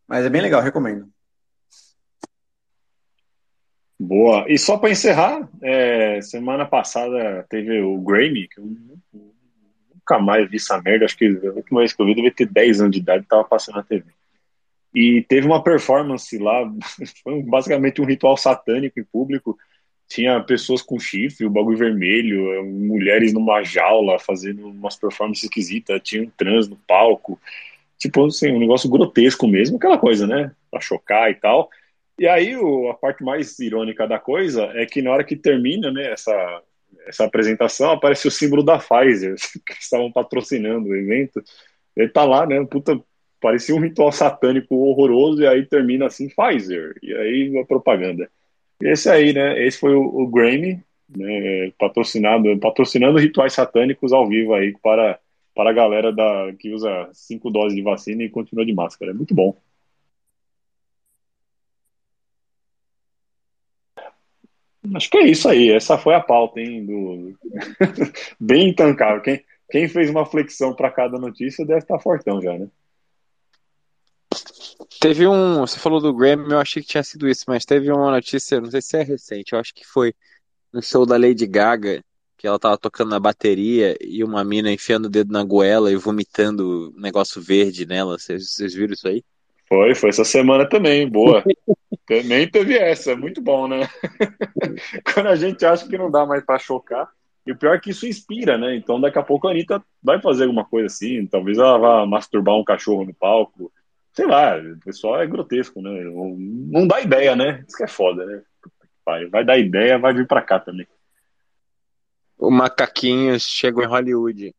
Mas 0.07 0.25
é 0.25 0.31
bem 0.31 0.43
legal, 0.43 0.61
recomendo. 0.61 1.09
Boa. 3.99 4.45
E 4.49 4.57
só 4.59 4.79
para 4.79 4.91
encerrar, 4.91 5.49
é, 5.61 6.21
semana 6.23 6.65
passada 6.65 7.45
teve 7.49 7.81
o 7.81 7.99
Grammy, 7.99 8.49
que 8.49 8.61
eu 8.61 8.65
nunca 9.13 10.19
mais 10.21 10.49
vi 10.49 10.57
essa 10.57 10.81
merda. 10.81 11.05
Acho 11.05 11.17
que 11.17 11.27
a 11.27 11.51
última 11.51 11.81
vez 11.81 11.93
que 11.93 12.01
eu 12.01 12.07
vi 12.07 12.15
devia 12.15 12.33
ter 12.33 12.47
10 12.47 12.81
anos 12.81 12.93
de 12.93 12.99
idade 13.01 13.21
e 13.21 13.25
estava 13.25 13.43
passando 13.45 13.77
na 13.77 13.83
TV. 13.83 14.05
E 15.01 15.23
teve 15.23 15.47
uma 15.47 15.63
performance 15.63 16.37
lá, 16.39 16.69
foi 17.23 17.41
basicamente 17.45 18.03
um 18.03 18.05
ritual 18.05 18.37
satânico 18.37 18.99
em 18.99 19.05
público. 19.05 19.57
Tinha 20.09 20.43
pessoas 20.43 20.83
com 20.83 20.99
chifre, 20.99 21.47
o 21.47 21.51
bagulho 21.51 21.79
vermelho, 21.79 22.65
mulheres 22.65 23.33
numa 23.33 23.63
jaula 23.63 24.19
fazendo 24.19 24.67
umas 24.67 24.97
performances 24.97 25.45
esquisitas, 25.45 26.01
tinha 26.03 26.25
um 26.25 26.31
trans 26.37 26.67
no 26.67 26.75
palco. 26.75 27.41
Tipo 27.97 28.27
assim, 28.27 28.51
um 28.51 28.59
negócio 28.59 28.91
grotesco 28.91 29.47
mesmo, 29.47 29.77
aquela 29.77 29.99
coisa, 29.99 30.27
né? 30.27 30.51
Pra 30.69 30.81
chocar 30.81 31.31
e 31.31 31.35
tal. 31.37 31.71
E 32.19 32.27
aí 32.27 32.57
o, 32.57 32.91
a 32.91 32.95
parte 32.95 33.23
mais 33.23 33.57
irônica 33.61 34.05
da 34.05 34.19
coisa 34.19 34.65
é 34.75 34.85
que 34.85 35.01
na 35.01 35.13
hora 35.13 35.23
que 35.23 35.37
termina 35.37 35.93
né, 35.93 36.11
essa, 36.13 36.63
essa 37.07 37.25
apresentação, 37.25 37.93
aparece 37.93 38.27
o 38.27 38.33
símbolo 38.33 38.65
da 38.65 38.79
Pfizer, 38.79 39.37
que 39.65 39.75
estavam 39.75 40.11
patrocinando 40.11 40.89
o 40.89 40.97
evento. 40.97 41.41
Ele 41.95 42.09
tá 42.09 42.25
lá, 42.25 42.45
né? 42.45 42.65
Puta 42.67 43.01
parecia 43.41 43.75
um 43.75 43.81
ritual 43.81 44.13
satânico 44.13 44.75
horroroso, 44.75 45.43
e 45.43 45.47
aí 45.47 45.65
termina 45.67 46.07
assim, 46.07 46.29
Pfizer, 46.29 46.97
e 47.03 47.15
aí 47.15 47.59
a 47.59 47.65
propaganda. 47.65 48.31
Esse 48.81 49.11
aí, 49.11 49.33
né, 49.33 49.65
esse 49.67 49.79
foi 49.79 49.95
o, 49.95 50.03
o 50.03 50.27
Grammy, 50.29 50.83
né, 51.09 51.73
patrocinado, 51.79 52.59
patrocinando 52.59 53.19
rituais 53.19 53.53
satânicos 53.53 54.13
ao 54.13 54.29
vivo 54.29 54.55
aí 54.55 54.77
para, 54.83 55.19
para 55.55 55.71
a 55.71 55.73
galera 55.73 56.13
da, 56.13 56.53
que 56.59 56.73
usa 56.73 57.09
cinco 57.13 57.51
doses 57.51 57.75
de 57.75 57.83
vacina 57.83 58.23
e 58.23 58.31
continua 58.31 58.65
de 58.65 58.73
máscara. 58.73 59.11
É 59.13 59.15
muito 59.15 59.35
bom. 59.35 59.57
Acho 64.95 65.11
que 65.11 65.19
é 65.19 65.27
isso 65.27 65.49
aí. 65.49 65.71
Essa 65.71 65.99
foi 65.99 66.15
a 66.15 66.21
pauta, 66.21 66.61
hein? 66.61 66.85
Do... 66.87 67.39
Bem 68.41 68.71
intancável. 68.71 69.21
Quem, 69.23 69.45
quem 69.71 69.89
fez 69.89 70.09
uma 70.11 70.25
flexão 70.25 70.75
para 70.75 70.91
cada 70.91 71.19
notícia 71.19 71.65
deve 71.67 71.81
estar 71.81 71.99
fortão 71.99 72.41
já, 72.41 72.57
né? 72.57 72.69
Teve 75.01 75.27
um. 75.27 75.61
Você 75.61 75.79
falou 75.79 76.01
do 76.01 76.15
Grammy, 76.15 76.53
eu 76.53 76.59
achei 76.59 76.83
que 76.83 76.89
tinha 76.89 77.03
sido 77.03 77.29
isso, 77.29 77.45
mas 77.47 77.65
teve 77.65 77.91
uma 77.91 78.11
notícia, 78.11 78.61
não 78.61 78.71
sei 78.71 78.83
se 78.83 78.97
é 78.97 79.03
recente, 79.03 79.53
eu 79.53 79.59
acho 79.59 79.75
que 79.75 79.87
foi 79.87 80.15
no 80.73 80.83
show 80.83 81.07
da 81.07 81.17
Lady 81.17 81.47
Gaga, 81.47 82.03
que 82.37 82.47
ela 82.47 82.59
tava 82.59 82.79
tocando 82.79 83.11
na 83.11 83.21
bateria 83.21 83.97
e 84.01 84.23
uma 84.23 84.45
mina 84.45 84.73
enfiando 84.73 85.07
o 85.07 85.11
dedo 85.11 85.33
na 85.33 85.43
goela 85.43 85.91
e 85.91 85.97
vomitando 85.97 86.93
negócio 86.97 87.43
verde 87.43 87.85
nela. 87.85 88.19
Vocês, 88.19 88.51
vocês 88.53 88.75
viram 88.75 88.95
isso 88.95 89.09
aí? 89.09 89.25
Foi, 89.69 89.95
foi 89.95 90.09
essa 90.11 90.25
semana 90.25 90.67
também, 90.67 91.09
boa. 91.09 91.45
também 92.07 92.49
teve 92.49 92.77
essa, 92.79 93.15
muito 93.15 93.43
bom, 93.43 93.69
né? 93.69 93.89
Quando 95.13 95.27
a 95.27 95.37
gente 95.37 95.65
acha 95.67 95.87
que 95.87 95.99
não 95.99 96.11
dá 96.11 96.25
mais 96.25 96.45
para 96.45 96.59
chocar. 96.59 97.09
E 97.47 97.53
o 97.53 97.57
pior 97.57 97.75
é 97.75 97.81
que 97.81 97.91
isso 97.91 98.07
inspira, 98.07 98.59
né? 98.59 98.77
Então 98.77 99.01
daqui 99.01 99.19
a 99.19 99.23
pouco 99.23 99.49
a 99.49 99.51
Anitta 99.51 99.83
vai 100.03 100.21
fazer 100.21 100.45
alguma 100.45 100.65
coisa 100.65 100.87
assim, 100.87 101.27
talvez 101.27 101.59
ela 101.59 101.79
vá 101.79 102.07
masturbar 102.07 102.55
um 102.57 102.65
cachorro 102.65 103.05
no 103.05 103.15
palco. 103.15 103.73
Sei 104.19 104.27
lá, 104.27 104.59
o 104.59 104.81
pessoal 104.81 105.21
é 105.21 105.29
grotesco, 105.29 105.81
né? 105.81 105.91
Não 106.03 106.89
dá 106.89 107.01
ideia, 107.01 107.37
né? 107.37 107.65
Isso 107.69 107.77
que 107.77 107.85
é 107.85 107.87
foda, 107.87 108.27
né? 108.27 108.43
Vai 109.31 109.45
dar 109.45 109.57
ideia, 109.57 109.97
vai 109.97 110.13
vir 110.13 110.27
pra 110.27 110.43
cá 110.43 110.59
também. 110.59 110.89
O 112.37 112.51
macaquinho 112.51 113.39
chegou 113.39 113.85
em 113.85 113.87
Hollywood. 113.87 114.53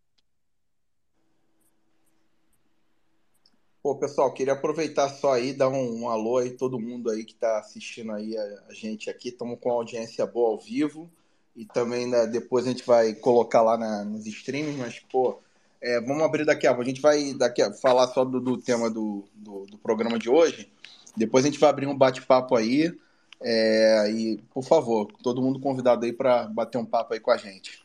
Pô, 3.83 3.97
pessoal, 3.97 4.33
queria 4.33 4.53
aproveitar 4.53 5.09
só 5.09 5.33
aí, 5.33 5.51
dar 5.51 5.67
um, 5.67 6.03
um 6.03 6.09
alô 6.09 6.37
aí, 6.37 6.51
todo 6.51 6.79
mundo 6.79 7.09
aí 7.09 7.25
que 7.25 7.33
está 7.33 7.59
assistindo 7.59 8.13
aí 8.13 8.37
a, 8.37 8.63
a 8.69 8.73
gente 8.73 9.09
aqui. 9.09 9.27
Estamos 9.27 9.59
com 9.59 9.71
audiência 9.71 10.25
boa 10.25 10.51
ao 10.51 10.57
vivo 10.57 11.11
e 11.53 11.65
também 11.65 12.07
né, 12.07 12.25
depois 12.27 12.65
a 12.65 12.69
gente 12.69 12.87
vai 12.87 13.13
colocar 13.13 13.61
lá 13.61 13.77
na, 13.77 14.05
nos 14.05 14.25
streams, 14.25 14.77
mas, 14.77 14.99
pô, 14.99 15.41
é, 15.81 16.01
vamos 16.01 16.23
abrir 16.23 16.45
daqui 16.45 16.67
a 16.67 16.71
pouco. 16.71 16.83
A 16.83 16.87
gente 16.87 17.01
vai 17.01 17.33
daqui 17.33 17.61
a, 17.61 17.71
falar 17.73 18.07
só 18.07 18.25
do, 18.25 18.39
do 18.39 18.57
tema 18.57 18.89
do, 18.89 19.25
do, 19.33 19.65
do, 19.65 19.77
programa 19.77 20.19
de 20.19 20.29
hoje. 20.29 20.69
Depois 21.15 21.45
a 21.45 21.47
gente 21.47 21.59
vai 21.59 21.69
abrir 21.69 21.87
um 21.87 21.97
bate-papo 21.97 22.55
aí. 22.55 22.93
É, 23.41 24.11
e, 24.11 24.37
por 24.53 24.63
favor, 24.63 25.07
todo 25.23 25.41
mundo 25.41 25.59
convidado 25.59 26.05
aí 26.05 26.11
para 26.11 26.43
bater 26.47 26.77
um 26.77 26.85
papo 26.85 27.13
aí 27.13 27.19
com 27.19 27.31
a 27.31 27.37
gente. 27.37 27.81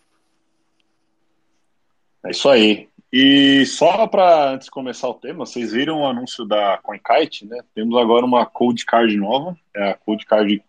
É 2.24 2.30
isso 2.30 2.48
aí. 2.48 2.88
E 3.12 3.64
só 3.66 4.08
para 4.08 4.50
antes 4.50 4.64
de 4.64 4.72
começar 4.72 5.08
o 5.08 5.14
tema, 5.14 5.46
vocês 5.46 5.70
viram 5.70 6.00
o 6.00 6.06
anúncio 6.06 6.44
da 6.44 6.78
CoinKite, 6.78 7.46
né? 7.46 7.60
Temos 7.72 7.96
agora 7.96 8.26
uma 8.26 8.44
Code 8.44 8.84
Card 8.84 9.16
nova, 9.16 9.56
é 9.72 9.90
a 9.90 9.94
Code 9.94 10.26
Card 10.26 10.60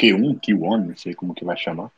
Q1, 0.00 0.40
Q1, 0.40 0.86
não 0.86 0.96
sei 0.96 1.14
como 1.14 1.34
que 1.34 1.44
vai 1.44 1.56
chamar. 1.56 1.90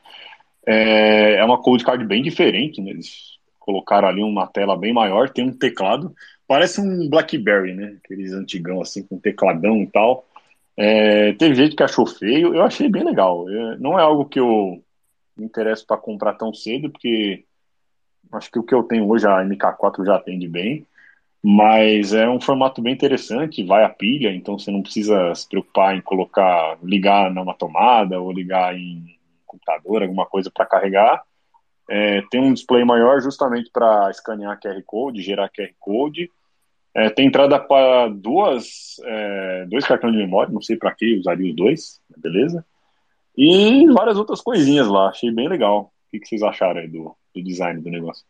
É, 0.67 1.35
é 1.35 1.45
uma 1.45 1.61
Code 1.61 1.85
Card 1.85 2.03
bem 2.07 2.23
diferente, 2.23 2.81
né? 2.81 2.91
Eles 2.91 3.39
colocaram 3.63 4.09
ali 4.09 4.23
uma 4.23 4.47
tela 4.47 4.77
bem 4.77 4.93
maior, 4.93 5.31
tem 5.31 5.49
um 5.49 5.57
teclado, 5.57 6.15
parece 6.47 6.81
um 6.81 7.09
BlackBerry, 7.09 7.75
né? 7.75 7.97
Aqueles 8.05 8.33
antigão 8.33 8.81
assim, 8.81 9.03
com 9.03 9.19
tecladão 9.19 9.79
e 9.83 9.87
tal. 9.87 10.27
É, 10.77 11.33
teve 11.35 11.55
gente 11.55 11.77
que 11.77 11.83
achou 11.83 12.07
feio, 12.07 12.55
eu 12.55 12.63
achei 12.63 12.89
bem 12.89 13.05
legal. 13.05 13.49
É, 13.49 13.77
não 13.79 13.99
é 13.99 14.03
algo 14.03 14.27
que 14.27 14.41
eu 14.41 14.83
me 15.37 15.45
interesso 15.45 15.87
para 15.87 15.97
comprar 15.97 16.35
tão 16.35 16.53
cedo, 16.53 16.91
porque 16.91 17.45
Acho 18.33 18.51
que 18.51 18.59
o 18.59 18.63
que 18.63 18.75
eu 18.75 18.83
tenho 18.83 19.09
hoje, 19.09 19.27
a 19.27 19.45
MK4 19.45 20.07
já 20.07 20.17
atende 20.17 20.49
bem, 20.49 20.87
mas 21.43 22.15
é 22.15 22.29
um 22.29 22.41
formato 22.41 22.81
bem 22.81 22.95
interessante, 22.95 23.65
vai 23.65 23.85
a 23.85 23.89
pilha, 23.91 24.33
então 24.35 24.59
você 24.59 24.71
não 24.71 24.83
precisa 24.83 25.35
se 25.35 25.47
preocupar 25.49 25.95
em 25.95 26.01
colocar, 26.01 26.79
ligar 26.83 27.31
numa 27.31 27.55
tomada 27.55 28.19
ou 28.19 28.33
ligar 28.33 28.75
em 28.75 29.19
computador, 29.47 30.03
alguma 30.03 30.25
coisa 30.25 30.51
para 30.51 30.65
carregar. 30.65 31.23
É, 31.91 32.23
tem 32.31 32.41
um 32.41 32.53
display 32.53 32.85
maior 32.85 33.21
justamente 33.21 33.71
para 33.73 34.11
escanear 34.11 34.61
QR 34.61 34.81
Code, 34.85 35.23
gerar 35.23 35.51
QR 35.51 35.73
Code. 35.79 36.31
É, 36.95 37.09
tem 37.11 37.27
entrada 37.27 37.59
para 37.59 38.09
duas, 38.09 39.01
é, 39.05 39.67
dois 39.67 39.85
cartões 39.85 40.13
de 40.13 40.19
memória, 40.19 40.53
não 40.53 40.61
sei 40.61 40.77
para 40.77 40.95
que 40.95 41.19
usaria 41.19 41.51
os 41.51 41.57
dois, 41.57 42.01
beleza? 42.17 42.65
E 43.37 43.87
várias 43.93 44.19
outras 44.19 44.43
coisinhas 44.43 44.87
lá, 44.87 45.09
achei 45.09 45.31
bem 45.31 45.49
legal. 45.49 45.93
O 46.13 46.21
que, 46.21 46.27
vocês 46.27 46.43
acharam 46.43 46.81
aí 46.81 46.89
do, 46.89 47.17
do 47.35 47.43
design 47.43 47.81
do 47.81 47.91
negócio. 47.91 48.25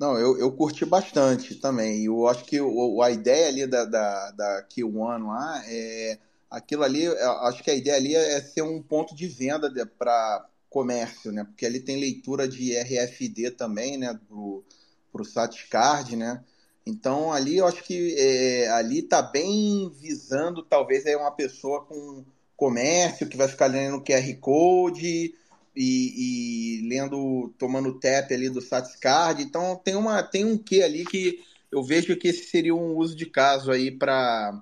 Não, 0.00 0.18
eu, 0.18 0.38
eu 0.38 0.50
curti 0.52 0.86
bastante 0.86 1.54
também. 1.56 2.06
Eu 2.06 2.26
acho 2.26 2.44
que 2.44 2.60
o, 2.60 3.02
a 3.02 3.10
ideia 3.10 3.48
ali 3.48 3.66
da, 3.66 3.84
da, 3.84 4.30
da 4.30 4.66
Q1 4.68 5.26
lá 5.26 5.62
é. 5.66 6.18
Aquilo 6.50 6.84
ali, 6.84 7.06
acho 7.06 7.62
que 7.62 7.70
a 7.70 7.74
ideia 7.74 7.96
ali 7.96 8.14
é 8.14 8.38
ser 8.42 8.60
um 8.60 8.82
ponto 8.82 9.14
de 9.14 9.26
venda 9.26 9.72
para 9.98 10.46
comércio, 10.72 11.30
né? 11.30 11.44
Porque 11.44 11.66
ali 11.66 11.80
tem 11.80 12.00
leitura 12.00 12.48
de 12.48 12.74
RFD 12.74 13.52
também, 13.52 13.98
né? 13.98 14.18
Pro, 14.26 14.64
pro 15.12 15.24
SatCard, 15.24 16.16
né? 16.16 16.42
Então 16.84 17.32
ali 17.32 17.58
eu 17.58 17.66
acho 17.66 17.84
que 17.84 18.16
é, 18.18 18.68
ali 18.70 19.02
tá 19.02 19.22
bem 19.22 19.92
visando 20.00 20.62
talvez 20.62 21.06
é 21.06 21.16
uma 21.16 21.30
pessoa 21.30 21.84
com 21.84 22.24
comércio 22.56 23.28
que 23.28 23.36
vai 23.36 23.46
ficar 23.46 23.66
lendo 23.66 24.02
QR 24.02 24.34
Code 24.40 25.34
e, 25.76 26.80
e, 26.80 26.88
lendo, 26.88 27.52
tomando 27.58 27.98
tap 28.00 28.32
ali 28.32 28.48
do 28.48 28.60
SatisCard. 28.60 29.42
Então 29.42 29.76
tem, 29.76 29.94
uma, 29.94 30.22
tem 30.22 30.44
um 30.44 30.56
quê 30.58 30.82
ali 30.82 31.04
que 31.04 31.40
eu 31.70 31.84
vejo 31.84 32.16
que 32.16 32.28
esse 32.28 32.44
seria 32.44 32.74
um 32.74 32.96
uso 32.96 33.14
de 33.14 33.26
caso 33.26 33.70
aí 33.70 33.90
para 33.90 34.60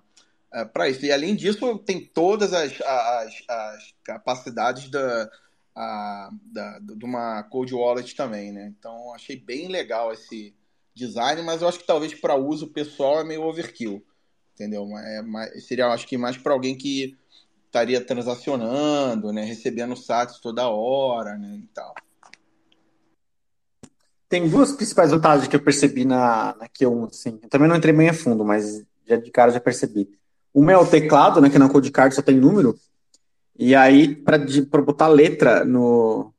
é, 0.52 0.64
para 0.64 0.88
isso. 0.88 1.06
E 1.06 1.12
além 1.12 1.36
disso, 1.36 1.78
tem 1.78 2.04
todas 2.04 2.52
as, 2.52 2.80
as, 2.80 3.34
as 3.48 3.94
capacidades 4.02 4.90
da, 4.90 5.30
a, 5.74 6.30
da, 6.52 6.78
de 6.78 7.04
uma 7.04 7.42
Cold 7.44 7.74
Wallet 7.74 8.14
também, 8.14 8.52
né? 8.52 8.72
Então 8.78 9.14
achei 9.14 9.36
bem 9.36 9.68
legal 9.68 10.12
esse 10.12 10.54
design, 10.94 11.42
mas 11.42 11.62
eu 11.62 11.68
acho 11.68 11.78
que 11.78 11.86
talvez 11.86 12.14
para 12.14 12.34
uso 12.34 12.68
pessoal 12.68 13.20
é 13.20 13.24
meio 13.24 13.42
overkill, 13.42 14.04
entendeu? 14.54 14.86
É, 14.98 15.60
seria, 15.60 15.88
acho 15.88 16.06
que 16.06 16.18
mais 16.18 16.36
para 16.36 16.52
alguém 16.52 16.76
que 16.76 17.16
estaria 17.66 18.04
transacionando, 18.04 19.32
né, 19.32 19.44
recebendo 19.44 19.96
SATs 19.96 20.40
toda 20.40 20.68
hora, 20.68 21.38
né, 21.38 21.60
e 21.62 21.68
tal. 21.68 21.94
Tem 24.28 24.48
duas 24.48 24.72
principais 24.72 25.10
vantagens 25.10 25.48
que 25.48 25.56
eu 25.56 25.62
percebi 25.62 26.04
na, 26.04 26.54
na 26.56 26.68
Q1, 26.68 27.08
assim. 27.08 27.38
Eu 27.42 27.48
também 27.48 27.68
não 27.68 27.76
entrei 27.76 27.92
bem 27.92 28.08
a 28.08 28.14
fundo, 28.14 28.44
mas 28.44 28.84
já 29.06 29.16
de 29.16 29.30
cara 29.30 29.50
já 29.50 29.60
percebi. 29.60 30.08
Uma 30.52 30.72
é 30.72 30.76
o 30.76 30.86
teclado, 30.86 31.40
né, 31.40 31.48
que 31.48 31.58
na 31.58 31.68
Code 31.68 31.90
Card 31.90 32.14
só 32.14 32.22
tem 32.22 32.36
número. 32.36 32.78
E 33.58 33.74
aí, 33.74 34.14
para 34.14 34.82
botar 34.82 35.08
letra 35.08 35.64
no 35.64 36.32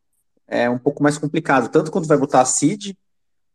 é 0.48 0.70
um 0.70 0.78
pouco 0.78 1.02
mais 1.02 1.18
complicado. 1.18 1.70
Tanto 1.72 1.92
quando 1.92 2.08
vai 2.08 2.18
botar 2.18 2.44
seed, 2.44 2.94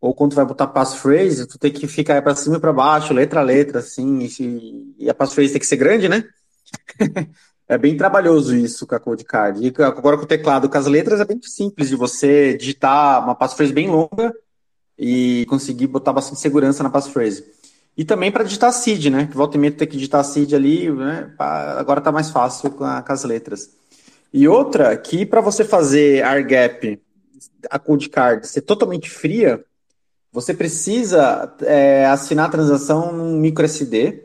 ou 0.01 0.15
quando 0.15 0.35
vai 0.35 0.47
botar 0.47 0.67
passphrase, 0.67 1.47
tu 1.47 1.59
tem 1.59 1.71
que 1.71 1.87
ficar 1.87 2.23
para 2.23 2.35
cima 2.35 2.57
e 2.57 2.61
para 2.61 2.73
baixo, 2.73 3.13
letra 3.13 3.41
a 3.41 3.43
letra, 3.43 3.81
assim. 3.81 4.21
E, 4.21 4.95
e 4.99 5.11
a 5.11 5.15
passphrase 5.15 5.53
tem 5.53 5.61
que 5.61 5.67
ser 5.67 5.77
grande, 5.77 6.09
né? 6.09 6.25
É 7.69 7.77
bem 7.77 7.97
trabalhoso 7.97 8.55
isso 8.55 8.87
com 8.87 8.95
a 8.95 9.01
Code 9.01 9.25
Card. 9.25 9.61
E 9.61 9.83
agora 9.83 10.17
com 10.17 10.23
o 10.23 10.27
teclado, 10.27 10.69
com 10.69 10.79
as 10.79 10.87
letras, 10.87 11.19
é 11.19 11.25
bem 11.25 11.41
simples 11.43 11.89
de 11.89 11.97
você 11.97 12.57
digitar 12.57 13.25
uma 13.25 13.35
passphrase 13.35 13.73
bem 13.73 13.91
longa 13.91 14.33
e 14.97 15.45
conseguir 15.49 15.89
botar 15.89 16.13
bastante 16.13 16.41
segurança 16.41 16.85
na 16.85 16.91
passphrase. 16.91 17.45
E 17.97 18.05
também 18.05 18.31
para 18.31 18.45
digitar 18.45 18.73
seed, 18.73 19.07
né? 19.07 19.27
Que 19.27 19.37
volta 19.37 19.57
e 19.57 19.61
meia 19.61 19.73
ter 19.73 19.87
que 19.87 19.97
digitar 19.97 20.23
seed 20.25 20.53
ali, 20.53 20.91
né? 20.91 21.33
Agora 21.39 22.01
tá 22.01 22.13
mais 22.13 22.31
fácil 22.31 22.71
com, 22.71 22.85
a, 22.85 23.03
com 23.03 23.13
as 23.13 23.25
letras. 23.25 23.71
E 24.33 24.47
outra, 24.47 24.95
que 24.97 25.25
para 25.25 25.41
você 25.41 25.65
fazer 25.65 26.23
AirGap, 26.23 27.01
a 27.71 27.79
Code 27.79 28.09
Card 28.11 28.47
ser 28.47 28.61
totalmente 28.63 29.09
fria, 29.09 29.65
você 30.31 30.53
precisa 30.53 31.55
é, 31.63 32.05
assinar 32.07 32.47
a 32.47 32.51
transação 32.51 33.13
num 33.13 33.39
micro 33.39 33.65
SD 33.65 34.25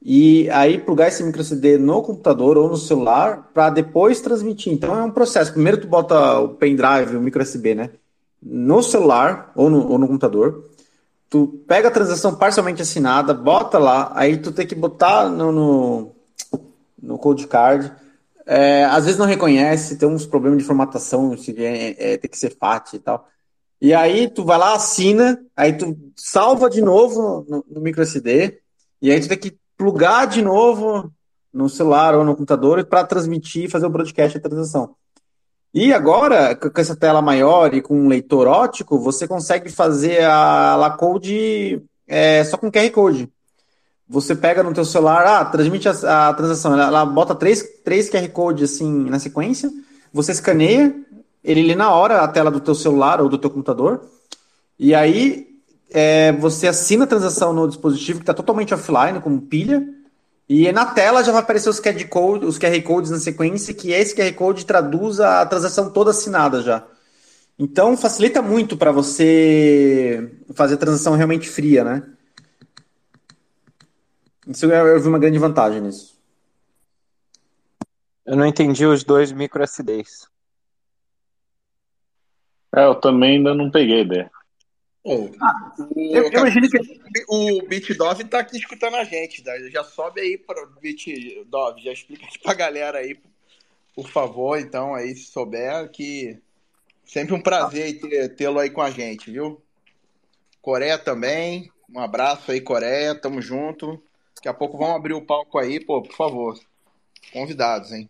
e 0.00 0.48
aí 0.50 0.78
plugar 0.78 1.08
esse 1.08 1.22
micro 1.22 1.42
CD 1.42 1.78
no 1.78 2.02
computador 2.02 2.56
ou 2.56 2.68
no 2.68 2.76
celular 2.76 3.50
para 3.52 3.70
depois 3.70 4.20
transmitir. 4.20 4.72
Então 4.72 4.96
é 4.96 5.02
um 5.02 5.10
processo. 5.10 5.52
Primeiro 5.52 5.80
tu 5.80 5.86
bota 5.86 6.38
o 6.38 6.50
pendrive, 6.50 7.16
o 7.16 7.20
micro 7.20 7.42
USB, 7.42 7.74
né? 7.74 7.90
No 8.40 8.82
celular 8.82 9.52
ou 9.54 9.70
no, 9.70 9.88
ou 9.90 9.98
no 9.98 10.06
computador. 10.06 10.70
Tu 11.32 11.48
pega 11.66 11.88
a 11.88 11.90
transação 11.90 12.34
parcialmente 12.34 12.82
assinada, 12.82 13.32
bota 13.32 13.78
lá, 13.78 14.12
aí 14.14 14.36
tu 14.36 14.52
tem 14.52 14.66
que 14.66 14.74
botar 14.74 15.30
no, 15.30 15.50
no, 15.50 16.14
no 17.02 17.16
code 17.16 17.46
card. 17.46 17.90
É, 18.44 18.84
às 18.84 19.06
vezes 19.06 19.18
não 19.18 19.24
reconhece, 19.24 19.96
tem 19.96 20.06
uns 20.06 20.26
problemas 20.26 20.58
de 20.58 20.64
formatação, 20.66 21.34
se 21.38 21.56
é, 21.64 22.12
é, 22.12 22.16
tem 22.18 22.30
que 22.30 22.36
ser 22.36 22.54
FAT 22.54 22.92
e 22.92 22.98
tal. 22.98 23.26
E 23.80 23.94
aí 23.94 24.28
tu 24.28 24.44
vai 24.44 24.58
lá, 24.58 24.74
assina, 24.74 25.42
aí 25.56 25.72
tu 25.72 25.96
salva 26.14 26.68
de 26.68 26.82
novo 26.82 27.46
no, 27.48 27.64
no 27.66 27.80
micro 27.80 28.02
SD, 28.02 28.60
e 29.00 29.10
aí 29.10 29.18
tu 29.18 29.26
tem 29.26 29.38
que 29.38 29.56
plugar 29.74 30.26
de 30.26 30.42
novo 30.42 31.10
no 31.50 31.66
celular 31.66 32.14
ou 32.14 32.24
no 32.24 32.34
computador 32.36 32.84
para 32.84 33.06
transmitir 33.06 33.64
e 33.64 33.70
fazer 33.70 33.86
o 33.86 33.90
broadcast 33.90 34.38
da 34.38 34.50
transação. 34.50 34.94
E 35.74 35.92
agora, 35.92 36.54
com 36.54 36.80
essa 36.80 36.94
tela 36.94 37.22
maior 37.22 37.72
e 37.72 37.80
com 37.80 37.98
um 37.98 38.08
leitor 38.08 38.46
ótico, 38.46 38.98
você 38.98 39.26
consegue 39.26 39.70
fazer 39.70 40.22
a 40.22 40.76
La 40.76 40.90
Code 40.90 41.82
é, 42.06 42.44
só 42.44 42.58
com 42.58 42.70
QR 42.70 42.90
Code. 42.90 43.28
Você 44.06 44.34
pega 44.34 44.62
no 44.62 44.74
teu 44.74 44.84
celular, 44.84 45.24
ah, 45.26 45.44
transmite 45.46 45.88
a, 45.88 46.28
a 46.28 46.34
transação, 46.34 46.74
ela, 46.74 46.88
ela, 46.88 47.06
bota 47.06 47.34
três, 47.34 47.64
três 47.82 48.10
QR 48.10 48.28
Code 48.28 48.64
assim 48.64 49.08
na 49.08 49.18
sequência, 49.18 49.70
você 50.12 50.32
escaneia, 50.32 50.94
ele 51.42 51.62
lê 51.62 51.74
na 51.74 51.90
hora 51.90 52.20
a 52.20 52.28
tela 52.28 52.50
do 52.50 52.60
teu 52.60 52.74
celular 52.74 53.22
ou 53.22 53.28
do 53.30 53.38
teu 53.38 53.48
computador, 53.48 54.02
e 54.78 54.94
aí 54.94 55.46
é, 55.90 56.32
você 56.32 56.68
assina 56.68 57.04
a 57.04 57.06
transação 57.06 57.54
no 57.54 57.66
dispositivo 57.66 58.18
que 58.18 58.24
está 58.24 58.34
totalmente 58.34 58.74
offline, 58.74 59.20
como 59.20 59.40
pilha, 59.40 59.82
E 60.48 60.70
na 60.72 60.86
tela 60.86 61.22
já 61.22 61.32
vai 61.32 61.40
aparecer 61.40 61.68
os 61.68 61.80
QR, 61.80 62.08
code, 62.08 62.44
os 62.44 62.58
QR 62.58 62.82
codes 62.82 63.10
na 63.10 63.18
sequência, 63.18 63.72
que 63.72 63.92
esse 63.92 64.14
QR 64.14 64.32
Code 64.34 64.66
traduz 64.66 65.20
a 65.20 65.46
transação 65.46 65.90
toda 65.90 66.10
assinada 66.10 66.60
já. 66.62 66.86
Então 67.58 67.96
facilita 67.96 68.42
muito 68.42 68.76
para 68.76 68.90
você 68.90 70.30
fazer 70.54 70.74
a 70.74 70.78
transação 70.78 71.14
realmente 71.14 71.48
fria, 71.48 71.84
né? 71.84 72.02
Isso 74.46 74.66
eu, 74.66 74.70
eu 74.70 75.00
vi 75.00 75.08
uma 75.08 75.18
grande 75.18 75.38
vantagem 75.38 75.80
nisso. 75.80 76.18
Eu 78.26 78.36
não 78.36 78.46
entendi 78.46 78.84
os 78.84 79.04
dois 79.04 79.32
micro 79.32 79.62
SDs. 79.62 80.28
É, 82.74 82.84
eu 82.86 82.94
também 82.94 83.36
ainda 83.36 83.54
não 83.54 83.70
peguei 83.70 83.98
a 83.98 84.02
ideia. 84.02 84.30
Oh, 85.04 85.24
o, 85.24 86.16
eu, 86.16 86.24
eu 86.24 86.30
imagino 86.30 86.68
que 86.70 86.78
o 87.28 87.66
BitDove 87.66 88.24
tá 88.24 88.38
aqui 88.38 88.56
escutando 88.56 88.94
a 88.96 89.04
gente, 89.04 89.42
tá? 89.42 89.52
já 89.68 89.82
sobe 89.82 90.20
aí 90.20 90.38
para 90.38 90.62
o 90.62 90.68
BitDove, 90.80 91.82
já 91.82 91.92
explica 91.92 92.24
aqui 92.24 92.38
pra 92.40 92.54
galera 92.54 92.98
aí, 92.98 93.18
por 93.94 94.08
favor, 94.08 94.58
então, 94.58 94.94
aí, 94.94 95.14
se 95.16 95.24
souber, 95.24 95.90
que 95.90 96.38
sempre 97.04 97.34
um 97.34 97.42
prazer 97.42 98.00
tê-lo 98.36 98.60
aí 98.60 98.70
com 98.70 98.80
a 98.80 98.90
gente, 98.90 99.30
viu? 99.30 99.60
Coreia 100.60 100.96
também, 100.96 101.70
um 101.92 101.98
abraço 101.98 102.52
aí, 102.52 102.60
Coreia, 102.60 103.14
tamo 103.14 103.42
junto. 103.42 104.00
Daqui 104.36 104.48
a 104.48 104.54
pouco 104.54 104.78
vamos 104.78 104.96
abrir 104.96 105.14
o 105.14 105.20
palco 105.26 105.58
aí, 105.58 105.78
pô, 105.78 106.00
por 106.02 106.14
favor. 106.14 106.58
Convidados, 107.32 107.92
hein? 107.92 108.08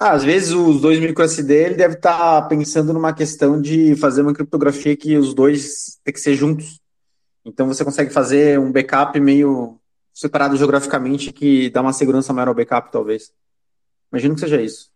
Ah, 0.00 0.12
às 0.12 0.22
vezes 0.22 0.50
os 0.52 0.80
dois 0.80 1.00
microSD 1.00 1.52
ele 1.54 1.74
deve 1.74 1.94
estar 1.94 2.42
tá 2.42 2.48
pensando 2.48 2.92
numa 2.92 3.12
questão 3.12 3.60
de 3.60 3.96
fazer 3.96 4.22
uma 4.22 4.32
criptografia 4.32 4.96
que 4.96 5.16
os 5.16 5.34
dois 5.34 5.98
tem 6.04 6.14
que 6.14 6.20
ser 6.20 6.36
juntos. 6.36 6.80
Então 7.44 7.66
você 7.66 7.84
consegue 7.84 8.12
fazer 8.12 8.60
um 8.60 8.70
backup 8.70 9.18
meio 9.18 9.80
separado 10.14 10.56
geograficamente 10.56 11.32
que 11.32 11.68
dá 11.70 11.80
uma 11.80 11.92
segurança 11.92 12.32
maior 12.32 12.48
ao 12.48 12.54
backup, 12.54 12.92
talvez. 12.92 13.32
Imagino 14.12 14.34
que 14.34 14.40
seja 14.40 14.62
isso. 14.62 14.92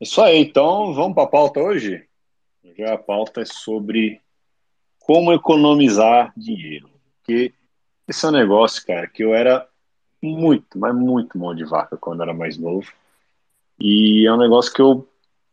Isso 0.00 0.22
aí, 0.22 0.38
então 0.38 0.94
vamos 0.94 1.14
para 1.14 1.24
a 1.24 1.28
pauta 1.28 1.60
hoje? 1.60 2.06
Já 2.76 2.94
a 2.94 2.98
pauta 2.98 3.40
é 3.40 3.44
sobre 3.44 4.20
como 5.00 5.32
economizar 5.32 6.32
dinheiro. 6.36 6.88
Porque 7.16 7.52
esse 8.06 8.24
é 8.24 8.28
um 8.28 8.32
negócio, 8.32 8.86
cara, 8.86 9.08
que 9.08 9.24
eu 9.24 9.34
era 9.34 9.67
muito, 10.22 10.78
mas 10.78 10.94
muito 10.94 11.38
mão 11.38 11.54
de 11.54 11.64
vaca 11.64 11.96
quando 11.96 12.22
era 12.22 12.34
mais 12.34 12.58
novo. 12.58 12.90
E 13.78 14.26
é 14.26 14.32
um 14.32 14.38
negócio 14.38 14.72
que 14.72 14.82
eu 14.82 15.08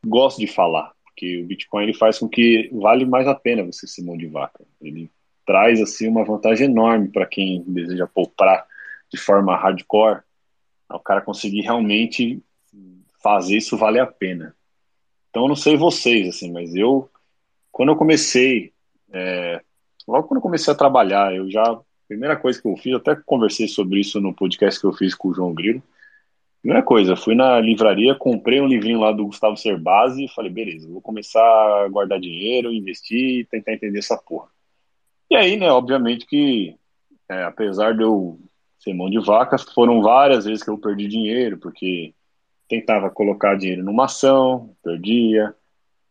gosto 0.06 0.40
de 0.40 0.48
falar, 0.48 0.94
porque 1.04 1.42
o 1.42 1.46
Bitcoin 1.46 1.84
ele 1.84 1.94
faz 1.94 2.20
com 2.20 2.28
que 2.28 2.70
vale 2.74 3.06
mais 3.06 3.28
a 3.28 3.36
pena 3.36 3.64
você 3.64 3.88
ser 3.88 4.04
mão 4.04 4.18
de 4.18 4.28
vaca. 4.28 4.64
Ele 4.82 5.10
traz 5.46 5.82
assim 5.82 6.08
uma 6.08 6.26
vantagem 6.26 6.68
enorme 6.68 7.10
para 7.10 7.26
quem 7.26 7.64
deseja 7.68 8.08
poupar 8.08 8.66
de 9.12 9.18
forma 9.18 9.56
hardcore, 9.56 10.22
o 10.90 11.00
cara 11.00 11.22
conseguir 11.22 11.62
realmente 11.62 12.42
fazer 13.22 13.58
isso 13.58 13.78
valer 13.78 14.02
a 14.02 14.08
pena. 14.08 14.56
Então 15.30 15.44
eu 15.44 15.50
não 15.50 15.56
sei 15.56 15.78
vocês 15.78 16.28
assim, 16.30 16.52
mas 16.52 16.74
eu 16.76 17.10
quando 17.72 17.90
eu 17.90 17.96
comecei, 17.98 18.72
é, 19.12 19.62
logo 20.08 20.28
quando 20.28 20.38
eu 20.38 20.42
comecei 20.42 20.74
a 20.74 20.78
trabalhar, 20.78 21.36
eu 21.36 21.50
já 21.52 21.78
Primeira 22.08 22.36
coisa 22.36 22.62
que 22.62 22.68
eu 22.68 22.78
fiz, 22.78 22.94
até 22.96 23.16
conversei 23.16 23.68
sobre 23.68 24.00
isso 24.00 24.22
no 24.22 24.34
podcast 24.34 24.80
que 24.80 24.86
eu 24.86 24.94
fiz 24.94 25.16
com 25.16 25.30
o 25.30 25.34
João 25.34 25.54
Grilo. 25.54 25.82
Primeira 26.62 26.84
coisa, 26.84 27.16
fui 27.16 27.36
na 27.36 27.60
livraria, 27.60 28.16
comprei 28.16 28.60
um 28.60 28.68
livrinho 28.68 29.00
lá 29.00 29.12
do 29.12 29.26
Gustavo 29.26 29.56
Cerbasi 29.56 30.26
e 30.26 30.30
falei, 30.30 30.52
beleza, 30.52 30.90
vou 30.90 31.02
começar 31.02 31.40
a 31.42 31.88
guardar 31.88 32.20
dinheiro, 32.20 32.74
investir 32.74 33.40
e 33.40 33.46
tentar 33.46 33.74
entender 33.74 34.00
essa 34.00 34.18
porra. 34.18 34.48
E 35.30 35.36
aí, 35.36 35.58
né, 35.58 35.72
obviamente 35.72 36.26
que, 36.26 36.76
é, 37.30 37.44
apesar 37.44 37.96
de 37.96 38.04
eu 38.04 38.40
ser 38.80 38.94
mão 38.94 39.10
de 39.10 39.20
vaca, 39.20 39.58
foram 39.58 40.02
várias 40.02 40.46
vezes 40.46 40.64
que 40.64 40.70
eu 40.70 40.78
perdi 40.78 41.08
dinheiro, 41.08 41.58
porque 41.58 42.14
tentava 42.68 43.10
colocar 43.10 43.56
dinheiro 43.56 43.84
numa 43.84 44.06
ação, 44.06 44.76
perdia. 44.84 45.54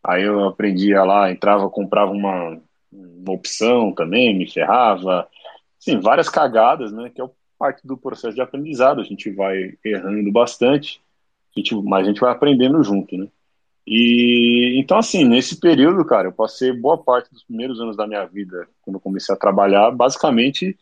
Aí 0.03 0.23
eu 0.23 0.45
aprendia 0.45 1.03
lá, 1.03 1.31
entrava, 1.31 1.69
comprava 1.71 2.11
uma, 2.11 2.61
uma 2.93 3.33
opção 3.33 3.93
também, 3.93 4.37
me 4.37 4.51
ferrava. 4.51 5.29
Sim, 5.85 6.01
várias 6.01 6.31
cagadas, 6.31 6.93
né? 6.93 7.11
Que 7.11 7.21
é 7.21 7.29
parte 7.59 7.87
do 7.87 7.95
processo 7.95 8.35
de 8.35 8.41
aprendizado. 8.41 9.03
A 9.03 9.05
gente 9.05 9.31
vai 9.31 9.77
errando 9.85 10.33
bastante, 10.33 11.03
a 11.55 11.61
gente, 11.61 11.75
mas 11.83 12.07
a 12.07 12.09
gente 12.09 12.21
vai 12.21 12.33
aprendendo 12.33 12.83
junto, 12.83 13.15
né? 13.19 13.29
E 13.87 14.81
então, 14.81 14.97
assim, 14.97 15.25
nesse 15.27 15.61
período, 15.61 16.03
cara, 16.07 16.29
eu 16.29 16.33
passei 16.33 16.73
boa 16.73 16.97
parte 16.97 17.31
dos 17.31 17.45
primeiros 17.45 17.79
anos 17.83 17.99
da 17.99 18.07
minha 18.07 18.25
vida, 18.25 18.67
quando 18.81 18.97
eu 18.97 19.01
comecei 19.01 19.35
a 19.35 19.39
trabalhar, 19.39 19.91
basicamente 19.91 20.75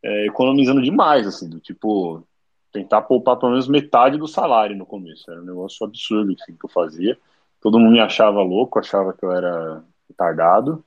é, 0.00 0.26
economizando 0.26 0.80
demais, 0.80 1.26
assim, 1.26 1.48
do 1.48 1.58
tipo, 1.58 2.24
tentar 2.72 3.02
poupar 3.02 3.36
pelo 3.38 3.50
menos 3.50 3.66
metade 3.66 4.16
do 4.16 4.28
salário 4.28 4.76
no 4.76 4.86
começo. 4.86 5.28
Era 5.28 5.42
um 5.42 5.44
negócio 5.44 5.84
absurdo 5.84 6.32
assim, 6.40 6.56
que 6.56 6.64
eu 6.64 6.70
fazia. 6.70 7.18
Todo 7.60 7.80
mundo 7.80 7.94
me 7.94 8.00
achava 8.00 8.40
louco, 8.42 8.78
achava 8.78 9.12
que 9.12 9.24
eu 9.24 9.32
era 9.32 9.82
retardado. 10.08 10.84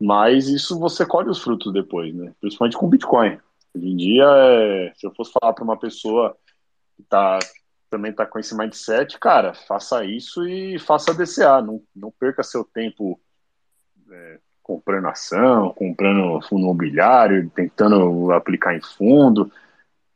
Mas 0.00 0.48
isso 0.48 0.78
você 0.78 1.06
colhe 1.06 1.30
os 1.30 1.42
frutos 1.42 1.72
depois, 1.72 2.14
né? 2.14 2.32
Principalmente 2.40 2.76
com 2.76 2.88
Bitcoin. 2.88 3.38
Hoje 3.74 3.88
em 3.88 3.96
dia, 3.96 4.24
é, 4.24 4.92
se 4.94 5.06
eu 5.06 5.14
fosse 5.14 5.32
falar 5.32 5.52
para 5.52 5.64
uma 5.64 5.78
pessoa 5.78 6.36
que 6.96 7.02
tá, 7.04 7.38
também 7.90 8.10
está 8.10 8.26
com 8.26 8.38
esse 8.38 8.56
mindset, 8.56 9.18
cara, 9.18 9.54
faça 9.54 10.04
isso 10.04 10.46
e 10.46 10.78
faça 10.78 11.14
DCA. 11.14 11.62
Não, 11.62 11.82
não 11.94 12.10
perca 12.10 12.42
seu 12.42 12.64
tempo 12.64 13.20
é, 14.10 14.38
comprando 14.62 15.08
ação, 15.08 15.72
comprando 15.74 16.40
fundo 16.48 16.62
imobiliário, 16.62 17.50
tentando 17.50 18.32
aplicar 18.32 18.74
em 18.74 18.80
fundo. 18.80 19.50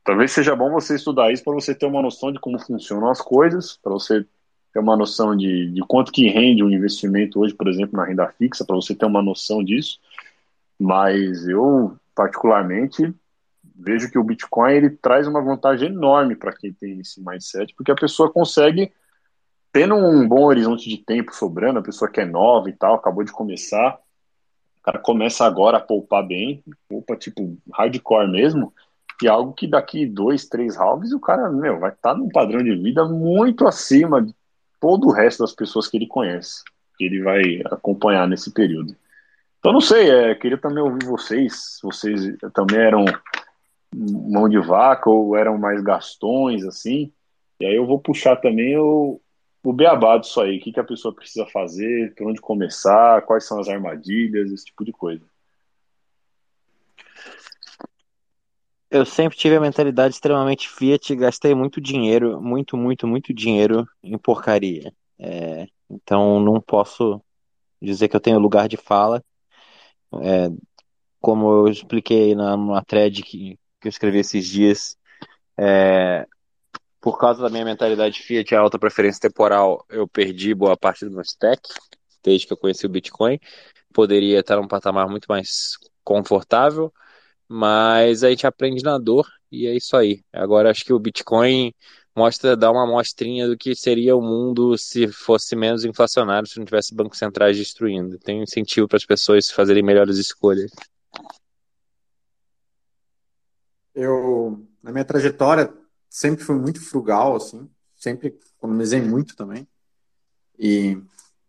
Talvez 0.05 0.33
seja 0.33 0.57
bom 0.57 0.71
você 0.71 0.95
estudar 0.95 1.31
isso 1.33 1.45
para 1.45 1.53
você 1.53 1.75
ter 1.75 1.87
uma 1.87 2.01
noção 2.01 2.33
de 2.33 2.41
como 2.41 2.59
funcionam 2.59 3.11
as 3.11 3.21
coisas, 3.21 3.77
para 3.77 3.93
você 3.93 4.27
ter 4.73 4.79
uma 4.79 4.97
noção 4.97 5.37
de, 5.37 5.71
de 5.71 5.81
quanto 5.83 6.13
que 6.13 6.29
rende 6.29 6.63
um 6.63 6.71
investimento 6.71 7.41
hoje, 7.41 7.55
por 7.55 7.69
exemplo, 7.69 7.97
na 7.97 8.05
renda 8.05 8.27
fixa, 8.39 8.65
para 8.65 8.77
você 8.77 8.95
ter 8.95 9.07
uma 9.07 9.23
noção 9.23 9.63
disso. 9.65 9.99
Mas 10.79 11.47
eu, 11.49 11.97
particularmente, 12.15 13.15
vejo 13.79 14.11
que 14.11 14.19
o 14.19 14.25
Bitcoin 14.25 14.73
ele 14.73 14.91
traz 14.91 15.27
uma 15.27 15.41
vantagem 15.41 15.89
enorme 15.89 16.37
para 16.37 16.53
quem 16.53 16.73
tem 16.73 17.01
esse 17.01 17.21
mindset, 17.25 17.75
porque 17.75 17.93
a 17.93 17.97
pessoa 17.97 18.31
consegue, 18.31 18.93
tendo 19.73 19.95
um 19.95 20.27
bom 20.27 20.45
horizonte 20.45 20.89
de 20.89 20.99
tempo 20.99 21.35
sobrando, 21.35 21.79
a 21.79 21.83
pessoa 21.83 22.11
que 22.11 22.21
é 22.21 22.25
nova 22.25 22.69
e 22.69 22.73
tal, 22.73 22.95
acabou 22.95 23.25
de 23.25 23.33
começar, 23.33 23.99
o 24.81 24.83
cara 24.83 24.99
começa 24.99 25.45
agora 25.45 25.79
a 25.79 25.81
poupar 25.81 26.27
bem, 26.27 26.63
poupa 26.89 27.17
tipo 27.17 27.57
hardcore 27.73 28.31
mesmo, 28.31 28.73
e 29.23 29.27
é 29.27 29.31
algo 29.31 29.53
que 29.53 29.67
daqui 29.67 30.07
dois, 30.07 30.47
três 30.47 30.77
halves 30.77 31.13
o 31.13 31.21
cara, 31.21 31.51
meu, 31.51 31.79
vai 31.79 31.91
estar 31.91 32.13
tá 32.13 32.15
num 32.17 32.29
padrão 32.29 32.63
de 32.63 32.75
vida 32.77 33.05
muito 33.05 33.67
acima 33.67 34.25
todo 34.81 35.09
o 35.09 35.13
resto 35.13 35.41
das 35.41 35.53
pessoas 35.53 35.89
que 35.89 35.97
ele 35.97 36.07
conhece, 36.07 36.63
que 36.97 37.05
ele 37.05 37.23
vai 37.23 37.63
acompanhar 37.67 38.27
nesse 38.29 38.53
período. 38.53 38.95
Então, 39.59 39.73
não 39.73 39.81
sei, 39.81 40.11
é, 40.11 40.35
queria 40.35 40.59
também 40.59 40.83
ouvir 40.83 41.05
vocês, 41.05 41.79
vocês 41.83 42.37
também 42.55 42.79
eram 42.79 43.05
mão 43.95 44.49
de 44.49 44.59
vaca 44.59 45.11
ou 45.11 45.37
eram 45.37 45.59
mais 45.59 45.83
gastões, 45.83 46.65
assim, 46.65 47.13
e 47.61 47.67
aí 47.67 47.75
eu 47.75 47.87
vou 47.87 47.99
puxar 47.99 48.37
também 48.37 48.77
o, 48.77 49.21
o 49.65 49.73
beabá 49.73 50.17
disso 50.19 50.41
aí, 50.41 50.59
o 50.59 50.61
que, 50.61 50.73
que 50.73 50.81
a 50.81 50.85
pessoa 50.85 51.15
precisa 51.15 51.45
fazer, 51.47 52.15
por 52.15 52.29
onde 52.29 52.41
começar, 52.41 53.23
quais 53.23 53.45
são 53.45 53.59
as 53.59 53.69
armadilhas, 53.69 54.53
esse 54.53 54.67
tipo 54.67 54.85
de 54.85 54.93
coisa. 54.93 55.25
Eu 58.91 59.05
sempre 59.05 59.37
tive 59.37 59.57
a 59.57 59.61
mentalidade 59.61 60.15
extremamente 60.15 60.69
Fiat, 60.69 61.15
gastei 61.15 61.55
muito 61.55 61.81
dinheiro, 61.81 62.41
muito, 62.41 62.77
muito, 62.77 63.07
muito 63.07 63.35
dinheiro 63.35 63.87
em 64.03 64.17
porcaria. 64.17 64.93
É, 65.19 65.67
então 65.91 66.41
não 66.41 66.61
posso 66.61 67.21
dizer 67.83 68.09
que 68.09 68.17
eu 68.17 68.21
tenho 68.21 68.39
lugar 68.39 68.67
de 68.67 68.79
fala. 68.79 69.23
É, 70.23 70.49
como 71.21 71.51
eu 71.51 71.69
expliquei 71.69 72.35
na, 72.35 72.57
numa 72.57 72.83
thread 72.83 73.23
que, 73.23 73.59
que 73.81 73.89
eu 73.89 73.91
escrevi 73.91 74.21
esses 74.21 74.47
dias, 74.47 74.97
é, 75.59 76.27
por 77.01 77.19
causa 77.19 77.43
da 77.43 77.51
minha 77.51 77.65
mentalidade 77.65 78.21
Fiat, 78.23 78.55
a 78.55 78.61
alta 78.61 78.79
preferência 78.79 79.21
temporal, 79.21 79.85
eu 79.89 80.09
perdi 80.09 80.55
boa 80.55 80.77
parte 80.77 81.05
do 81.05 81.11
meu 81.11 81.23
stack, 81.23 81.61
desde 82.23 82.47
que 82.47 82.53
eu 82.53 82.57
conheci 82.57 82.87
o 82.87 82.91
Bitcoin. 82.91 83.39
Poderia 83.93 84.41
estar 84.41 84.57
num 84.57 84.69
patamar 84.69 85.09
muito 85.09 85.27
mais 85.27 85.77
confortável, 86.03 86.93
mas 87.49 88.23
a 88.23 88.31
gente 88.31 88.47
aprende 88.47 88.83
na 88.83 88.99
dor 88.99 89.27
e 89.51 89.67
é 89.67 89.75
isso 89.75 89.97
aí. 89.97 90.23
Agora 90.33 90.71
acho 90.71 90.85
que 90.85 90.93
o 90.93 90.99
Bitcoin 90.99 91.73
mostra, 92.15 92.57
dá 92.57 92.71
uma 92.71 92.83
amostrinha 92.83 93.47
do 93.47 93.57
que 93.57 93.75
seria 93.75 94.17
o 94.17 94.21
mundo 94.21 94.77
se 94.77 95.09
fosse 95.09 95.55
menos 95.57 95.85
inflacionário, 95.85 96.49
se 96.49 96.59
não 96.59 96.67
tivesse 96.67 96.95
bancos 96.95 97.19
centrais 97.19 97.57
destruindo. 97.57 98.19
Tem 98.19 98.43
incentivo 98.43 98.89
para 98.89 98.97
as 98.97 99.07
pessoas 99.07 99.51
fazerem 99.51 99.83
melhores 99.83 100.19
escolhas. 100.19 100.71
Eu, 103.95 104.67
na 104.83 104.93
minha 104.93 105.05
trajetória, 105.05 105.73
sempre 106.11 106.45
fui 106.45 106.57
muito 106.57 106.81
frugal, 106.81 107.37
assim, 107.37 107.69
sempre 107.97 108.39
economizei 108.57 109.01
muito 109.01 109.35
também. 109.35 109.67
E, 110.59 110.99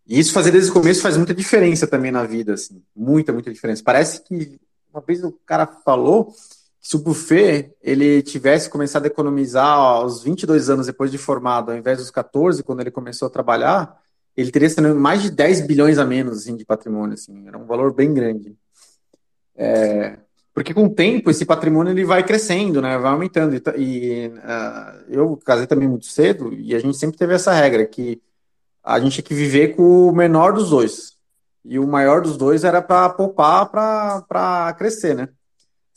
e 0.08 0.20
isso 0.20 0.34
fazer 0.34 0.52
desde 0.52 0.70
o 0.70 0.74
começo 0.74 1.02
faz 1.02 1.18
muita 1.18 1.34
diferença 1.34 1.88
também 1.88 2.12
na 2.12 2.24
vida, 2.24 2.54
assim, 2.54 2.84
muita, 2.96 3.34
muita 3.34 3.52
diferença. 3.52 3.84
Parece 3.84 4.24
que 4.24 4.60
uma 4.94 5.02
vez 5.02 5.24
o 5.24 5.32
cara 5.46 5.66
falou 5.68 6.34
se 6.82 6.96
o 6.96 7.00
Buffet 7.00 7.76
ele 7.82 8.22
tivesse 8.22 8.70
começado 8.70 9.04
a 9.04 9.08
economizar 9.08 9.78
aos 9.78 10.24
22 10.24 10.70
anos 10.70 10.88
depois 10.88 11.12
de 11.12 11.18
formado, 11.18 11.72
ao 11.72 11.78
invés 11.78 11.98
dos 12.00 12.10
14, 12.10 12.64
quando 12.64 12.80
ele 12.80 12.90
começou 12.90 13.28
a 13.28 13.32
trabalhar, 13.32 14.00
ele 14.36 14.52
teria 14.52 14.70
sido 14.70 14.96
mais 14.96 15.22
de 15.22 15.30
10 15.30 15.68
bilhões 15.68 15.98
a 15.98 16.06
menos 16.06 16.40
assim, 16.40 16.56
de 16.56 16.66
patrimônio. 16.66 17.14
Assim, 17.14 17.48
era 17.48 17.58
um 17.58 17.66
valor 17.66 17.94
bem 17.94 18.14
grande. 18.14 18.56
É, 19.56 20.18
porque 20.54 20.74
com 20.74 20.86
o 20.86 20.96
tempo 20.96 21.30
esse 21.30 21.46
patrimônio 21.46 21.92
ele 21.92 22.06
vai 22.06 22.24
crescendo, 22.24 22.82
né, 22.82 22.98
vai 22.98 23.12
aumentando. 23.12 23.56
E, 23.56 23.62
e 23.78 24.28
uh, 24.28 25.04
eu 25.10 25.38
casei 25.38 25.68
também 25.68 25.88
muito 25.88 26.06
cedo 26.06 26.54
e 26.54 26.74
a 26.74 26.80
gente 26.80 26.98
sempre 26.98 27.18
teve 27.18 27.34
essa 27.34 27.54
regra 27.54 27.86
que 27.86 28.22
a 28.84 29.00
gente 29.00 29.14
tinha 29.14 29.24
que 29.24 29.34
viver 29.34 29.76
com 29.76 30.08
o 30.08 30.16
menor 30.16 30.54
dos 30.54 30.70
dois. 30.70 31.19
E 31.64 31.78
o 31.78 31.88
maior 31.88 32.22
dos 32.22 32.38
dois 32.38 32.64
era 32.64 32.82
para 32.82 33.10
poupar 33.10 33.70
para 33.70 34.74
crescer, 34.78 35.16
né? 35.16 35.30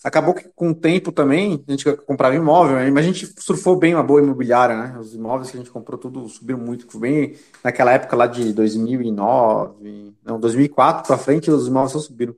Acabou 0.04 0.34
que 0.34 0.48
com 0.56 0.70
o 0.70 0.74
tempo 0.74 1.12
também, 1.12 1.64
a 1.66 1.70
gente 1.70 1.90
comprava 1.98 2.34
imóvel, 2.34 2.76
né? 2.76 2.90
mas 2.90 3.04
a 3.04 3.08
gente 3.08 3.32
surfou 3.40 3.76
bem 3.76 3.94
uma 3.94 4.02
boa 4.02 4.20
imobiliária, 4.20 4.76
né? 4.76 4.98
Os 4.98 5.14
imóveis 5.14 5.50
que 5.50 5.56
a 5.56 5.60
gente 5.60 5.70
comprou 5.70 5.96
tudo 5.96 6.28
subiram 6.28 6.58
muito, 6.58 6.98
bem 6.98 7.36
naquela 7.62 7.92
época 7.92 8.16
lá 8.16 8.26
de 8.26 8.52
2009, 8.52 10.12
não, 10.24 10.40
2004 10.40 11.06
para 11.06 11.16
frente 11.16 11.50
os 11.50 11.68
imóveis 11.68 11.92
só 11.92 11.98
subiram. 12.00 12.34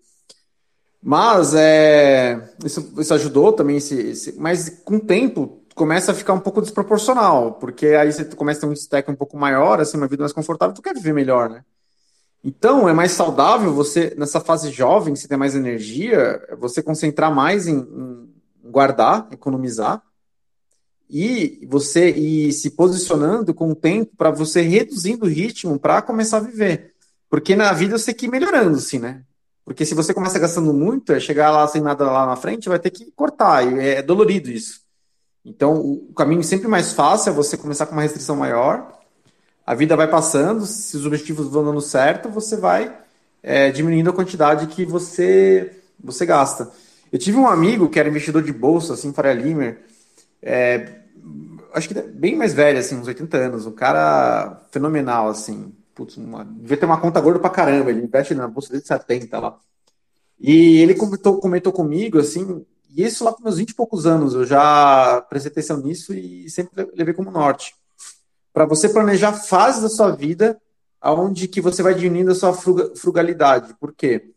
Mas 1.03 1.55
é, 1.55 2.55
isso, 2.65 2.93
isso 2.99 3.15
ajudou 3.15 3.53
também, 3.53 3.77
esse, 3.77 3.95
esse, 3.95 4.39
mas 4.39 4.69
com 4.85 4.97
o 4.97 5.01
tempo 5.01 5.63
começa 5.75 6.13
a 6.13 6.15
ficar 6.15 6.35
um 6.35 6.41
pouco 6.41 6.61
desproporcional, 6.61 7.55
porque 7.55 7.89
aí 7.89 8.13
você 8.13 8.25
começa 8.25 8.61
a 8.61 8.61
ter 8.63 8.67
um 8.67 8.73
stack 8.73 9.11
um 9.11 9.17
pouco 9.17 9.37
maior, 9.37 9.81
assim, 9.81 9.97
uma 9.97 10.07
vida 10.07 10.23
mais 10.23 10.33
confortável, 10.33 10.75
tu 10.75 10.83
quer 10.83 10.95
viver 10.95 11.13
melhor, 11.13 11.49
né? 11.49 11.65
Então, 12.45 12.87
é 12.87 12.93
mais 12.93 13.12
saudável 13.12 13.73
você, 13.73 14.15
nessa 14.19 14.39
fase 14.39 14.71
jovem, 14.71 15.16
você 15.16 15.27
tem 15.27 15.39
mais 15.39 15.55
energia, 15.55 16.47
você 16.59 16.83
concentrar 16.83 17.35
mais 17.35 17.66
em, 17.66 17.79
em 17.79 18.71
guardar, 18.71 19.27
economizar, 19.33 20.03
e 21.09 21.66
você 21.71 22.11
ir 22.11 22.53
se 22.53 22.71
posicionando 22.71 23.55
com 23.55 23.71
o 23.71 23.75
tempo 23.75 24.15
para 24.15 24.31
você 24.31 24.61
reduzindo 24.61 25.25
o 25.25 25.29
ritmo 25.29 25.79
para 25.79 26.03
começar 26.03 26.37
a 26.37 26.41
viver. 26.41 26.93
Porque 27.31 27.57
na 27.57 27.73
vida 27.73 27.97
você 27.97 28.07
tem 28.07 28.15
que 28.15 28.27
ir 28.27 28.31
melhorando, 28.31 28.77
assim, 28.77 28.99
né? 28.99 29.23
Porque 29.65 29.87
se 29.87 29.95
você 29.95 30.12
começa 30.12 30.39
gastando 30.39 30.75
muito, 30.75 31.15
é 31.15 31.21
chegar 31.21 31.51
lá 31.51 31.66
sem 31.66 31.81
nada 31.81 32.05
lá 32.05 32.27
na 32.27 32.37
frente, 32.37 32.69
vai 32.69 32.79
ter 32.79 32.91
que 32.91 33.11
cortar, 33.12 33.66
e 33.66 33.79
é 33.81 34.03
dolorido 34.03 34.51
isso. 34.51 34.83
Então, 35.43 35.81
o 35.81 36.12
caminho 36.12 36.45
sempre 36.45 36.69
mais 36.69 36.93
fácil 36.93 37.31
é 37.31 37.35
você 37.35 37.57
começar 37.57 37.87
com 37.87 37.93
uma 37.93 38.03
restrição 38.03 38.37
maior, 38.37 38.93
a 39.66 39.74
vida 39.74 39.97
vai 39.97 40.09
passando, 40.09 40.66
se 40.66 40.97
os 40.97 41.07
objetivos 41.07 41.49
vão 41.49 41.65
dando 41.65 41.81
certo, 41.81 42.28
você 42.28 42.57
vai 42.57 42.95
é, 43.43 43.70
diminuindo 43.70 44.11
a 44.11 44.12
quantidade 44.12 44.66
que 44.66 44.85
você, 44.85 45.81
você 46.03 46.27
gasta. 46.27 46.70
Eu 47.11 47.19
tive 47.19 47.39
um 47.39 47.47
amigo 47.47 47.89
que 47.89 47.99
era 47.99 48.09
investidor 48.09 48.43
de 48.43 48.53
bolsa, 48.53 48.95
assim, 48.95 49.12
Faria 49.12 49.32
Limer, 49.32 49.82
é, 50.43 51.01
acho 51.73 51.89
que 51.89 51.95
bem 51.95 52.36
mais 52.36 52.53
velho, 52.53 52.78
assim, 52.78 52.97
uns 52.97 53.07
80 53.07 53.36
anos, 53.36 53.66
um 53.66 53.73
cara 53.73 54.62
fenomenal, 54.70 55.28
assim, 55.28 55.73
putz, 55.95 56.16
uma, 56.16 56.45
devia 56.45 56.77
ter 56.77 56.86
uma 56.86 57.01
conta 57.01 57.20
gorda 57.20 57.39
pra 57.39 57.49
caramba, 57.51 57.91
ele 57.91 58.03
investe 58.03 58.35
na 58.35 58.47
bolsa 58.47 58.70
desde 58.70 58.89
70 58.89 59.39
lá. 59.39 59.59
E 60.39 60.78
ele 60.78 60.95
comentou, 60.95 61.39
comentou 61.39 61.73
comigo, 61.73 62.19
assim, 62.19 62.66
e 62.91 63.03
isso 63.03 63.24
lá 63.24 63.32
com 63.32 63.43
meus 63.43 63.57
20 63.57 63.70
e 63.70 63.74
poucos 63.74 64.05
anos, 64.05 64.35
eu 64.35 64.45
já 64.45 65.23
prestei 65.28 65.51
atenção 65.51 65.78
nisso 65.78 66.12
e 66.12 66.51
sempre 66.51 66.91
levei 66.95 67.15
como 67.15 67.31
norte 67.31 67.74
para 68.55 68.64
você 68.64 68.89
planejar 68.89 69.32
fases 69.32 69.82
da 69.82 69.89
sua 69.89 70.12
vida 70.12 70.56
aonde 71.01 71.48
que 71.48 71.60
você 71.60 71.82
vai 71.82 71.93
diminuindo 71.93 72.31
a 72.31 72.35
sua 72.36 72.55
frugalidade. 72.55 73.74
Por 73.81 73.93
quê? 73.93 74.31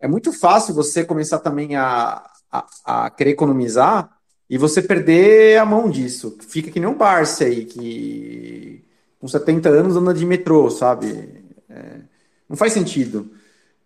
É 0.00 0.08
muito 0.08 0.32
fácil 0.32 0.74
você 0.74 1.04
começar 1.04 1.38
também 1.38 1.76
a, 1.76 2.28
a, 2.50 2.66
a 2.84 3.10
querer 3.10 3.30
economizar 3.30 4.10
e 4.50 4.58
você 4.58 4.82
perder 4.82 5.58
a 5.58 5.64
mão 5.64 5.88
disso. 5.88 6.36
Fica 6.40 6.70
que 6.70 6.80
nem 6.80 6.88
um 6.88 6.96
Barça 6.96 7.44
aí, 7.44 7.64
que 7.64 8.84
com 9.20 9.28
70 9.28 9.68
anos 9.68 9.96
anda 9.96 10.12
de 10.12 10.26
metrô, 10.26 10.68
sabe? 10.68 11.44
É, 11.70 12.00
não 12.48 12.56
faz 12.56 12.72
sentido. 12.72 13.30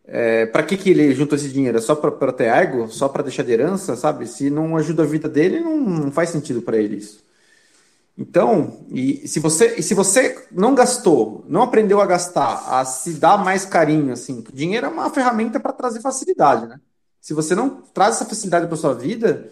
É, 0.05 0.47
para 0.47 0.63
que, 0.63 0.79
que 0.79 0.91
ele 0.91 1.15
juntou 1.15 1.37
esse 1.37 1.51
dinheiro? 1.51 1.77
É 1.77 1.81
só 1.81 1.95
para 1.95 2.33
ter 2.33 2.47
ego? 2.47 2.89
Só 2.89 3.07
para 3.07 3.23
deixar 3.23 3.45
de 3.45 3.53
herança, 3.53 3.95
sabe? 3.95 4.27
Se 4.27 4.49
não 4.49 4.79
ajuda 4.79 5.03
a 5.03 5.07
vida 5.07 5.29
dele, 5.29 5.61
não, 5.61 5.79
não 5.79 6.11
faz 6.11 6.31
sentido 6.31 6.63
para 6.63 6.79
ele 6.79 6.97
isso. 6.97 7.28
Então, 8.19 8.85
e 8.91 9.29
se 9.29 9.39
você, 9.39 9.77
e 9.79 9.83
se 9.83 9.95
você 9.95 10.45
não 10.51 10.75
gastou, 10.75 11.45
não 11.49 11.63
aprendeu 11.63 12.01
a 12.01 12.07
gastar, 12.07 12.65
a 12.69 12.85
se 12.85 13.13
dar 13.15 13.39
mais 13.39 13.65
carinho, 13.65 14.13
assim, 14.13 14.45
dinheiro 14.53 14.87
é 14.87 14.89
uma 14.89 15.09
ferramenta 15.09 15.61
para 15.61 15.73
trazer 15.73 16.01
facilidade, 16.01 16.67
né? 16.67 16.81
Se 17.21 17.33
você 17.33 17.55
não 17.55 17.81
traz 17.95 18.17
essa 18.17 18.25
facilidade 18.25 18.67
para 18.67 18.77
sua 18.77 18.93
vida, 18.93 19.49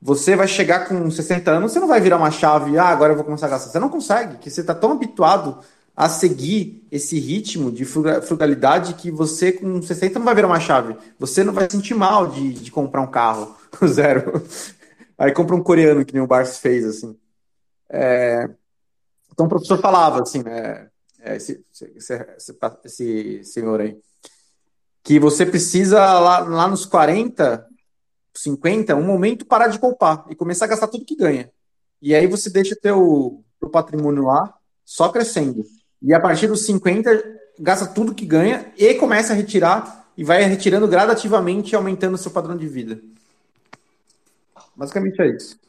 você 0.00 0.36
vai 0.36 0.46
chegar 0.46 0.86
com 0.86 1.10
60 1.10 1.50
anos, 1.50 1.72
você 1.72 1.80
não 1.80 1.88
vai 1.88 2.00
virar 2.00 2.16
uma 2.16 2.30
chave, 2.30 2.78
ah, 2.78 2.86
agora 2.86 3.12
eu 3.12 3.16
vou 3.16 3.24
começar 3.24 3.46
a 3.46 3.50
gastar. 3.50 3.70
Você 3.70 3.78
não 3.80 3.88
consegue, 3.88 4.36
que 4.36 4.48
você 4.48 4.60
está 4.60 4.74
tão 4.74 4.92
habituado 4.92 5.58
a 5.96 6.08
seguir 6.08 6.86
esse 6.92 7.18
ritmo 7.18 7.72
de 7.72 7.84
frugalidade 7.84 8.94
que 8.94 9.10
você 9.10 9.50
com 9.50 9.82
60 9.82 10.18
não 10.20 10.26
vai 10.26 10.34
virar 10.36 10.48
uma 10.48 10.60
chave. 10.60 10.96
Você 11.18 11.42
não 11.42 11.52
vai 11.52 11.68
sentir 11.70 11.94
mal 11.94 12.28
de, 12.28 12.52
de 12.52 12.70
comprar 12.70 13.00
um 13.00 13.10
carro 13.10 13.56
zero. 13.86 14.40
Aí 15.18 15.32
compra 15.32 15.56
um 15.56 15.62
coreano, 15.62 16.04
que 16.04 16.12
nem 16.12 16.22
o 16.22 16.26
Bars 16.26 16.58
fez, 16.58 16.84
assim. 16.84 17.16
É, 17.96 18.50
então 19.32 19.46
o 19.46 19.48
professor 19.48 19.78
falava 19.78 20.20
assim, 20.20 20.42
né, 20.42 20.88
é, 21.20 21.36
esse, 21.36 21.64
esse, 21.96 22.26
esse, 22.84 23.44
senhor 23.44 23.80
aí, 23.80 23.96
que 25.00 25.20
você 25.20 25.46
precisa 25.46 26.00
lá, 26.18 26.40
lá 26.40 26.66
nos 26.66 26.84
40, 26.84 27.64
50, 28.34 28.96
um 28.96 29.06
momento 29.06 29.46
parar 29.46 29.68
de 29.68 29.78
poupar 29.78 30.26
e 30.28 30.34
começar 30.34 30.64
a 30.64 30.68
gastar 30.68 30.88
tudo 30.88 31.04
que 31.04 31.14
ganha. 31.14 31.52
E 32.02 32.16
aí 32.16 32.26
você 32.26 32.50
deixa 32.50 32.74
teu, 32.74 33.44
teu 33.60 33.70
patrimônio 33.70 34.24
lá 34.24 34.52
só 34.84 35.08
crescendo. 35.08 35.64
E 36.02 36.12
a 36.12 36.18
partir 36.18 36.48
dos 36.48 36.66
50, 36.66 37.22
gasta 37.60 37.86
tudo 37.86 38.14
que 38.14 38.26
ganha 38.26 38.72
e 38.76 38.94
começa 38.94 39.32
a 39.32 39.36
retirar 39.36 40.10
e 40.16 40.24
vai 40.24 40.42
retirando 40.42 40.88
gradativamente, 40.88 41.76
aumentando 41.76 42.18
seu 42.18 42.32
padrão 42.32 42.56
de 42.56 42.66
vida. 42.66 43.00
Basicamente 44.74 45.22
é 45.22 45.28
isso. 45.28 45.63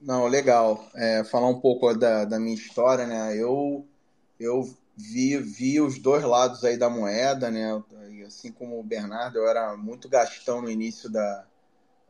Não, 0.00 0.26
legal. 0.26 0.88
É, 0.94 1.22
falar 1.24 1.48
um 1.48 1.60
pouco 1.60 1.92
da, 1.94 2.24
da 2.24 2.38
minha 2.40 2.54
história, 2.54 3.06
né? 3.06 3.36
Eu, 3.36 3.86
eu 4.38 4.62
vi, 4.96 5.36
vi 5.38 5.80
os 5.80 5.98
dois 5.98 6.24
lados 6.24 6.64
aí 6.64 6.76
da 6.78 6.88
moeda, 6.88 7.50
né? 7.50 7.82
E 8.10 8.22
assim 8.22 8.50
como 8.50 8.78
o 8.78 8.82
Bernardo, 8.82 9.38
eu 9.38 9.48
era 9.48 9.76
muito 9.76 10.08
gastão 10.08 10.62
no 10.62 10.70
início 10.70 11.10
da, 11.10 11.44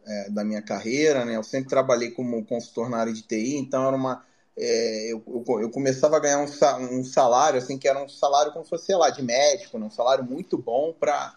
é, 0.07 0.31
da 0.31 0.45
minha 0.45 0.63
carreira, 0.63 1.25
né? 1.25 1.37
Eu 1.37 1.43
sempre 1.43 1.69
trabalhei 1.71 2.11
como 2.13 2.45
consultor 2.45 2.89
na 2.89 2.99
área 2.99 3.13
de 3.13 3.23
TI, 3.23 3.57
então 3.57 3.87
era 3.87 3.97
uma... 3.97 4.25
É, 4.57 5.13
eu, 5.13 5.23
eu, 5.27 5.61
eu, 5.63 5.71
começava 5.71 6.17
a 6.17 6.21
ganhar 6.21 6.39
um, 6.39 6.99
um 7.01 7.05
salário, 7.05 7.59
assim, 7.59 7.79
que 7.79 7.89
era 7.89 8.03
um 8.03 8.09
salário 8.09 8.53
como 8.53 8.65
se 8.65 8.71
fosse, 8.71 8.87
sei 8.87 8.97
lá, 8.97 9.09
de 9.11 9.23
médico, 9.23 9.79
né? 9.79 9.87
um 9.87 9.91
salário 9.91 10.25
muito 10.25 10.59
bom 10.59 10.93
para 10.93 11.35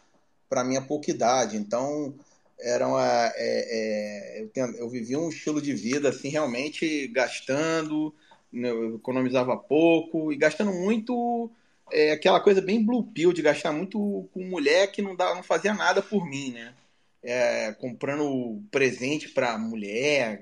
a 0.52 0.64
minha 0.64 0.82
pouca 0.82 1.10
idade. 1.10 1.58
Então 1.58 2.14
era 2.60 2.88
uma, 2.88 3.32
é, 3.36 4.38
é, 4.38 4.42
eu, 4.42 4.50
tenho, 4.50 4.68
eu 4.78 4.90
vivia 4.90 5.20
um 5.20 5.30
estilo 5.30 5.62
de 5.62 5.74
vida 5.74 6.10
assim 6.10 6.30
realmente 6.30 7.08
gastando 7.08 8.14
né, 8.52 8.70
eu 8.70 8.96
economizava 8.96 9.58
pouco 9.58 10.32
e 10.32 10.38
gastando 10.38 10.72
muito 10.72 11.52
é, 11.92 12.12
aquela 12.12 12.40
coisa 12.40 12.62
bem 12.62 12.84
blue 12.84 13.12
pill 13.12 13.34
de 13.34 13.42
gastar 13.42 13.72
muito 13.72 14.30
com 14.34 14.44
mulher 14.46 14.92
que 14.92 15.02
não, 15.02 15.16
dá, 15.16 15.34
não 15.36 15.44
fazia 15.44 15.74
nada 15.74 16.02
por 16.02 16.26
mim 16.26 16.52
né? 16.52 16.74
É, 17.26 17.72
comprando 17.74 18.62
presente 18.70 19.30
para 19.30 19.58
mulher 19.58 20.42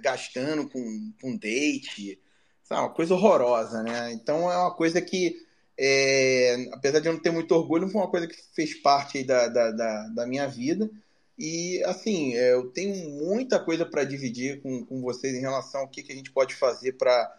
gastando 0.00 0.68
com, 0.68 1.12
com 1.20 1.36
date 1.36 2.18
sabe, 2.64 2.80
uma 2.82 2.90
coisa 2.90 3.14
horrorosa 3.14 3.82
né? 3.82 4.12
Então 4.12 4.50
é 4.50 4.56
uma 4.56 4.74
coisa 4.74 5.00
que 5.00 5.36
é, 5.80 6.68
apesar 6.72 6.98
de 6.98 7.08
eu 7.08 7.12
não 7.12 7.20
ter 7.20 7.30
muito 7.30 7.54
orgulho 7.54 7.88
foi 7.88 8.00
uma 8.00 8.10
coisa 8.10 8.26
que 8.26 8.36
fez 8.52 8.74
parte 8.74 9.22
da, 9.22 9.46
da, 9.48 9.70
da, 9.70 10.08
da 10.08 10.26
minha 10.26 10.48
vida 10.48 10.90
e, 11.38 11.82
assim, 11.84 12.34
é, 12.34 12.54
eu 12.54 12.68
tenho 12.70 13.10
muita 13.10 13.60
coisa 13.60 13.86
para 13.86 14.02
dividir 14.02 14.60
com, 14.60 14.84
com 14.84 15.00
vocês 15.00 15.34
em 15.34 15.40
relação 15.40 15.82
ao 15.82 15.88
que, 15.88 16.02
que 16.02 16.12
a 16.12 16.16
gente 16.16 16.32
pode 16.32 16.54
fazer 16.54 16.92
para 16.94 17.30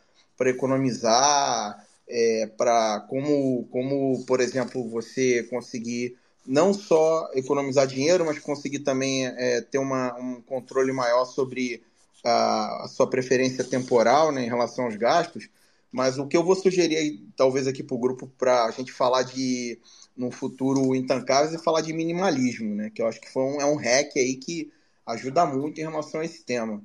economizar, 0.42 1.86
é, 2.08 2.48
para 2.58 3.02
como, 3.10 3.68
como, 3.72 4.26
por 4.26 4.40
exemplo, 4.40 4.88
você 4.90 5.44
conseguir 5.44 6.16
não 6.48 6.74
só 6.74 7.30
economizar 7.34 7.86
dinheiro, 7.86 8.26
mas 8.26 8.40
conseguir 8.40 8.80
também 8.80 9.28
é, 9.28 9.62
ter 9.62 9.78
uma, 9.78 10.18
um 10.18 10.42
controle 10.42 10.94
maior 10.94 11.26
sobre 11.26 11.84
a, 12.24 12.86
a, 12.86 12.88
sua 12.88 13.10
preferência 13.10 13.64
temporal 13.64 14.32
né, 14.32 14.46
em 14.46 14.50
relação 14.50 14.86
aos 14.86 14.96
gastos. 14.96 15.50
Mas 15.92 16.18
o 16.18 16.28
que 16.28 16.38
eu 16.38 16.44
vou 16.44 16.56
sugerir, 16.56 17.20
talvez, 17.36 17.68
aqui 17.68 17.84
para 17.84 17.96
o 17.96 18.00
grupo, 18.00 18.32
para 18.38 18.66
a 18.66 18.72
gente 18.72 18.92
falar 18.92 19.24
de 19.24 19.78
no 20.20 20.30
futuro 20.30 20.94
intancáveis 20.94 21.54
e 21.54 21.64
falar 21.64 21.80
de 21.80 21.94
minimalismo, 21.94 22.76
né? 22.76 22.92
Que 22.94 23.02
eu 23.02 23.08
acho 23.08 23.22
que 23.22 23.32
foi 23.32 23.42
um, 23.42 23.62
é 23.62 23.66
um 23.66 23.78
hack 23.78 24.18
aí 24.18 24.36
que 24.36 24.70
ajuda 25.06 25.46
muito 25.46 25.80
em 25.80 25.86
relação 25.86 26.20
a 26.20 26.26
esse 26.26 26.44
tema. 26.44 26.84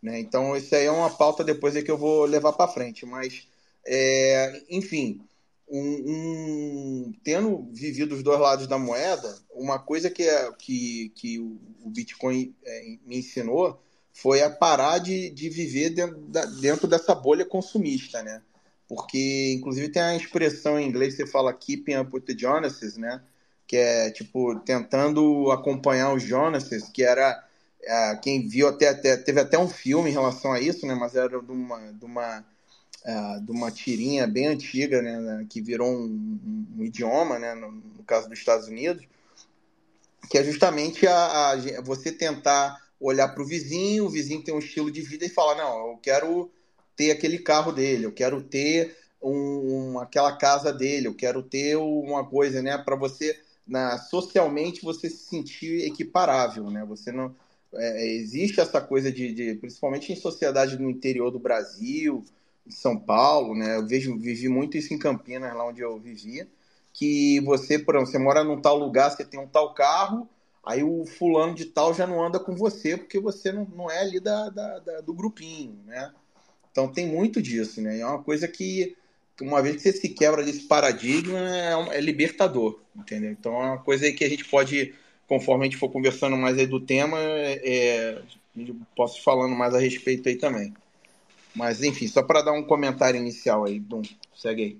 Né? 0.00 0.20
Então, 0.20 0.56
isso 0.56 0.72
aí 0.72 0.86
é 0.86 0.90
uma 0.90 1.10
pauta 1.10 1.42
depois 1.42 1.74
que 1.82 1.90
eu 1.90 1.98
vou 1.98 2.24
levar 2.24 2.52
para 2.52 2.70
frente. 2.70 3.04
Mas, 3.04 3.48
é, 3.84 4.62
enfim, 4.70 5.20
um, 5.68 5.80
um, 5.80 7.12
tendo 7.24 7.66
vivido 7.72 8.14
os 8.14 8.22
dois 8.22 8.38
lados 8.38 8.68
da 8.68 8.78
moeda, 8.78 9.36
uma 9.52 9.80
coisa 9.80 10.08
que, 10.08 10.22
é, 10.22 10.52
que, 10.52 11.10
que 11.16 11.40
o 11.40 11.90
Bitcoin 11.90 12.54
é, 12.64 12.96
me 13.04 13.18
ensinou 13.18 13.82
foi 14.12 14.42
a 14.42 14.48
parar 14.48 14.98
de, 14.98 15.28
de 15.30 15.50
viver 15.50 15.90
dentro, 15.90 16.18
da, 16.28 16.44
dentro 16.44 16.86
dessa 16.86 17.16
bolha 17.16 17.44
consumista, 17.44 18.22
né? 18.22 18.40
Porque, 18.88 19.54
inclusive, 19.56 19.88
tem 19.88 20.02
a 20.02 20.16
expressão 20.16 20.78
em 20.78 20.86
inglês 20.86 21.14
que 21.14 21.24
você 21.24 21.30
fala 21.30 21.52
keeping 21.52 21.96
up 21.96 22.10
with 22.12 22.22
the 22.22 22.34
Jonases, 22.36 22.96
né? 22.96 23.20
Que 23.66 23.76
é, 23.76 24.10
tipo, 24.10 24.58
tentando 24.60 25.50
acompanhar 25.50 26.12
os 26.12 26.22
Jonases, 26.22 26.88
que 26.88 27.02
era... 27.02 27.44
É, 27.82 28.16
quem 28.16 28.46
viu 28.46 28.68
até, 28.68 28.88
até... 28.88 29.16
Teve 29.16 29.40
até 29.40 29.58
um 29.58 29.68
filme 29.68 30.10
em 30.10 30.12
relação 30.12 30.52
a 30.52 30.60
isso, 30.60 30.86
né? 30.86 30.94
Mas 30.94 31.14
era 31.14 31.40
de 31.40 31.52
uma... 31.52 31.92
De 31.92 32.04
uma 32.04 32.44
é, 33.06 33.38
de 33.38 33.52
uma 33.52 33.70
tirinha 33.70 34.26
bem 34.26 34.48
antiga, 34.48 35.00
né, 35.00 35.46
que 35.48 35.60
virou 35.62 35.88
um, 35.88 36.06
um, 36.06 36.66
um 36.76 36.84
idioma, 36.84 37.38
né, 37.38 37.54
no, 37.54 37.70
no, 37.70 38.02
caso 38.02 38.28
dos 38.28 38.36
Estados 38.36 38.66
Unidos, 38.66 39.06
que 40.28 40.36
é 40.36 40.42
justamente 40.42 41.06
a, 41.06 41.52
a 41.52 41.80
você 41.82 42.10
tentar 42.10 42.84
olhar 42.98 43.28
para 43.28 43.44
o 43.44 43.46
vizinho, 43.46 44.06
o 44.06 44.10
vizinho 44.10 44.42
tem 44.42 44.52
um 44.52 44.58
estilo 44.58 44.90
de 44.90 45.02
vida 45.02 45.24
e 45.24 45.28
falar, 45.28 45.54
não, 45.54 45.92
eu 45.92 45.98
quero 46.02 46.50
ter 46.96 47.10
aquele 47.10 47.38
carro 47.38 47.72
dele, 47.72 48.06
eu 48.06 48.12
quero 48.12 48.42
ter 48.42 48.96
um, 49.22 49.98
aquela 49.98 50.36
casa 50.36 50.72
dele, 50.72 51.08
eu 51.08 51.14
quero 51.14 51.42
ter 51.42 51.76
uma 51.76 52.24
coisa, 52.24 52.62
né, 52.62 52.78
para 52.78 52.96
você, 52.96 53.38
na, 53.66 53.98
socialmente, 53.98 54.82
você 54.82 55.10
se 55.10 55.28
sentir 55.28 55.84
equiparável, 55.86 56.70
né, 56.70 56.84
você 56.84 57.12
não... 57.12 57.34
É, 57.74 58.06
existe 58.06 58.60
essa 58.60 58.80
coisa 58.80 59.12
de, 59.12 59.34
de, 59.34 59.54
principalmente 59.56 60.10
em 60.10 60.16
sociedade 60.16 60.78
no 60.78 60.88
interior 60.88 61.30
do 61.30 61.38
Brasil, 61.38 62.24
em 62.66 62.70
São 62.70 62.98
Paulo, 62.98 63.54
né? 63.54 63.76
Eu 63.76 63.86
vejo, 63.86 64.18
vivi 64.18 64.48
muito 64.48 64.76
isso 64.76 64.92
em 64.92 64.98
Campinas, 64.98 65.54
lá 65.54 65.66
onde 65.66 65.80
eu 65.80 65.98
vivia, 65.98 66.48
que 66.92 67.40
você, 67.40 67.78
por 67.78 67.94
exemplo, 67.94 68.12
você 68.12 68.18
mora 68.18 68.42
num 68.42 68.60
tal 68.60 68.78
lugar, 68.78 69.10
você 69.10 69.24
tem 69.24 69.38
um 69.38 69.46
tal 69.46 69.74
carro, 69.74 70.28
aí 70.64 70.82
o 70.82 71.04
fulano 71.06 71.54
de 71.54 71.66
tal 71.66 71.94
já 71.94 72.06
não 72.06 72.24
anda 72.24 72.40
com 72.40 72.56
você 72.56 72.96
porque 72.96 73.20
você 73.20 73.52
não, 73.52 73.66
não 73.66 73.90
é 73.90 74.00
ali 74.00 74.18
da, 74.18 74.48
da, 74.48 74.78
da 74.78 75.00
do 75.00 75.14
grupinho, 75.14 75.78
né? 75.84 76.12
Então 76.76 76.88
tem 76.88 77.06
muito 77.06 77.40
disso, 77.40 77.80
né? 77.80 78.00
É 78.00 78.04
uma 78.04 78.22
coisa 78.22 78.46
que, 78.46 78.94
uma 79.40 79.62
vez 79.62 79.76
que 79.76 79.80
você 79.80 79.92
se 79.92 80.10
quebra 80.10 80.44
desse 80.44 80.64
paradigma, 80.64 81.38
é, 81.38 81.96
é 81.96 82.00
libertador, 82.02 82.78
entendeu? 82.94 83.30
Então 83.30 83.54
é 83.54 83.64
uma 83.68 83.78
coisa 83.78 84.04
aí 84.04 84.12
que 84.12 84.22
a 84.22 84.28
gente 84.28 84.44
pode, 84.44 84.92
conforme 85.26 85.62
a 85.62 85.64
gente 85.64 85.78
for 85.78 85.88
conversando 85.88 86.36
mais 86.36 86.58
aí 86.58 86.66
do 86.66 86.78
tema, 86.78 87.16
é, 87.18 88.20
posso 88.94 89.22
falando 89.22 89.56
mais 89.56 89.74
a 89.74 89.78
respeito 89.78 90.28
aí 90.28 90.36
também. 90.36 90.74
Mas, 91.54 91.82
enfim, 91.82 92.06
só 92.06 92.22
para 92.22 92.42
dar 92.42 92.52
um 92.52 92.62
comentário 92.62 93.18
inicial 93.18 93.64
aí, 93.64 93.80
Dum, 93.80 94.02
segue 94.34 94.62
aí. 94.62 94.78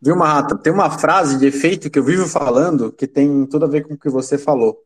Viu, 0.00 0.14
Marrata? 0.14 0.56
Tem 0.56 0.72
uma 0.72 0.96
frase 0.96 1.40
de 1.40 1.46
efeito 1.46 1.90
que 1.90 1.98
eu 1.98 2.04
vivo 2.04 2.28
falando 2.28 2.92
que 2.92 3.08
tem 3.08 3.44
tudo 3.46 3.64
a 3.64 3.68
ver 3.68 3.84
com 3.84 3.94
o 3.94 3.98
que 3.98 4.08
você 4.08 4.38
falou, 4.38 4.80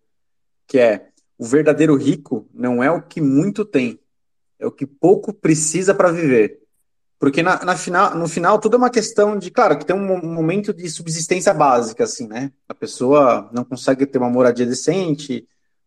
que 0.66 0.78
é 0.78 1.08
o 1.36 1.44
verdadeiro 1.44 1.96
rico 1.96 2.48
não 2.54 2.82
é 2.82 2.90
o 2.90 3.02
que 3.02 3.20
muito 3.20 3.62
tem, 3.62 3.98
é 4.62 4.66
o 4.66 4.70
que 4.70 4.86
pouco 4.86 5.32
precisa 5.32 5.92
para 5.92 6.12
viver. 6.12 6.60
Porque 7.18 7.42
na, 7.42 7.64
na, 7.64 7.76
final, 7.76 8.16
no 8.16 8.28
final 8.28 8.58
tudo 8.58 8.76
é 8.76 8.78
uma 8.78 8.90
questão 8.90 9.38
de, 9.38 9.50
claro, 9.50 9.78
que 9.78 9.84
tem 9.84 9.94
um 9.94 10.22
momento 10.22 10.72
de 10.72 10.88
subsistência 10.88 11.52
básica, 11.52 12.04
assim, 12.04 12.26
né? 12.26 12.50
A 12.68 12.74
pessoa 12.74 13.48
não 13.52 13.64
consegue 13.64 14.06
ter 14.06 14.18
uma 14.18 14.30
moradia 14.30 14.66
decente, 14.66 15.46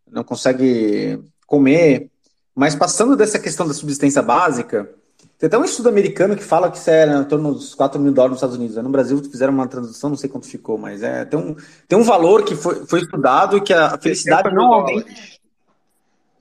não 0.10 0.24
consegue 0.24 1.20
comer, 1.46 2.10
mas 2.54 2.76
passando 2.76 3.16
dessa 3.16 3.40
questão 3.40 3.68
da 3.68 3.74
subsistência 3.74 4.22
básica, 4.22 4.90
tem 5.38 5.48
até 5.48 5.58
um 5.58 5.66
estudo 5.66 5.90
americano 5.90 6.36
que 6.36 6.44
fala 6.44 6.72
que 6.72 6.78
isso 6.78 6.90
é 6.90 7.06
em 7.06 7.24
torno 7.26 7.54
dos 7.54 7.76
4 7.76 8.00
mil 8.00 8.14
dólares 8.14 8.32
nos 8.32 8.38
Estados 8.38 8.56
Unidos. 8.56 8.78
No 8.78 8.90
Brasil 8.90 9.22
fizeram 9.24 9.54
uma 9.54 9.68
tradução, 9.68 10.10
não 10.10 10.18
sei 10.18 10.30
quanto 10.30 10.48
ficou, 10.48 10.78
mas 10.78 11.04
é, 11.04 11.26
tem, 11.26 11.38
um, 11.38 11.56
tem 11.88 12.00
um 12.00 12.04
valor 12.04 12.46
que 12.46 12.56
foi, 12.56 12.86
foi 12.86 13.02
estudado 13.02 13.58
e 13.58 13.62
que 13.62 13.74
a 13.74 13.98
felicidade 13.98 14.54
não 14.54 14.74
aumenta. 14.74 15.12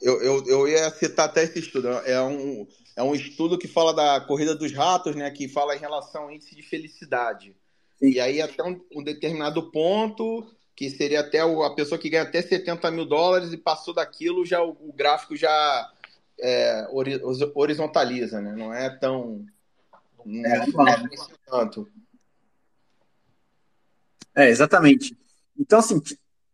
Eu, 0.05 0.23
eu, 0.23 0.47
eu 0.47 0.69
ia 0.69 0.91
citar 0.91 1.25
até 1.25 1.45
esse 1.45 1.61
estudo. 1.61 1.89
É 1.89 2.21
um, 2.21 2.67
é 2.95 3.03
um 3.03 3.15
estudo 3.15 3.57
que 3.57 3.67
fala 3.67 3.95
da 3.95 4.21
corrida 4.21 4.55
dos 4.55 4.71
ratos, 4.71 5.17
né? 5.17 5.31
Que 5.31 5.49
fala 5.49 5.75
em 5.75 5.79
relação 5.79 6.25
ao 6.25 6.31
índice 6.31 6.55
de 6.55 6.61
felicidade. 6.61 7.57
Sim. 7.99 8.11
E 8.11 8.21
aí, 8.21 8.43
até 8.43 8.63
um, 8.63 8.79
um 8.95 9.03
determinado 9.03 9.71
ponto, 9.71 10.47
que 10.77 10.91
seria 10.91 11.21
até 11.21 11.41
a 11.41 11.71
pessoa 11.71 11.99
que 11.99 12.11
ganha 12.11 12.25
até 12.25 12.43
70 12.43 12.91
mil 12.91 13.07
dólares 13.07 13.51
e 13.51 13.57
passou 13.57 13.95
daquilo, 13.95 14.45
já 14.45 14.63
o, 14.63 14.77
o 14.79 14.93
gráfico 14.93 15.35
já 15.35 15.91
é, 16.39 16.87
horizontaliza, 17.55 18.43
né? 18.43 18.53
Não 18.55 18.75
é 18.75 18.91
tão. 18.91 19.47
Não 20.23 20.45
é, 20.45 20.59
é 20.59 21.51
tanto. 21.51 21.89
É, 24.35 24.51
exatamente. 24.51 25.17
Então, 25.59 25.79
assim, 25.79 25.99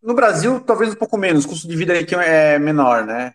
no 0.00 0.14
Brasil, 0.14 0.60
talvez 0.60 0.92
um 0.92 0.96
pouco 0.96 1.18
menos, 1.18 1.44
o 1.44 1.48
custo 1.48 1.66
de 1.66 1.74
vida 1.74 1.98
aqui 1.98 2.14
é 2.14 2.60
menor, 2.60 3.04
né? 3.04 3.34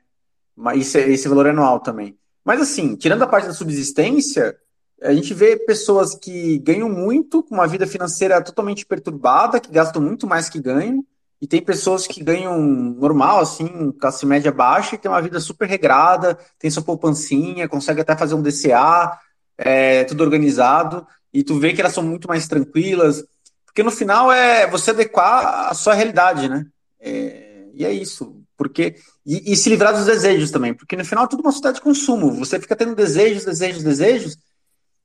Mas 0.56 0.82
esse, 0.82 1.00
esse 1.12 1.28
valor 1.28 1.48
anual 1.48 1.80
também. 1.80 2.18
Mas, 2.44 2.62
assim, 2.62 2.96
tirando 2.96 3.24
a 3.24 3.28
parte 3.28 3.48
da 3.48 3.54
subsistência, 3.54 4.56
a 5.02 5.14
gente 5.14 5.34
vê 5.34 5.58
pessoas 5.58 6.16
que 6.16 6.60
ganham 6.60 6.90
muito, 6.90 7.44
com 7.44 7.56
uma 7.56 7.68
vida 7.68 7.86
financeira 7.86 8.42
totalmente 8.42 8.86
perturbada, 8.86 9.60
que 9.60 9.72
gastam 9.72 10.02
muito 10.02 10.26
mais 10.28 10.48
que 10.48 10.60
ganham, 10.60 11.04
e 11.42 11.48
tem 11.48 11.62
pessoas 11.62 12.08
que 12.08 12.24
ganham 12.24 12.60
normal, 12.62 13.40
assim, 13.40 13.92
classe 14.00 14.26
média 14.26 14.52
baixa, 14.52 14.96
e 14.96 14.98
tem 14.98 15.12
uma 15.12 15.22
vida 15.22 15.40
super 15.40 15.68
regrada, 15.68 16.38
tem 16.58 16.72
sua 16.72 16.84
poupancinha, 16.84 17.68
consegue 17.68 18.02
até 18.02 18.16
fazer 18.16 18.36
um 18.36 18.42
DCA, 18.42 19.20
é, 19.58 20.04
tudo 20.06 20.24
organizado, 20.24 21.06
e 21.34 21.44
tu 21.44 21.60
vê 21.60 21.74
que 21.74 21.82
elas 21.82 21.94
são 21.94 22.04
muito 22.04 22.28
mais 22.28 22.48
tranquilas, 22.48 23.24
porque 23.66 23.84
no 23.84 23.92
final 23.92 24.32
é 24.32 24.66
você 24.68 24.92
adequar 24.92 25.70
a 25.70 25.74
sua 25.74 25.94
realidade, 25.94 26.48
né? 26.48 26.66
É, 27.00 27.66
e 27.74 27.86
é 27.86 27.92
isso, 27.92 28.42
porque 28.58 28.96
e, 29.26 29.52
e, 29.52 29.56
se 29.56 29.70
livrar 29.70 29.94
dos 29.94 30.06
desejos 30.06 30.52
também, 30.52 30.74
porque 30.74 30.96
no 30.96 31.06
final 31.06 31.26
é 31.26 31.28
tudo 31.28 31.42
uma 31.42 31.52
sociedade 31.52 31.78
de 31.78 31.84
consumo, 31.84 32.32
você 32.32 32.60
fica 32.60 32.76
tendo 32.76 32.96
desejos, 32.96 33.46
desejos, 33.46 33.84
desejos, 33.84 34.38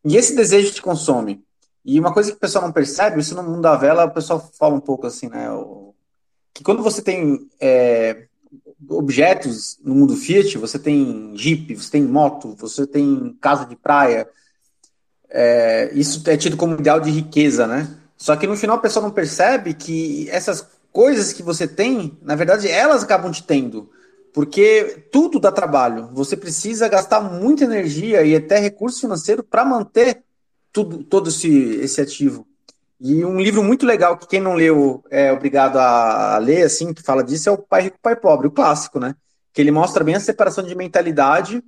e 0.05 0.17
esse 0.17 0.35
desejo 0.35 0.73
te 0.73 0.83
consome. 0.83 1.43
E 1.85 1.99
uma 1.99 2.13
coisa 2.13 2.31
que 2.31 2.37
o 2.37 2.41
pessoal 2.41 2.65
não 2.65 2.73
percebe, 2.73 3.21
isso 3.21 3.35
no 3.35 3.43
mundo 3.43 3.63
da 3.63 3.77
vela, 3.77 4.05
o 4.05 4.11
pessoal 4.11 4.51
fala 4.59 4.75
um 4.75 4.81
pouco 4.81 5.07
assim, 5.07 5.29
né? 5.29 5.51
O, 5.51 5.95
que 6.53 6.63
quando 6.63 6.83
você 6.83 7.01
tem 7.01 7.49
é, 7.61 8.27
objetos 8.89 9.79
no 9.83 9.95
mundo 9.95 10.17
Fiat, 10.17 10.59
você 10.59 10.79
tem 10.79 11.33
Jeep, 11.37 11.75
você 11.75 11.91
tem 11.91 12.03
moto, 12.03 12.55
você 12.57 12.87
tem 12.87 13.37
casa 13.41 13.65
de 13.65 13.77
praia, 13.77 14.29
é, 15.31 15.91
isso 15.95 16.23
é 16.29 16.37
tido 16.37 16.57
como 16.57 16.75
ideal 16.75 17.01
de 17.01 17.11
riqueza, 17.11 17.67
né? 17.67 17.97
Só 18.17 18.37
que 18.37 18.47
no 18.47 18.57
final 18.57 18.77
a 18.77 18.81
pessoa 18.81 19.03
não 19.03 19.11
percebe 19.11 19.73
que 19.73 20.29
essas 20.29 20.67
coisas 20.93 21.33
que 21.33 21.43
você 21.43 21.67
tem, 21.67 22.19
na 22.23 22.35
verdade, 22.35 22.69
elas 22.69 23.03
acabam 23.03 23.31
te 23.31 23.43
tendo. 23.43 23.91
Porque 24.33 25.07
tudo 25.11 25.41
dá 25.41 25.51
trabalho. 25.51 26.09
Você 26.13 26.37
precisa 26.37 26.89
gastar 26.89 27.21
muita 27.21 27.65
energia 27.65 28.23
e 28.23 28.37
até 28.37 28.59
recurso 28.59 29.01
financeiro 29.01 29.43
para 29.43 29.65
manter 29.65 30.23
tudo, 30.73 31.03
todo 31.03 31.29
esse, 31.29 31.51
esse 31.77 32.01
ativo. 32.01 32.47
E 33.01 33.25
um 33.25 33.41
livro 33.41 33.63
muito 33.63 33.87
legal 33.87 34.17
que 34.17 34.29
quem 34.29 34.41
não 34.41 34.55
leu 34.55 35.03
é 35.11 35.33
obrigado 35.33 35.79
a 35.79 36.39
ler, 36.39 36.65
assim, 36.65 36.93
que 36.93 37.03
fala 37.03 37.25
disso, 37.25 37.49
é 37.49 37.53
o 37.53 37.59
Pai 37.59 37.83
Rico, 37.83 37.99
Pai 38.01 38.15
Pobre, 38.15 38.47
o 38.47 38.51
clássico, 38.51 39.01
né? 39.01 39.17
Que 39.53 39.61
ele 39.61 39.71
mostra 39.71 40.05
bem 40.05 40.15
a 40.15 40.21
separação 40.21 40.65
de 40.65 40.75
mentalidade 40.75 41.63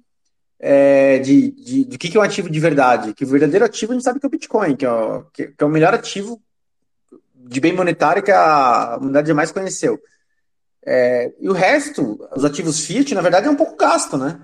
é, 0.60 1.18
de, 1.18 1.50
de, 1.50 1.84
de, 1.84 1.98
que, 1.98 2.16
é 2.16 2.20
um 2.20 2.22
ativo 2.22 2.48
de 2.48 2.60
verdade. 2.60 3.14
Que 3.14 3.24
o 3.24 3.26
verdadeiro 3.26 3.64
ativo 3.64 3.92
a 3.92 3.94
gente 3.94 4.04
sabe 4.04 4.20
que 4.20 4.26
é 4.26 4.28
o 4.28 4.30
Bitcoin, 4.30 4.76
que 4.76 4.86
é 4.86 4.90
o, 4.90 5.24
que, 5.32 5.48
que 5.48 5.64
é 5.64 5.66
o 5.66 5.70
melhor 5.70 5.92
ativo 5.94 6.40
de 7.48 7.60
bem 7.60 7.72
monetário 7.72 8.22
que 8.22 8.30
a 8.30 8.96
humanidade 8.98 9.28
jamais 9.28 9.50
conheceu. 9.50 10.00
É, 10.84 11.32
e 11.38 11.48
o 11.48 11.52
resto, 11.52 12.18
os 12.34 12.44
ativos 12.44 12.84
fiat, 12.84 13.14
na 13.14 13.20
verdade, 13.20 13.46
é 13.46 13.50
um 13.50 13.56
pouco 13.56 13.76
gasto, 13.76 14.16
né? 14.16 14.40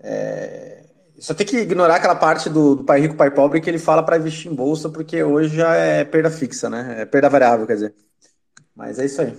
É, 0.00 0.84
só 1.18 1.32
tem 1.34 1.46
que 1.46 1.56
ignorar 1.58 1.96
aquela 1.96 2.16
parte 2.16 2.48
do, 2.48 2.74
do 2.74 2.84
pai 2.84 3.00
rico, 3.00 3.14
pai 3.14 3.30
pobre 3.30 3.60
que 3.60 3.68
ele 3.70 3.78
fala 3.78 4.02
para 4.02 4.16
investir 4.16 4.50
em 4.50 4.54
bolsa, 4.54 4.88
porque 4.88 5.22
hoje 5.22 5.56
já 5.56 5.74
é 5.74 6.04
perda 6.04 6.30
fixa, 6.30 6.68
né? 6.68 7.02
É 7.02 7.04
perda 7.04 7.28
variável, 7.28 7.66
quer 7.66 7.74
dizer. 7.74 7.94
Mas 8.74 8.98
é 8.98 9.04
isso 9.04 9.22
aí. 9.22 9.36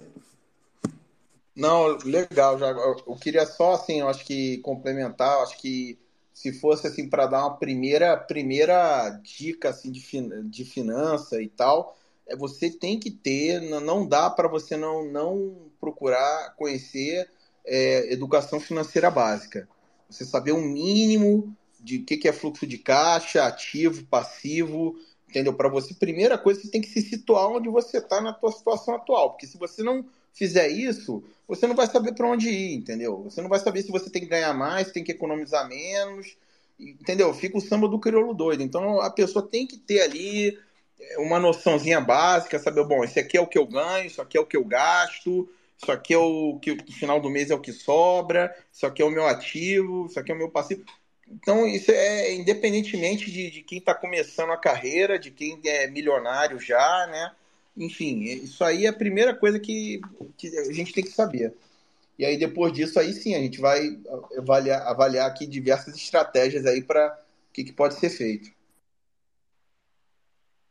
Não, 1.56 1.98
legal. 2.04 2.58
Já, 2.60 2.70
eu 2.70 3.16
queria 3.20 3.46
só, 3.46 3.74
assim, 3.74 4.02
eu 4.02 4.10
acho 4.10 4.26
que 4.26 4.58
complementar, 4.60 5.42
acho 5.42 5.58
que 5.58 5.98
se 6.34 6.52
fosse, 6.54 6.86
assim, 6.86 7.10
para 7.10 7.28
dar 7.28 7.46
uma 7.46 7.58
primeira, 7.58 8.18
primeira 8.18 9.10
dica, 9.24 9.70
assim, 9.70 9.92
de, 9.92 10.02
de 10.50 10.66
finança 10.66 11.42
e 11.42 11.48
tal, 11.48 11.96
você 12.38 12.70
tem 12.70 13.00
que 13.00 13.12
ter, 13.12 13.62
não 13.62 14.08
dá 14.08 14.30
para 14.30 14.48
você 14.48 14.76
não, 14.76 15.06
não 15.06 15.70
procurar 15.80 16.56
conhecer 16.56 17.30
é, 17.66 18.12
educação 18.12 18.60
financeira 18.60 19.12
básica. 19.12 19.68
Você 20.10 20.26
saber 20.26 20.52
um 20.52 20.62
mínimo 20.62 21.56
de 21.80 21.98
o 21.98 22.04
que, 22.04 22.18
que 22.18 22.28
é 22.28 22.34
fluxo 22.34 22.66
de 22.66 22.78
caixa, 22.78 23.46
ativo, 23.46 24.06
passivo, 24.06 24.96
entendeu? 25.30 25.54
Para 25.54 25.70
você, 25.70 25.94
primeira 25.94 26.38
coisa, 26.38 26.62
você 26.62 26.70
tem 26.70 26.82
que 26.82 26.90
se 26.90 27.02
situar 27.02 27.48
onde 27.48 27.70
você 27.70 27.98
está 27.98 28.22
na 28.22 28.34
tua 28.34 28.52
situação 28.52 28.96
atual, 28.96 29.32
porque 29.32 29.46
se 29.46 29.58
você 29.58 29.84
não 29.84 30.06
fizer 30.34 30.68
isso, 30.68 31.24
você 31.48 31.68
não 31.68 31.76
vai 31.76 31.88
saber 31.88 32.14
para 32.14 32.28
onde 32.28 32.50
ir, 32.50 32.74
entendeu? 32.74 33.24
Você 33.24 33.42
não 33.42 33.50
vai 33.50 33.60
saber 33.60 33.84
se 33.84 33.92
você 33.92 34.10
tem 34.10 34.22
que 34.22 34.28
ganhar 34.28 34.54
mais, 34.54 34.92
tem 34.92 35.04
que 35.04 35.12
economizar 35.12 35.68
menos, 35.68 36.36
entendeu? 36.80 37.34
Fica 37.34 37.58
o 37.58 37.62
samba 37.62 37.88
do 37.88 38.00
crioulo 38.00 38.34
doido. 38.34 38.64
Então 38.64 39.00
a 39.00 39.10
pessoa 39.10 39.48
tem 39.48 39.66
que 39.66 39.78
ter 39.78 40.02
ali 40.02 40.58
uma 41.18 41.40
noçãozinha 41.40 42.02
básica, 42.02 42.60
saber, 42.60 42.84
bom, 42.86 43.04
esse 43.04 43.20
aqui 43.20 43.38
é 43.38 43.42
o 43.42 43.48
que 43.48 43.58
eu 43.58 43.66
ganho, 43.66 44.08
isso 44.08 44.22
aqui 44.22 44.38
é 44.38 44.42
o 44.42 44.46
que 44.46 44.58
eu 44.58 44.64
gasto, 44.64 45.50
isso 45.82 45.92
aqui 45.92 46.14
é 46.14 46.18
o 46.18 46.58
que 46.62 46.76
no 46.76 46.92
final 46.92 47.20
do 47.20 47.30
mês 47.30 47.52
é 47.52 47.56
o 47.56 47.60
que 47.60 47.72
sobra, 47.72 48.56
isso 48.72 48.86
aqui 48.86 49.02
é 49.02 49.06
o 49.06 49.12
meu 49.12 49.28
ativo, 49.28 50.06
isso 50.08 50.20
aqui 50.20 50.32
é 50.32 50.36
o 50.36 50.38
meu 50.38 50.50
passivo. 50.50 50.84
Então, 51.28 51.68
isso 51.68 51.92
é 51.92 52.34
independentemente 52.34 53.32
de, 53.32 53.50
de 53.50 53.62
quem 53.62 53.80
está 53.80 53.94
começando 53.94 54.52
a 54.52 54.58
carreira, 54.58 55.18
de 55.18 55.32
quem 55.32 55.60
é 55.66 55.88
milionário 55.88 56.60
já, 56.60 57.08
né? 57.08 57.32
Enfim, 57.76 58.22
isso 58.24 58.64
aí 58.64 58.86
é 58.86 58.90
a 58.90 58.94
primeira 58.94 59.36
coisa 59.36 59.60
que, 59.60 60.00
que 60.38 60.48
a 60.58 60.72
gente 60.72 60.94
tem 60.94 61.04
que 61.04 61.12
saber. 61.12 61.54
E 62.18 62.26
aí, 62.26 62.38
depois 62.38 62.72
disso, 62.72 62.98
aí 63.00 63.12
sim, 63.12 63.36
a 63.36 63.40
gente 63.40 63.60
vai 63.60 64.00
avaliar, 64.38 64.88
avaliar 64.88 65.28
aqui 65.28 65.46
diversas 65.46 65.96
estratégias 65.96 66.66
aí 66.66 66.82
para 66.82 67.20
o 67.50 67.54
que, 67.54 67.64
que 67.64 67.74
pode 67.74 67.96
ser 67.96 68.10
feito. 68.10 68.55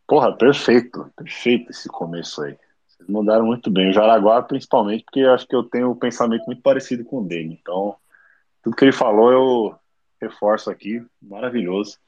Porra, 0.06 0.36
perfeito, 0.36 1.10
perfeito 1.16 1.70
esse 1.70 1.88
começo 1.88 2.42
aí. 2.42 2.56
Vocês 2.86 3.08
mandaram 3.08 3.46
muito 3.46 3.70
bem. 3.70 3.90
O 3.90 3.92
Jaraguá, 3.92 4.42
principalmente, 4.42 5.04
porque 5.04 5.20
acho 5.22 5.46
que 5.46 5.56
eu 5.56 5.62
tenho 5.64 5.90
um 5.90 5.98
pensamento 5.98 6.44
muito 6.46 6.62
parecido 6.62 7.04
com 7.04 7.20
o 7.20 7.24
dele. 7.24 7.58
Então, 7.60 7.96
tudo 8.62 8.76
que 8.76 8.84
ele 8.84 8.92
falou, 8.92 9.32
eu 9.32 9.74
reforço 10.20 10.70
aqui. 10.70 11.04
Maravilhoso. 11.22 11.98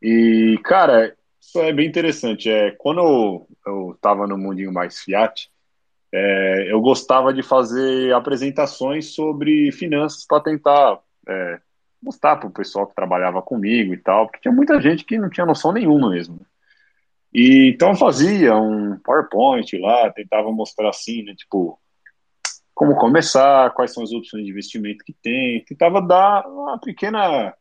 E, 0.00 0.58
cara, 0.64 1.16
isso 1.40 1.58
é 1.60 1.72
bem 1.72 1.88
interessante. 1.88 2.48
É, 2.48 2.70
quando 2.72 3.00
eu, 3.00 3.48
eu 3.66 3.98
tava 4.00 4.26
no 4.26 4.38
mundinho 4.38 4.72
mais 4.72 5.00
Fiat, 5.00 5.50
é, 6.12 6.72
eu 6.72 6.80
gostava 6.80 7.32
de 7.32 7.42
fazer 7.42 8.14
apresentações 8.14 9.14
sobre 9.14 9.72
finanças 9.72 10.24
para 10.26 10.42
tentar 10.42 11.00
é, 11.26 11.60
mostrar 12.02 12.36
para 12.36 12.48
o 12.48 12.52
pessoal 12.52 12.86
que 12.86 12.94
trabalhava 12.94 13.40
comigo 13.40 13.94
e 13.94 13.96
tal, 13.96 14.26
porque 14.26 14.40
tinha 14.40 14.52
muita 14.52 14.80
gente 14.80 15.04
que 15.04 15.18
não 15.18 15.30
tinha 15.30 15.46
noção 15.46 15.72
nenhuma 15.72 16.10
mesmo. 16.10 16.40
E 17.32 17.70
então 17.70 17.94
fazia 17.94 18.54
um 18.56 18.98
PowerPoint 18.98 19.78
lá, 19.78 20.10
tentava 20.10 20.52
mostrar 20.52 20.90
assim, 20.90 21.22
né, 21.22 21.34
tipo, 21.34 21.78
como 22.74 22.94
começar, 22.96 23.70
quais 23.70 23.92
são 23.92 24.02
as 24.02 24.12
opções 24.12 24.44
de 24.44 24.50
investimento 24.50 25.04
que 25.04 25.14
tem, 25.22 25.64
tentava 25.64 26.02
dar 26.02 26.46
uma 26.46 26.78
pequena, 26.78 27.54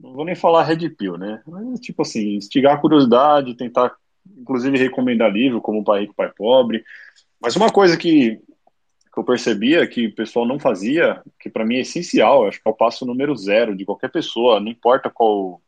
não 0.00 0.12
vou 0.12 0.24
nem 0.24 0.34
falar 0.34 0.64
red 0.64 0.88
pill, 0.90 1.16
né, 1.16 1.40
mas 1.46 1.78
tipo 1.78 2.02
assim, 2.02 2.36
instigar 2.36 2.74
a 2.74 2.80
curiosidade, 2.80 3.56
tentar 3.56 3.94
inclusive 4.36 4.76
recomendar 4.76 5.30
livro 5.30 5.60
como 5.60 5.84
Pai 5.84 6.00
Rico, 6.00 6.14
Pai 6.14 6.32
Pobre, 6.36 6.84
mas 7.40 7.54
uma 7.54 7.70
coisa 7.70 7.96
que, 7.96 8.40
que 9.12 9.18
eu 9.18 9.24
percebia 9.24 9.86
que 9.86 10.08
o 10.08 10.14
pessoal 10.14 10.46
não 10.46 10.58
fazia, 10.58 11.22
que 11.38 11.48
para 11.48 11.64
mim 11.64 11.76
é 11.76 11.80
essencial, 11.80 12.48
acho 12.48 12.60
que 12.60 12.68
é 12.68 12.70
o 12.70 12.76
passo 12.76 13.06
número 13.06 13.36
zero 13.36 13.76
de 13.76 13.84
qualquer 13.84 14.10
pessoa, 14.10 14.58
não 14.58 14.68
importa 14.68 15.10
qual 15.10 15.60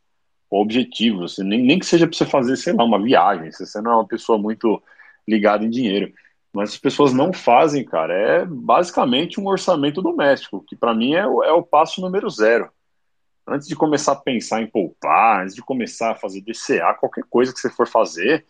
objetivo, 0.50 1.24
assim, 1.24 1.42
nem, 1.42 1.62
nem 1.62 1.78
que 1.78 1.86
seja 1.86 2.06
para 2.06 2.16
você 2.16 2.26
fazer, 2.26 2.56
sei 2.56 2.72
lá, 2.72 2.84
uma 2.84 3.02
viagem, 3.02 3.50
se 3.50 3.66
você 3.66 3.80
não 3.80 3.92
é 3.92 3.94
uma 3.96 4.06
pessoa 4.06 4.38
muito 4.38 4.82
ligada 5.26 5.64
em 5.64 5.70
dinheiro. 5.70 6.12
Mas 6.52 6.70
as 6.70 6.78
pessoas 6.78 7.12
não 7.12 7.32
fazem, 7.32 7.84
cara, 7.84 8.14
é 8.14 8.46
basicamente 8.46 9.40
um 9.40 9.46
orçamento 9.48 10.00
doméstico, 10.00 10.64
que 10.64 10.76
para 10.76 10.94
mim 10.94 11.14
é, 11.14 11.22
é 11.22 11.52
o 11.52 11.62
passo 11.62 12.00
número 12.00 12.30
zero. 12.30 12.70
Antes 13.46 13.66
de 13.66 13.74
começar 13.74 14.12
a 14.12 14.16
pensar 14.16 14.62
em 14.62 14.66
poupar, 14.66 15.42
antes 15.42 15.54
de 15.54 15.62
começar 15.62 16.12
a 16.12 16.14
fazer 16.14 16.40
DCA, 16.42 16.94
qualquer 16.94 17.24
coisa 17.28 17.52
que 17.52 17.58
você 17.58 17.68
for 17.68 17.88
fazer, 17.88 18.46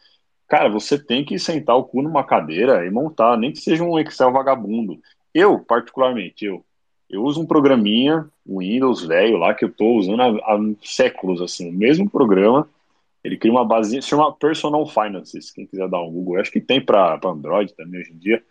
cara, 0.47 0.69
você 0.69 0.99
tem 0.99 1.25
que 1.25 1.39
sentar 1.39 1.77
o 1.77 1.85
cu 1.85 2.03
numa 2.03 2.23
cadeira 2.23 2.87
e 2.87 2.91
montar, 2.91 3.39
nem 3.39 3.51
que 3.51 3.59
seja 3.59 3.83
um 3.83 3.99
Excel 3.99 4.31
vagabundo. 4.31 5.01
Eu, 5.33 5.59
particularmente, 5.59 6.45
eu, 6.45 6.65
eu 7.15 7.23
uso 7.23 7.41
um 7.41 7.47
programinha, 7.47 8.27
o 8.45 8.59
Windows 8.59 9.05
velho 9.05 9.37
lá, 9.37 9.55
que 9.55 9.65
eu 9.65 9.69
estou 9.69 9.97
usando 9.97 10.21
há, 10.21 10.27
há, 10.27 10.59
séculos, 10.83 11.41
assim, 11.41 11.71
o 11.71 11.73
mesmo 11.73 12.11
programa. 12.11 12.69
Ele 13.23 13.37
cria 13.37 13.53
uma 13.53 13.65
base, 13.65 14.03
se 14.03 14.09
chama 14.09 14.33
Personal 14.33 14.85
Finances, 14.87 15.51
quem 15.53 15.65
quiser 15.65 15.89
dar 15.89 16.03
um 16.03 16.11
Google. 16.11 16.35
Eu 16.35 16.41
acho 16.41 16.51
que 16.51 16.61
tem 16.61 16.81
para 16.81 17.21
Android 17.25 17.73
também 17.75 18.01
hoje 18.01 18.13
em 18.13 18.19
dia. 18.19 18.43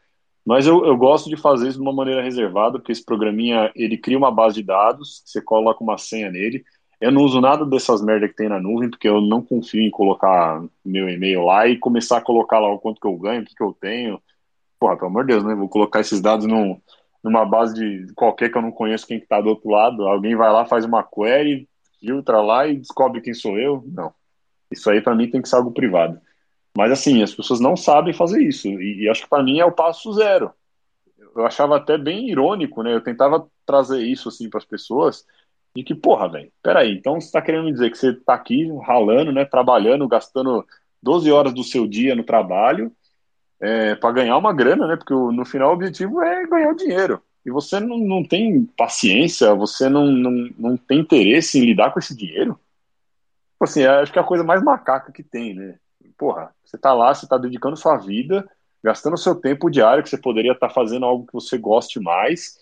Mas 0.46 0.66
eu, 0.66 0.86
eu 0.86 0.96
gosto 0.98 1.30
de 1.30 1.36
fazer 1.36 1.68
isso 1.68 1.78
de 1.78 1.84
uma 1.84 1.94
maneira 1.94 2.22
reservada, 2.22 2.80
porque 2.80 2.92
esse 2.92 3.04
programinha, 3.04 3.70
ele 3.76 3.98
cria 3.98 4.18
uma 4.18 4.32
base 4.32 4.56
de 4.56 4.64
dados, 4.64 5.22
você 5.26 5.42
coloca 5.42 5.84
uma 5.84 5.98
senha 5.98 6.32
nele. 6.32 6.64
Eu 7.02 7.12
não 7.12 7.22
uso 7.22 7.42
nada 7.42 7.66
dessas 7.66 8.02
merda 8.02 8.30
que 8.30 8.36
tem 8.36 8.48
na 8.48 8.62
nuvem, 8.62 8.90
porque 8.90 9.10
eu 9.10 9.20
não 9.20 9.42
confio 9.42 9.82
em 9.82 9.92
colocar 9.92 10.64
meu 10.86 11.10
e-mail 11.10 11.44
lá 11.44 11.68
e 11.68 11.78
começar 11.78 12.18
a 12.18 12.22
colocar 12.22 12.60
lá 12.60 12.72
o 12.72 12.80
quanto 12.80 13.02
que 13.02 13.08
eu 13.08 13.18
ganho, 13.18 13.42
o 13.42 13.46
que, 13.46 13.54
que 13.54 13.64
eu 13.64 13.74
tenho. 13.74 14.22
Porra, 14.80 14.96
pelo 14.96 15.08
amor 15.08 15.26
de 15.26 15.34
Deus, 15.34 15.44
né? 15.44 15.54
Vou 15.54 15.68
colocar 15.68 16.00
esses 16.00 16.22
dados 16.22 16.46
num, 16.46 16.80
numa 17.24 17.46
base 17.46 17.74
de 17.74 18.14
qualquer 18.14 18.52
que 18.52 18.58
eu 18.58 18.62
não 18.62 18.72
conheço 18.72 19.08
quem 19.08 19.20
que 19.20 19.28
tá 19.28 19.40
do 19.40 19.50
outro 19.50 19.70
lado, 19.70 20.06
alguém 20.06 20.36
vai 20.36 20.52
lá, 20.52 20.66
faz 20.66 20.84
uma 20.84 21.04
query, 21.04 21.68
filtra 22.00 22.42
lá 22.42 22.68
e 22.68 22.78
descobre 22.78 23.22
quem 23.22 23.34
sou 23.34 23.58
eu. 23.58 23.84
Não. 23.88 24.14
Isso 24.70 24.90
aí 24.90 25.02
para 25.02 25.16
mim 25.16 25.30
tem 25.30 25.42
que 25.42 25.48
ser 25.48 25.56
algo 25.56 25.72
privado. 25.72 26.20
Mas 26.76 26.92
assim, 26.92 27.24
as 27.24 27.34
pessoas 27.34 27.60
não 27.60 27.78
sabem 27.78 28.14
fazer 28.14 28.42
isso. 28.42 28.68
E, 28.68 29.04
e 29.04 29.10
acho 29.10 29.24
que 29.24 29.30
para 29.30 29.44
mim 29.44 29.60
é 29.60 29.66
o 29.66 29.72
passo 29.72 30.12
zero. 30.14 30.52
Eu 31.36 31.46
achava 31.46 31.78
até 31.78 31.98
bem 31.98 32.30
irônico, 32.30 32.84
né? 32.84 32.94
Eu 32.94 33.02
tentava 33.02 33.48
trazer 33.66 34.02
isso 34.02 34.30
assim 34.30 34.50
para 34.50 34.58
as 34.58 34.66
pessoas 34.66 35.26
e 35.76 35.84
que, 35.84 35.96
porra, 35.96 36.30
velho, 36.30 36.52
peraí, 36.62 36.94
então 36.94 37.20
você 37.20 37.28
está 37.28 37.42
querendo 37.42 37.66
me 37.66 37.72
dizer 37.72 37.90
que 37.90 37.98
você 37.98 38.14
tá 38.14 38.36
aqui 38.36 38.70
ralando, 38.86 39.32
né, 39.32 39.44
trabalhando, 39.44 40.08
gastando 40.08 40.64
12 41.02 41.32
horas 41.32 41.52
do 41.52 41.64
seu 41.64 41.88
dia 41.88 42.16
no 42.16 42.24
trabalho 42.24 42.92
é, 43.64 43.96
para 43.96 44.12
ganhar 44.12 44.38
uma 44.38 44.52
grana, 44.52 44.86
né? 44.86 44.98
Porque 44.98 45.14
no 45.14 45.46
final 45.46 45.70
o 45.70 45.74
objetivo 45.74 46.22
é 46.22 46.46
ganhar 46.46 46.76
dinheiro. 46.76 47.24
E 47.46 47.50
você 47.50 47.80
não, 47.80 47.98
não 47.98 48.22
tem 48.22 48.66
paciência, 48.78 49.56
você 49.56 49.88
não, 49.88 50.06
não, 50.08 50.50
não 50.60 50.78
tem 50.78 51.00
interesse 51.00 51.58
em 51.58 51.66
lidar 51.66 51.92
com 51.92 52.00
esse 52.00 52.14
dinheiro. 52.14 52.60
Tipo 53.54 53.64
assim, 53.64 53.86
acho 53.86 54.12
que 54.12 54.20
é 54.20 54.22
a 54.22 54.26
coisa 54.26 54.44
mais 54.44 54.62
macaca 54.62 55.14
que 55.14 55.24
tem, 55.24 55.54
né? 55.54 55.76
Porra, 56.18 56.54
você 56.64 56.78
tá 56.78 56.94
lá, 56.94 57.16
você 57.16 57.26
tá 57.26 57.38
dedicando 57.38 57.78
sua 57.78 57.96
vida, 57.96 58.46
gastando 58.84 59.18
seu 59.18 59.34
tempo 59.34 59.70
diário, 59.70 60.04
que 60.04 60.10
você 60.10 60.18
poderia 60.18 60.52
estar 60.52 60.68
tá 60.68 60.74
fazendo 60.74 61.06
algo 61.06 61.26
que 61.26 61.34
você 61.34 61.58
goste 61.58 62.02
mais, 62.02 62.60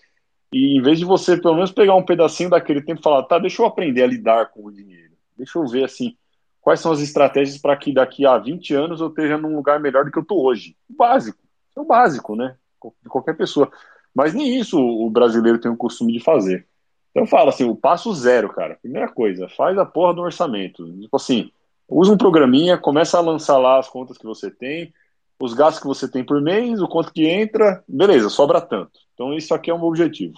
e 0.52 0.78
em 0.78 0.82
vez 0.82 1.00
de 1.00 1.04
você 1.04 1.36
pelo 1.36 1.56
menos 1.56 1.72
pegar 1.72 1.96
um 1.96 2.04
pedacinho 2.04 2.50
daquele 2.50 2.80
tempo 2.80 3.00
e 3.00 3.02
falar, 3.02 3.24
tá, 3.24 3.40
deixa 3.40 3.60
eu 3.60 3.66
aprender 3.66 4.04
a 4.04 4.06
lidar 4.06 4.50
com 4.50 4.66
o 4.66 4.72
dinheiro, 4.72 5.14
deixa 5.36 5.58
eu 5.58 5.66
ver 5.66 5.84
assim, 5.84 6.16
quais 6.62 6.80
são 6.80 6.92
as 6.92 7.00
estratégias 7.00 7.58
para 7.58 7.76
que 7.76 7.92
daqui 7.92 8.24
a 8.24 8.38
20 8.38 8.72
anos 8.74 9.00
eu 9.00 9.08
esteja 9.08 9.36
num 9.36 9.56
lugar 9.56 9.80
melhor 9.80 10.04
do 10.04 10.10
que 10.10 10.16
eu 10.16 10.22
estou 10.22 10.42
hoje. 10.42 10.76
O 10.88 10.94
básico. 10.96 11.38
É 11.76 11.80
o 11.80 11.84
básico, 11.84 12.36
né? 12.36 12.56
De 13.02 13.08
qualquer 13.08 13.36
pessoa. 13.36 13.70
Mas 14.14 14.32
nem 14.32 14.58
isso 14.58 14.78
o 14.78 15.10
brasileiro 15.10 15.58
tem 15.58 15.70
o 15.70 15.76
costume 15.76 16.12
de 16.12 16.20
fazer. 16.20 16.66
Então 17.10 17.24
eu 17.24 17.26
falo 17.26 17.48
assim, 17.48 17.64
o 17.64 17.76
passo 17.76 18.14
zero, 18.14 18.48
cara. 18.50 18.78
Primeira 18.80 19.08
coisa, 19.08 19.48
faz 19.48 19.76
a 19.76 19.84
porra 19.84 20.14
do 20.14 20.22
orçamento. 20.22 20.90
Tipo 21.00 21.16
assim, 21.16 21.50
usa 21.88 22.12
um 22.12 22.16
programinha, 22.16 22.78
começa 22.78 23.18
a 23.18 23.22
lançar 23.22 23.58
lá 23.58 23.78
as 23.78 23.88
contas 23.88 24.16
que 24.16 24.24
você 24.24 24.50
tem, 24.50 24.94
os 25.40 25.54
gastos 25.54 25.80
que 25.80 25.88
você 25.88 26.08
tem 26.08 26.24
por 26.24 26.40
mês, 26.40 26.80
o 26.80 26.88
quanto 26.88 27.12
que 27.12 27.26
entra, 27.26 27.82
beleza, 27.88 28.28
sobra 28.28 28.60
tanto. 28.60 29.00
Então 29.14 29.34
isso 29.34 29.52
aqui 29.52 29.70
é 29.70 29.74
um 29.74 29.82
objetivo. 29.82 30.34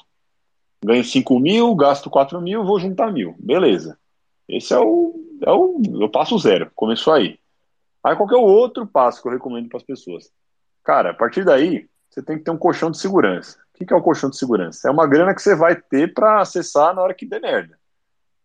Ganho 0.83 1.05
5 1.05 1.39
mil, 1.39 1.75
gasto 1.75 2.09
4 2.09 2.41
mil, 2.41 2.65
vou 2.65 2.81
juntar 2.81 3.13
mil. 3.13 3.35
Beleza. 3.39 3.99
Esse 4.49 4.75
é 4.75 4.79
o, 4.79 5.15
é 5.43 5.51
o, 5.51 5.81
é 6.01 6.05
o 6.05 6.09
passo 6.09 6.39
zero. 6.39 6.71
Começou 6.75 7.13
aí. 7.13 7.39
Aí 8.03 8.15
qual 8.17 8.31
é 8.31 8.37
o 8.37 8.43
outro 8.43 8.87
passo 8.87 9.23
que 9.23 9.29
eu 9.29 9.33
recomendo 9.33 9.69
para 9.69 9.79
as 9.79 9.83
pessoas? 9.83 10.31
Cara, 10.83 11.11
a 11.11 11.15
partir 11.15 11.45
daí, 11.45 11.89
você 12.11 12.23
tem 12.23 12.39
que 12.39 12.45
ter 12.45 12.51
um 12.51 12.59
colchão 12.59 12.91
de 12.91 12.99
segurança. 12.99 13.59
O 13.75 13.85
que 13.85 13.93
é 13.93 13.97
o 13.97 13.99
um 13.99 14.03
colchão 14.03 14.31
de 14.31 14.37
segurança? 14.37 14.87
É 14.87 14.91
uma 14.91 15.07
grana 15.07 15.35
que 15.35 15.43
você 15.43 15.57
vai 15.57 15.75
ter 15.75 16.13
para 16.13 16.41
acessar 16.41 16.95
na 16.95 17.03
hora 17.03 17.15
que 17.15 17.27
der 17.27 17.41
merda. 17.41 17.79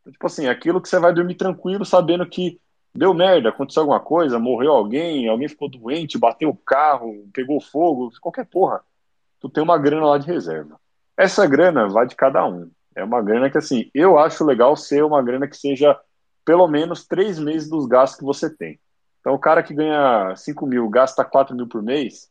Então, 0.01 0.13
tipo 0.13 0.25
assim, 0.25 0.47
aquilo 0.47 0.81
que 0.81 0.89
você 0.89 0.97
vai 0.97 1.13
dormir 1.13 1.35
tranquilo, 1.35 1.85
sabendo 1.85 2.25
que 2.25 2.59
deu 2.95 3.13
merda, 3.13 3.49
aconteceu 3.49 3.81
alguma 3.81 3.99
coisa, 3.99 4.39
morreu 4.39 4.71
alguém, 4.71 5.27
alguém 5.27 5.47
ficou 5.47 5.69
doente, 5.69 6.17
bateu 6.17 6.49
o 6.49 6.55
carro, 6.55 7.27
pegou 7.33 7.61
fogo, 7.61 8.11
qualquer 8.19 8.45
porra. 8.45 8.81
Tu 9.39 9.49
tem 9.49 9.63
uma 9.63 9.77
grana 9.77 10.05
lá 10.05 10.17
de 10.17 10.25
reserva. 10.25 10.79
Essa 11.15 11.45
grana 11.45 11.87
vai 11.87 12.07
de 12.07 12.15
cada 12.15 12.45
um. 12.47 12.71
É 12.95 13.03
uma 13.03 13.21
grana 13.21 13.49
que, 13.49 13.57
assim, 13.57 13.89
eu 13.93 14.17
acho 14.17 14.43
legal 14.43 14.75
ser 14.75 15.03
uma 15.03 15.21
grana 15.21 15.47
que 15.47 15.55
seja 15.55 15.97
pelo 16.45 16.67
menos 16.67 17.05
três 17.05 17.39
meses 17.39 17.69
dos 17.69 17.85
gastos 17.85 18.19
que 18.19 18.25
você 18.25 18.49
tem. 18.49 18.79
Então, 19.19 19.33
o 19.33 19.39
cara 19.39 19.61
que 19.61 19.73
ganha 19.73 20.33
5 20.35 20.65
mil, 20.65 20.89
gasta 20.89 21.23
4 21.23 21.55
mil 21.55 21.67
por 21.67 21.83
mês, 21.83 22.29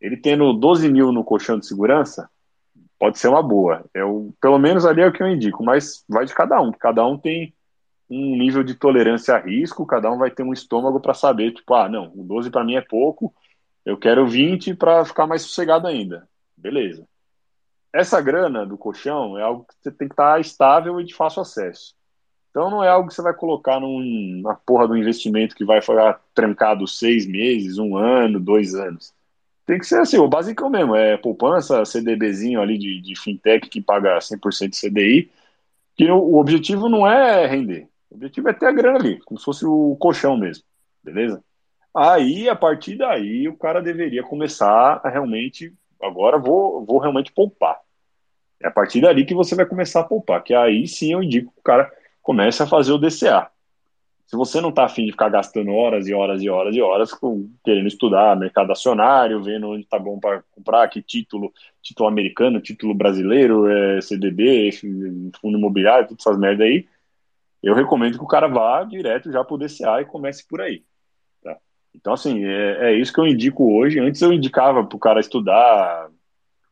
ele 0.00 0.16
tendo 0.16 0.52
12 0.52 0.90
mil 0.90 1.12
no 1.12 1.24
colchão 1.24 1.58
de 1.58 1.66
segurança, 1.66 2.30
pode 2.98 3.18
ser 3.18 3.28
uma 3.28 3.42
boa. 3.42 3.84
É 3.92 4.04
o, 4.04 4.32
pelo 4.40 4.58
menos 4.58 4.86
ali 4.86 5.02
é 5.02 5.06
o 5.06 5.12
que 5.12 5.22
eu 5.22 5.28
indico, 5.28 5.62
mas 5.64 6.04
vai 6.08 6.24
de 6.24 6.34
cada 6.34 6.60
um. 6.60 6.72
Cada 6.72 7.04
um 7.06 7.18
tem 7.18 7.54
um 8.08 8.36
nível 8.36 8.62
de 8.64 8.74
tolerância 8.74 9.34
a 9.34 9.38
risco, 9.38 9.84
cada 9.84 10.10
um 10.10 10.16
vai 10.16 10.30
ter 10.30 10.42
um 10.42 10.52
estômago 10.52 10.98
para 11.00 11.12
saber, 11.12 11.52
tipo, 11.52 11.74
ah, 11.74 11.88
não, 11.88 12.12
o 12.14 12.24
12 12.24 12.50
para 12.50 12.64
mim 12.64 12.76
é 12.76 12.80
pouco, 12.80 13.34
eu 13.84 13.98
quero 13.98 14.26
20 14.26 14.74
para 14.74 15.04
ficar 15.04 15.26
mais 15.26 15.42
sossegado 15.42 15.86
ainda. 15.86 16.26
Beleza 16.56 17.06
essa 17.92 18.20
grana 18.20 18.66
do 18.66 18.76
colchão 18.76 19.38
é 19.38 19.42
algo 19.42 19.64
que 19.64 19.74
você 19.80 19.90
tem 19.90 20.08
que 20.08 20.14
estar 20.14 20.40
estável 20.40 21.00
e 21.00 21.04
de 21.04 21.14
fácil 21.14 21.42
acesso. 21.42 21.94
Então 22.50 22.70
não 22.70 22.82
é 22.82 22.88
algo 22.88 23.08
que 23.08 23.14
você 23.14 23.22
vai 23.22 23.34
colocar 23.34 23.78
num, 23.80 24.40
na 24.42 24.54
porra 24.54 24.88
do 24.88 24.96
investimento 24.96 25.54
que 25.54 25.64
vai 25.64 25.80
ficar 25.80 26.20
trancado 26.34 26.86
seis 26.86 27.26
meses, 27.26 27.78
um 27.78 27.96
ano, 27.96 28.40
dois 28.40 28.74
anos. 28.74 29.14
Tem 29.66 29.78
que 29.78 29.86
ser 29.86 30.00
assim, 30.00 30.16
o 30.16 30.28
básico 30.28 30.68
mesmo, 30.70 30.96
é 30.96 31.16
poupança, 31.18 31.84
CDBzinho 31.84 32.60
ali 32.60 32.78
de, 32.78 33.00
de 33.02 33.14
fintech 33.14 33.68
que 33.68 33.82
paga 33.82 34.18
100% 34.18 34.70
de 34.70 34.80
CDI, 34.80 35.30
que 35.94 36.10
o, 36.10 36.16
o 36.16 36.38
objetivo 36.38 36.88
não 36.88 37.06
é 37.06 37.46
render. 37.46 37.86
O 38.10 38.14
objetivo 38.14 38.48
é 38.48 38.54
ter 38.54 38.66
a 38.66 38.72
grana 38.72 38.98
ali, 38.98 39.20
como 39.20 39.38
se 39.38 39.44
fosse 39.44 39.66
o 39.66 39.94
colchão 40.00 40.36
mesmo, 40.38 40.64
beleza? 41.04 41.44
Aí, 41.94 42.48
a 42.48 42.56
partir 42.56 42.96
daí, 42.96 43.48
o 43.48 43.56
cara 43.56 43.82
deveria 43.82 44.22
começar 44.22 45.00
a 45.04 45.08
realmente, 45.10 45.74
agora 46.02 46.38
vou, 46.38 46.84
vou 46.84 46.98
realmente 46.98 47.32
poupar. 47.32 47.80
É 48.60 48.66
a 48.68 48.70
partir 48.70 49.00
dali 49.00 49.24
que 49.24 49.34
você 49.34 49.54
vai 49.54 49.66
começar 49.66 50.00
a 50.00 50.04
poupar, 50.04 50.42
que 50.42 50.54
aí 50.54 50.86
sim 50.86 51.12
eu 51.12 51.22
indico 51.22 51.52
que 51.52 51.60
o 51.60 51.62
cara 51.62 51.90
comece 52.22 52.62
a 52.62 52.66
fazer 52.66 52.92
o 52.92 52.98
DCA. 52.98 53.50
Se 54.26 54.36
você 54.36 54.60
não 54.60 54.68
está 54.68 54.84
afim 54.84 55.06
de 55.06 55.12
ficar 55.12 55.30
gastando 55.30 55.72
horas 55.72 56.06
e 56.06 56.12
horas 56.12 56.42
e 56.42 56.50
horas 56.50 56.74
e 56.74 56.82
horas 56.82 57.10
querendo 57.64 57.86
estudar 57.86 58.36
mercado 58.36 58.70
acionário, 58.70 59.42
vendo 59.42 59.70
onde 59.70 59.84
está 59.84 59.98
bom 59.98 60.20
para 60.20 60.42
comprar, 60.50 60.86
que 60.88 61.00
título, 61.00 61.50
título 61.80 62.10
americano, 62.10 62.60
título 62.60 62.94
brasileiro, 62.94 63.66
é, 63.66 64.02
CDB, 64.02 64.70
fundo 65.40 65.56
imobiliário, 65.56 66.08
todas 66.08 66.26
essas 66.26 66.38
merdas 66.38 66.66
aí, 66.66 66.86
eu 67.62 67.74
recomendo 67.74 68.18
que 68.18 68.24
o 68.24 68.28
cara 68.28 68.46
vá 68.46 68.84
direto 68.84 69.32
já 69.32 69.42
para 69.42 69.54
o 69.54 69.58
DCA 69.58 70.02
e 70.02 70.04
comece 70.04 70.46
por 70.46 70.60
aí. 70.60 70.84
Então, 71.94 72.12
assim, 72.12 72.44
é, 72.44 72.90
é, 72.90 72.98
isso 72.98 73.12
que 73.12 73.20
eu 73.20 73.26
indico 73.26 73.72
hoje. 73.74 73.98
Antes 73.98 74.22
eu 74.22 74.32
indicava 74.32 74.84
para 74.84 74.96
o 74.96 75.00
cara 75.00 75.20
estudar 75.20 76.08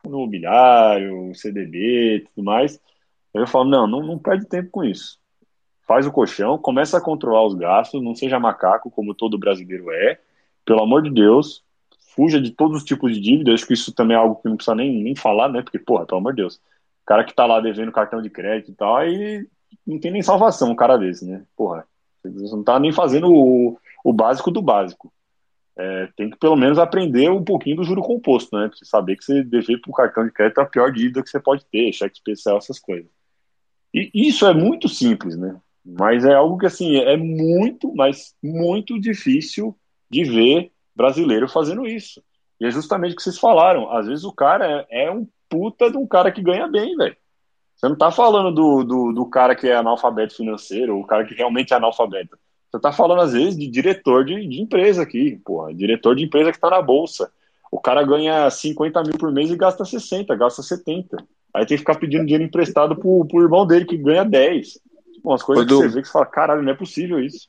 fundo 0.02 0.16
imobiliário, 0.16 1.34
CDB 1.34 2.26
tudo 2.34 2.44
mais. 2.44 2.80
Eu 3.34 3.46
falo, 3.46 3.68
não, 3.68 3.86
não, 3.86 4.02
não 4.02 4.18
perde 4.18 4.46
tempo 4.46 4.70
com 4.70 4.84
isso 4.84 5.18
faz 5.86 6.06
o 6.06 6.12
colchão, 6.12 6.58
começa 6.58 6.98
a 6.98 7.00
controlar 7.00 7.46
os 7.46 7.54
gastos, 7.54 8.02
não 8.02 8.14
seja 8.14 8.40
macaco 8.40 8.90
como 8.90 9.14
todo 9.14 9.38
brasileiro 9.38 9.90
é. 9.92 10.18
Pelo 10.64 10.82
amor 10.82 11.00
de 11.02 11.10
Deus, 11.10 11.62
fuja 12.14 12.40
de 12.40 12.50
todos 12.50 12.78
os 12.78 12.84
tipos 12.84 13.14
de 13.14 13.20
dívida. 13.20 13.54
Acho 13.54 13.66
que 13.66 13.74
isso 13.74 13.92
também 13.92 14.16
é 14.16 14.20
algo 14.20 14.34
que 14.36 14.48
não 14.48 14.56
precisa 14.56 14.74
nem, 14.74 15.02
nem 15.02 15.14
falar, 15.14 15.48
né? 15.48 15.62
Porque, 15.62 15.78
porra, 15.78 16.04
pelo 16.04 16.18
amor 16.18 16.32
de 16.34 16.42
Deus. 16.42 16.56
O 16.56 17.06
cara 17.06 17.22
que 17.22 17.32
tá 17.32 17.46
lá 17.46 17.60
devendo 17.60 17.92
cartão 17.92 18.20
de 18.20 18.28
crédito 18.28 18.72
e 18.72 18.74
tal, 18.74 18.96
aí 18.96 19.46
não 19.86 20.00
tem 20.00 20.10
nem 20.10 20.22
salvação 20.22 20.70
um 20.70 20.74
cara 20.74 20.96
desse, 20.96 21.24
né? 21.24 21.44
Porra, 21.56 21.86
você 22.24 22.56
não 22.56 22.64
tá 22.64 22.80
nem 22.80 22.90
fazendo 22.90 23.32
o, 23.32 23.78
o 24.06 24.12
básico 24.12 24.52
do 24.52 24.62
básico. 24.62 25.12
É, 25.76 26.08
tem 26.16 26.30
que 26.30 26.38
pelo 26.38 26.54
menos 26.54 26.78
aprender 26.78 27.28
um 27.28 27.42
pouquinho 27.42 27.76
do 27.76 27.84
juro 27.84 28.00
composto, 28.00 28.56
né? 28.56 28.68
Pra 28.68 28.76
você 28.76 28.84
saber 28.84 29.16
que 29.16 29.24
você 29.24 29.42
dever 29.42 29.80
pro 29.80 29.92
cartão 29.92 30.24
de 30.24 30.30
crédito 30.30 30.60
é 30.60 30.62
a 30.62 30.66
pior 30.66 30.92
dívida 30.92 31.24
que 31.24 31.28
você 31.28 31.40
pode 31.40 31.66
ter, 31.66 31.92
cheque 31.92 32.16
especial, 32.16 32.58
essas 32.58 32.78
coisas. 32.78 33.10
E 33.92 34.10
isso 34.14 34.46
é 34.46 34.54
muito 34.54 34.88
simples, 34.88 35.36
né? 35.36 35.60
Mas 35.84 36.24
é 36.24 36.34
algo 36.34 36.56
que, 36.56 36.66
assim, 36.66 36.96
é 36.98 37.16
muito, 37.16 37.92
mas 37.96 38.32
muito 38.40 38.98
difícil 39.00 39.76
de 40.08 40.22
ver 40.22 40.70
brasileiro 40.94 41.48
fazendo 41.48 41.84
isso. 41.84 42.22
E 42.60 42.66
é 42.66 42.70
justamente 42.70 43.14
o 43.14 43.16
que 43.16 43.22
vocês 43.22 43.38
falaram. 43.38 43.90
Às 43.90 44.06
vezes 44.06 44.24
o 44.24 44.32
cara 44.32 44.86
é, 44.88 45.06
é 45.06 45.10
um 45.10 45.26
puta 45.48 45.90
de 45.90 45.96
um 45.96 46.06
cara 46.06 46.30
que 46.30 46.42
ganha 46.42 46.68
bem, 46.68 46.96
velho. 46.96 47.16
Você 47.74 47.88
não 47.88 47.98
tá 47.98 48.12
falando 48.12 48.54
do, 48.54 48.84
do, 48.84 49.12
do, 49.12 49.26
cara 49.26 49.54
que 49.56 49.68
é 49.68 49.74
analfabeto 49.74 50.36
financeiro, 50.36 50.96
ou 50.96 51.02
o 51.02 51.06
cara 51.06 51.26
que 51.26 51.34
realmente 51.34 51.74
é 51.74 51.76
analfabeto. 51.76 52.38
Você 52.70 52.80
tá 52.80 52.92
falando, 52.92 53.22
às 53.22 53.32
vezes, 53.32 53.56
de 53.56 53.68
diretor 53.68 54.24
de, 54.24 54.46
de 54.46 54.60
empresa 54.60 55.02
aqui, 55.02 55.40
porra. 55.44 55.72
Diretor 55.74 56.14
de 56.16 56.24
empresa 56.24 56.52
que 56.52 56.60
tá 56.60 56.70
na 56.70 56.82
bolsa. 56.82 57.30
O 57.70 57.80
cara 57.80 58.02
ganha 58.02 58.48
50 58.50 59.02
mil 59.02 59.18
por 59.18 59.32
mês 59.32 59.50
e 59.50 59.56
gasta 59.56 59.84
60, 59.84 60.34
gasta 60.36 60.62
70. 60.62 61.16
Aí 61.54 61.64
tem 61.64 61.76
que 61.76 61.78
ficar 61.78 61.96
pedindo 61.96 62.24
dinheiro 62.24 62.44
emprestado 62.44 62.96
pro, 62.96 63.24
pro 63.26 63.42
irmão 63.42 63.66
dele 63.66 63.84
que 63.84 63.96
ganha 63.96 64.24
10 64.24 64.78
umas 65.26 65.42
coisas 65.42 65.66
que 65.66 65.74
você 65.74 65.88
vê 65.88 66.00
que 66.02 66.06
você 66.06 66.12
fala, 66.12 66.26
caralho, 66.26 66.62
não 66.62 66.72
é 66.72 66.76
possível 66.76 67.20
isso. 67.20 67.48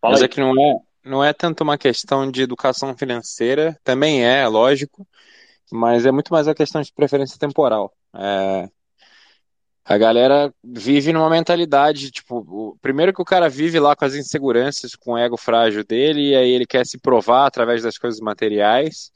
Fala 0.00 0.12
Mas 0.12 0.22
aí. 0.22 0.24
é 0.24 0.28
que 0.28 0.40
não 0.40 0.52
é, 0.58 0.76
não 1.04 1.24
é 1.24 1.32
tanto 1.32 1.62
uma 1.62 1.76
questão 1.76 2.30
de 2.30 2.42
educação 2.42 2.96
financeira, 2.96 3.78
também 3.84 4.24
é, 4.24 4.46
lógico, 4.48 5.06
mas 5.70 6.06
é 6.06 6.10
muito 6.10 6.32
mais 6.32 6.48
a 6.48 6.54
questão 6.54 6.80
de 6.80 6.92
preferência 6.92 7.38
temporal. 7.38 7.92
É, 8.14 8.70
a 9.84 9.98
galera 9.98 10.52
vive 10.62 11.12
numa 11.12 11.28
mentalidade, 11.28 12.10
tipo, 12.10 12.38
o, 12.38 12.78
primeiro 12.80 13.12
que 13.12 13.20
o 13.20 13.24
cara 13.24 13.48
vive 13.50 13.78
lá 13.78 13.94
com 13.94 14.04
as 14.04 14.14
inseguranças, 14.14 14.94
com 14.94 15.12
o 15.12 15.18
ego 15.18 15.36
frágil 15.36 15.84
dele, 15.84 16.30
e 16.30 16.36
aí 16.36 16.50
ele 16.50 16.66
quer 16.66 16.86
se 16.86 16.98
provar 16.98 17.46
através 17.46 17.82
das 17.82 17.98
coisas 17.98 18.18
materiais, 18.20 19.10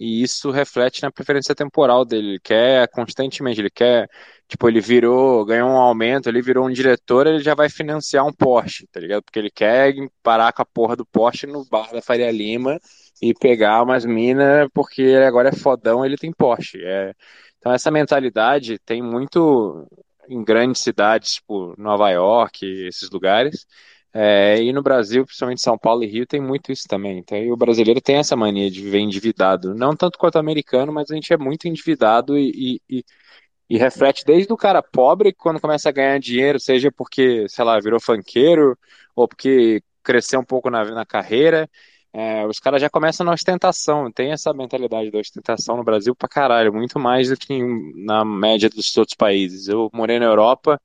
e 0.00 0.22
isso 0.22 0.50
reflete 0.50 1.02
na 1.02 1.12
preferência 1.12 1.54
temporal 1.54 2.04
dele. 2.04 2.30
Ele 2.30 2.40
quer 2.40 2.88
constantemente, 2.88 3.60
ele 3.60 3.70
quer, 3.70 4.08
tipo, 4.48 4.68
ele 4.68 4.80
virou, 4.80 5.44
ganhou 5.44 5.68
um 5.68 5.76
aumento, 5.76 6.28
ele 6.28 6.42
virou 6.42 6.66
um 6.66 6.72
diretor, 6.72 7.26
ele 7.26 7.40
já 7.40 7.54
vai 7.54 7.68
financiar 7.68 8.26
um 8.26 8.32
Porsche, 8.32 8.86
tá 8.90 9.00
ligado? 9.00 9.22
Porque 9.24 9.38
ele 9.38 9.50
quer 9.50 9.94
parar 10.22 10.52
com 10.52 10.62
a 10.62 10.66
porra 10.66 10.96
do 10.96 11.06
Porsche 11.06 11.46
no 11.46 11.64
bar 11.66 11.92
da 11.92 12.02
Faria 12.02 12.30
Lima 12.30 12.80
e 13.22 13.34
pegar 13.34 13.82
umas 13.82 14.04
minas, 14.04 14.68
porque 14.72 15.16
agora 15.26 15.50
é 15.50 15.52
fodão, 15.52 16.04
ele 16.04 16.16
tem 16.16 16.32
Porsche. 16.32 16.78
É... 16.82 17.12
Então 17.58 17.72
essa 17.72 17.90
mentalidade 17.90 18.78
tem 18.80 19.02
muito 19.02 19.86
em 20.28 20.42
grandes 20.44 20.82
cidades, 20.82 21.34
tipo 21.34 21.74
Nova 21.78 22.10
York, 22.10 22.64
esses 22.86 23.10
lugares, 23.10 23.66
é, 24.12 24.62
e 24.62 24.72
no 24.72 24.82
Brasil, 24.82 25.24
principalmente 25.24 25.60
São 25.60 25.76
Paulo 25.76 26.04
e 26.04 26.06
Rio, 26.06 26.26
tem 26.26 26.40
muito 26.40 26.70
isso 26.70 26.84
também. 26.88 27.18
Então, 27.18 27.36
o 27.50 27.56
brasileiro 27.56 28.00
tem 28.00 28.16
essa 28.16 28.36
mania 28.36 28.70
de 28.70 28.80
viver 28.82 29.00
endividado. 29.00 29.74
Não 29.74 29.96
tanto 29.96 30.18
quanto 30.18 30.36
o 30.36 30.38
americano, 30.38 30.92
mas 30.92 31.10
a 31.10 31.14
gente 31.14 31.32
é 31.32 31.36
muito 31.36 31.66
endividado 31.66 32.38
e, 32.38 32.80
e, 32.88 33.04
e 33.68 33.78
reflete 33.78 34.24
desde 34.24 34.52
o 34.52 34.56
cara 34.56 34.82
pobre, 34.82 35.32
que 35.32 35.38
quando 35.38 35.60
começa 35.60 35.88
a 35.88 35.92
ganhar 35.92 36.18
dinheiro, 36.20 36.60
seja 36.60 36.92
porque, 36.92 37.48
sei 37.48 37.64
lá, 37.64 37.78
virou 37.80 38.00
fanqueiro, 38.00 38.78
ou 39.16 39.26
porque 39.28 39.82
cresceu 40.02 40.40
um 40.40 40.44
pouco 40.44 40.70
na, 40.70 40.84
na 40.84 41.06
carreira, 41.06 41.68
é, 42.16 42.46
os 42.46 42.60
caras 42.60 42.80
já 42.80 42.88
começam 42.88 43.26
na 43.26 43.32
ostentação. 43.32 44.10
Tem 44.12 44.30
essa 44.30 44.54
mentalidade 44.54 45.10
da 45.10 45.18
ostentação 45.18 45.76
no 45.76 45.82
Brasil 45.82 46.14
pra 46.14 46.28
caralho, 46.28 46.72
muito 46.72 46.96
mais 46.96 47.28
do 47.28 47.36
que 47.36 47.60
na 47.96 48.24
média 48.24 48.70
dos 48.70 48.96
outros 48.96 49.16
países. 49.16 49.66
Eu 49.66 49.90
morei 49.92 50.20
na 50.20 50.26
Europa, 50.26 50.80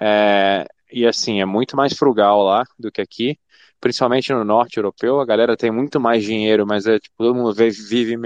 é, 0.00 0.66
e 0.90 1.06
assim, 1.06 1.38
é 1.38 1.44
muito 1.44 1.76
mais 1.76 1.92
frugal 1.92 2.42
lá 2.42 2.64
do 2.78 2.90
que 2.90 3.02
aqui, 3.02 3.38
principalmente 3.78 4.32
no 4.32 4.42
norte 4.42 4.78
europeu. 4.78 5.20
A 5.20 5.26
galera 5.26 5.54
tem 5.54 5.70
muito 5.70 6.00
mais 6.00 6.24
dinheiro, 6.24 6.66
mas 6.66 6.86
é 6.86 6.98
tipo, 6.98 7.14
todo 7.18 7.34
mundo 7.34 7.52
vive 7.54 8.16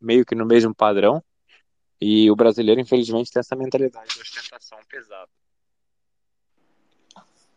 meio, 0.00 0.24
que 0.24 0.36
no 0.36 0.46
mesmo 0.46 0.72
padrão. 0.72 1.20
E 2.00 2.30
o 2.30 2.36
brasileiro, 2.36 2.80
infelizmente, 2.80 3.30
tem 3.32 3.40
essa 3.40 3.56
mentalidade 3.56 4.14
de 4.14 4.20
ostentação 4.20 4.78
pesada. 4.88 5.28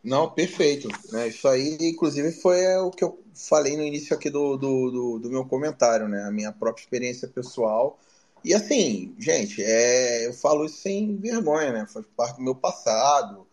Não, 0.08 0.30
perfeito. 0.32 0.88
Né? 1.12 1.28
Isso 1.28 1.46
aí, 1.50 1.78
inclusive, 1.82 2.32
foi 2.32 2.66
o 2.78 2.90
que 2.92 3.04
eu 3.04 3.22
falei 3.36 3.76
no 3.76 3.84
início 3.84 4.16
aqui 4.16 4.30
do, 4.30 4.56
do, 4.56 4.90
do, 4.90 5.20
do 5.20 5.30
meu 5.30 5.46
comentário, 5.46 6.08
né? 6.08 6.24
A 6.24 6.32
minha 6.32 6.50
própria 6.54 6.82
experiência 6.82 7.28
pessoal. 7.28 8.00
E 8.42 8.54
assim, 8.54 9.14
gente, 9.20 9.62
é, 9.62 10.26
eu 10.26 10.34
falo 10.34 10.64
isso 10.64 10.78
sem 10.78 11.18
vergonha, 11.18 11.74
né? 11.74 11.88
Faz 11.92 12.06
parte 12.16 12.38
do 12.38 12.44
meu 12.44 12.56
passado. 12.56 13.46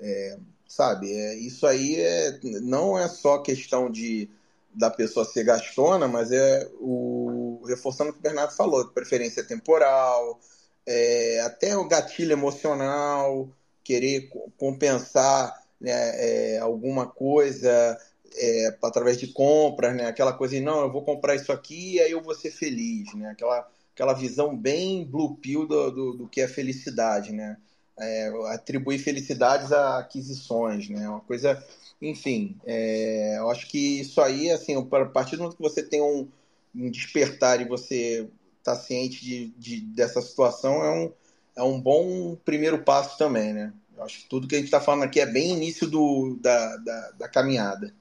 É, 0.00 0.38
sabe? 0.66 1.12
É, 1.12 1.34
isso 1.34 1.66
aí 1.66 1.96
é, 1.96 2.40
não 2.62 2.98
é 2.98 3.06
só 3.06 3.38
questão 3.38 3.90
de 3.90 4.30
da 4.74 4.90
pessoa 4.90 5.26
ser 5.26 5.44
gastona, 5.44 6.08
mas 6.08 6.32
é 6.32 6.70
o 6.80 7.62
reforçando 7.66 8.10
o 8.10 8.12
que 8.14 8.20
o 8.20 8.22
Bernardo 8.22 8.54
falou, 8.54 8.86
preferência 8.88 9.44
temporal, 9.44 10.40
é, 10.86 11.40
até 11.40 11.76
o 11.76 11.86
gatilho 11.86 12.32
emocional, 12.32 13.48
querer 13.84 14.30
compensar 14.56 15.67
né, 15.80 15.92
é, 15.92 16.58
alguma 16.58 17.06
coisa 17.06 17.98
é, 18.36 18.76
através 18.82 19.18
de 19.18 19.28
compras, 19.28 19.96
né? 19.96 20.06
Aquela 20.06 20.32
coisa 20.32 20.54
de 20.54 20.60
não, 20.60 20.80
eu 20.82 20.92
vou 20.92 21.02
comprar 21.02 21.34
isso 21.34 21.52
aqui 21.52 21.94
e 21.94 22.00
aí 22.00 22.10
eu 22.12 22.22
vou 22.22 22.34
ser 22.34 22.50
feliz, 22.50 23.14
né? 23.14 23.30
Aquela, 23.30 23.68
aquela 23.94 24.12
visão 24.12 24.56
bem 24.56 25.04
blue 25.04 25.36
pill 25.36 25.66
do, 25.66 25.90
do, 25.90 26.12
do 26.14 26.28
que 26.28 26.40
é 26.40 26.48
felicidade, 26.48 27.32
né? 27.32 27.56
é, 27.98 28.28
atribuir 28.52 28.98
felicidades 28.98 29.72
a 29.72 29.98
aquisições, 29.98 30.88
né? 30.88 31.08
Uma 31.08 31.20
coisa, 31.20 31.62
enfim, 32.00 32.56
é, 32.64 33.38
eu 33.38 33.50
acho 33.50 33.68
que 33.68 34.00
isso 34.00 34.20
aí, 34.20 34.50
assim, 34.50 34.76
a 34.76 35.06
partir 35.06 35.36
do 35.36 35.42
momento 35.42 35.56
que 35.56 35.62
você 35.62 35.82
tem 35.82 36.00
um, 36.00 36.28
um 36.74 36.90
despertar 36.90 37.60
e 37.60 37.68
você 37.68 38.28
está 38.58 38.76
ciente 38.76 39.24
de, 39.24 39.48
de, 39.58 39.80
dessa 39.80 40.20
situação, 40.22 40.84
é 40.84 40.90
um, 40.90 41.12
é 41.56 41.62
um 41.62 41.80
bom 41.80 42.36
primeiro 42.44 42.82
passo 42.84 43.18
também, 43.18 43.52
né? 43.52 43.72
Acho 44.02 44.22
que 44.22 44.28
tudo 44.28 44.46
que 44.48 44.54
a 44.54 44.58
gente 44.58 44.66
está 44.66 44.80
falando 44.80 45.04
aqui 45.04 45.20
é 45.20 45.26
bem 45.26 45.52
início 45.52 45.88
do, 45.88 46.38
da, 46.40 46.76
da, 46.76 47.10
da 47.18 47.28
caminhada. 47.28 47.92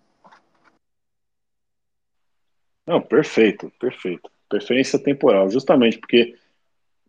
Não, 2.86 3.02
perfeito, 3.02 3.72
perfeito. 3.80 4.30
Preferência 4.48 4.98
temporal, 4.98 5.49
justamente 5.49 5.98
porque 5.98 6.36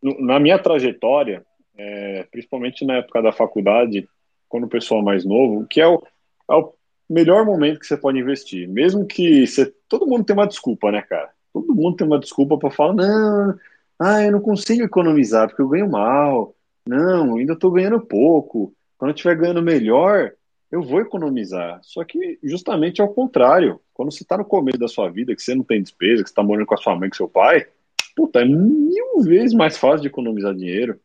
na 0.03 0.41
minha 0.41 0.59
trajetória, 0.59 1.45
é, 1.77 2.25
principalmente 2.31 2.85
na 2.85 2.97
época 2.97 3.23
da 3.23 3.33
faculdade, 3.33 4.09
quando 4.49 4.65
o 4.65 4.69
pessoal 4.69 5.01
é 5.01 5.05
mais 5.05 5.25
novo, 5.25 5.67
que 5.67 5.81
é 5.81 5.87
o, 5.87 6.03
é 6.51 6.55
o 6.55 6.75
melhor 7.09 7.45
momento 7.45 7.79
que 7.79 7.87
você 7.87 7.97
pode 7.97 8.19
investir. 8.19 8.69
Mesmo 8.69 9.07
que 9.07 9.47
você, 9.47 9.73
todo 9.89 10.07
mundo 10.07 10.25
tem 10.25 10.35
uma 10.35 10.47
desculpa, 10.47 10.91
né, 10.91 11.03
cara? 11.03 11.31
Todo 11.53 11.75
mundo 11.75 11.97
tem 11.97 12.07
uma 12.07 12.19
desculpa 12.19 12.59
para 12.59 12.71
falar, 12.71 12.95
não, 12.95 13.59
ah, 13.99 14.23
eu 14.23 14.33
não 14.33 14.41
consigo 14.41 14.83
economizar 14.83 15.49
porque 15.49 15.63
eu 15.63 15.69
ganho 15.69 15.91
mal. 15.91 16.55
Não, 16.87 17.37
ainda 17.37 17.53
estou 17.53 17.71
ganhando 17.71 18.01
pouco. 18.01 18.73
Quando 18.99 19.13
eu 19.13 19.15
estiver 19.15 19.37
ganhando 19.37 19.63
melhor, 19.63 20.33
eu 20.71 20.83
vou 20.83 21.01
economizar. 21.01 21.81
Só 21.83 22.05
que 22.05 22.39
justamente 22.43 23.01
ao 23.01 23.09
contrário. 23.09 23.81
Quando 23.95 24.13
você 24.13 24.23
está 24.23 24.37
no 24.37 24.45
começo 24.45 24.79
da 24.79 24.87
sua 24.87 25.09
vida, 25.09 25.35
que 25.35 25.43
você 25.43 25.55
não 25.55 25.65
tem 25.65 25.83
despesa, 25.83 26.23
que 26.23 26.29
você 26.29 26.33
está 26.33 26.43
morando 26.43 26.67
com 26.67 26.75
a 26.75 26.79
sua 26.79 26.95
mãe, 26.95 27.09
com 27.09 27.17
seu 27.17 27.29
pai, 27.29 27.67
puta, 28.15 28.41
é 28.41 28.45
mil 28.45 29.23
vezes 29.23 29.55
mais 29.55 29.77
fácil 29.77 30.03
de 30.03 30.09
economizar 30.09 30.55
dinheiro. 30.55 31.01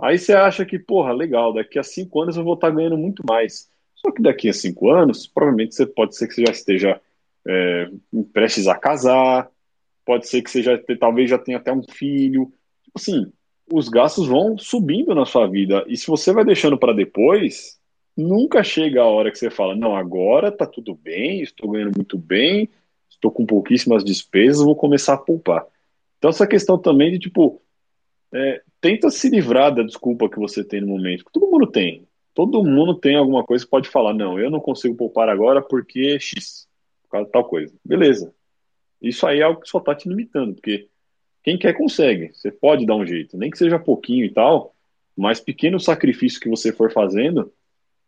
Aí 0.00 0.18
você 0.18 0.32
acha 0.32 0.64
que, 0.64 0.78
porra, 0.78 1.12
legal, 1.12 1.52
daqui 1.52 1.78
a 1.78 1.82
cinco 1.82 2.22
anos 2.22 2.36
eu 2.36 2.44
vou 2.44 2.54
estar 2.54 2.70
ganhando 2.70 2.96
muito 2.96 3.22
mais. 3.26 3.70
Só 3.94 4.10
que 4.10 4.22
daqui 4.22 4.48
a 4.48 4.52
cinco 4.54 4.90
anos, 4.90 5.26
provavelmente 5.26 5.74
você 5.74 5.84
pode 5.84 6.16
ser 6.16 6.26
que 6.26 6.34
você 6.34 6.46
já 6.46 6.52
esteja 6.52 7.00
é, 7.46 7.90
prestes 8.32 8.66
a 8.66 8.74
casar, 8.74 9.50
pode 10.04 10.26
ser 10.26 10.40
que 10.40 10.50
você 10.50 10.62
já 10.62 10.78
talvez 10.98 11.28
já 11.28 11.38
tenha 11.38 11.58
até 11.58 11.72
um 11.72 11.82
filho. 11.82 12.50
Tipo 12.82 12.98
assim, 12.98 13.32
os 13.72 13.88
gastos 13.88 14.26
vão 14.26 14.58
subindo 14.58 15.14
na 15.14 15.24
sua 15.24 15.46
vida. 15.46 15.84
E 15.86 15.96
se 15.96 16.06
você 16.06 16.32
vai 16.32 16.44
deixando 16.44 16.78
para 16.78 16.92
depois, 16.92 17.78
nunca 18.16 18.62
chega 18.62 19.02
a 19.02 19.06
hora 19.06 19.30
que 19.30 19.38
você 19.38 19.50
fala: 19.50 19.74
não, 19.74 19.94
agora 19.94 20.50
tá 20.50 20.66
tudo 20.66 20.94
bem, 20.94 21.42
estou 21.42 21.70
ganhando 21.70 21.96
muito 21.96 22.18
bem, 22.18 22.68
estou 23.08 23.30
com 23.30 23.46
pouquíssimas 23.46 24.04
despesas, 24.04 24.64
vou 24.64 24.76
começar 24.76 25.14
a 25.14 25.18
poupar. 25.18 25.64
Então, 26.18 26.30
essa 26.30 26.46
questão 26.46 26.76
também 26.76 27.12
de 27.12 27.18
tipo, 27.18 27.62
é, 28.32 28.62
tenta 28.80 29.10
se 29.10 29.28
livrar 29.28 29.74
da 29.74 29.82
desculpa 29.82 30.28
que 30.28 30.38
você 30.38 30.62
tem 30.64 30.80
no 30.80 30.88
momento. 30.88 31.24
Todo 31.32 31.50
mundo 31.50 31.66
tem. 31.66 32.06
Todo 32.34 32.64
mundo 32.64 32.94
tem 32.94 33.16
alguma 33.16 33.44
coisa 33.44 33.64
que 33.64 33.70
pode 33.70 33.88
falar: 33.88 34.14
não, 34.14 34.38
eu 34.38 34.50
não 34.50 34.60
consigo 34.60 34.96
poupar 34.96 35.28
agora 35.28 35.62
porque 35.62 36.18
X, 36.18 36.68
por 37.02 37.10
causa 37.10 37.26
de 37.26 37.32
tal 37.32 37.44
coisa. 37.44 37.74
Beleza. 37.84 38.34
Isso 39.00 39.26
aí 39.26 39.40
é 39.40 39.42
algo 39.42 39.60
que 39.60 39.68
só 39.68 39.78
está 39.78 39.94
te 39.94 40.08
limitando, 40.08 40.54
porque 40.54 40.88
quem 41.42 41.58
quer 41.58 41.74
consegue. 41.74 42.32
Você 42.32 42.50
pode 42.50 42.86
dar 42.86 42.96
um 42.96 43.06
jeito, 43.06 43.36
nem 43.36 43.50
que 43.50 43.58
seja 43.58 43.78
pouquinho 43.78 44.24
e 44.24 44.30
tal, 44.30 44.74
mas 45.16 45.40
pequeno 45.40 45.78
sacrifício 45.80 46.40
que 46.40 46.48
você 46.48 46.72
for 46.72 46.92
fazendo, 46.92 47.52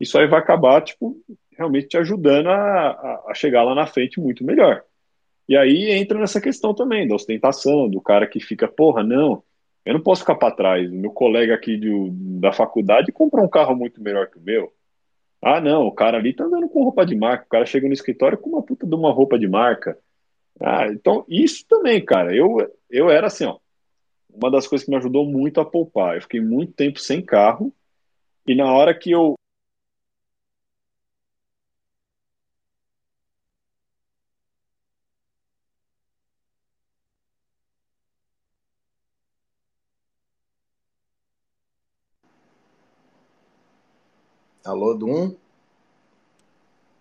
isso 0.00 0.18
aí 0.18 0.26
vai 0.26 0.40
acabar, 0.40 0.82
tipo, 0.82 1.16
realmente 1.56 1.88
te 1.88 1.96
ajudando 1.96 2.48
a, 2.48 3.24
a 3.28 3.34
chegar 3.34 3.62
lá 3.62 3.74
na 3.74 3.86
frente 3.86 4.20
muito 4.20 4.44
melhor. 4.44 4.82
E 5.48 5.56
aí 5.56 5.90
entra 5.90 6.18
nessa 6.18 6.40
questão 6.40 6.74
também 6.74 7.06
da 7.06 7.14
ostentação, 7.14 7.88
do 7.88 8.00
cara 8.00 8.26
que 8.26 8.40
fica, 8.40 8.68
porra, 8.68 9.02
não, 9.02 9.42
eu 9.84 9.94
não 9.94 10.00
posso 10.00 10.22
ficar 10.22 10.36
para 10.36 10.54
trás. 10.54 10.90
Meu 10.90 11.10
colega 11.10 11.54
aqui 11.54 11.76
de, 11.76 11.90
da 12.40 12.52
faculdade 12.52 13.12
comprou 13.12 13.44
um 13.44 13.48
carro 13.48 13.74
muito 13.74 14.02
melhor 14.02 14.28
que 14.28 14.38
o 14.38 14.42
meu. 14.42 14.72
Ah, 15.42 15.60
não, 15.60 15.86
o 15.86 15.92
cara 15.92 16.18
ali 16.18 16.32
tá 16.32 16.44
andando 16.44 16.68
com 16.68 16.84
roupa 16.84 17.04
de 17.04 17.16
marca. 17.16 17.44
O 17.44 17.48
cara 17.48 17.66
chega 17.66 17.88
no 17.88 17.92
escritório 17.92 18.38
com 18.38 18.50
uma 18.50 18.62
puta 18.62 18.86
de 18.86 18.94
uma 18.94 19.12
roupa 19.12 19.36
de 19.36 19.48
marca. 19.48 19.98
Ah, 20.60 20.86
então, 20.88 21.24
isso 21.28 21.64
também, 21.68 22.04
cara. 22.04 22.34
Eu, 22.34 22.56
eu 22.90 23.10
era 23.10 23.26
assim, 23.26 23.44
ó. 23.44 23.58
Uma 24.30 24.50
das 24.50 24.68
coisas 24.68 24.84
que 24.84 24.90
me 24.90 24.98
ajudou 24.98 25.26
muito 25.26 25.60
a 25.60 25.64
poupar. 25.64 26.16
Eu 26.16 26.22
fiquei 26.22 26.40
muito 26.40 26.72
tempo 26.74 27.00
sem 27.00 27.24
carro. 27.24 27.74
E 28.46 28.54
na 28.54 28.72
hora 28.72 28.98
que 28.98 29.10
eu 29.12 29.34
Alô, 44.64 44.94
Dum? 44.94 45.36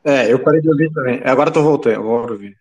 É, 0.04 0.32
eu 0.32 0.44
parei 0.44 0.62
de 0.62 0.70
ouvir 0.70 0.92
também. 0.94 1.22
Agora 1.24 1.50
eu 1.50 1.54
tô 1.54 1.64
voltando, 1.64 2.00
agora 2.00 2.34
ouvi. 2.34 2.56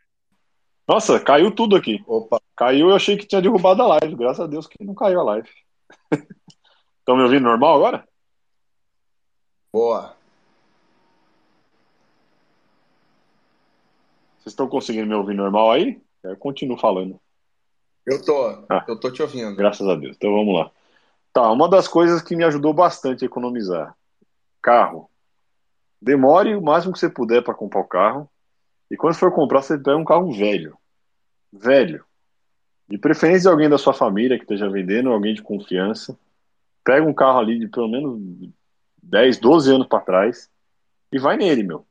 Nossa, 0.91 1.21
caiu 1.21 1.55
tudo 1.55 1.77
aqui. 1.77 2.03
Opa, 2.05 2.41
Caiu, 2.57 2.89
eu 2.91 2.97
achei 2.97 3.17
que 3.17 3.25
tinha 3.25 3.41
derrubado 3.41 3.81
a 3.81 3.87
live. 4.01 4.17
Graças 4.17 4.41
a 4.41 4.49
Deus 4.49 4.67
que 4.67 4.83
não 4.85 4.93
caiu 4.93 5.21
a 5.21 5.23
live. 5.23 5.49
Estão 6.99 7.15
me 7.17 7.23
ouvindo 7.23 7.45
normal 7.45 7.77
agora? 7.77 8.09
boa. 9.73 10.17
Vocês 14.39 14.53
estão 14.53 14.67
conseguindo 14.67 15.07
me 15.07 15.15
ouvir 15.15 15.35
normal 15.35 15.71
aí? 15.71 16.03
Eu 16.25 16.37
continuo 16.37 16.77
falando. 16.77 17.21
Eu 18.05 18.21
tô, 18.25 18.49
Ah. 18.69 18.85
eu 18.89 18.99
tô 18.99 19.13
te 19.13 19.23
ouvindo. 19.23 19.55
Graças 19.55 19.87
a 19.87 19.95
Deus. 19.95 20.17
Então 20.17 20.33
vamos 20.33 20.59
lá. 20.59 20.73
Tá, 21.33 21.53
uma 21.53 21.69
das 21.69 21.87
coisas 21.87 22.21
que 22.21 22.35
me 22.35 22.43
ajudou 22.43 22.75
bastante 22.75 23.25
a 23.25 23.27
economizar: 23.27 23.97
carro. 24.61 25.09
Demore 26.03 26.57
o 26.57 26.61
máximo 26.61 26.93
que 26.93 26.99
você 26.99 27.09
puder 27.09 27.45
para 27.45 27.55
comprar 27.55 27.81
o 27.81 27.87
carro. 27.87 28.29
E 28.91 28.97
quando 28.97 29.15
for 29.15 29.33
comprar, 29.33 29.63
você 29.63 29.79
pega 29.79 29.97
um 29.97 30.05
carro 30.05 30.33
velho. 30.33 30.80
Velho. 31.53 32.05
De 32.89 32.99
preferência 32.99 33.51
alguém 33.51 33.69
da 33.69 33.79
sua 33.79 33.95
família 33.95 34.37
que 34.37 34.45
esteja 34.45 34.69
vendendo, 34.69 35.11
alguém 35.11 35.35
de 35.35 35.43
confiança. 35.43 36.19
Pega 36.85 37.07
um 37.07 37.15
carro 37.15 37.39
ali 37.39 37.59
de 37.59 37.69
pelo 37.69 37.89
menos 37.89 38.21
10, 39.03 39.39
12 39.39 39.75
anos 39.75 39.87
para 39.87 40.01
trás 40.01 40.51
e 41.13 41.19
vai 41.19 41.37
nele, 41.37 41.63
meu. 41.63 41.87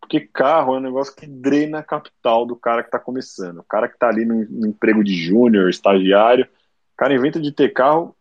Porque 0.00 0.20
carro 0.20 0.74
é 0.74 0.78
um 0.78 0.82
negócio 0.82 1.16
que 1.16 1.26
drena 1.26 1.78
a 1.78 1.82
capital 1.82 2.44
do 2.44 2.54
cara 2.54 2.82
que 2.82 2.88
está 2.88 2.98
começando. 2.98 3.58
O 3.58 3.64
cara 3.64 3.88
que 3.88 3.94
está 3.94 4.08
ali 4.08 4.24
no, 4.24 4.44
no 4.44 4.66
emprego 4.66 5.02
de 5.02 5.14
júnior, 5.16 5.70
estagiário. 5.70 6.44
O 6.44 6.96
cara 6.96 7.14
inventa 7.14 7.40
de 7.40 7.50
ter 7.50 7.72
carro, 7.72 8.14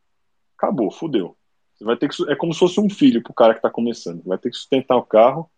acabou, 0.57 0.89
fudeu. 0.89 1.35
Você 1.73 1.83
vai 1.83 1.97
ter 1.97 2.07
que, 2.07 2.31
é 2.31 2.35
como 2.35 2.53
se 2.53 2.59
fosse 2.59 2.79
um 2.79 2.89
filho 2.89 3.21
pro 3.21 3.33
cara 3.33 3.53
que 3.53 3.59
está 3.59 3.69
começando. 3.69 4.23
Vai 4.23 4.37
ter 4.37 4.49
que 4.49 4.55
sustentar 4.55 4.95
o 4.95 5.03
carro. 5.03 5.51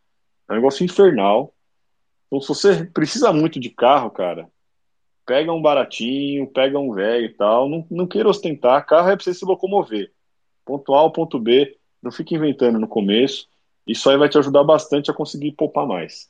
É 0.50 0.54
um 0.54 0.56
negócio 0.56 0.84
infernal. 0.84 1.54
Então, 2.28 2.42
se 2.42 2.48
você 2.48 2.86
precisa 2.86 3.32
muito 3.32 3.60
de 3.60 3.70
carro, 3.70 4.10
cara, 4.10 4.50
pega 5.26 5.52
um 5.52 5.62
baratinho, 5.62 6.48
pega 6.48 6.80
um 6.80 6.94
velho 6.94 7.26
e 7.26 7.34
tal. 7.34 7.68
Não, 7.70 7.86
não 7.90 8.08
queira 8.08 8.30
ostentar. 8.30 8.86
Carro 8.86 9.10
é 9.10 9.16
pra 9.16 9.24
você 9.24 9.34
se 9.34 9.46
locomover. 9.46 10.12
Ponto 10.64 10.94
A 10.94 11.10
ponto 11.10 11.40
B. 11.40 11.76
Não 12.02 12.12
fique 12.12 12.36
inventando 12.36 12.80
no 12.80 12.88
começo. 12.88 13.48
Isso 13.88 14.10
aí 14.10 14.18
vai 14.18 14.30
te 14.30 14.38
ajudar 14.38 14.64
bastante 14.64 15.12
a 15.12 15.14
conseguir 15.14 15.52
poupar 15.54 15.88
mais. 15.88 16.30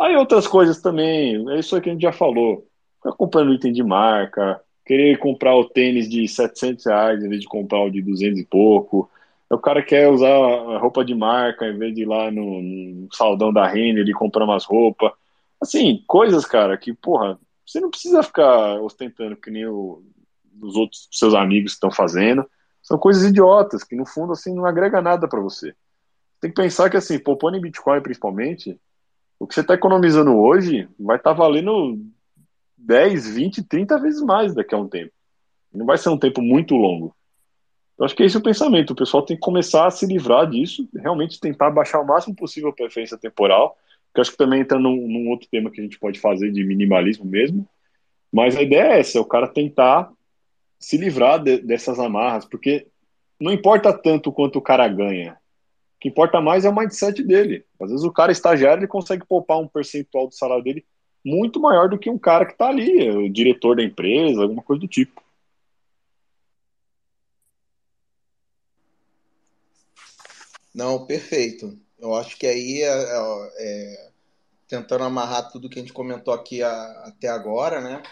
Aí 0.00 0.16
outras 0.16 0.46
coisas 0.46 0.80
também, 0.80 1.48
é 1.50 1.58
isso 1.58 1.74
aí 1.74 1.80
que 1.80 1.88
a 1.88 1.92
gente 1.92 2.02
já 2.02 2.12
falou. 2.12 2.66
Ficar 2.96 3.12
comprando 3.12 3.52
item 3.52 3.72
de 3.72 3.82
marca, 3.82 4.60
querer 4.84 5.18
comprar 5.18 5.54
o 5.54 5.64
tênis 5.64 6.08
de 6.08 6.26
700 6.26 6.86
reais 6.86 7.24
em 7.24 7.28
vez 7.28 7.40
de 7.40 7.46
comprar 7.46 7.82
o 7.82 7.90
de 7.90 8.02
200 8.02 8.38
e 8.40 8.44
pouco. 8.44 9.10
O 9.50 9.58
cara 9.58 9.82
quer 9.82 10.08
usar 10.08 10.28
a 10.28 10.78
roupa 10.78 11.04
de 11.04 11.14
marca 11.14 11.66
em 11.66 11.76
vez 11.76 11.94
de 11.94 12.02
ir 12.02 12.06
lá 12.06 12.30
no, 12.30 12.62
no 12.62 13.08
saldão 13.12 13.52
da 13.52 13.66
Renner 13.66 14.06
e 14.08 14.12
comprar 14.12 14.44
umas 14.44 14.64
roupas. 14.64 15.12
Assim, 15.60 16.02
coisas, 16.06 16.44
cara, 16.44 16.76
que, 16.76 16.92
porra, 16.92 17.38
você 17.72 17.80
não 17.80 17.90
precisa 17.90 18.22
ficar 18.22 18.80
ostentando 18.82 19.36
que 19.36 19.50
nem 19.50 19.66
o, 19.66 20.02
os 20.60 20.76
outros 20.76 21.08
seus 21.10 21.34
amigos 21.34 21.72
estão 21.72 21.90
fazendo. 21.90 22.48
São 22.82 22.98
coisas 22.98 23.24
idiotas, 23.24 23.82
que 23.82 23.96
no 23.96 24.04
fundo, 24.04 24.32
assim, 24.32 24.54
não 24.54 24.66
agrega 24.66 25.00
nada 25.00 25.26
para 25.26 25.40
você. 25.40 25.74
Tem 26.40 26.50
que 26.50 26.60
pensar 26.60 26.90
que, 26.90 26.96
assim, 26.96 27.18
poupando 27.18 27.56
em 27.56 27.60
Bitcoin 27.60 28.02
principalmente, 28.02 28.78
o 29.38 29.46
que 29.46 29.54
você 29.54 29.60
está 29.60 29.74
economizando 29.74 30.36
hoje 30.36 30.88
vai 30.98 31.16
estar 31.16 31.32
valendo 31.32 31.98
10, 32.76 33.28
20, 33.34 33.62
30 33.62 33.98
vezes 33.98 34.20
mais 34.20 34.54
daqui 34.54 34.74
a 34.74 34.78
um 34.78 34.88
tempo. 34.88 35.12
Não 35.72 35.86
vai 35.86 35.96
ser 35.96 36.10
um 36.10 36.18
tempo 36.18 36.42
muito 36.42 36.74
longo. 36.74 37.16
Eu 37.98 38.04
acho 38.04 38.14
que 38.14 38.22
esse 38.22 38.36
é 38.36 38.38
o 38.40 38.42
pensamento. 38.42 38.90
O 38.90 38.96
pessoal 38.96 39.24
tem 39.24 39.36
que 39.36 39.42
começar 39.42 39.86
a 39.86 39.90
se 39.90 40.04
livrar 40.04 40.50
disso, 40.50 40.86
realmente 40.94 41.40
tentar 41.40 41.70
baixar 41.70 42.00
o 42.00 42.06
máximo 42.06 42.34
possível 42.34 42.70
a 42.70 42.74
preferência 42.74 43.16
temporal, 43.16 43.78
que 44.14 44.20
acho 44.20 44.32
que 44.32 44.36
também 44.36 44.60
entra 44.60 44.78
num, 44.78 45.08
num 45.08 45.30
outro 45.30 45.48
tema 45.50 45.70
que 45.70 45.80
a 45.80 45.84
gente 45.84 45.98
pode 45.98 46.20
fazer 46.20 46.50
de 46.50 46.64
minimalismo 46.64 47.24
mesmo. 47.24 47.68
Mas 48.32 48.56
a 48.56 48.62
ideia 48.62 48.94
é 48.94 49.00
essa, 49.00 49.18
é 49.18 49.20
o 49.20 49.26
cara 49.26 49.48
tentar 49.48 50.10
se 50.78 50.96
livrar 50.96 51.42
de, 51.42 51.58
dessas 51.58 51.98
amarras, 51.98 52.44
porque 52.44 52.86
não 53.40 53.52
importa 53.52 53.92
tanto 53.92 54.32
quanto 54.32 54.58
o 54.58 54.62
cara 54.62 54.88
ganha. 54.88 55.34
O 55.96 56.00
que 56.00 56.08
importa 56.08 56.40
mais 56.40 56.64
é 56.64 56.68
o 56.68 56.74
mindset 56.74 57.22
dele. 57.22 57.64
Às 57.80 57.90
vezes 57.90 58.04
o 58.04 58.12
cara 58.12 58.32
estagiário 58.32 58.80
ele 58.80 58.88
consegue 58.88 59.24
poupar 59.26 59.58
um 59.58 59.68
percentual 59.68 60.26
do 60.26 60.34
salário 60.34 60.64
dele 60.64 60.84
muito 61.24 61.60
maior 61.60 61.88
do 61.88 61.98
que 61.98 62.10
um 62.10 62.18
cara 62.18 62.44
que 62.44 62.52
está 62.52 62.68
ali, 62.68 63.10
o 63.10 63.32
diretor 63.32 63.76
da 63.76 63.82
empresa, 63.82 64.42
alguma 64.42 64.62
coisa 64.62 64.80
do 64.80 64.88
tipo. 64.88 65.22
Não, 70.74 71.06
perfeito. 71.06 71.78
Eu 72.02 72.16
acho 72.16 72.36
que 72.36 72.48
aí, 72.48 72.82
é, 72.82 72.88
é, 72.88 73.52
é, 73.58 74.08
tentando 74.66 75.04
amarrar 75.04 75.52
tudo 75.52 75.68
que 75.68 75.78
a 75.78 75.82
gente 75.82 75.92
comentou 75.92 76.34
aqui 76.34 76.60
a, 76.60 77.04
até 77.06 77.28
agora, 77.28 77.80
né? 77.80 78.02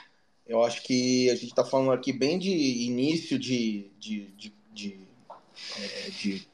Eu 0.46 0.62
acho 0.62 0.84
que 0.84 1.28
a 1.28 1.34
gente 1.34 1.48
está 1.48 1.64
falando 1.64 1.90
aqui 1.90 2.12
bem 2.12 2.38
de 2.38 2.50
início 2.50 3.36
de, 3.36 3.90
de, 3.98 4.26
de, 4.36 4.54
de, 4.72 5.00
é, 5.76 6.10
de 6.10 6.48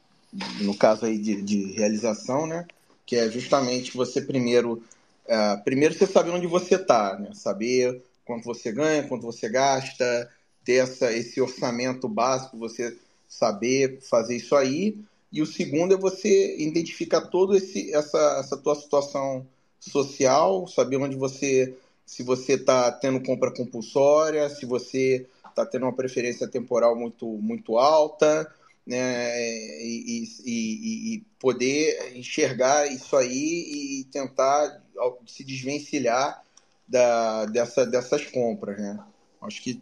no 0.61 0.75
caso 0.75 1.05
aí 1.05 1.19
de, 1.19 1.39
de, 1.43 1.73
realização, 1.73 2.47
né? 2.47 2.65
Que 3.05 3.17
é 3.17 3.29
justamente 3.29 3.95
você 3.95 4.19
primeiro, 4.19 4.83
é, 5.27 5.57
primeiro 5.57 5.93
você 5.93 6.07
saber 6.07 6.31
onde 6.31 6.47
você 6.47 6.73
está, 6.73 7.19
né? 7.19 7.29
Saber 7.35 8.01
quanto 8.25 8.45
você 8.45 8.71
ganha, 8.71 9.07
quanto 9.07 9.27
você 9.27 9.47
gasta, 9.47 10.27
ter 10.65 10.77
essa, 10.77 11.13
esse 11.13 11.39
orçamento 11.39 12.09
básico, 12.09 12.57
você 12.57 12.97
saber 13.27 13.99
fazer 14.01 14.37
isso 14.37 14.55
aí 14.55 14.97
e 15.31 15.41
o 15.41 15.45
segundo 15.45 15.93
é 15.93 15.97
você 15.97 16.55
identificar 16.57 17.21
toda 17.21 17.57
essa, 17.57 18.37
essa 18.39 18.57
tua 18.57 18.75
situação 18.75 19.45
social, 19.79 20.67
saber 20.67 20.97
onde 20.97 21.15
você, 21.15 21.75
se 22.05 22.23
você 22.23 22.53
está 22.53 22.91
tendo 22.91 23.21
compra 23.21 23.53
compulsória, 23.53 24.49
se 24.49 24.65
você 24.65 25.27
está 25.49 25.65
tendo 25.65 25.83
uma 25.83 25.95
preferência 25.95 26.47
temporal 26.47 26.95
muito, 26.95 27.25
muito 27.25 27.77
alta, 27.77 28.51
né, 28.85 29.37
e, 29.83 30.23
e, 30.45 31.15
e, 31.15 31.23
poder 31.37 32.15
enxergar 32.15 32.89
isso 32.89 33.17
aí 33.17 33.99
e 33.99 34.03
tentar 34.05 34.81
se 35.25 35.43
desvencilhar 35.43 36.41
da, 36.87 37.45
dessa, 37.47 37.85
dessas 37.85 38.25
compras, 38.27 38.79
né? 38.79 38.97
Acho 39.41 39.61
que, 39.61 39.81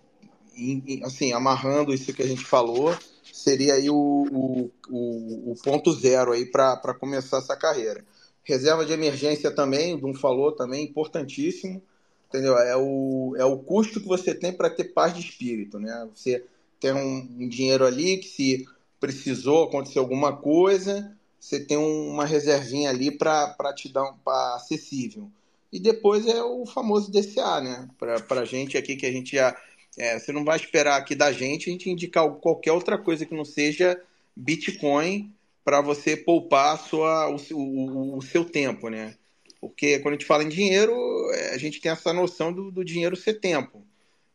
assim, 1.03 1.33
amarrando 1.33 1.93
isso 1.93 2.11
que 2.13 2.23
a 2.23 2.27
gente 2.27 2.43
falou, 2.43 2.97
seria 3.31 3.75
aí 3.75 3.89
o, 3.89 3.95
o, 3.95 4.71
o, 4.89 5.51
o 5.51 5.55
ponto 5.63 5.91
zero 5.93 6.31
aí 6.31 6.45
para 6.45 6.93
começar 6.99 7.37
essa 7.37 7.55
carreira. 7.55 8.03
Reserva 8.43 8.85
de 8.85 8.93
emergência 8.93 9.49
também, 9.51 9.93
o 9.93 9.97
Dum 9.97 10.13
falou 10.13 10.51
também, 10.51 10.83
importantíssimo. 10.83 11.81
Entendeu? 12.27 12.57
É 12.57 12.75
o, 12.75 13.35
é 13.37 13.45
o 13.45 13.57
custo 13.57 14.01
que 14.01 14.07
você 14.07 14.33
tem 14.33 14.51
para 14.51 14.69
ter 14.69 14.85
paz 14.85 15.13
de 15.13 15.21
espírito, 15.21 15.79
né? 15.79 16.07
Você 16.13 16.43
tem 16.79 16.93
um, 16.93 17.27
um 17.39 17.47
dinheiro 17.47 17.85
ali 17.85 18.17
que 18.17 18.27
se 18.27 18.65
precisou 18.99 19.65
acontecer 19.65 19.99
alguma 19.99 20.35
coisa, 20.35 21.15
você 21.39 21.59
tem 21.59 21.77
uma 21.77 22.25
reservinha 22.25 22.89
ali 22.89 23.11
para 23.11 23.73
te 23.75 23.87
dar 23.87 24.03
um 24.03 24.15
acessível. 24.55 25.29
E 25.71 25.79
depois 25.79 26.25
é 26.25 26.43
o 26.43 26.65
famoso 26.65 27.11
DCA, 27.11 27.61
né? 27.61 27.87
Para 27.99 28.41
a 28.41 28.45
gente 28.45 28.77
aqui 28.77 28.95
que 28.95 29.05
a 29.05 29.11
gente 29.11 29.35
já. 29.35 29.55
É, 29.97 30.19
você 30.19 30.31
não 30.31 30.43
vai 30.43 30.57
esperar 30.57 30.97
aqui 30.97 31.15
da 31.15 31.31
gente 31.31 31.69
a 31.69 31.71
gente 31.71 31.89
indicar 31.89 32.29
qualquer 32.35 32.71
outra 32.71 32.97
coisa 32.97 33.25
que 33.25 33.33
não 33.33 33.45
seja 33.45 34.01
Bitcoin 34.35 35.33
para 35.63 35.81
você 35.81 36.15
poupar 36.17 36.77
sua, 36.77 37.29
o, 37.29 37.37
o, 37.53 38.17
o, 38.17 38.21
seu 38.21 38.45
tempo, 38.45 38.89
né? 38.89 39.15
Porque 39.59 39.99
quando 39.99 40.13
a 40.13 40.17
gente 40.17 40.27
fala 40.27 40.43
em 40.43 40.49
dinheiro, 40.49 40.93
é, 41.33 41.55
a 41.55 41.57
gente 41.57 41.79
tem 41.79 41.91
essa 41.91 42.13
noção 42.13 42.53
do, 42.53 42.69
do 42.69 42.85
dinheiro 42.85 43.15
ser 43.15 43.39
tempo. 43.39 43.83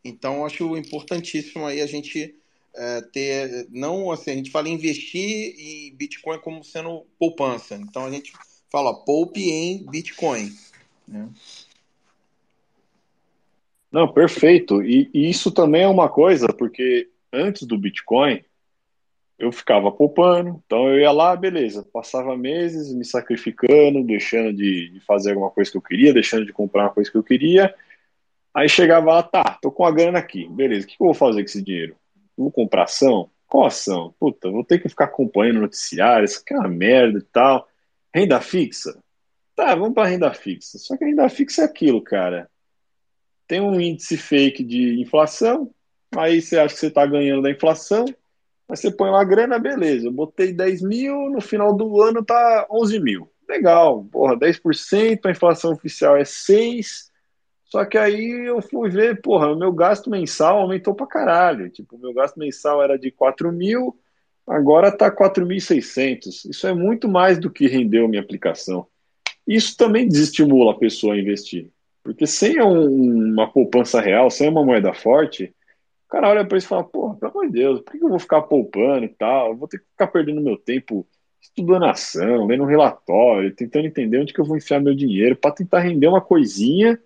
Então, 0.03 0.45
acho 0.45 0.75
importantíssimo 0.75 1.65
aí 1.65 1.79
a 1.79 1.85
gente 1.85 2.35
é, 2.75 3.01
ter, 3.01 3.67
não 3.69 4.11
assim, 4.11 4.31
a 4.31 4.35
gente 4.35 4.51
fala 4.51 4.67
investir 4.67 5.55
em 5.57 5.95
Bitcoin 5.95 6.39
como 6.39 6.63
sendo 6.63 7.05
poupança. 7.17 7.75
Então, 7.75 8.05
a 8.05 8.11
gente 8.11 8.33
fala 8.69 8.93
poupe 9.05 9.49
em 9.49 9.85
Bitcoin. 9.85 10.53
Né? 11.07 11.29
Não, 13.91 14.07
perfeito. 14.07 14.81
E, 14.81 15.09
e 15.13 15.29
isso 15.29 15.51
também 15.51 15.83
é 15.83 15.87
uma 15.87 16.09
coisa, 16.09 16.47
porque 16.47 17.09
antes 17.31 17.67
do 17.67 17.77
Bitcoin, 17.77 18.43
eu 19.41 19.51
ficava 19.51 19.91
poupando, 19.91 20.61
então 20.63 20.87
eu 20.87 20.99
ia 20.99 21.11
lá, 21.11 21.35
beleza, 21.35 21.83
passava 21.91 22.37
meses 22.37 22.93
me 22.93 23.03
sacrificando, 23.03 24.03
deixando 24.03 24.53
de, 24.53 24.89
de, 24.89 24.99
fazer 24.99 25.31
alguma 25.31 25.49
coisa 25.49 25.71
que 25.71 25.77
eu 25.77 25.81
queria, 25.81 26.13
deixando 26.13 26.45
de 26.45 26.53
comprar 26.53 26.83
uma 26.83 26.93
coisa 26.93 27.09
que 27.09 27.17
eu 27.17 27.23
queria. 27.23 27.73
Aí 28.53 28.69
chegava 28.69 29.07
lá, 29.07 29.23
tá, 29.23 29.57
tô 29.59 29.71
com 29.71 29.83
a 29.83 29.91
grana 29.91 30.19
aqui, 30.19 30.47
beleza, 30.47 30.85
o 30.85 30.89
que, 30.89 30.95
que 30.95 31.01
eu 31.01 31.07
vou 31.07 31.15
fazer 31.15 31.41
com 31.41 31.45
esse 31.45 31.61
dinheiro? 31.63 31.95
Vou 32.37 32.51
comprar 32.51 32.83
ação? 32.83 33.31
Qual 33.47 33.65
ação? 33.65 34.13
Puta, 34.19 34.49
vou 34.49 34.63
ter 34.63 34.79
que 34.79 34.87
ficar 34.87 35.05
acompanhando 35.05 35.61
noticiários, 35.61 36.37
que 36.37 36.53
é 36.53 36.57
uma 36.57 36.69
merda 36.69 37.17
e 37.19 37.23
tal. 37.23 37.67
Renda 38.13 38.39
fixa? 38.41 38.97
Tá, 39.55 39.73
vamos 39.75 39.93
para 39.93 40.07
renda 40.07 40.33
fixa. 40.33 40.77
Só 40.77 40.95
que 40.95 41.03
renda 41.03 41.27
fixa 41.29 41.63
é 41.63 41.65
aquilo, 41.65 42.01
cara. 42.01 42.49
Tem 43.51 43.59
um 43.59 43.81
índice 43.81 44.15
fake 44.15 44.63
de 44.63 45.01
inflação, 45.01 45.69
aí 46.15 46.41
você 46.41 46.57
acha 46.57 46.73
que 46.73 46.79
você 46.79 46.87
está 46.87 47.05
ganhando 47.05 47.41
da 47.41 47.51
inflação, 47.51 48.05
Aí 48.05 48.77
você 48.77 48.89
põe 48.89 49.09
uma 49.09 49.25
grana, 49.25 49.59
beleza. 49.59 50.07
Eu 50.07 50.11
botei 50.13 50.53
10 50.53 50.81
mil, 50.81 51.29
no 51.29 51.41
final 51.41 51.75
do 51.75 52.01
ano 52.01 52.23
tá 52.23 52.65
11 52.71 52.97
mil. 53.01 53.29
Legal, 53.49 54.05
porra, 54.05 54.37
10%, 54.37 55.25
a 55.25 55.31
inflação 55.31 55.73
oficial 55.73 56.15
é 56.15 56.23
6%. 56.23 57.11
Só 57.65 57.83
que 57.83 57.97
aí 57.97 58.47
eu 58.47 58.61
fui 58.61 58.89
ver, 58.89 59.19
porra, 59.19 59.53
meu 59.53 59.73
gasto 59.73 60.09
mensal 60.09 60.61
aumentou 60.61 60.95
pra 60.95 61.05
caralho. 61.05 61.69
Tipo, 61.69 61.97
o 61.97 61.99
meu 61.99 62.13
gasto 62.13 62.39
mensal 62.39 62.81
era 62.81 62.97
de 62.97 63.11
4 63.11 63.51
mil, 63.51 63.99
agora 64.47 64.95
tá 64.95 65.11
4.600. 65.13 66.49
Isso 66.49 66.65
é 66.65 66.73
muito 66.73 67.09
mais 67.09 67.37
do 67.37 67.51
que 67.51 67.67
rendeu 67.67 68.07
minha 68.07 68.21
aplicação. 68.21 68.87
Isso 69.45 69.75
também 69.75 70.07
desestimula 70.07 70.71
a 70.71 70.79
pessoa 70.79 71.15
a 71.15 71.19
investir. 71.19 71.69
Porque 72.03 72.25
sem 72.25 72.61
um, 72.61 73.33
uma 73.33 73.51
poupança 73.51 74.01
real, 74.01 74.29
sem 74.29 74.49
uma 74.49 74.63
moeda 74.63 74.93
forte, 74.93 75.53
o 76.07 76.09
cara 76.09 76.29
olha 76.29 76.45
para 76.45 76.57
isso 76.57 76.67
e 76.67 76.69
fala, 76.69 76.83
porra, 76.83 77.15
pelo 77.15 77.31
amor 77.31 77.47
de 77.47 77.53
Deus, 77.53 77.81
por 77.81 77.91
que 77.91 78.03
eu 78.03 78.09
vou 78.09 78.19
ficar 78.19 78.41
poupando 78.43 79.05
e 79.05 79.09
tal? 79.09 79.49
Eu 79.49 79.57
vou 79.57 79.67
ter 79.67 79.79
que 79.79 79.85
ficar 79.85 80.07
perdendo 80.07 80.41
meu 80.41 80.57
tempo 80.57 81.07
estudando 81.41 81.85
ação, 81.85 82.45
lendo 82.45 82.63
um 82.63 82.67
relatório, 82.67 83.55
tentando 83.55 83.87
entender 83.87 84.19
onde 84.19 84.33
que 84.33 84.39
eu 84.39 84.45
vou 84.45 84.57
enfiar 84.57 84.79
meu 84.79 84.93
dinheiro 84.93 85.35
para 85.35 85.51
tentar 85.51 85.79
render 85.79 86.07
uma 86.07 86.21
coisinha 86.21 86.99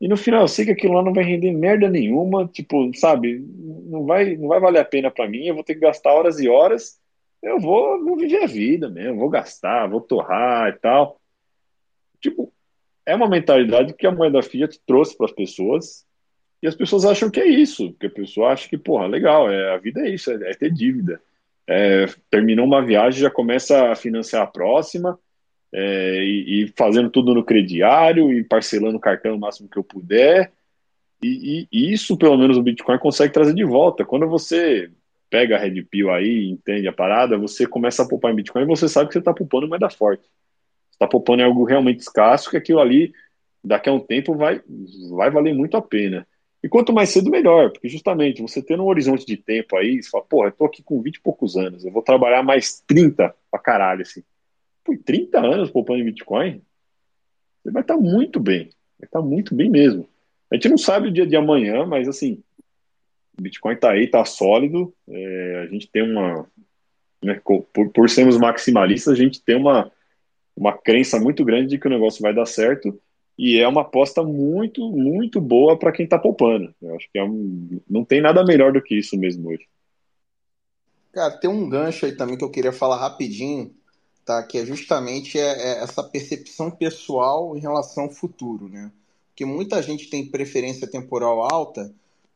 e 0.00 0.08
no 0.08 0.16
final 0.16 0.42
eu 0.42 0.48
sei 0.48 0.66
que 0.66 0.72
aquilo 0.72 0.94
lá 0.94 1.02
não 1.02 1.14
vai 1.14 1.24
render 1.24 1.52
merda 1.52 1.88
nenhuma, 1.88 2.46
tipo, 2.48 2.90
sabe, 2.94 3.38
não 3.86 4.04
vai, 4.04 4.36
não 4.36 4.48
vai 4.48 4.60
valer 4.60 4.80
a 4.80 4.84
pena 4.84 5.10
para 5.10 5.28
mim, 5.28 5.46
eu 5.46 5.54
vou 5.54 5.64
ter 5.64 5.74
que 5.74 5.80
gastar 5.80 6.12
horas 6.12 6.38
e 6.40 6.48
horas, 6.48 7.00
eu 7.42 7.58
vou, 7.58 8.04
vou 8.04 8.16
viver 8.16 8.42
a 8.42 8.46
vida 8.46 8.88
mesmo, 8.90 9.18
vou 9.18 9.30
gastar, 9.30 9.88
vou 9.88 10.00
torrar 10.00 10.68
e 10.68 10.78
tal. 10.78 11.20
Tipo, 12.20 12.52
é 13.06 13.14
uma 13.14 13.28
mentalidade 13.28 13.94
que 13.94 14.06
a 14.06 14.12
moeda 14.12 14.42
fiat 14.42 14.80
trouxe 14.86 15.16
para 15.16 15.26
as 15.26 15.32
pessoas, 15.32 16.04
e 16.62 16.66
as 16.66 16.74
pessoas 16.74 17.04
acham 17.04 17.30
que 17.30 17.40
é 17.40 17.46
isso, 17.46 17.90
porque 17.92 18.06
a 18.06 18.10
pessoa 18.10 18.50
acha 18.50 18.68
que, 18.68 18.78
porra, 18.78 19.06
legal, 19.06 19.50
é, 19.52 19.74
a 19.74 19.76
vida 19.76 20.00
é 20.00 20.10
isso, 20.10 20.30
é, 20.30 20.50
é 20.50 20.54
ter 20.54 20.72
dívida. 20.72 21.20
É, 21.66 22.06
terminou 22.30 22.64
uma 22.66 22.84
viagem, 22.84 23.20
já 23.20 23.30
começa 23.30 23.90
a 23.90 23.94
financiar 23.94 24.42
a 24.42 24.46
próxima, 24.46 25.18
é, 25.72 26.24
e, 26.24 26.62
e, 26.62 26.72
fazendo 26.76 27.10
tudo 27.10 27.34
no 27.34 27.44
crediário, 27.44 28.32
e 28.32 28.42
parcelando 28.44 28.96
o 28.96 29.00
cartão 29.00 29.34
o 29.34 29.38
máximo 29.38 29.68
que 29.68 29.76
eu 29.76 29.84
puder. 29.84 30.52
E, 31.22 31.28
e, 31.28 31.68
e, 31.70 31.92
isso, 31.92 32.16
pelo 32.16 32.38
menos, 32.38 32.56
o 32.56 32.62
Bitcoin 32.62 32.98
consegue 32.98 33.32
trazer 33.32 33.54
de 33.54 33.64
volta. 33.64 34.04
Quando 34.04 34.26
você 34.26 34.90
pega 35.28 35.56
a 35.56 35.58
Red 35.58 35.82
Pill 35.82 36.10
aí, 36.10 36.48
entende 36.48 36.86
a 36.86 36.92
parada, 36.92 37.36
você 37.36 37.66
começa 37.66 38.02
a 38.02 38.08
poupar 38.08 38.32
em 38.32 38.36
Bitcoin 38.36 38.62
e 38.62 38.66
você 38.66 38.88
sabe 38.88 39.08
que 39.08 39.14
você 39.14 39.18
está 39.18 39.34
poupando 39.34 39.68
moeda 39.68 39.90
forte. 39.90 40.22
Está 41.04 41.10
poupando 41.10 41.42
em 41.42 41.44
algo 41.44 41.64
realmente 41.64 42.00
escasso, 42.00 42.50
que 42.50 42.56
aquilo 42.56 42.80
ali, 42.80 43.12
daqui 43.62 43.90
a 43.90 43.92
um 43.92 44.00
tempo, 44.00 44.34
vai, 44.34 44.62
vai 45.10 45.30
valer 45.30 45.54
muito 45.54 45.76
a 45.76 45.82
pena. 45.82 46.26
E 46.62 46.68
quanto 46.68 46.94
mais 46.94 47.10
cedo, 47.10 47.30
melhor, 47.30 47.70
porque 47.70 47.90
justamente 47.90 48.40
você 48.40 48.62
tendo 48.62 48.82
um 48.82 48.86
horizonte 48.86 49.26
de 49.26 49.36
tempo 49.36 49.76
aí, 49.76 50.02
você 50.02 50.08
fala, 50.08 50.24
porra, 50.24 50.48
eu 50.48 50.52
tô 50.52 50.64
aqui 50.64 50.82
com 50.82 51.02
20 51.02 51.16
e 51.16 51.20
poucos 51.20 51.58
anos, 51.58 51.84
eu 51.84 51.92
vou 51.92 52.00
trabalhar 52.00 52.42
mais 52.42 52.82
30 52.86 53.34
pra 53.50 53.60
caralho, 53.60 54.00
assim. 54.00 54.22
Pô, 54.82 54.96
30 54.96 55.40
anos 55.40 55.70
poupando 55.70 56.00
em 56.00 56.06
Bitcoin, 56.06 56.62
você 57.62 57.70
vai 57.70 57.82
estar 57.82 57.96
tá 57.96 58.00
muito 58.00 58.40
bem, 58.40 58.70
vai 58.98 59.06
estar 59.06 59.20
tá 59.20 59.24
muito 59.24 59.54
bem 59.54 59.68
mesmo. 59.68 60.08
A 60.50 60.54
gente 60.54 60.70
não 60.70 60.78
sabe 60.78 61.08
o 61.08 61.12
dia 61.12 61.26
de 61.26 61.36
amanhã, 61.36 61.84
mas 61.84 62.08
assim, 62.08 62.42
o 63.38 63.42
Bitcoin 63.42 63.76
tá 63.76 63.90
aí, 63.90 64.06
tá 64.06 64.24
sólido, 64.24 64.94
é, 65.06 65.64
a 65.64 65.66
gente 65.66 65.86
tem 65.86 66.02
uma, 66.02 66.48
né, 67.22 67.38
por, 67.44 67.90
por 67.90 68.08
sermos 68.08 68.38
maximalistas, 68.38 69.12
a 69.12 69.16
gente 69.16 69.42
tem 69.42 69.56
uma, 69.56 69.92
uma 70.56 70.76
crença 70.76 71.18
muito 71.18 71.44
grande 71.44 71.68
de 71.68 71.78
que 71.78 71.86
o 71.86 71.90
negócio 71.90 72.22
vai 72.22 72.34
dar 72.34 72.46
certo, 72.46 72.98
e 73.36 73.58
é 73.58 73.66
uma 73.66 73.80
aposta 73.80 74.22
muito, 74.22 74.88
muito 74.90 75.40
boa 75.40 75.78
para 75.78 75.90
quem 75.90 76.04
está 76.04 76.18
poupando. 76.18 76.72
Eu 76.80 76.94
acho 76.94 77.08
que 77.12 77.18
é 77.18 77.24
um, 77.24 77.80
não 77.88 78.04
tem 78.04 78.20
nada 78.20 78.44
melhor 78.44 78.72
do 78.72 78.82
que 78.82 78.96
isso 78.96 79.16
mesmo 79.16 79.48
hoje. 79.48 79.66
Cara, 81.12 81.36
tem 81.38 81.50
um 81.50 81.68
gancho 81.68 82.06
aí 82.06 82.12
também 82.12 82.36
que 82.36 82.44
eu 82.44 82.50
queria 82.50 82.72
falar 82.72 82.96
rapidinho, 82.96 83.74
tá? 84.24 84.42
Que 84.42 84.58
é 84.58 84.66
justamente 84.66 85.38
é, 85.38 85.42
é 85.42 85.82
essa 85.82 86.02
percepção 86.02 86.70
pessoal 86.70 87.56
em 87.56 87.60
relação 87.60 88.04
ao 88.04 88.10
futuro, 88.10 88.68
né? 88.68 88.90
Porque 89.28 89.44
muita 89.44 89.82
gente 89.82 90.08
tem 90.08 90.26
preferência 90.26 90.86
temporal 90.86 91.42
alta 91.42 91.92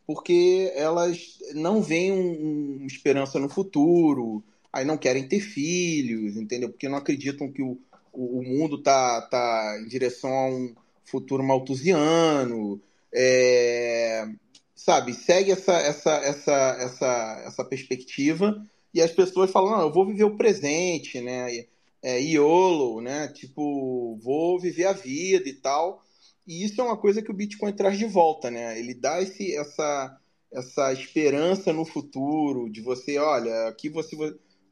porque 0.08 0.72
elas 0.74 1.38
não 1.54 1.82
veem 1.82 2.12
um, 2.12 2.80
um, 2.82 2.86
esperança 2.86 3.38
no 3.38 3.46
futuro, 3.46 4.42
aí 4.72 4.82
não 4.82 4.96
querem 4.96 5.28
ter 5.28 5.40
filhos, 5.40 6.34
entendeu? 6.34 6.70
Porque 6.70 6.88
não 6.88 6.96
acreditam 6.96 7.52
que 7.52 7.62
o, 7.62 7.78
o, 8.12 8.42
mundo 8.42 8.82
tá, 8.82 9.22
tá 9.22 9.78
em 9.80 9.88
direção 9.88 10.30
a 10.30 10.48
um 10.48 10.74
futuro 11.04 11.42
malthusiano, 11.42 12.80
é, 13.12 14.26
sabe, 14.74 15.14
segue 15.14 15.52
essa, 15.52 15.74
essa, 15.74 16.12
essa, 16.18 16.76
essa, 16.80 17.42
essa 17.46 17.64
perspectiva 17.64 18.62
e 18.92 19.00
as 19.00 19.10
pessoas 19.10 19.50
falam, 19.50 19.72
não, 19.72 19.80
eu 19.82 19.92
vou 19.92 20.06
viver 20.06 20.24
o 20.24 20.36
presente, 20.36 21.20
né, 21.20 21.66
é, 22.02 22.20
YOLO, 22.20 23.00
né, 23.00 23.28
tipo, 23.28 24.16
vou 24.22 24.58
viver 24.58 24.86
a 24.86 24.92
vida 24.92 25.48
e 25.48 25.54
tal, 25.54 26.02
e 26.46 26.64
isso 26.64 26.80
é 26.80 26.84
uma 26.84 26.96
coisa 26.96 27.22
que 27.22 27.30
o 27.30 27.34
Bitcoin 27.34 27.72
traz 27.72 27.98
de 27.98 28.06
volta, 28.06 28.50
né, 28.50 28.78
ele 28.78 28.94
dá 28.94 29.20
esse, 29.20 29.54
essa, 29.56 30.18
essa 30.52 30.92
esperança 30.92 31.72
no 31.72 31.84
futuro, 31.84 32.70
de 32.70 32.80
você, 32.80 33.18
olha, 33.18 33.68
aqui 33.68 33.88
você, 33.88 34.16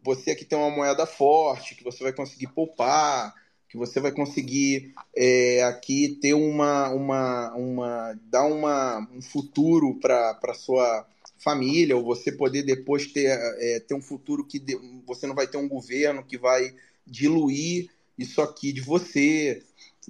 você 0.06 0.30
aqui 0.30 0.44
tem 0.44 0.56
uma 0.56 0.70
moeda 0.70 1.04
forte, 1.04 1.74
que 1.74 1.82
você 1.82 2.04
vai 2.04 2.12
conseguir 2.12 2.46
poupar, 2.46 3.34
que 3.68 3.76
você 3.76 3.98
vai 3.98 4.12
conseguir 4.12 4.94
é, 5.14 5.64
aqui 5.64 6.16
ter 6.22 6.32
uma, 6.32 6.88
uma, 6.90 7.52
uma 7.54 8.18
dar 8.22 8.44
uma, 8.44 9.00
um 9.12 9.20
futuro 9.20 9.98
para 10.00 10.54
sua 10.54 11.04
família, 11.38 11.96
ou 11.96 12.04
você 12.04 12.30
poder 12.30 12.62
depois 12.62 13.08
ter, 13.08 13.26
é, 13.26 13.80
ter 13.80 13.94
um 13.94 14.00
futuro 14.00 14.44
que 14.46 14.60
de, 14.60 14.78
você 15.04 15.26
não 15.26 15.34
vai 15.34 15.48
ter 15.48 15.58
um 15.58 15.68
governo 15.68 16.24
que 16.24 16.38
vai 16.38 16.72
diluir 17.04 17.90
isso 18.16 18.40
aqui 18.40 18.72
de 18.72 18.80
você 18.80 19.62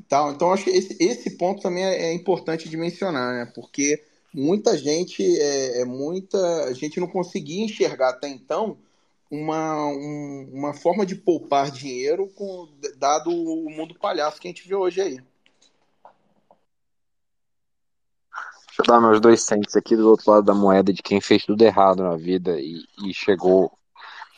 tal. 0.09 0.31
Então, 0.31 0.53
acho 0.53 0.65
que 0.65 0.71
esse, 0.71 0.95
esse 1.01 1.31
ponto 1.39 1.63
também 1.63 1.85
é, 1.85 2.11
é 2.11 2.13
importante 2.13 2.69
de 2.69 2.77
mencionar, 2.77 3.33
né? 3.33 3.53
Porque 3.55 4.03
muita 4.33 4.77
gente, 4.77 5.23
é, 5.41 5.81
é 5.81 5.85
muita 5.87 6.75
gente 6.75 7.01
não 7.01 7.07
conseguia 7.07 7.65
enxergar 7.65 8.11
até 8.11 8.29
então 8.29 8.77
uma, 9.31 9.87
um, 9.87 10.51
uma 10.53 10.75
forma 10.75 11.05
de 11.05 11.15
poupar 11.15 11.71
dinheiro 11.71 12.29
com, 12.35 12.69
dado 12.97 13.31
o 13.31 13.71
mundo 13.71 13.95
palhaço 13.95 14.41
que 14.41 14.49
a 14.49 14.51
gente 14.51 14.67
vê 14.67 14.75
hoje 14.75 15.01
aí. 15.01 15.21
Deixa 18.67 18.83
eu 18.83 18.87
dar 18.87 19.01
meus 19.01 19.21
dois 19.21 19.43
centos 19.43 19.75
aqui 19.75 19.97
do 19.97 20.09
outro 20.11 20.31
lado 20.31 20.45
da 20.45 20.55
moeda 20.55 20.93
de 20.93 21.03
quem 21.03 21.21
fez 21.21 21.45
tudo 21.45 21.63
errado 21.63 22.03
na 22.03 22.15
vida 22.17 22.61
e, 22.61 22.85
e 23.05 23.15
chegou, 23.15 23.73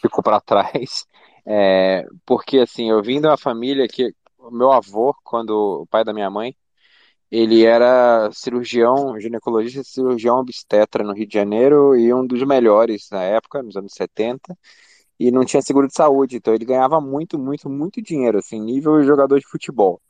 ficou 0.00 0.22
para 0.22 0.40
trás. 0.40 1.06
É, 1.44 2.06
porque 2.24 2.58
assim, 2.58 2.90
eu 2.90 3.02
vim 3.02 3.20
de 3.20 3.26
uma 3.26 3.36
família 3.36 3.88
que 3.88 4.14
meu 4.50 4.70
avô, 4.72 5.14
quando 5.24 5.82
o 5.82 5.86
pai 5.86 6.04
da 6.04 6.12
minha 6.12 6.30
mãe, 6.30 6.54
ele 7.30 7.64
era 7.64 8.30
cirurgião, 8.32 9.18
ginecologista, 9.20 9.82
cirurgião 9.84 10.38
obstetra 10.38 11.04
no 11.04 11.12
Rio 11.12 11.26
de 11.26 11.34
Janeiro 11.34 11.96
e 11.96 12.12
um 12.12 12.26
dos 12.26 12.42
melhores 12.44 13.08
na 13.10 13.22
época, 13.22 13.62
nos 13.62 13.76
anos 13.76 13.92
70, 13.94 14.56
e 15.18 15.30
não 15.30 15.44
tinha 15.44 15.62
seguro 15.62 15.88
de 15.88 15.94
saúde, 15.94 16.36
então 16.36 16.54
ele 16.54 16.64
ganhava 16.64 17.00
muito, 17.00 17.38
muito, 17.38 17.68
muito 17.68 18.00
dinheiro, 18.02 18.38
assim, 18.38 18.60
nível 18.60 19.02
jogador 19.04 19.38
de 19.40 19.46
futebol. 19.46 20.00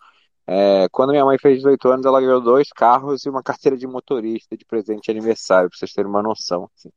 É, 0.47 0.89
quando 0.91 1.11
minha 1.11 1.25
mãe 1.25 1.39
fez 1.39 1.59
18 1.59 1.89
anos, 1.91 2.07
ela 2.07 2.21
ganhou 2.21 2.41
dois 2.41 2.71
carros 2.71 3.25
e 3.27 3.29
uma 3.31 3.43
carteira 3.43 3.77
de 3.77 3.87
motorista 3.87 4.57
de 4.57 4.65
presente 4.65 5.05
de 5.07 5.11
aniversário, 5.11 5.69
para 5.69 5.79
vocês 5.79 5.93
terem 5.93 6.11
uma 6.11 6.23
noção. 6.23 6.71
Assim. 6.77 6.91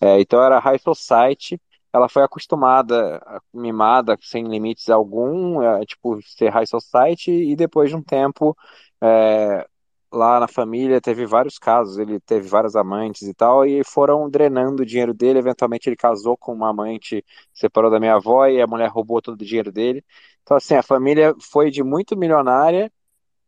É, 0.00 0.20
então 0.20 0.42
era 0.42 0.58
high 0.58 0.78
society, 0.78 1.60
ela 1.92 2.08
foi 2.08 2.22
acostumada, 2.22 3.20
mimada, 3.52 4.16
sem 4.20 4.44
limites 4.46 4.88
algum, 4.88 5.62
é, 5.62 5.84
tipo, 5.86 6.20
ser 6.22 6.50
high 6.50 6.66
society, 6.66 7.30
e 7.30 7.56
depois 7.56 7.90
de 7.90 7.96
um 7.96 8.02
tempo, 8.02 8.56
é, 9.02 9.66
lá 10.12 10.40
na 10.40 10.48
família, 10.48 11.00
teve 11.00 11.26
vários 11.26 11.58
casos, 11.58 11.98
ele 11.98 12.18
teve 12.20 12.48
várias 12.48 12.74
amantes 12.76 13.22
e 13.22 13.34
tal, 13.34 13.66
e 13.66 13.82
foram 13.84 14.28
drenando 14.30 14.82
o 14.82 14.86
dinheiro 14.86 15.14
dele, 15.14 15.38
eventualmente 15.38 15.88
ele 15.88 15.96
casou 15.96 16.36
com 16.36 16.52
uma 16.52 16.70
amante, 16.70 17.24
separou 17.52 17.90
da 17.90 18.00
minha 18.00 18.14
avó, 18.14 18.46
e 18.46 18.60
a 18.60 18.66
mulher 18.66 18.88
roubou 18.88 19.20
todo 19.22 19.40
o 19.40 19.44
dinheiro 19.44 19.70
dele. 19.72 20.04
Então, 20.42 20.56
assim, 20.56 20.74
a 20.74 20.82
família 20.82 21.34
foi 21.40 21.70
de 21.70 21.82
muito 21.82 22.16
milionária 22.16 22.90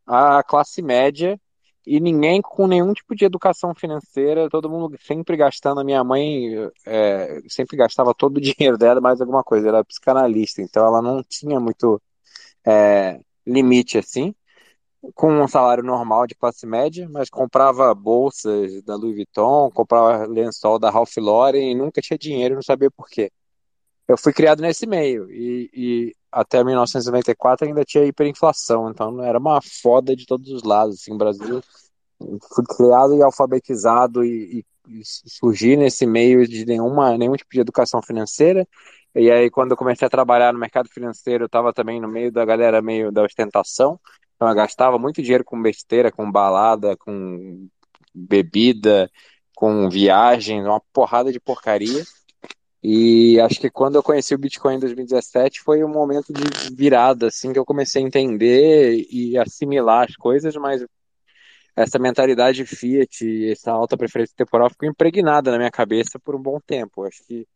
à 0.05 0.43
classe 0.43 0.81
média, 0.81 1.39
e 1.85 1.99
ninguém 1.99 2.41
com 2.41 2.67
nenhum 2.67 2.93
tipo 2.93 3.15
de 3.15 3.25
educação 3.25 3.73
financeira, 3.73 4.49
todo 4.49 4.69
mundo 4.69 4.95
sempre 5.01 5.35
gastando. 5.35 5.81
A 5.81 5.83
minha 5.83 6.03
mãe 6.03 6.69
é, 6.85 7.41
sempre 7.49 7.75
gastava 7.75 8.13
todo 8.13 8.37
o 8.37 8.41
dinheiro 8.41 8.77
dela, 8.77 9.01
mais 9.01 9.19
alguma 9.19 9.43
coisa. 9.43 9.67
Ela 9.67 9.77
era 9.79 9.85
psicanalista, 9.85 10.61
então 10.61 10.85
ela 10.85 11.01
não 11.01 11.23
tinha 11.23 11.59
muito 11.59 12.01
é, 12.65 13.19
limite 13.45 13.97
assim. 13.97 14.35
Com 15.15 15.41
um 15.41 15.47
salário 15.47 15.83
normal 15.83 16.27
de 16.27 16.35
classe 16.35 16.65
média, 16.67 17.09
mas 17.09 17.29
comprava 17.29 17.93
bolsas 17.95 18.83
da 18.83 18.95
Louis 18.95 19.15
Vuitton, 19.15 19.71
comprava 19.71 20.25
lençol 20.27 20.77
da 20.77 20.91
Ralph 20.91 21.17
Lauren 21.17 21.71
e 21.71 21.75
nunca 21.75 22.01
tinha 22.01 22.17
dinheiro, 22.17 22.55
não 22.55 22.61
sabia 22.61 22.91
por 22.91 23.09
quê. 23.09 23.31
Eu 24.07 24.17
fui 24.17 24.31
criado 24.31 24.61
nesse 24.61 24.85
meio 24.85 25.29
e, 25.31 25.69
e 25.73 26.15
até 26.31 26.63
1994 26.63 27.67
ainda 27.67 27.83
tinha 27.83 28.05
hiperinflação, 28.05 28.89
então 28.89 29.23
era 29.23 29.39
uma 29.39 29.59
foda 29.61 30.15
de 30.15 30.25
todos 30.25 30.49
os 30.51 30.63
lados. 30.63 30.95
Assim, 31.01 31.13
o 31.13 31.17
Brasil 31.17 31.61
fui 32.53 32.63
criado 32.65 33.15
e 33.15 33.23
alfabetizado 33.23 34.23
e, 34.23 34.63
e, 34.87 35.01
surgi 35.03 35.75
nesse 35.75 36.05
meio 36.05 36.47
de 36.47 36.65
nenhuma, 36.65 37.17
nenhum 37.17 37.35
tipo 37.35 37.51
de 37.51 37.59
educação 37.59 38.01
financeira. 38.01 38.67
E 39.13 39.29
aí, 39.29 39.49
quando 39.49 39.71
eu 39.71 39.77
comecei 39.77 40.05
a 40.05 40.09
trabalhar 40.09 40.53
no 40.53 40.59
mercado 40.59 40.89
financeiro, 40.89 41.43
eu 41.43 41.47
estava 41.47 41.73
também 41.73 41.99
no 41.99 42.07
meio 42.07 42.31
da 42.31 42.45
galera 42.45 42.81
meio 42.81 43.11
da 43.11 43.23
ostentação. 43.23 43.99
Então, 44.41 44.49
eu 44.49 44.55
gastava 44.55 44.97
muito 44.97 45.21
dinheiro 45.21 45.45
com 45.45 45.61
besteira, 45.61 46.11
com 46.11 46.31
balada, 46.31 46.97
com 46.97 47.67
bebida, 48.11 49.07
com 49.55 49.87
viagem, 49.87 50.63
uma 50.63 50.81
porrada 50.91 51.31
de 51.31 51.39
porcaria. 51.39 52.03
E 52.81 53.39
acho 53.39 53.59
que 53.59 53.69
quando 53.69 53.97
eu 53.97 54.01
conheci 54.01 54.33
o 54.33 54.39
Bitcoin 54.39 54.77
em 54.77 54.79
2017 54.79 55.61
foi 55.61 55.83
um 55.83 55.87
momento 55.87 56.33
de 56.33 56.41
virada, 56.75 57.27
assim, 57.27 57.53
que 57.53 57.59
eu 57.59 57.63
comecei 57.63 58.01
a 58.01 58.07
entender 58.07 59.05
e 59.11 59.37
assimilar 59.37 60.07
as 60.09 60.15
coisas, 60.15 60.55
mas 60.55 60.83
essa 61.75 61.99
mentalidade 61.99 62.65
Fiat, 62.65 63.51
essa 63.51 63.71
alta 63.71 63.95
preferência 63.95 64.33
temporal 64.35 64.71
ficou 64.71 64.89
impregnada 64.89 65.51
na 65.51 65.59
minha 65.59 65.69
cabeça 65.69 66.17
por 66.17 66.35
um 66.35 66.41
bom 66.41 66.59
tempo. 66.59 67.03
Acho 67.03 67.23
que 67.27 67.47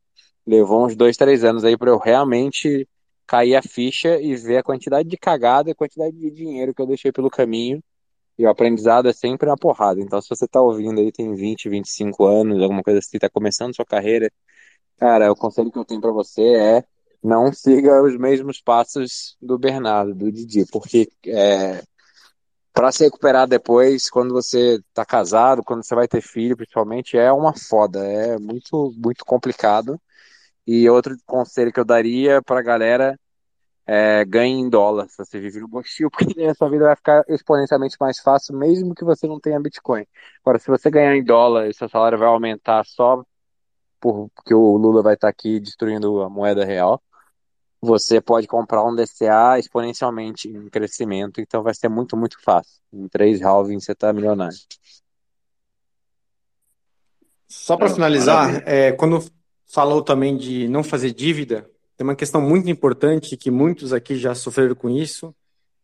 levou 0.45 0.86
uns 0.86 0.95
dois, 0.95 1.18
três 1.18 1.44
anos 1.44 1.66
aí 1.66 1.76
para 1.76 1.90
eu 1.90 1.98
realmente 1.98 2.88
cair 3.28 3.56
a 3.56 3.62
ficha 3.62 4.20
e 4.22 4.36
ver 4.36 4.58
a 4.58 4.64
quantidade 4.64 5.10
de 5.10 5.18
cagada 5.18 5.72
a 5.72 5.76
quantidade 5.76 6.16
de 6.18 6.32
dinheiro 6.32 6.74
que 6.74 6.82
eu 6.82 6.88
deixei 6.88 7.12
pelo 7.12 7.30
caminho. 7.30 7.84
E 8.38 8.46
o 8.46 8.50
aprendizado 8.50 9.08
é 9.08 9.14
sempre 9.14 9.50
uma 9.50 9.58
porrada. 9.58 10.02
Então, 10.02 10.22
se 10.22 10.30
você 10.30 10.46
está 10.46 10.62
ouvindo 10.62 11.00
aí, 11.00 11.12
tem 11.12 11.34
20, 11.34 11.70
25 11.70 12.26
anos, 12.26 12.62
alguma 12.62 12.84
coisa 12.84 13.00
assim, 13.00 13.18
está 13.18 13.30
começando 13.30 13.76
sua 13.76 13.86
carreira, 13.86 14.30
Cara, 14.98 15.32
o 15.32 15.36
conselho 15.36 15.72
que 15.72 15.78
eu 15.78 15.86
tenho 15.86 16.00
para 16.02 16.12
você 16.12 16.42
é 16.42 16.84
não 17.22 17.52
siga 17.52 18.02
os 18.04 18.18
mesmos 18.18 18.62
passos 18.62 19.36
do 19.42 19.58
Bernardo, 19.58 20.14
do 20.14 20.32
Didi, 20.32 20.66
porque 20.72 21.10
é, 21.26 21.84
para 22.74 22.92
se 22.92 23.04
recuperar 23.04 23.48
depois, 23.48 24.10
quando 24.10 24.34
você 24.34 24.80
tá 24.94 25.06
casado, 25.06 25.64
quando 25.64 25.84
você 25.84 25.96
vai 25.96 26.08
ter 26.08 26.22
filho, 26.22 26.56
principalmente, 26.56 27.18
é 27.18 27.32
uma 27.32 27.54
foda, 27.58 28.06
é 28.06 28.38
muito, 28.38 28.94
muito 28.98 29.26
complicado. 29.26 30.00
E 30.68 30.90
outro 30.90 31.16
conselho 31.26 31.72
que 31.72 31.80
eu 31.80 31.86
daria 31.86 32.42
pra 32.42 32.62
galera 32.62 33.20
é 33.88 34.26
ganhe 34.26 34.60
em 34.60 34.68
dólar, 34.68 35.08
se 35.08 35.18
você 35.18 35.40
vive 35.40 35.60
no 35.60 35.68
Bostil, 35.68 36.10
porque 36.12 36.42
a 36.44 36.56
sua 36.56 36.70
vida 36.70 36.86
vai 36.86 36.96
ficar 36.96 37.24
exponencialmente 37.28 37.96
mais 38.00 38.20
fácil, 38.20 38.58
mesmo 38.58 38.96
que 38.96 39.04
você 39.04 39.28
não 39.28 39.40
tenha 39.40 39.60
Bitcoin. 39.60 40.06
Agora, 40.44 40.58
se 40.58 40.68
você 40.68 40.90
ganhar 40.90 41.16
em 41.16 41.24
dólar, 41.24 41.72
seu 41.74 41.88
salário 41.88 42.18
vai 42.18 42.28
aumentar 42.28 42.84
só 42.86 43.24
porque 44.00 44.54
o 44.54 44.78
Lula 44.78 45.02
vai 45.02 45.16
estar 45.16 45.30
aqui 45.30 45.60
destruindo 45.60 46.22
a 46.22 46.30
moeda 46.30 46.64
real, 46.64 47.02
você 47.82 48.20
pode 48.20 48.48
comprar 48.48 48.84
um 48.84 48.96
DCA 48.96 49.58
exponencialmente 49.60 50.48
em 50.48 50.70
crescimento, 50.70 51.42
então 51.42 51.64
vai 51.64 51.74
ser 51.74 51.90
muito, 51.90 52.18
muito 52.18 52.38
fácil. 52.42 52.82
Em 52.92 53.08
três 53.08 53.42
halvings 53.42 53.86
você 53.86 53.92
está 53.94 54.12
milionário. 54.12 54.58
Só 57.48 57.78
para 57.78 57.90
finalizar, 57.90 58.64
é, 58.68 58.92
quando 58.92 59.24
falou 59.68 60.02
também 60.02 60.38
de 60.38 60.68
não 60.68 60.84
fazer 60.84 61.12
dívida, 61.12 61.70
tem 61.98 62.06
uma 62.06 62.16
questão 62.16 62.42
muito 62.42 62.70
importante 62.70 63.38
que 63.38 63.50
muitos 63.50 63.94
aqui 63.94 64.16
já 64.16 64.36
sofreram 64.36 64.76
com 64.76 64.90
isso, 64.90 65.34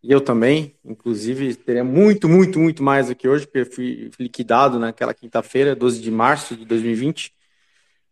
e 0.04 0.12
eu 0.12 0.20
também, 0.20 0.76
inclusive, 0.84 1.56
teria 1.56 1.84
muito, 1.84 2.28
muito, 2.28 2.60
muito 2.60 2.82
mais 2.82 3.08
do 3.08 3.16
que 3.16 3.28
hoje, 3.28 3.46
porque 3.46 3.66
fui 3.66 4.12
liquidado 4.20 4.80
naquela 4.80 5.14
quinta-feira, 5.14 5.76
12 5.76 6.02
de 6.02 6.10
março 6.10 6.56
de 6.56 6.66
2020. 6.66 7.32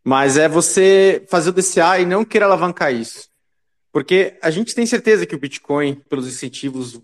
Mas 0.04 0.36
é 0.36 0.48
você 0.48 1.24
fazer 1.28 1.50
o 1.50 1.52
DCA 1.52 1.98
e 1.98 2.06
não 2.06 2.24
querer 2.24 2.44
alavancar 2.44 2.94
isso. 2.94 3.28
Porque 3.92 4.38
a 4.40 4.50
gente 4.50 4.72
tem 4.72 4.86
certeza 4.86 5.26
que 5.26 5.34
o 5.34 5.38
Bitcoin, 5.38 5.96
pelos 6.08 6.28
incentivos 6.28 7.00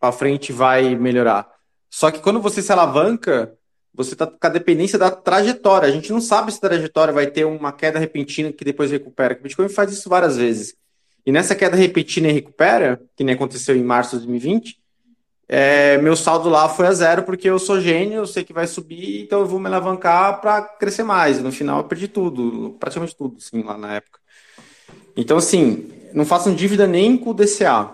para 0.00 0.10
frente, 0.10 0.52
vai 0.52 0.94
melhorar. 0.94 1.46
Só 1.90 2.10
que 2.10 2.20
quando 2.20 2.40
você 2.40 2.62
se 2.62 2.72
alavanca, 2.72 3.54
você 3.94 4.14
está 4.14 4.26
com 4.26 4.38
a 4.40 4.48
dependência 4.48 4.98
da 4.98 5.10
trajetória. 5.10 5.88
A 5.88 5.92
gente 5.92 6.12
não 6.12 6.20
sabe 6.20 6.52
se 6.52 6.58
a 6.58 6.68
trajetória 6.68 7.12
vai 7.12 7.26
ter 7.26 7.44
uma 7.44 7.72
queda 7.72 7.98
repentina 7.98 8.52
que 8.52 8.64
depois 8.64 8.90
recupera. 8.90 9.36
O 9.38 9.42
Bitcoin 9.42 9.68
faz 9.68 9.92
isso 9.92 10.08
várias 10.08 10.36
vezes. 10.36 10.74
E 11.26 11.32
nessa 11.32 11.54
queda 11.54 11.76
repentina 11.76 12.28
e 12.28 12.32
recupera, 12.32 13.00
que 13.16 13.24
nem 13.24 13.34
aconteceu 13.34 13.76
em 13.76 13.84
março 13.84 14.18
de 14.18 14.26
2020, 14.26 14.80
é, 15.52 15.98
meu 15.98 16.14
saldo 16.14 16.48
lá 16.48 16.68
foi 16.68 16.86
a 16.86 16.92
zero 16.92 17.24
porque 17.24 17.50
eu 17.50 17.58
sou 17.58 17.80
gênio, 17.80 18.18
eu 18.18 18.26
sei 18.26 18.44
que 18.44 18.52
vai 18.52 18.68
subir, 18.68 19.22
então 19.22 19.40
eu 19.40 19.46
vou 19.46 19.58
me 19.58 19.66
alavancar 19.66 20.40
para 20.40 20.62
crescer 20.62 21.02
mais. 21.02 21.42
No 21.42 21.50
final 21.50 21.78
eu 21.78 21.84
perdi 21.84 22.06
tudo, 22.06 22.76
praticamente 22.78 23.16
tudo, 23.16 23.36
assim, 23.36 23.62
lá 23.62 23.76
na 23.76 23.94
época. 23.94 24.20
Então, 25.16 25.36
assim, 25.36 25.90
não 26.14 26.24
façam 26.24 26.54
dívida 26.54 26.86
nem 26.86 27.16
com 27.16 27.30
o 27.30 27.34
DCA. 27.34 27.90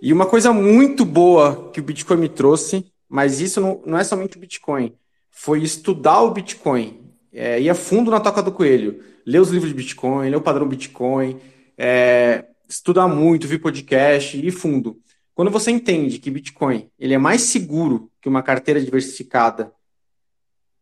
E 0.00 0.12
uma 0.12 0.26
coisa 0.26 0.52
muito 0.52 1.04
boa 1.04 1.70
que 1.72 1.78
o 1.78 1.82
Bitcoin 1.82 2.16
me 2.16 2.28
trouxe, 2.28 2.84
mas 3.08 3.40
isso 3.40 3.60
não, 3.60 3.80
não 3.86 3.96
é 3.96 4.02
somente 4.02 4.36
o 4.36 4.40
Bitcoin, 4.40 4.92
foi 5.32 5.62
estudar 5.62 6.20
o 6.22 6.30
Bitcoin, 6.30 7.00
é, 7.32 7.60
ir 7.60 7.70
a 7.70 7.74
fundo 7.74 8.10
na 8.10 8.20
toca 8.20 8.42
do 8.42 8.52
coelho, 8.52 9.02
ler 9.26 9.40
os 9.40 9.48
livros 9.48 9.70
de 9.70 9.76
Bitcoin, 9.76 10.28
ler 10.28 10.36
o 10.36 10.42
padrão 10.42 10.68
Bitcoin, 10.68 11.40
é, 11.76 12.44
estudar 12.68 13.08
muito, 13.08 13.48
ver 13.48 13.58
podcast, 13.58 14.36
ir 14.36 14.50
fundo. 14.52 15.00
Quando 15.34 15.50
você 15.50 15.70
entende 15.70 16.18
que 16.18 16.30
Bitcoin 16.30 16.88
ele 16.98 17.14
é 17.14 17.18
mais 17.18 17.40
seguro 17.40 18.10
que 18.20 18.28
uma 18.28 18.42
carteira 18.42 18.80
diversificada, 18.80 19.72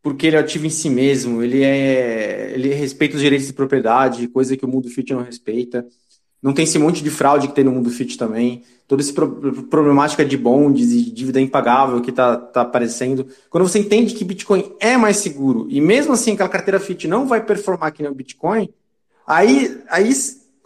porque 0.02 0.26
ele 0.26 0.36
é 0.36 0.40
ativo 0.40 0.66
em 0.66 0.70
si 0.70 0.90
mesmo, 0.90 1.42
ele 1.42 1.62
é 1.62 2.52
ele 2.52 2.74
respeita 2.74 3.14
os 3.14 3.22
direitos 3.22 3.46
de 3.46 3.52
propriedade, 3.52 4.26
coisa 4.28 4.56
que 4.56 4.64
o 4.64 4.68
mundo 4.68 4.90
fit 4.90 5.12
não 5.12 5.22
respeita. 5.22 5.86
Não 6.42 6.52
tem 6.52 6.64
esse 6.64 6.78
monte 6.78 7.02
de 7.02 7.10
fraude 7.10 7.48
que 7.48 7.54
tem 7.54 7.64
no 7.64 7.72
mundo 7.72 7.90
fit 7.90 8.16
também. 8.16 8.62
Toda 8.88 9.02
essa 9.02 9.12
problemática 9.70 10.24
de 10.24 10.36
bondes 10.36 10.90
e 10.90 11.10
dívida 11.10 11.40
impagável 11.40 12.00
que 12.00 12.10
está 12.10 12.36
tá 12.36 12.62
aparecendo. 12.62 13.26
Quando 13.48 13.68
você 13.68 13.78
entende 13.78 14.14
que 14.14 14.24
Bitcoin 14.24 14.72
é 14.80 14.96
mais 14.96 15.18
seguro 15.18 15.66
e 15.68 15.80
mesmo 15.80 16.14
assim 16.14 16.32
aquela 16.32 16.48
carteira 16.48 16.80
fit 16.80 17.06
não 17.06 17.26
vai 17.26 17.44
performar 17.44 17.92
que 17.92 18.02
nem 18.02 18.10
o 18.10 18.14
Bitcoin, 18.14 18.68
aí, 19.26 19.80
aí 19.88 20.10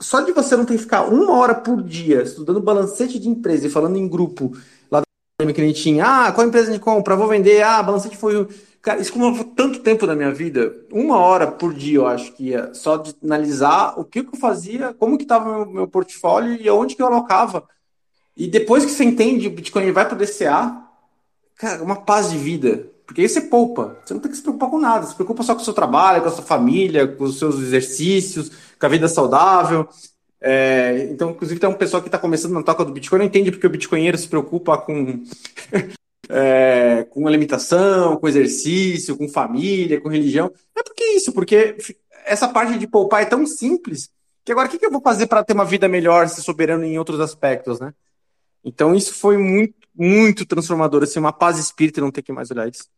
só 0.01 0.21
de 0.21 0.33
você 0.33 0.57
não 0.57 0.65
ter 0.65 0.75
que 0.75 0.83
ficar 0.83 1.03
uma 1.05 1.33
hora 1.33 1.55
por 1.55 1.83
dia 1.83 2.23
estudando 2.23 2.61
balancete 2.61 3.19
de 3.19 3.29
empresa 3.29 3.67
e 3.67 3.71
falando 3.71 3.97
em 3.97 4.09
grupo 4.09 4.57
lá 4.91 5.01
da 5.01 5.45
minha 5.45 5.55
clientinha, 5.55 6.05
ah, 6.07 6.33
qual 6.33 6.47
empresa 6.47 6.73
de 6.73 6.79
compra? 6.79 7.17
Vou 7.17 7.29
vender, 7.29 7.63
ah, 7.63 7.83
balancete 7.83 8.17
foi. 8.17 8.47
Cara, 8.85 9.01
isso 9.01 9.15
como 9.15 9.43
tanto 9.45 9.81
tempo 9.81 10.07
da 10.07 10.15
minha 10.15 10.31
vida, 10.31 10.77
uma 10.93 11.17
hora 11.17 11.51
por 11.51 11.73
dia 11.73 11.97
eu 11.97 12.07
acho 12.07 12.33
que 12.33 12.51
ia, 12.51 12.75
só 12.75 12.99
de 12.99 13.17
analisar 13.25 13.99
o 13.99 14.05
que, 14.05 14.23
que 14.23 14.37
eu 14.37 14.39
fazia, 14.39 14.93
como 14.93 15.17
que 15.17 15.23
estava 15.23 15.51
meu, 15.57 15.67
meu 15.67 15.89
portfólio 15.89 16.61
e 16.61 16.69
aonde 16.69 16.95
que 16.95 17.01
eu 17.01 17.07
alocava. 17.07 17.67
E 18.37 18.47
depois 18.47 18.85
que 18.85 18.91
você 18.91 19.03
entende 19.03 19.49
o 19.49 19.51
Bitcoin 19.51 19.91
vai 19.91 20.07
para 20.07 20.15
o 20.15 20.19
DCA, 20.19 20.83
cara, 21.57 21.83
uma 21.83 21.97
paz 21.97 22.31
de 22.31 22.37
vida. 22.37 22.87
Porque 23.07 23.23
aí 23.23 23.29
você 23.29 23.41
poupa. 23.41 23.97
Você 24.05 24.13
não 24.13 24.21
tem 24.21 24.31
que 24.31 24.37
se 24.37 24.43
preocupar 24.43 24.69
com 24.69 24.79
nada. 24.79 25.07
Se 25.07 25.15
preocupa 25.15 25.43
só 25.43 25.55
com 25.55 25.63
o 25.63 25.65
seu 25.65 25.75
trabalho, 25.75 26.21
com 26.21 26.29
a 26.29 26.33
sua 26.33 26.45
família, 26.45 27.09
com 27.09 27.25
os 27.25 27.39
seus 27.39 27.59
exercícios, 27.61 28.51
com 28.79 28.85
a 28.85 28.89
vida 28.89 29.09
saudável. 29.09 29.89
É, 30.43 31.09
então, 31.11 31.31
inclusive, 31.31 31.59
tem 31.59 31.71
um 31.71 31.75
pessoal 31.75 32.03
que 32.03 32.09
está 32.09 32.19
começando 32.19 32.53
na 32.53 32.63
toca 32.63 32.85
do 32.85 32.93
Bitcoin, 32.93 33.21
não 33.21 33.27
entende 33.27 33.51
porque 33.51 33.67
o 33.67 33.71
bitcoinheiro 33.71 34.19
se 34.19 34.29
preocupa 34.29 34.77
com, 34.77 35.23
é, 36.29 37.05
com 37.11 37.27
alimentação, 37.27 38.17
com 38.17 38.29
exercício, 38.29 39.17
com 39.17 39.29
família, 39.29 40.01
com 40.01 40.09
religião. 40.09 40.53
É 40.77 40.83
porque 40.83 41.05
isso, 41.13 41.33
porque 41.33 41.77
essa 42.25 42.49
parte 42.49 42.79
de 42.79 42.87
poupar 42.87 43.23
é 43.23 43.27
tão 43.27 43.47
simples 43.47 44.11
que 44.45 44.53
agora 44.53 44.69
o 44.69 44.71
que, 44.71 44.79
que 44.79 44.87
eu 44.87 44.91
vou 44.91 45.01
fazer 45.01 45.27
para 45.27 45.43
ter 45.43 45.55
uma 45.55 45.65
vida 45.65 45.89
melhor, 45.89 46.29
ser 46.29 46.43
soberano 46.43 46.85
em 46.85 46.99
outros 46.99 47.19
aspectos, 47.21 47.81
né? 47.81 47.95
Então, 48.63 48.95
isso 48.95 49.15
foi 49.15 49.39
muito, 49.39 49.75
muito 49.95 50.47
transformador, 50.47 51.03
assim, 51.03 51.19
uma 51.19 51.33
paz 51.33 51.59
espírita 51.59 52.01
não 52.01 52.11
ter 52.11 52.23
que 52.23 52.33
mais 52.33 52.51
olhar 52.51 52.69
isso. 52.69 52.89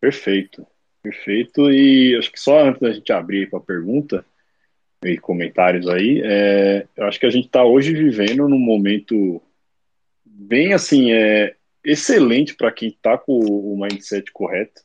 Perfeito, 0.00 0.66
perfeito. 1.02 1.70
E 1.70 2.16
acho 2.16 2.30
que 2.30 2.40
só 2.40 2.60
antes 2.60 2.80
da 2.80 2.92
gente 2.92 3.12
abrir 3.12 3.48
para 3.48 3.60
pergunta, 3.60 4.24
e 5.04 5.18
comentários 5.18 5.86
aí. 5.86 6.22
É, 6.24 6.86
eu 6.96 7.06
acho 7.06 7.20
que 7.20 7.26
a 7.26 7.30
gente 7.30 7.46
está 7.46 7.64
hoje 7.64 7.92
vivendo 7.92 8.48
num 8.48 8.58
momento 8.58 9.40
bem 10.44 10.72
assim, 10.72 11.12
é 11.12 11.56
excelente 11.84 12.54
para 12.54 12.72
quem 12.72 12.88
está 12.88 13.18
com 13.18 13.38
o 13.38 13.76
mindset 13.80 14.30
correto. 14.32 14.82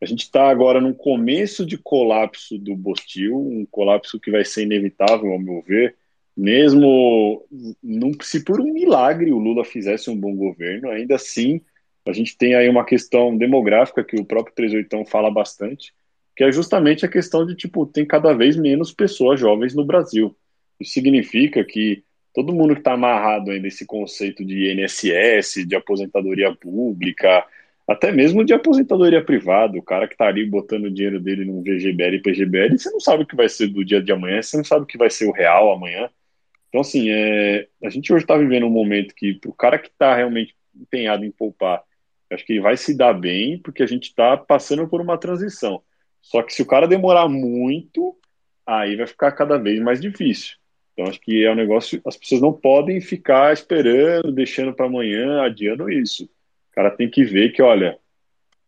A 0.00 0.06
gente 0.06 0.24
está 0.24 0.48
agora 0.48 0.80
no 0.80 0.94
começo 0.94 1.64
de 1.64 1.78
colapso 1.78 2.58
do 2.58 2.76
Bostil, 2.76 3.36
um 3.36 3.66
colapso 3.70 4.20
que 4.20 4.30
vai 4.30 4.44
ser 4.44 4.62
inevitável, 4.62 5.32
ao 5.32 5.38
meu 5.38 5.62
ver. 5.62 5.96
Mesmo 6.36 7.46
num, 7.82 8.12
se 8.20 8.44
por 8.44 8.60
um 8.60 8.72
milagre 8.72 9.32
o 9.32 9.38
Lula 9.38 9.64
fizesse 9.64 10.10
um 10.10 10.16
bom 10.16 10.34
governo, 10.34 10.90
ainda 10.90 11.14
assim 11.14 11.60
a 12.06 12.12
gente 12.12 12.36
tem 12.36 12.54
aí 12.54 12.68
uma 12.68 12.84
questão 12.84 13.36
demográfica 13.36 14.04
que 14.04 14.16
o 14.16 14.24
próprio 14.24 14.54
38 14.54 15.06
fala 15.06 15.30
bastante, 15.30 15.94
que 16.36 16.44
é 16.44 16.52
justamente 16.52 17.06
a 17.06 17.08
questão 17.08 17.46
de, 17.46 17.54
tipo, 17.54 17.86
tem 17.86 18.04
cada 18.04 18.34
vez 18.34 18.56
menos 18.56 18.92
pessoas 18.92 19.40
jovens 19.40 19.74
no 19.74 19.84
Brasil. 19.86 20.36
Isso 20.78 20.92
significa 20.92 21.64
que 21.64 22.04
todo 22.34 22.52
mundo 22.52 22.74
que 22.74 22.80
está 22.80 22.94
amarrado 22.94 23.52
ainda 23.52 23.68
esse 23.68 23.86
conceito 23.86 24.44
de 24.44 24.72
INSS, 24.72 25.66
de 25.66 25.76
aposentadoria 25.76 26.54
pública, 26.54 27.46
até 27.86 28.10
mesmo 28.10 28.44
de 28.44 28.52
aposentadoria 28.52 29.24
privada, 29.24 29.78
o 29.78 29.82
cara 29.82 30.08
que 30.08 30.14
está 30.14 30.26
ali 30.26 30.44
botando 30.44 30.86
o 30.86 30.90
dinheiro 30.90 31.20
dele 31.20 31.44
num 31.44 31.62
VGBL 31.62 32.16
e 32.16 32.22
PGBL, 32.22 32.78
você 32.78 32.90
não 32.90 32.98
sabe 32.98 33.22
o 33.22 33.26
que 33.26 33.36
vai 33.36 33.48
ser 33.48 33.68
do 33.68 33.84
dia 33.84 34.02
de 34.02 34.10
amanhã, 34.10 34.42
você 34.42 34.56
não 34.56 34.64
sabe 34.64 34.82
o 34.82 34.86
que 34.86 34.98
vai 34.98 35.10
ser 35.10 35.26
o 35.26 35.32
real 35.32 35.72
amanhã. 35.72 36.10
Então, 36.68 36.80
assim, 36.80 37.08
é, 37.08 37.68
a 37.84 37.88
gente 37.88 38.12
hoje 38.12 38.24
está 38.24 38.36
vivendo 38.36 38.66
um 38.66 38.70
momento 38.70 39.14
que, 39.14 39.34
para 39.34 39.50
o 39.50 39.54
cara 39.54 39.78
que 39.78 39.88
está 39.88 40.16
realmente 40.16 40.56
empenhado 40.74 41.24
em 41.24 41.30
poupar, 41.30 41.84
acho 42.32 42.44
que 42.44 42.54
ele 42.54 42.60
vai 42.60 42.76
se 42.76 42.96
dar 42.96 43.12
bem, 43.12 43.58
porque 43.58 43.82
a 43.82 43.86
gente 43.86 44.08
está 44.08 44.36
passando 44.36 44.88
por 44.88 45.00
uma 45.00 45.16
transição. 45.16 45.82
Só 46.20 46.42
que 46.42 46.52
se 46.52 46.62
o 46.62 46.66
cara 46.66 46.88
demorar 46.88 47.28
muito, 47.28 48.18
aí 48.66 48.96
vai 48.96 49.06
ficar 49.06 49.30
cada 49.32 49.56
vez 49.56 49.78
mais 49.80 50.00
difícil. 50.00 50.56
Então 50.94 51.10
acho 51.10 51.20
que 51.20 51.44
é 51.44 51.50
um 51.50 51.56
negócio, 51.56 52.00
as 52.06 52.16
pessoas 52.16 52.40
não 52.40 52.52
podem 52.52 53.00
ficar 53.00 53.52
esperando, 53.52 54.32
deixando 54.32 54.72
para 54.72 54.86
amanhã, 54.86 55.42
adiando 55.42 55.90
isso. 55.90 56.24
O 56.24 56.74
cara 56.74 56.90
tem 56.90 57.10
que 57.10 57.24
ver 57.24 57.52
que, 57.52 57.60
olha, 57.60 57.98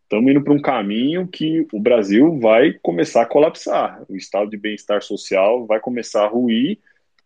estamos 0.02 0.30
indo 0.30 0.42
para 0.42 0.52
um 0.52 0.60
caminho 0.60 1.26
que 1.26 1.66
o 1.72 1.80
Brasil 1.80 2.38
vai 2.38 2.72
começar 2.82 3.22
a 3.22 3.26
colapsar. 3.26 4.04
O 4.08 4.16
estado 4.16 4.50
de 4.50 4.56
bem-estar 4.56 5.02
social 5.02 5.66
vai 5.66 5.78
começar 5.78 6.24
a 6.24 6.28
ruir 6.28 6.78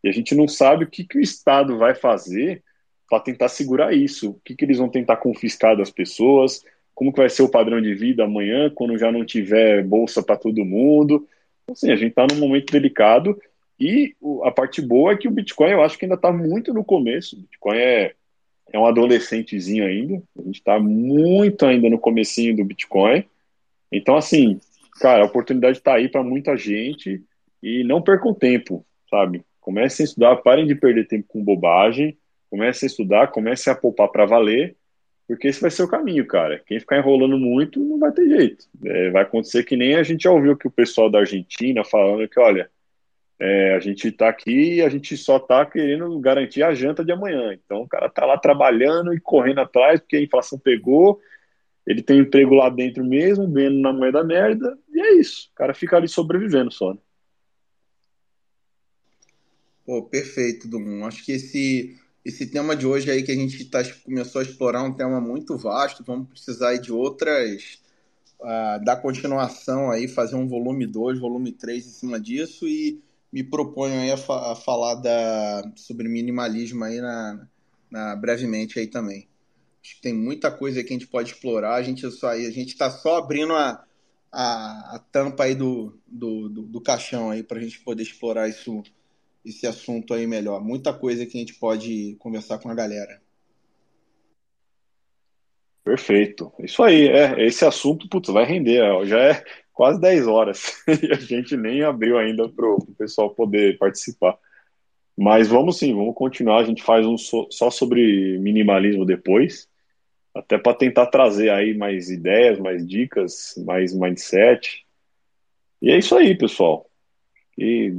e 0.02 0.08
a 0.08 0.12
gente 0.12 0.34
não 0.34 0.48
sabe 0.48 0.84
o 0.84 0.88
que, 0.88 1.04
que 1.04 1.18
o 1.18 1.20
Estado 1.20 1.78
vai 1.78 1.94
fazer 1.94 2.62
para 3.08 3.20
tentar 3.20 3.48
segurar 3.48 3.94
isso. 3.94 4.30
O 4.30 4.40
que, 4.44 4.54
que 4.54 4.64
eles 4.64 4.78
vão 4.78 4.88
tentar 4.88 5.16
confiscar 5.16 5.76
das 5.76 5.90
pessoas, 5.90 6.64
como 6.94 7.12
que 7.12 7.20
vai 7.20 7.28
ser 7.28 7.42
o 7.42 7.50
padrão 7.50 7.80
de 7.80 7.94
vida 7.94 8.24
amanhã, 8.24 8.70
quando 8.70 8.98
já 8.98 9.12
não 9.12 9.24
tiver 9.24 9.84
bolsa 9.84 10.22
para 10.22 10.36
todo 10.36 10.64
mundo. 10.64 11.26
Então, 11.62 11.72
assim, 11.72 11.90
a 11.90 11.96
gente 11.96 12.10
está 12.10 12.26
num 12.30 12.38
momento 12.38 12.72
delicado 12.72 13.38
e 13.80 14.14
a 14.44 14.50
parte 14.50 14.82
boa 14.82 15.12
é 15.12 15.16
que 15.16 15.26
o 15.26 15.30
Bitcoin 15.30 15.70
eu 15.70 15.82
acho 15.82 15.98
que 15.98 16.04
ainda 16.04 16.14
está 16.14 16.30
muito 16.30 16.72
no 16.74 16.84
começo. 16.84 17.36
O 17.36 17.40
Bitcoin 17.40 17.78
é, 17.78 18.14
é 18.72 18.78
um 18.78 18.86
adolescentezinho 18.86 19.86
ainda. 19.86 20.22
A 20.38 20.42
gente 20.42 20.56
está 20.58 20.78
muito 20.78 21.64
ainda 21.64 21.88
no 21.88 21.98
comecinho 21.98 22.56
do 22.56 22.64
Bitcoin. 22.64 23.24
Então, 23.90 24.16
assim, 24.16 24.60
cara, 25.00 25.22
a 25.22 25.26
oportunidade 25.26 25.78
está 25.78 25.94
aí 25.94 26.08
para 26.08 26.22
muita 26.22 26.56
gente 26.56 27.22
e 27.62 27.82
não 27.84 28.02
percam 28.02 28.34
tempo, 28.34 28.84
sabe? 29.08 29.42
Comecem 29.60 30.04
a 30.04 30.08
estudar, 30.08 30.36
parem 30.36 30.66
de 30.66 30.74
perder 30.74 31.06
tempo 31.06 31.26
com 31.28 31.42
bobagem, 31.42 32.16
comecem 32.50 32.86
a 32.86 32.90
estudar, 32.90 33.28
comecem 33.28 33.72
a 33.72 33.76
poupar 33.76 34.08
para 34.08 34.26
valer 34.26 34.76
porque 35.30 35.46
esse 35.46 35.60
vai 35.60 35.70
ser 35.70 35.84
o 35.84 35.88
caminho, 35.88 36.26
cara. 36.26 36.60
Quem 36.66 36.80
ficar 36.80 36.98
enrolando 36.98 37.38
muito 37.38 37.78
não 37.78 38.00
vai 38.00 38.10
ter 38.10 38.28
jeito. 38.28 38.66
É, 38.84 39.10
vai 39.10 39.22
acontecer 39.22 39.62
que 39.62 39.76
nem 39.76 39.94
a 39.94 40.02
gente 40.02 40.24
já 40.24 40.30
ouviu 40.32 40.56
que 40.56 40.66
o 40.66 40.72
pessoal 40.72 41.08
da 41.08 41.20
Argentina 41.20 41.84
falando 41.84 42.28
que, 42.28 42.40
olha, 42.40 42.68
é, 43.40 43.74
a 43.74 43.80
gente 43.80 44.08
está 44.08 44.28
aqui 44.28 44.74
e 44.74 44.82
a 44.82 44.88
gente 44.90 45.16
só 45.16 45.38
está 45.38 45.64
querendo 45.64 46.18
garantir 46.20 46.62
a 46.62 46.74
janta 46.74 47.02
de 47.02 47.10
amanhã. 47.10 47.54
Então 47.54 47.80
o 47.80 47.88
cara 47.88 48.06
está 48.06 48.26
lá 48.26 48.36
trabalhando 48.36 49.14
e 49.14 49.20
correndo 49.20 49.60
atrás 49.60 49.98
porque 49.98 50.16
a 50.16 50.22
inflação 50.22 50.58
pegou, 50.58 51.18
ele 51.86 52.02
tem 52.02 52.18
emprego 52.18 52.54
lá 52.54 52.68
dentro 52.68 53.02
mesmo, 53.02 53.50
vendo 53.50 53.80
na 53.80 53.94
moeda 53.94 54.22
merda, 54.22 54.78
e 54.92 55.00
é 55.00 55.14
isso. 55.14 55.48
O 55.52 55.54
cara 55.54 55.72
fica 55.72 55.96
ali 55.96 56.06
sobrevivendo 56.06 56.70
só. 56.70 56.92
Né? 56.92 57.00
Pô, 59.86 60.02
perfeito, 60.02 60.68
Dum. 60.68 61.06
Acho 61.06 61.24
que 61.24 61.32
esse 61.32 61.98
esse 62.22 62.46
tema 62.46 62.76
de 62.76 62.86
hoje 62.86 63.10
aí 63.10 63.22
que 63.22 63.32
a 63.32 63.34
gente 63.34 63.64
tá, 63.64 63.82
começou 64.04 64.40
a 64.40 64.44
explorar 64.44 64.82
um 64.82 64.92
tema 64.92 65.18
muito 65.22 65.56
vasto, 65.56 66.04
vamos 66.04 66.28
precisar 66.28 66.76
de 66.76 66.92
outras, 66.92 67.80
uh, 68.38 68.84
dar 68.84 68.96
continuação 68.96 69.90
aí, 69.90 70.06
fazer 70.06 70.36
um 70.36 70.46
volume 70.46 70.86
2, 70.86 71.18
volume 71.18 71.50
3 71.50 71.86
em 71.86 71.90
cima 71.90 72.20
disso 72.20 72.68
e 72.68 73.00
me 73.32 73.44
proponho 73.44 74.00
aí 74.00 74.10
a, 74.10 74.16
fa 74.16 74.52
a 74.52 74.54
falar 74.54 74.96
da, 74.96 75.62
sobre 75.76 76.08
minimalismo 76.08 76.84
aí 76.84 77.00
na, 77.00 77.46
na, 77.90 78.16
brevemente 78.16 78.78
aí 78.78 78.86
também. 78.86 79.28
Acho 79.82 79.96
que 79.96 80.02
tem 80.02 80.12
muita 80.12 80.50
coisa 80.50 80.82
que 80.82 80.90
a 80.90 80.92
gente 80.92 81.06
pode 81.06 81.32
explorar, 81.32 81.74
a 81.74 81.82
gente 81.82 82.08
só, 82.10 82.30
a 82.30 82.50
gente 82.50 82.72
está 82.72 82.90
só 82.90 83.16
abrindo 83.16 83.54
a, 83.54 83.84
a, 84.32 84.96
a, 84.96 84.98
tampa 85.10 85.44
aí 85.44 85.54
do, 85.54 85.98
do, 86.06 86.48
do, 86.48 86.62
do 86.62 86.80
caixão 86.80 87.30
aí 87.30 87.42
para 87.42 87.58
a 87.58 87.62
gente 87.62 87.80
poder 87.80 88.02
explorar 88.02 88.48
isso 88.48 88.82
esse 89.44 89.66
assunto 89.66 90.12
aí 90.12 90.26
melhor. 90.26 90.62
Muita 90.62 90.92
coisa 90.92 91.24
que 91.24 91.36
a 91.36 91.40
gente 91.40 91.54
pode 91.54 92.14
conversar 92.18 92.58
com 92.58 92.68
a 92.68 92.74
galera. 92.74 93.22
Perfeito. 95.82 96.52
Isso 96.58 96.82
aí, 96.82 97.08
é. 97.08 97.46
Esse 97.46 97.64
assunto, 97.64 98.08
putz, 98.08 98.28
vai 98.28 98.44
render. 98.44 98.82
Já 99.06 99.18
é 99.18 99.44
quase 99.80 99.98
10 99.98 100.26
horas 100.26 100.84
e 101.02 101.10
a 101.10 101.14
gente 101.14 101.56
nem 101.56 101.82
abriu 101.82 102.18
ainda 102.18 102.46
para 102.50 102.66
o 102.66 102.86
pessoal 102.98 103.30
poder 103.30 103.78
participar. 103.78 104.36
Mas 105.16 105.48
vamos 105.48 105.78
sim, 105.78 105.94
vamos 105.94 106.14
continuar. 106.14 106.58
A 106.58 106.64
gente 106.64 106.82
faz 106.82 107.06
um 107.06 107.16
so, 107.16 107.48
só 107.50 107.70
sobre 107.70 108.38
minimalismo 108.40 109.06
depois, 109.06 109.66
até 110.34 110.58
para 110.58 110.76
tentar 110.76 111.06
trazer 111.06 111.48
aí 111.48 111.72
mais 111.72 112.10
ideias, 112.10 112.58
mais 112.58 112.86
dicas, 112.86 113.54
mais 113.64 113.94
mindset. 113.94 114.84
E 115.80 115.90
é 115.90 115.96
isso 115.96 116.14
aí, 116.14 116.36
pessoal. 116.36 116.86
E 117.56 117.90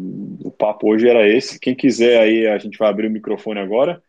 o 0.45 0.51
papo 0.51 0.87
hoje 0.87 1.09
era 1.09 1.27
esse. 1.27 1.59
Quem 1.59 1.73
quiser 1.73 2.19
aí, 2.19 2.45
a 2.45 2.59
gente 2.59 2.77
vai 2.77 2.89
abrir 2.89 3.07
o 3.07 3.11
microfone 3.11 3.59
agora. 3.59 4.03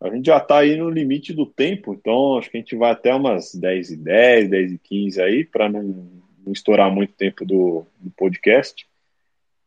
A 0.00 0.08
gente 0.10 0.26
já 0.26 0.36
está 0.36 0.58
aí 0.58 0.76
no 0.76 0.88
limite 0.88 1.32
do 1.32 1.44
tempo, 1.44 1.92
então 1.92 2.38
acho 2.38 2.48
que 2.52 2.56
a 2.56 2.60
gente 2.60 2.76
vai 2.76 2.92
até 2.92 3.12
umas 3.12 3.52
10 3.52 3.90
e 3.90 3.96
10, 3.96 4.48
10 4.48 4.72
e 4.74 4.78
15 4.78 5.20
aí, 5.22 5.44
para 5.44 5.68
não, 5.68 6.24
não, 6.46 6.52
estourar 6.52 6.90
muito 6.94 7.12
tempo 7.14 7.44
do, 7.44 7.84
do, 7.98 8.10
podcast. 8.12 8.86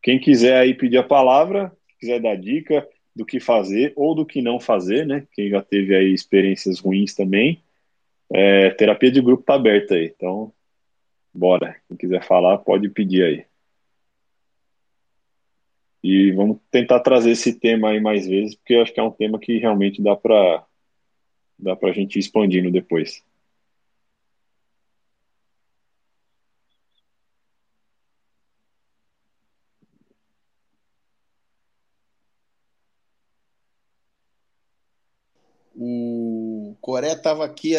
Quem 0.02 0.18
quiser 0.20 0.58
aí 0.58 0.74
pedir 0.74 0.98
a 0.98 1.04
palavra, 1.04 1.72
quiser 2.00 2.22
dar 2.22 2.38
dica 2.38 2.88
do 3.14 3.26
que 3.26 3.40
fazer 3.40 3.92
ou 3.96 4.16
do 4.16 4.26
que 4.26 4.42
não 4.42 4.60
fazer, 4.60 5.06
né? 5.06 5.28
Quem 5.34 5.50
já 5.50 5.62
teve 5.62 5.94
aí 5.94 6.14
experiências 6.14 6.80
ruins 6.80 7.14
também, 7.14 7.62
é, 8.32 8.70
terapia 8.72 9.12
de 9.12 9.22
grupo 9.22 9.44
tá 9.44 9.56
aberta 9.56 9.96
aí. 9.96 10.06
Então, 10.16 10.54
bora. 11.34 11.76
Quem 11.88 11.98
quiser 11.98 12.24
falar, 12.24 12.60
pode 12.60 12.90
pedir 12.90 13.24
aí. 13.24 13.46
E 16.02 16.32
vamos 16.32 16.60
tentar 16.72 17.02
trazer 17.02 17.32
esse 17.32 17.60
tema 17.60 17.90
aí 17.90 18.00
mais 18.00 18.26
vezes, 18.26 18.56
porque 18.56 18.74
eu 18.74 18.82
acho 18.82 18.94
que 18.94 19.00
é 19.02 19.04
um 19.04 19.12
tema 19.12 19.38
que 19.38 19.58
realmente 19.58 20.02
dá 20.02 20.16
para 20.16 20.66
dá 21.58 21.76
para 21.76 21.90
a 21.90 21.94
gente 21.94 22.16
ir 22.16 22.20
expandindo 22.20 22.72
depois. 22.72 23.22
Coré 37.00 37.14
estava 37.14 37.46
aqui 37.46 37.76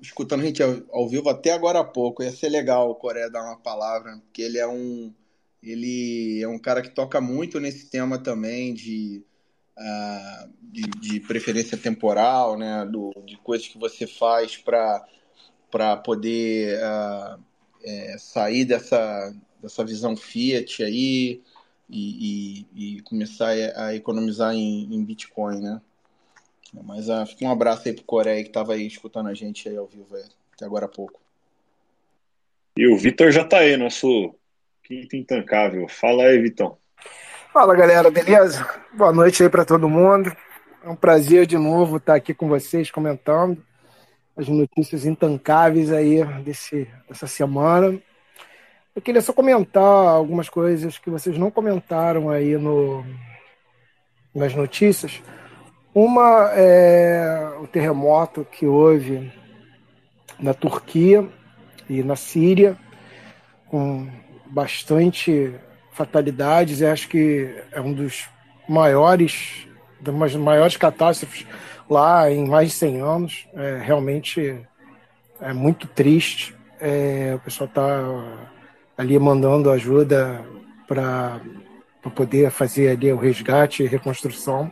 escutando 0.00 0.42
a 0.42 0.44
gente 0.44 0.62
ao, 0.62 0.76
ao, 0.92 1.08
vivo 1.08 1.28
até 1.28 1.52
agora 1.52 1.80
há 1.80 1.84
pouco. 1.84 2.22
Ia 2.22 2.30
ser 2.30 2.48
legal 2.48 2.88
o 2.88 2.94
Coré 2.94 3.28
dar 3.28 3.42
uma 3.42 3.56
palavra, 3.56 4.16
porque 4.18 4.42
ele 4.42 4.58
é 4.58 4.66
um 4.66 5.12
ele 5.60 6.40
é 6.40 6.46
um 6.46 6.58
cara 6.58 6.80
que 6.80 6.90
toca 6.90 7.20
muito 7.20 7.58
nesse 7.58 7.90
tema 7.90 8.16
também 8.16 8.72
de, 8.72 9.22
uh, 9.76 10.50
de, 10.62 10.82
de, 10.82 11.20
preferência 11.20 11.76
temporal, 11.76 12.56
né? 12.56 12.86
Do, 12.86 13.12
de 13.26 13.36
coisas 13.38 13.66
que 13.66 13.76
você 13.76 14.06
faz 14.06 14.56
para 14.56 15.96
poder 15.96 16.78
uh, 16.78 17.42
é, 17.82 18.16
sair 18.18 18.64
dessa, 18.64 19.34
dessa 19.60 19.84
visão 19.84 20.16
Fiat 20.16 20.84
aí. 20.84 21.42
e, 21.90 22.64
e, 22.72 22.96
e 22.96 23.00
começar 23.02 23.50
a 23.74 23.94
economizar 23.96 24.54
em, 24.54 24.94
em 24.94 25.04
Bitcoin, 25.04 25.60
né? 25.60 25.80
Mas 26.72 27.08
uh, 27.08 27.26
fica 27.26 27.44
um 27.44 27.50
abraço 27.50 27.88
aí 27.88 27.94
pro 27.94 28.04
Coreia 28.04 28.44
que 28.44 28.50
tava 28.50 28.74
aí 28.74 28.86
escutando 28.86 29.28
a 29.28 29.34
gente 29.34 29.68
aí 29.68 29.76
ao 29.76 29.86
vivo 29.86 30.14
aí, 30.14 30.24
até 30.54 30.64
agora 30.64 30.86
há 30.86 30.88
pouco. 30.88 31.20
E 32.76 32.86
o 32.86 32.96
Vitor 32.96 33.32
já 33.32 33.44
tá 33.44 33.58
aí, 33.58 33.76
nosso 33.76 34.34
quinto 34.84 35.16
intancável. 35.16 35.88
Fala 35.88 36.24
aí, 36.24 36.38
Vitão. 36.38 36.78
Fala 37.52 37.74
galera, 37.74 38.10
beleza? 38.10 38.64
Boa 38.92 39.12
noite 39.12 39.42
aí 39.42 39.48
para 39.48 39.64
todo 39.64 39.88
mundo. 39.88 40.34
É 40.82 40.88
um 40.88 40.96
prazer 40.96 41.46
de 41.46 41.58
novo 41.58 41.96
estar 41.96 42.14
aqui 42.14 42.32
com 42.32 42.48
vocês 42.48 42.90
comentando 42.90 43.62
as 44.36 44.48
notícias 44.48 45.04
intancáveis 45.04 45.92
aí 45.92 46.24
desse, 46.42 46.88
dessa 47.08 47.26
semana. 47.26 48.00
Eu 48.94 49.02
queria 49.02 49.20
só 49.20 49.32
comentar 49.32 49.82
algumas 49.82 50.48
coisas 50.48 50.98
que 50.98 51.10
vocês 51.10 51.36
não 51.36 51.50
comentaram 51.50 52.30
aí 52.30 52.56
no, 52.56 53.04
nas 54.34 54.54
notícias. 54.54 55.20
Uma 55.94 56.52
é 56.54 57.56
o 57.60 57.66
terremoto 57.66 58.46
que 58.50 58.64
houve 58.64 59.32
na 60.38 60.54
Turquia 60.54 61.28
e 61.88 62.00
na 62.04 62.14
Síria, 62.14 62.78
com 63.68 64.08
bastante 64.46 65.52
fatalidades. 65.90 66.80
Acho 66.80 67.08
que 67.08 67.52
é 67.72 67.80
um 67.80 67.92
dos 67.92 68.28
maiores, 68.68 69.66
das 70.00 70.36
maiores 70.36 70.76
catástrofes 70.76 71.44
lá 71.88 72.30
em 72.30 72.46
mais 72.46 72.68
de 72.68 72.74
100 72.74 73.00
anos. 73.00 73.48
É, 73.54 73.80
realmente 73.82 74.60
é 75.40 75.52
muito 75.52 75.88
triste. 75.88 76.54
É, 76.80 77.32
o 77.34 77.40
pessoal 77.40 77.66
está 77.68 78.00
ali 78.96 79.18
mandando 79.18 79.70
ajuda 79.70 80.40
para 80.86 81.40
poder 82.14 82.50
fazer 82.52 82.90
ali 82.90 83.12
o 83.12 83.18
resgate 83.18 83.82
e 83.82 83.88
reconstrução. 83.88 84.70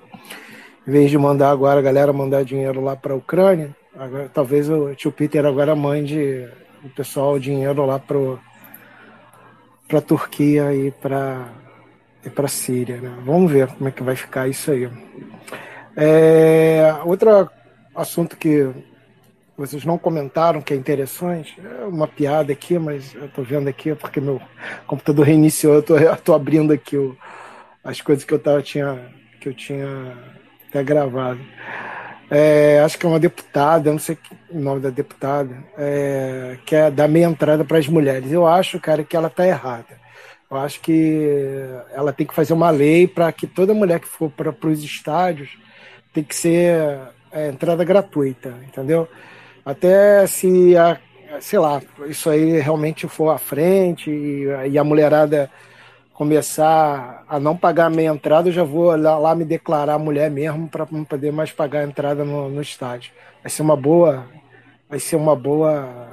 Em 0.89 0.90
vez 0.90 1.10
de 1.10 1.19
mandar 1.19 1.51
agora 1.51 1.81
a 1.81 1.82
galera 1.82 2.15
mandar 2.15 2.47
dinheiro 2.47 2.81
lá 2.81 2.97
para 2.97 3.12
a 3.12 3.16
Ucrânia, 3.16 3.77
agora, 3.94 4.31
talvez 4.32 4.70
o 4.70 4.94
tio 4.94 5.12
Peter 5.12 5.44
agora 5.44 5.77
mande 5.77 6.48
o 6.82 6.89
pessoal 6.89 7.39
dinheiro 7.39 7.85
lá 7.85 7.98
para 7.98 9.98
a 9.98 10.01
Turquia 10.01 10.74
e 10.74 10.90
para 10.90 11.47
e 12.24 12.31
para 12.31 12.48
Síria. 12.48 13.02
Né? 13.02 13.15
Vamos 13.23 13.52
ver 13.52 13.66
como 13.66 13.86
é 13.86 13.93
que 13.93 14.02
vai 14.02 14.16
ficar 14.16 14.48
isso 14.48 14.70
aí. 14.70 14.89
É, 15.94 16.97
outro 17.05 17.51
assunto 17.94 18.35
que 18.35 18.70
vocês 19.59 19.85
não 19.85 19.98
comentaram 19.98 20.62
que 20.62 20.73
é 20.73 20.77
interessante, 20.78 21.60
é 21.62 21.85
uma 21.85 22.09
piada 22.09 22.51
aqui, 22.51 22.78
mas 22.78 23.15
eu 23.15 23.27
estou 23.27 23.44
vendo 23.44 23.69
aqui 23.69 23.94
porque 23.94 24.23
meu 24.23 24.40
computador 24.86 25.27
reiniciou, 25.27 25.74
eu 25.74 26.15
estou 26.15 26.35
abrindo 26.35 26.73
aqui 26.73 26.97
o, 26.97 27.15
as 27.85 28.01
coisas 28.01 28.24
que 28.24 28.32
eu 28.32 28.39
tava, 28.39 28.62
tinha 28.62 28.98
que 29.39 29.51
eu 29.51 29.55
tinha 29.55 30.16
até 30.69 30.82
gravado. 30.82 31.40
É, 32.31 32.81
acho 32.85 32.99
que 32.99 33.07
é 33.07 33.09
uma 33.09 33.19
deputada, 33.19 33.90
não 33.90 33.99
sei 33.99 34.19
o 34.51 34.59
nome 34.59 34.81
da 34.81 34.90
deputada, 34.90 35.57
é, 35.78 36.59
que 36.66 36.77
é 36.77 36.90
dar 36.90 37.09
meia 37.09 37.24
entrada 37.27 37.65
para 37.65 37.78
as 37.78 37.89
mulheres. 37.89 38.31
Eu 38.31 38.47
acho, 38.47 38.78
cara, 38.78 39.03
que 39.03 39.16
ela 39.16 39.28
está 39.28 39.47
errada. 39.47 39.99
Eu 40.51 40.57
acho 40.59 40.81
que 40.81 41.66
ela 41.93 42.12
tem 42.12 42.27
que 42.27 42.35
fazer 42.35 42.53
uma 42.53 42.70
lei 42.70 43.07
para 43.07 43.31
que 43.32 43.47
toda 43.47 43.74
mulher 43.74 44.01
que 44.01 44.09
for 44.09 44.31
para 44.31 44.55
os 44.69 44.82
estádios 44.82 45.51
tem 46.12 46.24
que 46.24 46.35
ser 46.35 46.99
é, 47.32 47.49
entrada 47.49 47.85
gratuita, 47.85 48.55
entendeu? 48.66 49.09
Até 49.65 50.27
se 50.27 50.77
a, 50.77 50.99
sei 51.40 51.59
lá, 51.59 51.82
isso 52.07 52.31
aí 52.31 52.59
realmente 52.61 53.07
for 53.07 53.31
à 53.31 53.39
frente 53.39 54.11
e 54.11 54.78
a 54.78 54.85
mulherada 54.85 55.51
começar 56.19 57.23
a 57.28 57.39
não 57.39 57.57
pagar 57.57 57.86
a 57.86 57.90
meia 57.90 58.09
entrada, 58.09 58.49
eu 58.49 58.53
já 58.53 58.65
vou 58.65 58.86
lá, 58.97 59.16
lá 59.16 59.36
me 59.36 59.45
declarar 59.45 60.01
mulher 60.01 60.28
mesmo 60.28 60.66
para 60.66 60.85
não 60.90 61.05
poder 61.05 61.31
mais 61.31 61.53
pagar 61.53 61.78
a 61.78 61.85
entrada 61.85 62.24
no, 62.24 62.49
no 62.49 62.61
estádio. 62.61 63.12
Vai 63.40 63.49
ser 63.49 63.62
uma 63.62 63.77
boa, 63.77 64.27
vai 64.90 64.99
ser 64.99 65.15
uma 65.15 65.36
boa, 65.36 66.09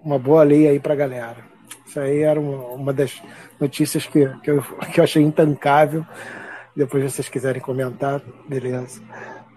uma 0.00 0.16
boa 0.16 0.44
lei 0.44 0.68
aí 0.68 0.78
para 0.78 0.94
galera. 0.94 1.38
Isso 1.84 1.98
aí 1.98 2.20
era 2.20 2.38
uma, 2.38 2.66
uma 2.68 2.92
das 2.92 3.20
notícias 3.58 4.06
que, 4.06 4.28
que, 4.44 4.52
eu, 4.52 4.62
que 4.94 5.00
eu 5.00 5.02
achei 5.02 5.24
intancável. 5.24 6.06
Depois, 6.76 7.02
se 7.02 7.16
vocês 7.16 7.28
quiserem 7.28 7.60
comentar, 7.60 8.22
beleza. 8.48 9.02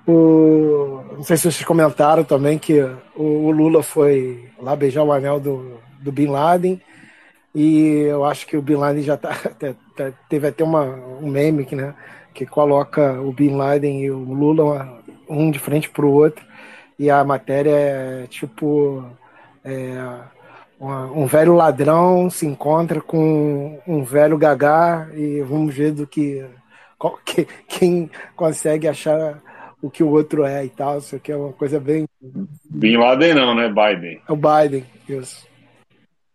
O, 0.07 1.03
não 1.15 1.23
sei 1.23 1.37
se 1.37 1.43
vocês 1.43 1.63
comentaram 1.63 2.23
também 2.23 2.57
que 2.57 2.81
o, 3.15 3.23
o 3.23 3.51
Lula 3.51 3.83
foi 3.83 4.49
lá 4.59 4.75
beijar 4.75 5.03
o 5.03 5.13
anel 5.13 5.39
do, 5.39 5.79
do 5.99 6.11
Bin 6.11 6.25
Laden 6.25 6.81
e 7.53 8.03
eu 8.07 8.23
acho 8.25 8.45
que 8.45 8.57
o 8.57 8.61
Bin 8.61 8.75
Laden 8.75 9.03
já 9.03 9.17
tá, 9.17 9.33
tá 9.95 10.11
teve 10.29 10.47
até 10.47 10.63
uma, 10.63 10.83
um 10.83 11.27
meme 11.27 11.65
que, 11.65 11.75
né, 11.75 11.93
que 12.33 12.45
coloca 12.45 13.19
o 13.21 13.31
Bin 13.31 13.55
Laden 13.55 14.01
e 14.01 14.11
o 14.11 14.19
Lula 14.19 15.01
um 15.29 15.51
de 15.51 15.59
frente 15.59 15.89
para 15.89 16.05
o 16.05 16.13
outro. 16.13 16.45
E 16.99 17.09
a 17.09 17.23
matéria 17.23 17.71
é 17.71 18.27
tipo 18.27 19.03
é, 19.63 19.97
um 20.79 21.25
velho 21.25 21.53
ladrão 21.53 22.29
se 22.29 22.45
encontra 22.45 23.01
com 23.01 23.79
um 23.87 24.03
velho 24.03 24.37
gagá 24.37 25.09
e 25.13 25.41
vamos 25.41 25.75
ver 25.75 25.91
do 25.91 26.07
que, 26.07 26.45
que 27.25 27.45
quem 27.67 28.09
consegue 28.35 28.87
achar 28.87 29.41
o 29.81 29.89
que 29.89 30.03
o 30.03 30.09
outro 30.09 30.43
é 30.43 30.65
e 30.65 30.69
tal. 30.69 30.97
Isso 30.97 31.15
aqui 31.15 31.31
é 31.31 31.37
uma 31.37 31.53
coisa 31.53 31.79
bem. 31.79 32.05
Bin 32.69 32.97
Laden 32.97 33.33
não, 33.33 33.53
né? 33.53 33.67
Biden. 33.67 34.21
É 34.27 34.31
o 34.31 34.35
Biden, 34.35 34.85
isso. 35.07 35.47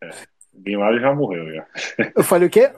É. 0.02 0.31
Bin 0.62 0.76
Laden 0.76 1.01
já 1.01 1.14
morreu, 1.14 1.52
já. 1.52 1.66
Eu 2.14 2.22
falei 2.22 2.47
o 2.47 2.51
quê? 2.51 2.70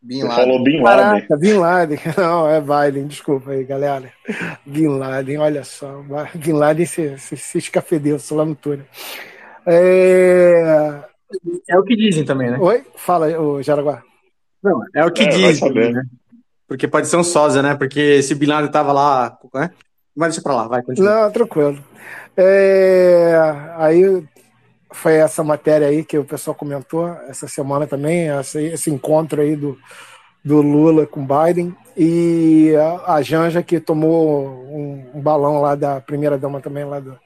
Bin 0.00 0.22
Laden. 0.22 0.34
Você 0.34 0.42
falou 0.42 0.64
Bin 0.64 0.80
Laden. 0.80 1.04
Caraca, 1.04 1.36
Bin 1.36 1.52
Laden. 1.54 1.98
Não, 2.16 2.48
é 2.48 2.60
Biden, 2.60 3.06
desculpa 3.06 3.50
aí, 3.50 3.64
galera. 3.64 4.10
Bin 4.64 4.88
Laden, 4.88 5.38
olha 5.38 5.62
só. 5.64 6.02
Bin 6.34 6.52
Laden 6.52 6.86
se, 6.86 7.18
se, 7.18 7.36
se 7.36 7.58
escafedeu, 7.58 8.18
só 8.18 8.36
lá 8.36 8.44
no 8.44 8.54
túnel. 8.54 8.86
É... 9.66 11.02
é 11.68 11.78
o 11.78 11.82
que 11.82 11.94
dizem 11.94 12.24
também, 12.24 12.50
né? 12.50 12.58
Oi? 12.58 12.84
Fala, 12.96 13.38
o 13.38 13.62
Jaraguá. 13.62 14.02
Não, 14.62 14.80
é 14.94 15.04
o 15.04 15.12
que 15.12 15.24
é, 15.24 15.28
dizem. 15.28 15.72
Né? 15.72 16.02
Porque 16.66 16.88
pode 16.88 17.06
ser 17.06 17.16
um 17.16 17.24
sósia, 17.24 17.62
né? 17.62 17.74
Porque 17.74 18.22
se 18.22 18.34
Bin 18.34 18.46
Laden 18.46 18.70
tava 18.70 18.92
lá, 18.92 19.38
né? 19.54 19.70
Mas 20.16 20.28
deixa 20.28 20.42
pra 20.42 20.54
lá, 20.54 20.68
vai, 20.68 20.82
continua. 20.82 21.22
Não, 21.22 21.32
tranquilo. 21.32 21.78
É... 22.36 23.34
Aí 23.76 24.24
foi 24.94 25.16
essa 25.16 25.42
matéria 25.42 25.88
aí 25.88 26.04
que 26.04 26.16
o 26.16 26.24
pessoal 26.24 26.54
comentou 26.54 27.08
essa 27.28 27.48
semana 27.48 27.86
também, 27.86 28.30
essa, 28.30 28.62
esse 28.62 28.90
encontro 28.90 29.42
aí 29.42 29.56
do, 29.56 29.76
do 30.42 30.62
Lula 30.62 31.04
com 31.04 31.26
Biden 31.26 31.74
e 31.96 32.72
a, 32.76 33.14
a 33.14 33.22
Janja 33.22 33.62
que 33.62 33.80
tomou 33.80 34.46
um, 34.46 35.10
um, 35.14 35.20
balão 35.20 35.60
lá 35.60 35.74
da 35.74 36.00
primeira 36.00 36.38
dama 36.38 36.60
também 36.60 36.84
lá 36.84 37.00
do, 37.00 37.18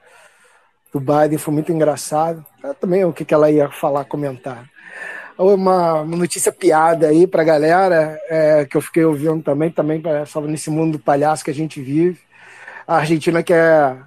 do 0.93 0.99
Biden, 0.99 1.37
foi 1.37 1.53
muito 1.53 1.71
engraçado. 1.71 2.45
É, 2.65 2.73
também 2.73 3.05
o 3.05 3.13
que, 3.13 3.25
que 3.25 3.35
ela 3.35 3.51
ia 3.51 3.69
falar, 3.69 4.05
comentar. 4.07 4.65
Uma, 5.37 6.01
uma 6.01 6.17
notícia 6.17 6.51
piada 6.51 7.09
aí 7.09 7.27
pra 7.27 7.45
galera, 7.45 8.19
é, 8.29 8.65
que 8.65 8.77
eu 8.77 8.81
fiquei 8.81 9.05
ouvindo 9.05 9.43
também, 9.43 9.71
também 9.71 10.03
só 10.27 10.41
nesse 10.41 10.71
mundo 10.71 10.93
do 10.93 10.99
palhaço 10.99 11.45
que 11.45 11.51
a 11.51 11.55
gente 11.55 11.81
vive. 11.81 12.19
A 12.87 12.97
Argentina 12.97 13.43
quer 13.43 13.99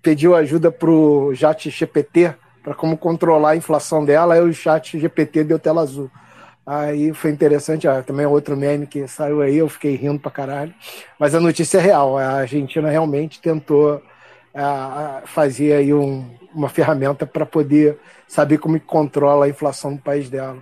pediu 0.00 0.34
ajuda 0.34 0.70
pro 0.70 1.32
Jat 1.34 1.68
GPT 1.68 2.34
para 2.62 2.74
como 2.74 2.96
controlar 2.96 3.50
a 3.50 3.56
inflação 3.56 4.04
dela, 4.04 4.34
aí 4.34 4.40
o 4.40 4.52
chat 4.52 4.98
GPT 4.98 5.44
deu 5.44 5.58
tela 5.58 5.82
azul. 5.82 6.10
Aí 6.64 7.12
foi 7.12 7.30
interessante, 7.32 7.88
ah, 7.88 8.02
também 8.02 8.24
é 8.24 8.28
outro 8.28 8.56
meme 8.56 8.86
que 8.86 9.06
saiu 9.08 9.42
aí, 9.42 9.56
eu 9.56 9.68
fiquei 9.68 9.96
rindo 9.96 10.20
pra 10.20 10.30
caralho. 10.30 10.72
Mas 11.18 11.34
a 11.34 11.40
notícia 11.40 11.78
é 11.78 11.80
real, 11.80 12.16
a 12.16 12.34
Argentina 12.34 12.88
realmente 12.88 13.40
tentou 13.40 14.00
ah, 14.54 15.22
fazer 15.26 15.72
aí 15.72 15.92
um, 15.92 16.24
uma 16.54 16.68
ferramenta 16.68 17.26
para 17.26 17.44
poder 17.44 17.98
saber 18.28 18.58
como 18.58 18.78
controla 18.80 19.46
a 19.46 19.48
inflação 19.48 19.92
no 19.92 19.98
país 19.98 20.30
dela. 20.30 20.58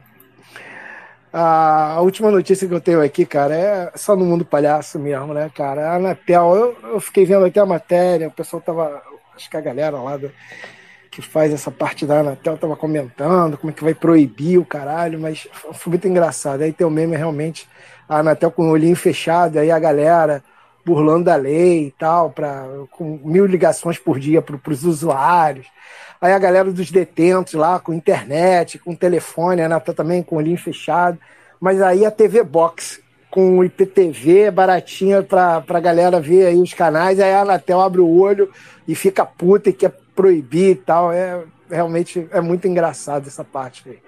A 1.33 2.01
última 2.01 2.29
notícia 2.31 2.67
que 2.67 2.75
eu 2.75 2.81
tenho 2.81 3.01
aqui, 3.01 3.25
cara, 3.25 3.55
é 3.55 3.93
só 3.95 4.17
no 4.17 4.25
mundo 4.25 4.45
palhaço 4.45 4.99
mesmo, 4.99 5.33
né, 5.33 5.49
cara? 5.55 5.91
A 5.91 5.95
Anatel, 5.95 6.57
eu, 6.57 6.91
eu 6.95 7.01
fiquei 7.01 7.25
vendo 7.25 7.45
até 7.45 7.61
a 7.61 7.67
matéria, 7.67 8.27
o 8.27 8.33
pessoal 8.33 8.61
tava, 8.61 9.01
acho 9.37 9.49
que 9.49 9.57
a 9.57 9.61
galera 9.61 9.97
lá 10.01 10.17
do, 10.17 10.33
que 11.11 11.21
faz 11.21 11.53
essa 11.53 11.71
parte 11.71 12.07
da 12.07 12.21
Anatel 12.21 12.57
tava 12.57 12.77
comentando, 12.77 13.59
como 13.59 13.71
é 13.71 13.75
que 13.75 13.83
vai 13.83 13.95
proibir 13.95 14.59
o 14.59 14.65
caralho, 14.65 15.19
mas 15.19 15.49
foi 15.73 15.91
muito 15.91 16.07
engraçado. 16.07 16.63
Aí 16.63 16.73
tem 16.73 16.87
o 16.87 16.91
meme 16.91 17.17
realmente, 17.17 17.69
a 18.09 18.19
Anatel 18.19 18.51
com 18.51 18.69
o 18.69 18.71
olhinho 18.71 18.95
fechado, 18.95 19.59
aí 19.59 19.71
a 19.71 19.79
galera 19.79 20.43
burlando 20.85 21.31
a 21.31 21.37
lei 21.37 21.89
e 21.89 21.91
tal, 21.93 22.31
pra, 22.31 22.65
com 22.93 23.21
mil 23.25 23.45
ligações 23.45 23.99
por 23.99 24.19
dia 24.19 24.41
para 24.41 24.59
os 24.69 24.85
usuários. 24.85 25.67
Aí 26.21 26.33
a 26.33 26.39
galera 26.39 26.71
dos 26.71 26.91
detentos 26.91 27.55
lá, 27.55 27.81
com 27.81 27.93
internet, 27.93 28.79
com 28.79 28.95
telefone, 28.95 29.63
a 29.63 29.67
Anatel 29.67 29.95
também 29.95 30.23
com 30.23 30.37
o 30.37 30.39
olhinho 30.39 30.59
fechado. 30.59 31.19
Mas 31.61 31.83
aí 31.83 32.07
a 32.07 32.11
TV 32.11 32.43
Box, 32.45 33.01
com 33.31 33.59
o 33.59 33.65
IPTV 33.65 34.51
baratinha 34.51 35.23
para 35.23 35.65
a 35.67 35.81
galera 35.81 36.21
ver 36.21 36.47
aí 36.47 36.61
os 36.61 36.75
canais, 36.75 37.21
aí 37.21 37.33
a 37.33 37.43
Anatel 37.43 37.81
abre 37.81 38.01
o 38.01 38.09
olho 38.09 38.51
e 38.87 38.95
fica 38.95 39.25
puta 39.25 39.71
e 39.71 39.73
quer 39.73 39.93
proibir 40.21 40.71
e 40.71 40.75
tal. 40.77 41.13
É 41.13 41.45
realmente 41.71 42.29
é 42.33 42.41
muito 42.41 42.67
engraçado 42.67 43.29
essa 43.29 43.45
parte 43.45 44.01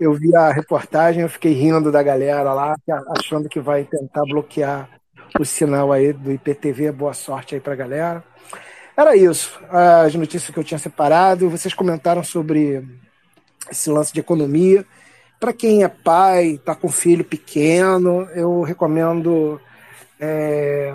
eu 0.00 0.14
vi 0.14 0.34
a 0.34 0.50
reportagem, 0.50 1.20
eu 1.22 1.28
fiquei 1.28 1.52
rindo 1.52 1.92
da 1.92 2.02
galera 2.02 2.54
lá, 2.54 2.74
achando 3.18 3.50
que 3.50 3.60
vai 3.60 3.84
tentar 3.84 4.22
bloquear 4.22 4.88
o 5.38 5.44
sinal 5.44 5.92
aí 5.92 6.10
do 6.10 6.32
IPTV. 6.32 6.90
Boa 6.90 7.12
sorte 7.12 7.54
aí 7.54 7.60
pra 7.60 7.76
galera. 7.76 8.24
Era 8.96 9.14
isso, 9.14 9.60
as 9.68 10.14
notícias 10.14 10.50
que 10.50 10.58
eu 10.58 10.64
tinha 10.64 10.78
separado. 10.78 11.50
Vocês 11.50 11.74
comentaram 11.74 12.24
sobre 12.24 12.82
esse 13.70 13.90
lance 13.90 14.10
de 14.10 14.20
economia. 14.20 14.86
Para 15.38 15.52
quem 15.52 15.84
é 15.84 15.88
pai, 15.88 16.52
está 16.52 16.74
com 16.74 16.88
filho 16.88 17.24
pequeno, 17.24 18.22
eu 18.34 18.62
recomendo 18.62 19.60
é, 20.18 20.94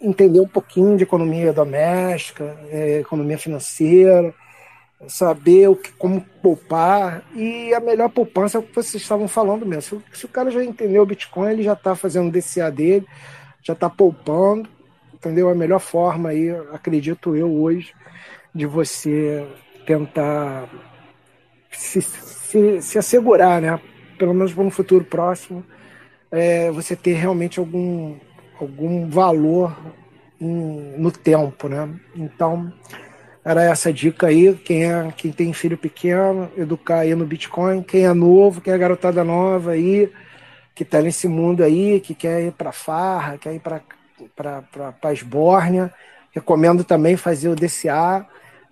entender 0.00 0.40
um 0.40 0.48
pouquinho 0.48 0.96
de 0.96 1.04
economia 1.04 1.52
doméstica, 1.52 2.56
é, 2.70 3.00
economia 3.00 3.38
financeira, 3.38 4.34
saber 5.08 5.68
o 5.68 5.76
que, 5.76 5.92
como 5.92 6.20
poupar. 6.42 7.24
E 7.34 7.72
a 7.74 7.80
melhor 7.80 8.08
poupança 8.10 8.58
é 8.58 8.60
o 8.60 8.62
que 8.62 8.74
vocês 8.74 9.02
estavam 9.02 9.28
falando 9.28 9.66
mesmo. 9.66 10.02
Se, 10.12 10.18
se 10.20 10.24
o 10.24 10.28
cara 10.28 10.50
já 10.50 10.64
entendeu 10.64 11.02
o 11.02 11.06
Bitcoin, 11.06 11.52
ele 11.52 11.62
já 11.62 11.72
está 11.72 11.94
fazendo 11.94 12.30
DCA 12.30 12.70
dele, 12.70 13.06
já 13.62 13.72
está 13.72 13.88
poupando, 13.90 14.68
entendeu? 15.12 15.48
A 15.48 15.54
melhor 15.54 15.80
forma 15.80 16.30
aí, 16.30 16.50
acredito 16.72 17.36
eu 17.36 17.52
hoje, 17.52 17.92
de 18.54 18.66
você 18.66 19.46
tentar 19.86 20.68
se, 21.70 22.00
se, 22.00 22.82
se 22.82 22.98
assegurar, 22.98 23.60
né? 23.60 23.80
Pelo 24.18 24.32
menos 24.32 24.52
para 24.52 24.64
um 24.64 24.70
futuro 24.70 25.04
próximo, 25.04 25.64
é, 26.30 26.70
você 26.70 26.96
ter 26.96 27.14
realmente 27.14 27.58
algum, 27.58 28.16
algum 28.60 29.08
valor 29.08 29.76
em, 30.40 30.94
no 30.98 31.10
tempo, 31.10 31.68
né? 31.68 31.88
Então, 32.14 32.72
era 33.44 33.62
essa 33.62 33.92
dica 33.92 34.26
aí. 34.26 34.54
Quem, 34.54 34.84
é, 34.84 35.12
quem 35.16 35.32
tem 35.32 35.52
filho 35.52 35.78
pequeno, 35.78 36.50
educar 36.56 37.00
aí 37.00 37.14
no 37.14 37.24
Bitcoin. 37.24 37.82
Quem 37.82 38.04
é 38.04 38.12
novo, 38.12 38.60
quem 38.60 38.72
é 38.72 38.78
garotada 38.78 39.22
nova 39.22 39.72
aí, 39.72 40.10
que 40.74 40.84
tá 40.84 41.00
nesse 41.00 41.28
mundo 41.28 41.62
aí, 41.62 42.00
que 42.00 42.14
quer 42.14 42.42
ir 42.48 42.52
para 42.52 42.72
farra, 42.72 43.38
quer 43.38 43.54
ir 43.54 43.60
para 43.60 43.80
para 44.34 45.12
Esbórnia. 45.12 45.92
Recomendo 46.32 46.84
também 46.84 47.16
fazer 47.16 47.48
o 47.48 47.54
DCA 47.54 48.26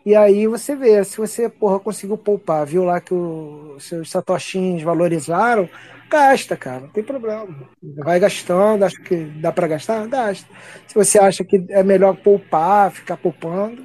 e 0.05 0.14
aí 0.14 0.47
você 0.47 0.76
vê, 0.76 1.02
se 1.02 1.16
você, 1.16 1.48
porra, 1.48 1.81
conseguiu 1.81 2.18
poupar, 2.18 2.66
viu 2.66 2.85
lá 2.85 3.01
que 3.01 3.14
os 3.14 3.85
seus 3.85 4.10
satoshins 4.10 4.82
valorizaram, 4.82 5.68
gasta, 6.10 6.56
cara, 6.56 6.81
não 6.81 6.89
tem 6.89 7.02
problema. 7.02 7.48
Vai 7.82 8.20
gastando, 8.20 8.85
acho 8.85 9.02
que 9.02 9.16
dá 9.16 9.51
para 9.51 9.66
gastar, 9.66 10.06
gasta. 10.06 10.47
Se 10.86 10.94
você 10.94 11.18
acha 11.18 11.43
que 11.43 11.64
é 11.70 11.82
melhor 11.82 12.16
poupar, 12.16 12.90
ficar 12.93 13.16
poupando, 13.16 13.82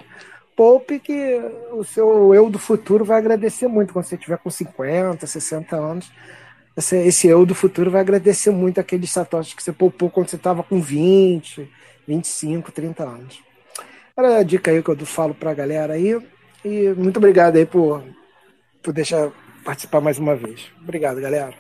poupe 0.57 0.99
que 0.99 1.39
o 1.71 1.85
seu 1.85 2.33
eu 2.33 2.49
do 2.49 2.59
futuro 2.59 3.05
vai 3.05 3.17
agradecer 3.17 3.67
muito 3.69 3.93
quando 3.93 4.05
você 4.05 4.17
tiver 4.17 4.37
com 4.39 4.49
50, 4.49 5.25
60 5.25 5.75
anos. 5.77 6.11
Esse, 6.75 6.97
esse 6.97 7.27
eu 7.27 7.45
do 7.45 7.55
futuro 7.55 7.89
vai 7.91 8.01
agradecer 8.01 8.51
muito 8.51 8.79
aqueles 8.79 9.11
satoshis 9.11 9.53
que 9.53 9.63
você 9.63 9.71
poupou 9.71 10.09
quando 10.09 10.29
você 10.29 10.35
estava 10.35 10.63
com 10.63 10.81
20, 10.81 11.69
25, 12.05 12.71
30 12.73 13.03
anos. 13.03 13.48
Era 14.19 14.39
a 14.39 14.43
dica 14.43 14.69
aí 14.69 14.83
que 14.83 14.89
eu 14.89 14.97
falo 15.05 15.33
para 15.33 15.51
a 15.51 15.53
galera 15.53 15.93
aí. 15.93 16.19
E 16.65 16.89
muito 16.89 17.15
obrigado 17.15 17.55
aí 17.55 17.65
por, 17.65 18.03
por 18.83 18.91
deixar 18.91 19.31
participar 19.63 20.01
mais 20.01 20.19
uma 20.19 20.35
vez. 20.35 20.69
Obrigado, 20.81 21.21
galera. 21.21 21.55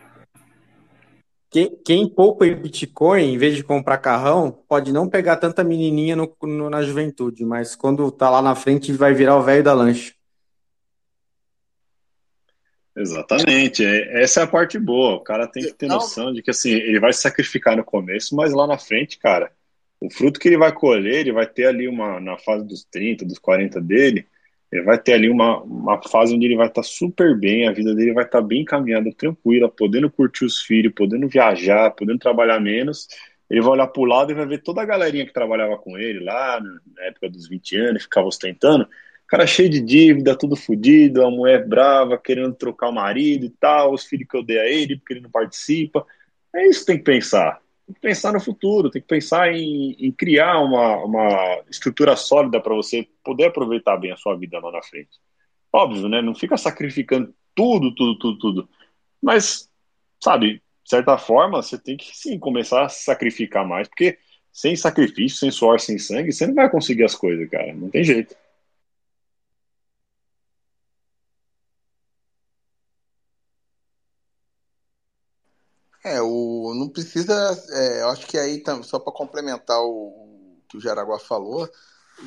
Quem, 1.49 1.73
quem 1.85 2.07
poupa 2.09 2.45
em 2.45 2.53
Bitcoin, 2.53 3.33
em 3.33 3.37
vez 3.37 3.55
de 3.55 3.63
comprar 3.63 3.97
carrão, 3.99 4.51
pode 4.51 4.91
não 4.91 5.07
pegar 5.07 5.37
tanta 5.37 5.63
menininha 5.63 6.17
no, 6.17 6.35
no, 6.43 6.69
na 6.69 6.83
juventude, 6.83 7.45
mas 7.45 7.77
quando 7.77 8.11
tá 8.11 8.29
lá 8.29 8.41
na 8.41 8.53
frente 8.55 8.91
vai 8.91 9.13
virar 9.13 9.37
o 9.37 9.41
velho 9.41 9.63
da 9.63 9.73
lancha. 9.73 10.13
Exatamente, 12.93 13.85
é, 13.85 14.21
essa 14.21 14.41
é 14.41 14.43
a 14.43 14.47
parte 14.47 14.77
boa. 14.77 15.15
O 15.15 15.21
cara 15.21 15.47
tem 15.47 15.63
que 15.63 15.73
ter 15.73 15.87
noção 15.87 16.33
de 16.33 16.43
que 16.43 16.51
assim, 16.51 16.71
ele 16.71 16.99
vai 16.99 17.13
se 17.13 17.21
sacrificar 17.21 17.77
no 17.77 17.85
começo, 17.85 18.35
mas 18.35 18.51
lá 18.51 18.67
na 18.67 18.77
frente, 18.77 19.17
cara, 19.17 19.49
o 19.99 20.09
fruto 20.09 20.39
que 20.39 20.47
ele 20.47 20.57
vai 20.57 20.71
colher, 20.71 21.19
ele 21.19 21.31
vai 21.31 21.45
ter 21.45 21.65
ali 21.65 21.87
uma, 21.87 22.19
na 22.19 22.37
fase 22.37 22.65
dos 22.65 22.85
30, 22.85 23.25
dos 23.25 23.37
40 23.37 23.81
dele, 23.81 24.25
ele 24.71 24.83
vai 24.83 24.97
ter 24.97 25.13
ali 25.13 25.29
uma, 25.29 25.61
uma 25.61 26.01
fase 26.01 26.33
onde 26.33 26.45
ele 26.45 26.55
vai 26.55 26.67
estar 26.67 26.81
tá 26.81 26.87
super 26.87 27.37
bem, 27.37 27.67
a 27.67 27.71
vida 27.71 27.93
dele 27.93 28.13
vai 28.13 28.23
estar 28.23 28.39
tá 28.39 28.47
bem 28.47 28.61
encaminhada, 28.61 29.11
tranquila, 29.17 29.67
podendo 29.67 30.09
curtir 30.09 30.45
os 30.45 30.61
filhos, 30.61 30.93
podendo 30.95 31.27
viajar, 31.27 31.91
podendo 31.91 32.19
trabalhar 32.19 32.59
menos. 32.59 33.07
Ele 33.49 33.61
vai 33.61 33.71
olhar 33.71 33.87
para 33.87 34.01
o 34.01 34.05
lado 34.05 34.31
e 34.31 34.35
vai 34.35 34.45
ver 34.45 34.61
toda 34.61 34.81
a 34.81 34.85
galerinha 34.85 35.25
que 35.25 35.33
trabalhava 35.33 35.75
com 35.77 35.97
ele 35.97 36.19
lá, 36.19 36.61
na 36.61 37.03
época 37.05 37.29
dos 37.29 37.49
20 37.49 37.75
anos, 37.77 38.03
ficava 38.03 38.27
ostentando. 38.27 38.87
Cara 39.27 39.45
cheio 39.47 39.69
de 39.69 39.81
dívida, 39.81 40.37
tudo 40.37 40.55
fodido, 40.55 41.25
a 41.25 41.31
mulher 41.31 41.67
brava, 41.67 42.17
querendo 42.17 42.53
trocar 42.53 42.89
o 42.89 42.93
marido 42.93 43.45
e 43.45 43.49
tal, 43.49 43.93
os 43.93 44.05
filhos 44.05 44.27
que 44.29 44.37
odeia 44.37 44.67
ele 44.69 44.97
porque 44.97 45.13
ele 45.13 45.21
não 45.21 45.31
participa. 45.31 46.05
É 46.55 46.67
isso 46.67 46.81
que 46.81 46.85
tem 46.87 46.97
que 46.97 47.03
pensar 47.03 47.59
tem 47.89 47.95
que 47.95 48.01
pensar 48.01 48.31
no 48.31 48.39
futuro, 48.39 48.91
tem 48.91 49.01
que 49.01 49.07
pensar 49.07 49.51
em, 49.51 49.95
em 49.99 50.11
criar 50.11 50.59
uma, 50.59 50.97
uma 51.03 51.63
estrutura 51.69 52.15
sólida 52.15 52.61
para 52.61 52.75
você 52.75 53.07
poder 53.23 53.45
aproveitar 53.45 53.97
bem 53.97 54.11
a 54.11 54.17
sua 54.17 54.35
vida 54.35 54.59
lá 54.59 54.71
na 54.71 54.83
frente. 54.83 55.09
Óbvio, 55.73 56.07
né? 56.07 56.21
Não 56.21 56.35
fica 56.35 56.55
sacrificando 56.55 57.33
tudo, 57.55 57.93
tudo, 57.95 58.19
tudo, 58.19 58.37
tudo. 58.37 58.69
Mas, 59.19 59.67
sabe, 60.23 60.61
de 60.83 60.89
certa 60.89 61.17
forma, 61.17 61.63
você 61.63 61.79
tem 61.79 61.97
que 61.97 62.15
sim 62.15 62.37
começar 62.37 62.85
a 62.85 62.89
sacrificar 62.89 63.67
mais, 63.67 63.87
porque 63.87 64.19
sem 64.53 64.75
sacrifício, 64.75 65.39
sem 65.39 65.49
suor, 65.49 65.79
sem 65.79 65.97
sangue, 65.97 66.31
você 66.31 66.45
não 66.45 66.53
vai 66.53 66.69
conseguir 66.69 67.05
as 67.05 67.15
coisas, 67.15 67.49
cara. 67.49 67.73
Não 67.73 67.89
tem 67.89 68.03
jeito. 68.03 68.35
É, 76.09 76.21
o, 76.23 76.73
não 76.75 76.89
precisa. 76.89 77.33
É, 77.69 78.01
eu 78.01 78.09
acho 78.09 78.25
que 78.25 78.37
aí, 78.37 78.63
só 78.83 78.97
para 78.97 79.13
complementar 79.13 79.79
o, 79.79 80.07
o, 80.07 80.57
que 80.67 80.75
o 80.77 80.81
Jaraguá 80.81 81.19
falou, 81.19 81.69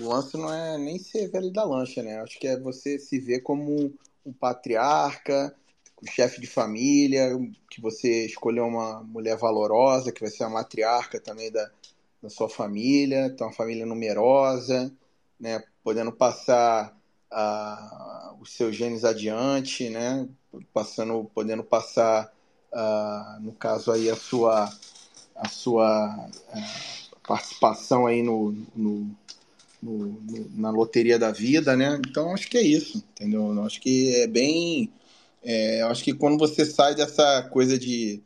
o 0.01 0.09
lance 0.09 0.37
não 0.37 0.53
é 0.53 0.79
nem 0.79 1.01
ser 1.01 1.29
velho 1.29 1.53
da 1.53 1.65
lancha, 1.65 2.01
né? 2.01 2.21
Acho 2.21 2.39
que 2.39 2.47
é 2.47 2.59
você 2.59 2.97
se 2.99 3.19
ver 3.19 3.41
como 3.41 3.93
um, 4.25 4.33
patriarca, 4.33 5.53
um 6.01 6.07
chefe 6.07 6.41
de 6.41 6.47
família, 6.47 7.31
que 7.69 7.81
você 7.81 8.25
escolheu 8.27 8.67
uma 8.67 9.03
mulher 9.03 9.37
valorosa, 9.37 10.13
que 10.13 10.21
vai 10.21 10.31
ser 10.31 10.45
a 10.45 10.49
matriarca 10.49 11.21
também 11.21 11.51
da, 11.51 11.69
da 12.23 12.31
sua 12.31 12.49
família, 12.49 13.31
ter 13.31 13.43
uma 13.43 13.53
família 13.53 13.85
numerosa, 13.85 14.93
né? 15.41 15.65
Podendo 15.83 16.13
passar 16.13 16.97
a, 17.29 18.33
os 18.41 18.53
seus 18.53 18.77
genes 18.77 19.05
adiante, 19.05 19.91
né? 19.91 20.29
Passando, 20.73 21.29
podendo 21.35 21.65
passar 21.65 22.33
uh, 22.73 23.41
no 23.41 23.53
caso 23.53 23.91
aí 23.91 24.11
a 24.11 24.17
sua 24.17 24.73
a 25.37 25.49
sua 25.49 26.29
uh, 26.29 27.17
participação 27.27 28.07
aí 28.07 28.23
no, 28.23 28.53
no, 28.75 29.11
no, 29.83 30.21
na 30.55 30.71
loteria 30.71 31.19
da 31.19 31.33
vida, 31.33 31.77
né? 31.77 32.01
Então 32.09 32.33
acho 32.33 32.49
que 32.49 32.59
é 32.59 32.63
isso, 32.63 32.99
entendeu? 32.99 33.55
Eu 33.55 33.65
acho 33.65 33.81
que 33.81 34.15
é 34.17 34.27
bem, 34.27 34.93
é, 35.43 35.83
acho 35.83 36.05
que 36.05 36.15
quando 36.15 36.39
você 36.39 36.65
sai 36.65 36.95
dessa 36.95 37.43
coisa 37.51 37.79
de 37.79 38.23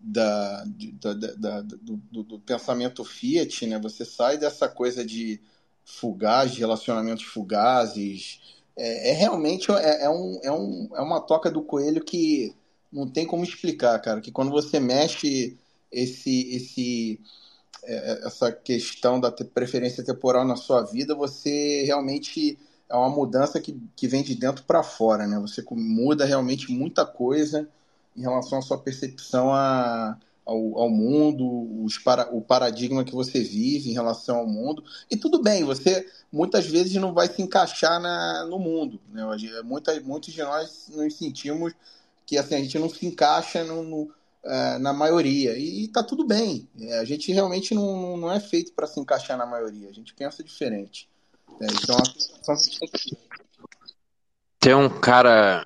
da, 0.00 0.64
de, 0.64 0.92
da, 0.92 1.12
da, 1.12 1.60
do, 1.62 1.96
do, 2.10 2.22
do, 2.22 2.38
pensamento 2.38 3.04
Fiat, 3.04 3.66
né? 3.66 3.78
Você 3.80 4.04
sai 4.04 4.38
dessa 4.38 4.68
coisa 4.68 5.04
de 5.04 5.40
fugaz, 5.84 6.52
de 6.52 6.60
relacionamentos 6.60 7.24
fugazes. 7.24 8.40
É, 8.76 9.10
é 9.10 9.12
realmente 9.12 9.72
é, 9.72 10.04
é, 10.04 10.10
um, 10.10 10.40
é, 10.42 10.52
um, 10.52 10.88
é 10.94 11.00
uma 11.00 11.20
toca 11.20 11.50
do 11.50 11.62
coelho 11.62 12.04
que 12.04 12.54
não 12.92 13.08
tem 13.08 13.26
como 13.26 13.44
explicar, 13.44 13.98
cara, 14.00 14.20
que 14.20 14.32
quando 14.32 14.50
você 14.50 14.80
mexe 14.80 15.56
esse, 15.92 16.54
esse, 16.54 17.20
é, 17.84 17.94
é, 17.94 18.26
essa 18.26 18.50
questão 18.52 19.20
da 19.20 19.30
preferência 19.30 20.04
temporal 20.04 20.46
na 20.46 20.56
sua 20.56 20.82
vida, 20.82 21.14
você 21.14 21.82
realmente 21.84 22.58
é 22.88 22.94
uma 22.96 23.10
mudança 23.10 23.60
que, 23.60 23.78
que 23.94 24.08
vem 24.08 24.22
de 24.22 24.34
dentro 24.34 24.64
para 24.64 24.82
fora, 24.82 25.26
né? 25.26 25.38
Você 25.40 25.62
muda 25.70 26.24
realmente 26.24 26.72
muita 26.72 27.04
coisa 27.04 27.68
em 28.16 28.22
relação 28.22 28.58
à 28.58 28.62
sua 28.62 28.78
percepção 28.78 29.52
a, 29.52 30.16
ao, 30.44 30.78
ao 30.78 30.88
mundo, 30.88 31.84
os 31.84 31.98
para, 31.98 32.34
o 32.34 32.40
paradigma 32.40 33.04
que 33.04 33.14
você 33.14 33.40
vive 33.40 33.90
em 33.90 33.92
relação 33.92 34.38
ao 34.38 34.46
mundo. 34.46 34.82
E 35.10 35.16
tudo 35.16 35.42
bem, 35.42 35.62
você 35.64 36.06
muitas 36.32 36.66
vezes 36.66 36.94
não 36.94 37.12
vai 37.12 37.28
se 37.28 37.42
encaixar 37.42 38.00
na, 38.00 38.46
no 38.46 38.58
mundo. 38.58 38.98
Né? 39.12 39.22
Muita, 39.62 40.00
muitos 40.00 40.32
de 40.32 40.42
nós 40.42 40.88
nos 40.88 41.14
sentimos 41.14 41.74
que 42.28 42.36
assim, 42.36 42.56
a 42.56 42.58
gente 42.58 42.78
não 42.78 42.90
se 42.90 43.06
encaixa 43.06 43.64
no, 43.64 43.82
no 43.82 44.12
é, 44.44 44.78
na 44.78 44.92
maioria. 44.92 45.56
E, 45.56 45.84
e 45.84 45.88
tá 45.88 46.02
tudo 46.02 46.26
bem. 46.26 46.68
É, 46.78 46.98
a 46.98 47.04
gente 47.04 47.32
realmente 47.32 47.74
não, 47.74 48.18
não 48.18 48.30
é 48.30 48.38
feito 48.38 48.74
para 48.74 48.86
se 48.86 49.00
encaixar 49.00 49.38
na 49.38 49.46
maioria. 49.46 49.88
A 49.88 49.92
gente 49.92 50.14
pensa 50.14 50.44
diferente. 50.44 51.08
É, 51.58 51.64
então, 51.64 51.96
gente 52.54 53.16
tem 54.60 54.74
um 54.74 54.90
cara 55.00 55.64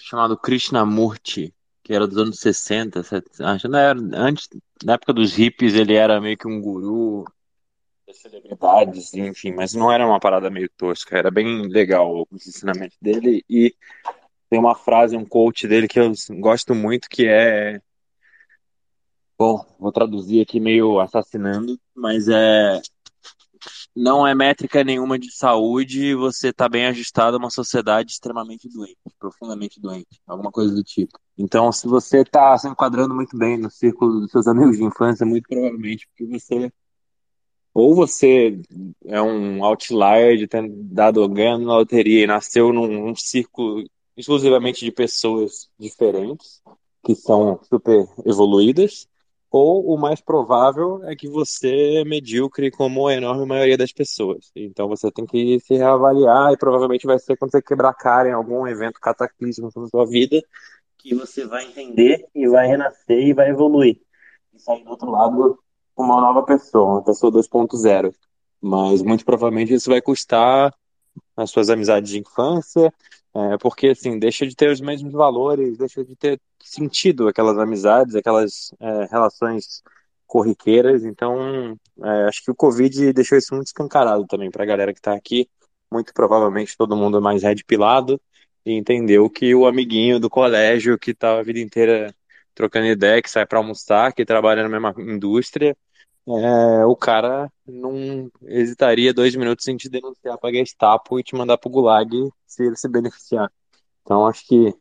chamado 0.00 0.36
Krishnamurti, 0.36 1.54
que 1.84 1.94
era 1.94 2.08
dos 2.08 2.18
anos 2.18 2.40
60, 2.40 3.00
70, 3.04 3.46
acho, 3.46 3.76
era, 3.76 3.96
antes, 4.14 4.48
na 4.82 4.94
época 4.94 5.12
dos 5.12 5.34
hippies, 5.34 5.74
ele 5.74 5.94
era 5.94 6.20
meio 6.20 6.36
que 6.36 6.48
um 6.48 6.60
guru 6.60 7.24
das 8.04 8.18
celebridades, 8.18 9.14
enfim, 9.14 9.52
mas 9.52 9.74
não 9.74 9.92
era 9.92 10.04
uma 10.04 10.18
parada 10.18 10.50
meio 10.50 10.68
tosca, 10.76 11.16
era 11.16 11.30
bem 11.30 11.68
legal 11.68 12.26
os 12.30 12.46
ensinamentos 12.48 12.96
dele 13.00 13.44
e 13.48 13.74
tem 14.54 14.60
uma 14.60 14.76
frase, 14.76 15.16
um 15.16 15.24
quote 15.24 15.66
dele 15.66 15.88
que 15.88 15.98
eu 15.98 16.12
gosto 16.38 16.76
muito, 16.76 17.08
que 17.08 17.26
é. 17.26 17.80
Bom, 19.36 19.66
vou 19.80 19.90
traduzir 19.90 20.40
aqui 20.40 20.60
meio 20.60 21.00
assassinando, 21.00 21.76
mas 21.92 22.28
é. 22.28 22.80
Não 23.96 24.24
é 24.24 24.32
métrica 24.32 24.84
nenhuma 24.84 25.18
de 25.18 25.34
saúde 25.34 26.14
você 26.14 26.52
tá 26.52 26.68
bem 26.68 26.86
ajustado 26.86 27.36
a 27.36 27.38
uma 27.38 27.50
sociedade 27.50 28.12
extremamente 28.12 28.68
doente, 28.68 28.96
profundamente 29.18 29.80
doente, 29.80 30.20
alguma 30.24 30.52
coisa 30.52 30.72
do 30.72 30.84
tipo. 30.84 31.18
Então, 31.36 31.72
se 31.72 31.88
você 31.88 32.20
está 32.20 32.56
se 32.56 32.68
enquadrando 32.68 33.14
muito 33.14 33.36
bem 33.36 33.58
no 33.58 33.70
círculo 33.70 34.20
dos 34.20 34.30
seus 34.30 34.46
amigos 34.46 34.76
de 34.76 34.84
infância, 34.84 35.26
muito 35.26 35.48
provavelmente 35.48 36.06
porque 36.08 36.26
você 36.26 36.70
ou 37.72 37.92
você 37.92 38.60
é 39.04 39.20
um 39.20 39.64
outlier 39.64 40.36
de 40.36 40.46
ter 40.46 40.64
dado 40.70 41.28
ganho 41.28 41.58
na 41.58 41.76
loteria 41.76 42.22
e 42.22 42.26
nasceu 42.26 42.72
num, 42.72 42.86
num 42.86 43.16
círculo 43.16 43.84
exclusivamente 44.16 44.84
de 44.84 44.92
pessoas 44.92 45.68
diferentes, 45.78 46.62
que 47.04 47.14
são 47.14 47.60
super 47.62 48.06
evoluídas, 48.24 49.08
ou 49.50 49.94
o 49.94 49.96
mais 49.96 50.20
provável 50.20 51.00
é 51.04 51.14
que 51.14 51.28
você 51.28 51.98
é 51.98 52.04
medíocre 52.04 52.72
como 52.72 53.06
a 53.06 53.14
enorme 53.14 53.46
maioria 53.46 53.76
das 53.76 53.92
pessoas. 53.92 54.50
Então 54.56 54.88
você 54.88 55.12
tem 55.12 55.24
que 55.24 55.60
se 55.60 55.74
reavaliar 55.74 56.52
e 56.52 56.56
provavelmente 56.56 57.06
vai 57.06 57.18
ser 57.20 57.36
quando 57.36 57.52
você 57.52 57.62
quebrar 57.62 57.90
a 57.90 57.94
cara 57.94 58.28
em 58.28 58.32
algum 58.32 58.66
evento 58.66 58.98
cataclísmico 58.98 59.80
na 59.80 59.86
sua 59.86 60.06
vida 60.06 60.42
que 60.98 61.14
você 61.14 61.46
vai 61.46 61.66
entender 61.66 62.26
e 62.34 62.48
vai 62.48 62.66
renascer 62.66 63.28
e 63.28 63.34
vai 63.34 63.50
evoluir. 63.50 64.00
E 64.54 64.58
sair 64.58 64.82
do 64.82 64.90
outro 64.90 65.10
lado 65.10 65.58
uma 65.96 66.20
nova 66.20 66.42
pessoa, 66.42 66.94
uma 66.94 67.04
pessoa 67.04 67.30
2.0. 67.30 68.12
Mas 68.60 69.02
muito 69.02 69.24
provavelmente 69.24 69.74
isso 69.74 69.90
vai 69.90 70.00
custar 70.00 70.74
as 71.36 71.50
suas 71.50 71.68
amizades 71.68 72.10
de 72.10 72.18
infância, 72.18 72.92
é, 73.34 73.58
porque 73.58 73.88
assim, 73.88 74.18
deixa 74.18 74.46
de 74.46 74.54
ter 74.54 74.70
os 74.70 74.80
mesmos 74.80 75.12
valores, 75.12 75.76
deixa 75.76 76.04
de 76.04 76.14
ter 76.16 76.40
sentido 76.62 77.28
aquelas 77.28 77.58
amizades, 77.58 78.14
aquelas 78.14 78.72
é, 78.80 79.06
relações 79.10 79.82
corriqueiras. 80.26 81.04
Então, 81.04 81.76
é, 82.02 82.24
acho 82.28 82.44
que 82.44 82.50
o 82.50 82.54
Covid 82.54 83.12
deixou 83.12 83.36
isso 83.38 83.54
muito 83.54 83.68
escancarado 83.68 84.26
também 84.26 84.50
para 84.50 84.62
a 84.64 84.66
galera 84.66 84.92
que 84.92 85.00
está 85.00 85.14
aqui. 85.14 85.48
Muito 85.92 86.12
provavelmente 86.14 86.76
todo 86.76 86.96
mundo 86.96 87.20
mais 87.20 87.42
red 87.42 87.56
pilado 87.66 88.20
e 88.64 88.72
entendeu 88.72 89.28
que 89.28 89.54
o 89.54 89.66
amiguinho 89.66 90.18
do 90.18 90.30
colégio 90.30 90.98
que 90.98 91.14
tá 91.14 91.38
a 91.38 91.42
vida 91.42 91.60
inteira 91.60 92.14
trocando 92.54 92.86
ideia, 92.86 93.20
que 93.20 93.30
sai 93.30 93.46
para 93.46 93.58
almoçar, 93.58 94.12
que 94.12 94.24
trabalha 94.24 94.62
na 94.62 94.68
mesma 94.68 94.94
indústria, 94.98 95.76
é, 96.26 96.84
o 96.86 96.96
cara 96.96 97.52
não 97.66 98.30
hesitaria 98.42 99.12
dois 99.12 99.36
minutos 99.36 99.68
em 99.68 99.76
te 99.76 99.88
denunciar 99.88 100.38
para 100.38 100.54
Gestapo 100.54 101.20
e 101.20 101.22
te 101.22 101.34
mandar 101.34 101.58
pro 101.58 101.70
Gulag 101.70 102.10
se 102.46 102.64
ele 102.64 102.76
se 102.76 102.88
beneficiar. 102.88 103.52
Então 104.02 104.26
acho 104.26 104.46
que 104.46 104.74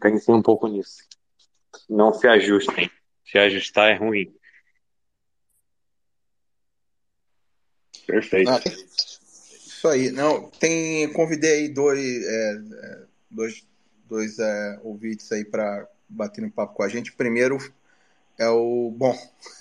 pensem 0.00 0.34
um 0.34 0.42
pouco 0.42 0.68
nisso. 0.68 1.02
Não 1.88 2.12
se 2.12 2.26
ajustem. 2.28 2.90
Se 3.24 3.38
ajustar 3.38 3.90
é 3.90 3.94
ruim. 3.94 4.32
Perfeito. 8.06 8.50
Ah, 8.50 8.60
isso 8.64 9.88
aí. 9.88 10.10
Não, 10.10 10.48
tem, 10.50 11.12
convidei 11.12 11.62
aí 11.62 11.68
dois, 11.68 12.00
é, 12.00 12.52
é 12.52 13.02
dois, 13.30 13.66
dois 14.08 14.38
é, 14.38 14.80
ouvintes 14.82 15.30
aí 15.32 15.44
para 15.44 15.88
bater 16.08 16.44
um 16.44 16.50
papo 16.50 16.74
com 16.74 16.82
a 16.82 16.88
gente. 16.88 17.12
Primeiro 17.12 17.58
é 18.38 18.48
o. 18.48 18.92
Bom, 18.96 19.16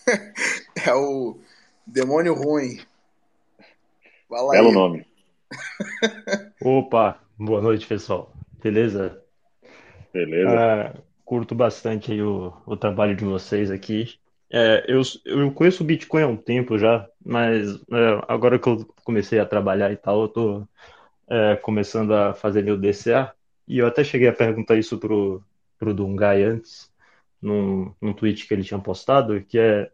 é 0.88 0.94
o 0.94 1.40
Demônio 1.86 2.34
Ruim. 2.34 2.80
Fala 4.28 4.52
Belo 4.52 4.70
aí. 4.70 4.74
nome. 4.74 5.06
Opa, 6.62 7.20
boa 7.38 7.62
noite, 7.62 7.86
pessoal. 7.86 8.32
Beleza? 8.64 9.22
Beleza. 10.14 10.49
Ah, 10.49 10.94
curto 11.26 11.53
bastante 11.53 12.12
aí 12.12 12.22
o, 12.22 12.53
o 12.66 12.78
trabalho 12.78 13.16
de 13.16 13.26
vocês 13.26 13.70
aqui. 13.70 14.16
É, 14.49 14.86
eu, 14.88 15.02
eu 15.26 15.52
conheço 15.52 15.84
o 15.84 15.86
Bitcoin 15.86 16.24
há 16.24 16.28
um 16.28 16.38
tempo 16.38 16.78
já, 16.78 17.08
mas 17.24 17.76
é, 17.76 18.26
agora 18.28 18.60
que 18.60 18.68
eu 18.68 18.86
comecei 19.03 19.40
a 19.40 19.45
trabalhar 19.45 19.91
e 19.91 19.98
tal, 19.98 20.24
eu 20.24 20.28
tô 20.28 20.68
é, 21.30 21.56
começando 21.58 22.14
a 22.14 22.34
fazer 22.34 22.64
meu 22.64 22.78
DCA. 22.78 23.34
E 23.68 23.78
eu 23.78 23.88
até 23.88 24.03
cheguei 24.03 24.28
a 24.28 24.34
perguntar 24.34 24.78
isso 24.78 24.98
pro, 24.98 25.44
pro 25.78 25.94
Dungai 25.94 26.44
antes, 26.44 26.91
num, 27.41 27.94
num 28.02 28.14
tweet 28.14 28.48
que 28.48 28.53
ele 28.53 28.64
tinha 28.64 28.80
postado, 28.80 29.41
que 29.41 29.58
é 29.58 29.90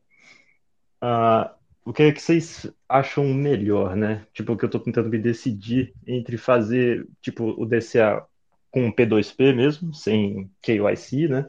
uh, 1.03 1.49
o 1.85 1.93
que 1.93 2.03
é 2.03 2.11
que 2.11 2.21
vocês 2.21 2.71
acham 2.87 3.25
melhor, 3.25 3.95
né? 3.95 4.25
Tipo, 4.33 4.57
que 4.57 4.65
eu 4.65 4.69
tô 4.69 4.79
tentando 4.79 5.09
me 5.09 5.17
decidir 5.17 5.93
entre 6.05 6.37
fazer, 6.37 7.07
tipo, 7.21 7.55
o 7.61 7.65
DCA 7.65 8.25
com 8.71 8.91
P2P 8.91 9.55
mesmo, 9.55 9.93
sem 9.93 10.51
KYC, 10.61 11.27
né? 11.27 11.47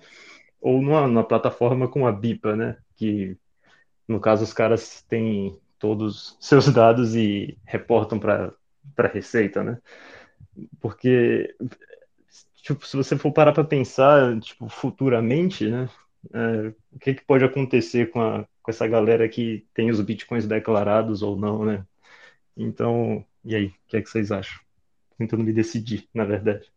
Ou 0.61 0.81
numa, 0.81 1.07
numa 1.07 1.25
plataforma 1.25 1.89
com 1.89 2.07
a 2.07 2.12
BIPA, 2.12 2.57
né? 2.57 2.77
Que, 2.97 3.37
no 4.07 4.20
caso, 4.20 4.45
os 4.45 4.53
caras 4.53 5.03
têm 5.03 5.59
todos 5.79 6.37
seus 6.41 6.73
dados 6.73 7.15
e 7.15 7.59
reportam 7.65 8.19
para 8.19 8.55
a 8.97 9.07
Receita, 9.07 9.62
né? 9.62 9.79
Porque 10.81 11.55
tipo, 12.75 12.87
se 12.87 12.97
você 12.97 13.16
for 13.16 13.33
parar 13.33 13.53
para 13.53 13.65
pensar, 13.65 14.39
tipo, 14.41 14.69
futuramente, 14.69 15.69
né? 15.69 15.89
É, 16.35 16.73
o 16.93 16.99
que, 16.99 17.15
que 17.15 17.25
pode 17.25 17.45
acontecer 17.45 18.11
com, 18.11 18.20
a, 18.20 18.47
com 18.69 18.70
essa 18.70 18.86
galera 18.86 19.27
que 19.31 19.66
tem 19.73 19.90
os 19.90 19.99
bitcoins 20.03 20.47
declarados 20.47 21.23
ou 21.23 21.39
não, 21.39 21.65
né? 21.65 21.86
Então, 22.55 23.24
e 23.43 23.55
aí, 23.55 23.66
o 23.69 23.74
que 23.89 23.97
é 23.97 24.03
que 24.03 24.11
vocês 24.11 24.31
acham? 24.31 24.61
Tentando 25.16 25.43
me 25.43 25.55
decidir, 25.55 26.07
na 26.12 26.27
verdade. 26.27 26.70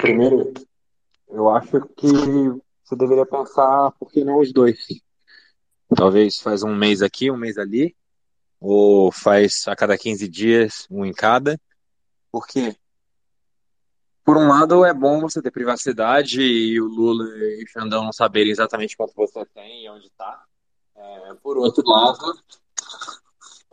Primeiro? 0.00 0.54
Eu 1.28 1.50
acho 1.50 1.82
que 1.94 2.06
você 2.82 2.96
deveria 2.96 3.26
pensar 3.26 3.92
por 4.00 4.10
que 4.10 4.24
não 4.24 4.38
os 4.40 4.50
dois. 4.50 4.78
Talvez 5.94 6.40
faz 6.40 6.62
um 6.62 6.74
mês 6.74 7.02
aqui, 7.02 7.30
um 7.30 7.36
mês 7.36 7.58
ali, 7.58 7.94
ou 8.58 9.12
faz 9.12 9.68
a 9.68 9.76
cada 9.76 9.98
15 9.98 10.26
dias, 10.26 10.86
um 10.90 11.04
em 11.04 11.12
cada. 11.12 11.60
Por 12.32 12.46
quê? 12.46 12.74
Por 14.26 14.36
um 14.36 14.48
lado, 14.48 14.84
é 14.84 14.92
bom 14.92 15.20
você 15.20 15.40
ter 15.40 15.52
privacidade 15.52 16.42
e 16.42 16.80
o 16.80 16.86
Lula 16.86 17.24
e 17.38 17.62
o 17.62 17.68
Xandão 17.68 18.02
não 18.02 18.12
saberem 18.12 18.50
exatamente 18.50 18.96
quanto 18.96 19.14
você 19.14 19.46
tem 19.54 19.84
e 19.84 19.88
onde 19.88 20.08
está. 20.08 20.42
É, 20.96 21.34
por 21.40 21.56
outro 21.56 21.88
lado, 21.88 22.36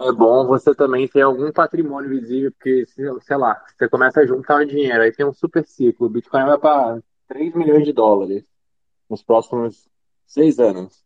é 0.02 0.12
bom 0.12 0.46
você 0.46 0.76
também 0.76 1.08
ter 1.08 1.22
algum 1.22 1.52
patrimônio 1.52 2.08
visível, 2.08 2.52
porque, 2.52 2.86
sei 2.86 3.36
lá, 3.36 3.66
você 3.76 3.90
começa 3.90 4.20
a 4.20 4.28
juntar 4.28 4.64
dinheiro, 4.64 5.02
aí 5.02 5.12
tem 5.12 5.26
um 5.26 5.34
super 5.34 5.66
ciclo. 5.66 6.06
O 6.06 6.10
Bitcoin 6.12 6.46
vai 6.46 6.60
para 6.60 7.02
3 7.28 7.56
milhões 7.56 7.84
de 7.84 7.92
dólares 7.92 8.46
nos 9.10 9.24
próximos 9.24 9.90
seis 10.28 10.60
anos. 10.60 11.04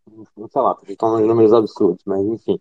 Sei 0.52 0.62
lá, 0.62 0.78
estão 0.86 1.22
números 1.22 1.54
absurdos, 1.54 2.04
mas 2.06 2.20
enfim. 2.20 2.60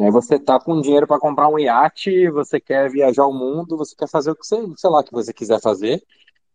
É, 0.00 0.10
você 0.10 0.38
tá 0.38 0.58
com 0.58 0.80
dinheiro 0.80 1.06
para 1.06 1.20
comprar 1.20 1.46
um 1.48 1.58
iate, 1.58 2.30
você 2.30 2.58
quer 2.58 2.90
viajar 2.90 3.26
o 3.26 3.34
mundo, 3.34 3.76
você 3.76 3.94
quer 3.94 4.08
fazer 4.08 4.30
o 4.30 4.34
que 4.34 4.46
você, 4.46 4.56
sei 4.78 4.88
lá, 4.88 5.04
que 5.04 5.12
você 5.12 5.30
quiser 5.30 5.60
fazer, 5.60 6.02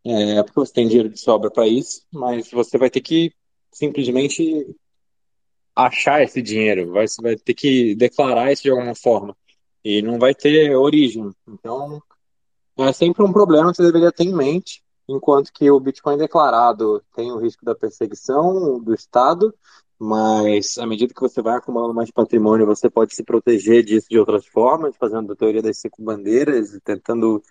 é, 0.03 0.41
porque 0.41 0.59
você 0.59 0.73
tem 0.73 0.87
dinheiro 0.87 1.09
de 1.09 1.19
sobra 1.19 1.51
para 1.51 1.67
isso, 1.67 2.01
mas 2.11 2.49
você 2.49 2.75
vai 2.75 2.89
ter 2.89 3.01
que 3.01 3.31
simplesmente 3.71 4.75
achar 5.75 6.23
esse 6.23 6.41
dinheiro, 6.41 6.91
vai, 6.91 7.07
você 7.07 7.21
vai 7.21 7.35
ter 7.35 7.53
que 7.53 7.93
declarar 7.93 8.51
isso 8.51 8.63
de 8.63 8.71
alguma 8.71 8.95
forma, 8.95 9.37
e 9.83 10.01
não 10.01 10.17
vai 10.17 10.33
ter 10.33 10.75
origem. 10.75 11.29
Então, 11.47 12.01
é 12.79 12.91
sempre 12.93 13.23
um 13.23 13.31
problema 13.31 13.69
que 13.69 13.77
você 13.77 13.83
deveria 13.83 14.11
ter 14.11 14.23
em 14.23 14.33
mente, 14.33 14.83
enquanto 15.07 15.53
que 15.53 15.69
o 15.69 15.79
Bitcoin 15.79 16.17
declarado 16.17 16.99
tem 17.15 17.31
o 17.31 17.37
risco 17.37 17.63
da 17.63 17.75
perseguição 17.75 18.79
do 18.79 18.91
Estado, 18.91 19.53
mas 19.99 20.77
à 20.77 20.85
medida 20.85 21.13
que 21.13 21.21
você 21.21 21.41
vai 21.41 21.57
acumulando 21.57 21.93
mais 21.93 22.11
patrimônio, 22.11 22.65
você 22.65 22.89
pode 22.89 23.15
se 23.15 23.23
proteger 23.23 23.83
disso 23.83 24.07
de 24.09 24.19
outras 24.19 24.45
formas, 24.45 24.95
fazendo 24.97 25.31
a 25.31 25.35
teoria 25.35 25.61
das 25.61 25.77
cinco 25.77 26.01
bandeiras, 26.01 26.77
tentando 26.83 27.41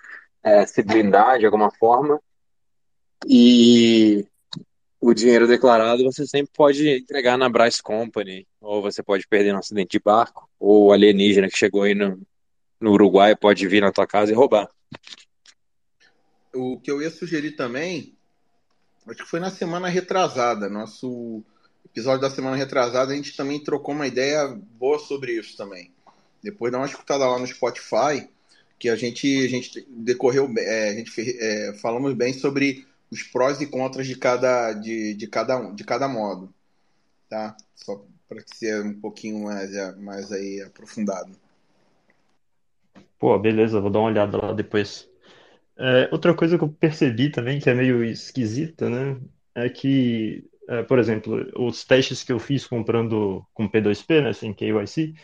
é, 0.43 0.67
se 0.67 0.83
blindar 0.83 1.39
de 1.39 1.47
alguma 1.47 1.71
forma. 1.71 2.21
E 3.27 4.27
o 5.01 5.15
dinheiro 5.15 5.47
declarado 5.47 6.05
você 6.05 6.27
sempre 6.27 6.53
pode 6.55 6.89
entregar 6.89 7.39
na 7.39 7.49
Bryce 7.49 7.83
Company, 7.83 8.47
ou 8.61 8.83
você 8.83 9.03
pode 9.03 9.27
perder 9.27 9.53
no 9.53 9.59
acidente 9.59 9.93
de 9.93 10.01
barco, 10.03 10.49
ou 10.59 10.87
o 10.87 10.93
alienígena 10.93 11.49
que 11.49 11.57
chegou 11.57 11.83
aí 11.83 11.95
no, 11.95 12.21
no 12.79 12.93
Uruguai 12.93 13.35
pode 13.35 13.67
vir 13.67 13.81
na 13.81 13.93
tua 13.93 14.07
casa 14.07 14.33
e 14.33 14.35
roubar. 14.35 14.69
O 16.55 16.79
que 16.79 16.91
eu 16.91 17.01
ia 17.01 17.11
sugerir 17.11 17.53
também, 17.53 18.15
acho 19.09 19.25
que 19.25 19.31
foi 19.31 19.41
na 19.41 19.51
semana 19.51 19.89
retrasada, 19.89 20.69
nosso 20.69 21.43
episódio 21.85 22.21
da 22.21 22.31
semana 22.31 22.57
retrasada, 22.57 23.13
a 23.13 23.17
gente 23.17 23.37
também 23.37 23.63
trocou 23.63 23.95
uma 23.95 24.07
ideia 24.07 24.49
boa 24.49 24.99
sobre 24.99 25.33
isso 25.33 25.57
também. 25.57 25.93
Depois 26.43 26.73
dá 26.73 26.79
uma 26.79 26.87
escutada 26.87 27.27
lá 27.27 27.39
no 27.39 27.47
Spotify, 27.47 28.29
que 28.79 28.89
a 28.89 28.97
gente, 28.97 29.45
a 29.45 29.49
gente 29.49 29.87
decorreu, 29.89 30.53
é, 30.59 30.91
a 30.91 30.95
gente 30.95 31.13
é, 31.41 31.73
falamos 31.75 32.13
bem 32.15 32.33
sobre 32.33 32.87
os 33.11 33.23
prós 33.23 33.61
e 33.61 33.67
contras 33.67 34.07
de 34.07 34.17
cada, 34.17 34.73
de, 34.73 35.15
de 35.15 35.27
cada, 35.27 35.71
de 35.71 35.85
cada 35.85 36.09
modo. 36.09 36.53
Tá? 37.29 37.57
Só 37.75 38.05
para 38.29 38.43
ser 38.47 38.85
um 38.85 39.01
pouquinho 39.01 39.45
mais, 39.45 39.73
é, 39.75 39.95
mais 39.97 40.33
aí 40.33 40.61
aprofundado. 40.61 41.33
Pô, 43.19 43.39
beleza, 43.39 43.81
vou 43.81 43.91
dar 43.91 44.01
uma 44.01 44.09
olhada 44.09 44.37
lá 44.37 44.53
depois. 44.53 45.09
É, 45.77 46.09
outra 46.13 46.35
coisa 46.35 46.59
que 46.59 46.65
eu 46.65 46.69
percebi 46.69 47.31
também, 47.31 47.59
que 47.59 47.71
é 47.71 47.75
meio 47.75 48.05
esquisita, 48.05 48.89
né? 48.91 49.19
É 49.55 49.69
que, 49.69 50.45
é, 50.69 50.83
por 50.83 50.99
exemplo, 50.99 51.51
os 51.57 51.85
testes 51.85 52.23
que 52.23 52.33
eu 52.33 52.39
fiz 52.39 52.67
comprando 52.67 53.45
com 53.53 53.69
P2P, 53.69 54.23
né, 54.23 54.33
sem 54.33 54.53
KYC, 54.53 55.15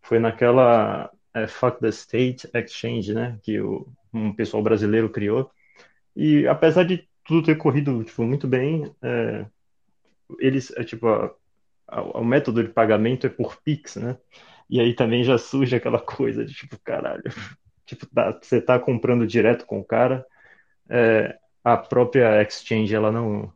foi 0.00 0.18
naquela 0.18 1.10
é, 1.34 1.46
Fuck 1.46 1.80
the 1.80 1.88
State 1.88 2.48
Exchange, 2.54 3.12
né? 3.14 3.38
Que 3.42 3.60
o, 3.60 3.86
um 4.12 4.32
pessoal 4.32 4.62
brasileiro 4.62 5.10
criou. 5.10 5.50
E 6.14 6.46
apesar 6.48 6.84
de 6.84 7.08
tudo 7.24 7.44
ter 7.44 7.56
corrido 7.56 8.02
tipo, 8.04 8.22
muito 8.22 8.48
bem, 8.48 8.90
é, 9.02 9.46
eles, 10.40 10.72
é, 10.76 10.84
tipo, 10.84 11.08
a, 11.08 11.34
a, 11.88 12.02
o 12.20 12.24
método 12.24 12.62
de 12.62 12.70
pagamento 12.70 13.26
é 13.26 13.30
por 13.30 13.60
Pix, 13.62 13.96
né? 13.96 14.16
E 14.70 14.80
aí 14.80 14.94
também 14.94 15.24
já 15.24 15.38
surge 15.38 15.76
aquela 15.76 16.00
coisa 16.00 16.44
de 16.44 16.54
tipo, 16.54 16.78
caralho, 16.80 17.22
tipo, 17.86 18.06
tá, 18.06 18.38
você 18.40 18.60
tá 18.60 18.78
comprando 18.78 19.26
direto 19.26 19.66
com 19.66 19.80
o 19.80 19.84
cara, 19.84 20.26
é, 20.88 21.38
a 21.62 21.76
própria 21.76 22.42
exchange 22.42 22.94
ela 22.94 23.12
não, 23.12 23.52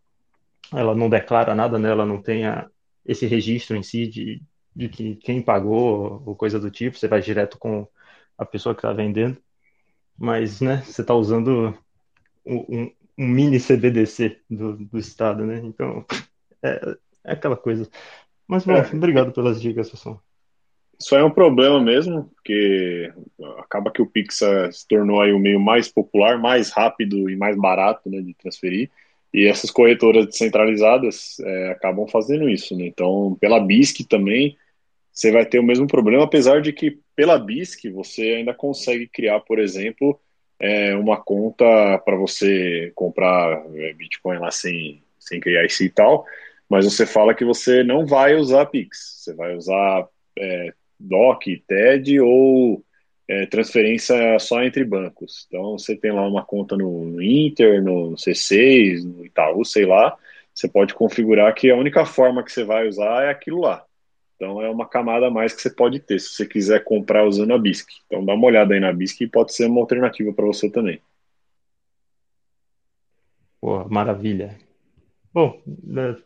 ela 0.73 0.95
não 0.95 1.09
declara 1.09 1.55
nada, 1.55 1.79
né? 1.79 1.91
Ela 1.91 2.07
não 2.07 2.21
tem 2.23 2.47
a, 2.47 2.69
esse 3.05 3.27
registro 3.27 3.77
em 3.77 3.83
si 3.83 4.07
de, 4.07 4.43
de 4.75 4.89
que 4.89 5.17
quem 5.17 5.43
pagou 5.43 6.23
ou 6.25 6.37
coisa 6.37 6.59
do 6.59 6.71
tipo, 6.71 6.97
você 6.97 7.09
vai 7.09 7.21
direto 7.21 7.59
com 7.59 7.87
a 8.39 8.45
pessoa 8.45 8.75
que 8.75 8.81
está 8.81 8.93
vendendo, 8.93 9.37
mas, 10.19 10.61
né? 10.61 10.83
Você 10.83 11.01
está 11.01 11.15
usando 11.15 11.77
um, 12.47 12.57
um, 12.69 12.93
mini 13.19 13.59
CBDC 13.59 14.41
do, 14.49 14.77
do 14.77 14.99
estado, 14.99 15.45
né? 15.45 15.61
Então 15.65 16.05
é, 16.63 16.97
é 17.25 17.33
aquela 17.33 17.57
coisa. 17.57 17.89
Mas 18.47 18.65
bom, 18.65 18.73
é. 18.73 18.89
obrigado 18.95 19.33
pelas 19.33 19.61
dicas, 19.61 19.91
pessoal. 19.91 20.23
Isso 20.99 21.17
é 21.17 21.25
um 21.25 21.31
problema 21.31 21.81
mesmo, 21.81 22.25
porque 22.35 23.11
acaba 23.59 23.91
que 23.91 24.03
o 24.03 24.07
Pix 24.07 24.43
eh, 24.43 24.71
se 24.71 24.87
tornou 24.87 25.23
aí 25.23 25.33
o 25.33 25.39
meio 25.39 25.59
mais 25.59 25.89
popular, 25.89 26.39
mais 26.39 26.71
rápido 26.71 27.31
e 27.31 27.37
mais 27.37 27.57
barato 27.57 28.11
né, 28.11 28.21
de 28.21 28.35
transferir. 28.35 28.91
E 29.33 29.47
essas 29.47 29.71
corretoras 29.71 30.27
descentralizadas 30.27 31.39
é, 31.41 31.71
acabam 31.71 32.07
fazendo 32.09 32.49
isso. 32.49 32.77
Né? 32.77 32.87
Então, 32.87 33.37
pela 33.41 33.61
BISC 33.61 34.05
também, 34.09 34.57
você 35.13 35.31
vai 35.31 35.47
ter 35.47 35.59
o 35.59 35.65
mesmo 35.65 35.87
problema, 35.87 36.25
apesar 36.25 36.61
de 36.61 36.73
que 36.73 36.99
pela 37.15 37.39
BISC 37.39 37.91
você 37.91 38.23
ainda 38.23 38.55
consegue 38.55 39.07
criar, 39.07 39.41
por 39.41 39.59
exemplo, 39.59 40.19
é, 40.59 40.95
uma 40.97 41.17
conta 41.17 41.65
para 42.05 42.17
você 42.17 42.93
comprar 42.95 43.65
Bitcoin 43.97 44.39
lá 44.39 44.51
sem, 44.51 45.03
sem 45.19 45.41
criar 45.41 45.65
isso 45.65 45.83
e 45.83 45.89
tal, 45.89 46.25
mas 46.69 46.85
você 46.85 47.07
fala 47.07 47.35
que 47.35 47.45
você 47.45 47.83
não 47.83 48.07
vai 48.07 48.37
usar 48.37 48.67
Pix, 48.67 49.17
você 49.19 49.35
vai 49.35 49.57
usar 49.57 50.07
é, 50.39 50.73
DOC, 50.99 51.65
TED 51.67 52.21
ou 52.21 52.85
é, 53.31 53.47
transferência 53.47 54.37
só 54.41 54.61
entre 54.61 54.85
bancos. 54.85 55.47
Então 55.47 55.79
você 55.79 55.95
tem 55.95 56.11
lá 56.11 56.27
uma 56.27 56.45
conta 56.45 56.77
no 56.77 57.23
Inter, 57.23 57.81
no 57.81 58.17
C6, 58.17 59.05
no 59.05 59.25
Itaú, 59.25 59.65
sei 59.65 59.87
lá. 59.87 60.17
Você 60.53 60.69
pode 60.69 60.93
configurar 60.95 61.55
que 61.55 61.71
a 61.71 61.77
única 61.77 62.05
forma 62.05 62.43
que 62.43 62.51
você 62.51 62.65
vai 62.65 62.89
usar 62.89 63.23
é 63.23 63.31
aquilo 63.31 63.61
lá. 63.61 63.85
Então 64.35 64.61
é 64.61 64.69
uma 64.69 64.85
camada 64.85 65.29
a 65.29 65.31
mais 65.31 65.55
que 65.55 65.63
você 65.63 65.71
pode 65.71 66.01
ter 66.01 66.19
se 66.19 66.31
você 66.31 66.45
quiser 66.45 66.83
comprar 66.83 67.25
usando 67.25 67.55
a 67.55 67.59
BISC. 67.59 67.87
Então 68.07 68.25
dá 68.25 68.35
uma 68.35 68.47
olhada 68.49 68.75
aí 68.75 68.81
na 68.81 68.93
BISC 68.93 69.21
e 69.21 69.29
pode 69.29 69.55
ser 69.55 69.67
uma 69.67 69.81
alternativa 69.81 70.33
para 70.33 70.47
você 70.47 70.69
também. 70.69 71.01
Pô, 73.61 73.89
maravilha. 73.89 74.59
Bom, 75.33 75.63
né, 75.85 76.17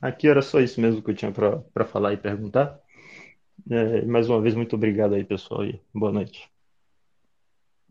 aqui 0.00 0.26
era 0.26 0.40
só 0.40 0.58
isso 0.58 0.80
mesmo 0.80 1.02
que 1.02 1.10
eu 1.10 1.14
tinha 1.14 1.32
para 1.32 1.84
falar 1.84 2.14
e 2.14 2.16
perguntar. 2.16 2.80
É, 3.68 4.02
mais 4.02 4.28
uma 4.28 4.40
vez, 4.40 4.54
muito 4.54 4.76
obrigado 4.76 5.14
aí, 5.14 5.24
pessoal, 5.24 5.64
e 5.64 5.80
boa 5.92 6.12
noite. 6.12 6.48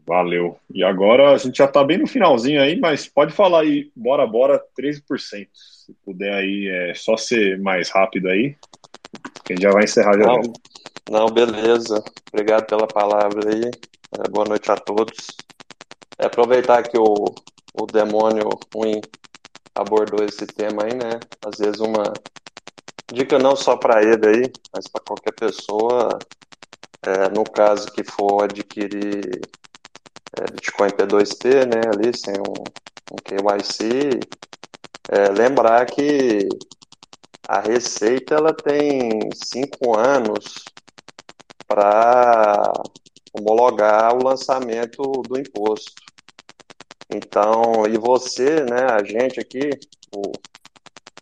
Valeu. 0.09 0.57
E 0.73 0.83
agora 0.83 1.33
a 1.33 1.37
gente 1.37 1.57
já 1.57 1.65
está 1.65 1.83
bem 1.83 1.97
no 1.99 2.07
finalzinho 2.07 2.61
aí, 2.61 2.79
mas 2.79 3.07
pode 3.07 3.31
falar 3.31 3.61
aí, 3.61 3.91
bora, 3.95 4.25
bora, 4.25 4.59
13%. 4.75 5.47
Se 5.53 5.93
puder 6.03 6.33
aí, 6.33 6.67
é 6.67 6.93
só 6.95 7.15
ser 7.15 7.59
mais 7.59 7.89
rápido 7.89 8.27
aí, 8.27 8.55
que 9.45 9.53
a 9.53 9.55
gente 9.55 9.63
já 9.63 9.71
vai 9.71 9.83
encerrar 9.83 10.13
já. 10.13 10.25
Não, 10.25 10.41
não 11.09 11.25
beleza. 11.27 12.03
Obrigado 12.33 12.65
pela 12.65 12.87
palavra 12.87 13.51
aí. 13.51 13.69
É, 14.15 14.27
boa 14.29 14.45
noite 14.45 14.71
a 14.71 14.77
todos. 14.77 15.27
É 16.17 16.25
aproveitar 16.25 16.81
que 16.83 16.97
o, 16.97 17.35
o 17.75 17.85
demônio 17.85 18.49
ruim 18.73 19.01
abordou 19.75 20.25
esse 20.25 20.47
tema 20.47 20.85
aí, 20.85 20.95
né? 20.95 21.19
Às 21.45 21.59
vezes 21.59 21.79
uma 21.79 22.13
Dica 23.11 23.37
não 23.39 23.55
só 23.55 23.75
para 23.77 24.01
ele 24.03 24.27
aí, 24.27 24.51
mas 24.73 24.87
para 24.87 25.01
qualquer 25.03 25.33
pessoa, 25.33 26.25
é, 27.03 27.29
no 27.29 27.43
caso 27.45 27.91
que 27.93 28.03
for 28.03 28.43
adquirir 28.43 29.49
é, 30.37 30.47
Bitcoin 30.51 30.91
P2P, 30.91 31.65
né, 31.65 31.89
ali 31.89 32.13
sem 32.17 32.39
um, 32.41 32.71
um 33.11 33.15
KYC, 33.23 34.27
é, 35.09 35.29
lembrar 35.29 35.85
que 35.87 36.47
a 37.47 37.59
Receita 37.59 38.35
ela 38.35 38.53
tem 38.53 39.33
cinco 39.33 39.93
anos 39.97 40.73
para 41.67 42.73
homologar 43.33 44.15
o 44.15 44.23
lançamento 44.23 45.23
do 45.23 45.37
imposto. 45.39 46.01
Então, 47.09 47.87
e 47.87 47.97
você, 47.97 48.63
né, 48.63 48.83
a 48.85 49.03
gente 49.03 49.39
aqui, 49.39 49.71
o, 50.11 50.39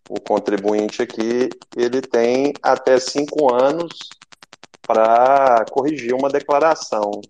o 0.10 0.20
contribuinte 0.20 1.02
aqui, 1.02 1.50
ele 1.76 2.02
tem 2.02 2.54
até 2.64 3.00
cinco 3.00 3.54
anos 3.54 4.20
para 4.86 5.66
corrigir 5.66 6.14
uma 6.14 6.30
declaração. 6.30 7.22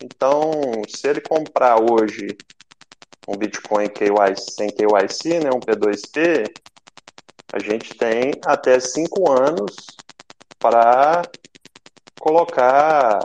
Então, 0.00 0.82
se 0.88 1.06
ele 1.08 1.20
comprar 1.20 1.78
hoje 1.78 2.36
um 3.28 3.36
Bitcoin 3.36 3.88
KYC, 3.88 4.36
sem 4.36 4.68
KYC, 4.70 5.40
né, 5.40 5.50
um 5.50 5.60
P2P, 5.60 6.50
a 7.52 7.58
gente 7.58 7.94
tem 7.96 8.40
até 8.44 8.80
cinco 8.80 9.30
anos 9.30 9.98
para 10.58 11.22
colocar, 12.18 13.20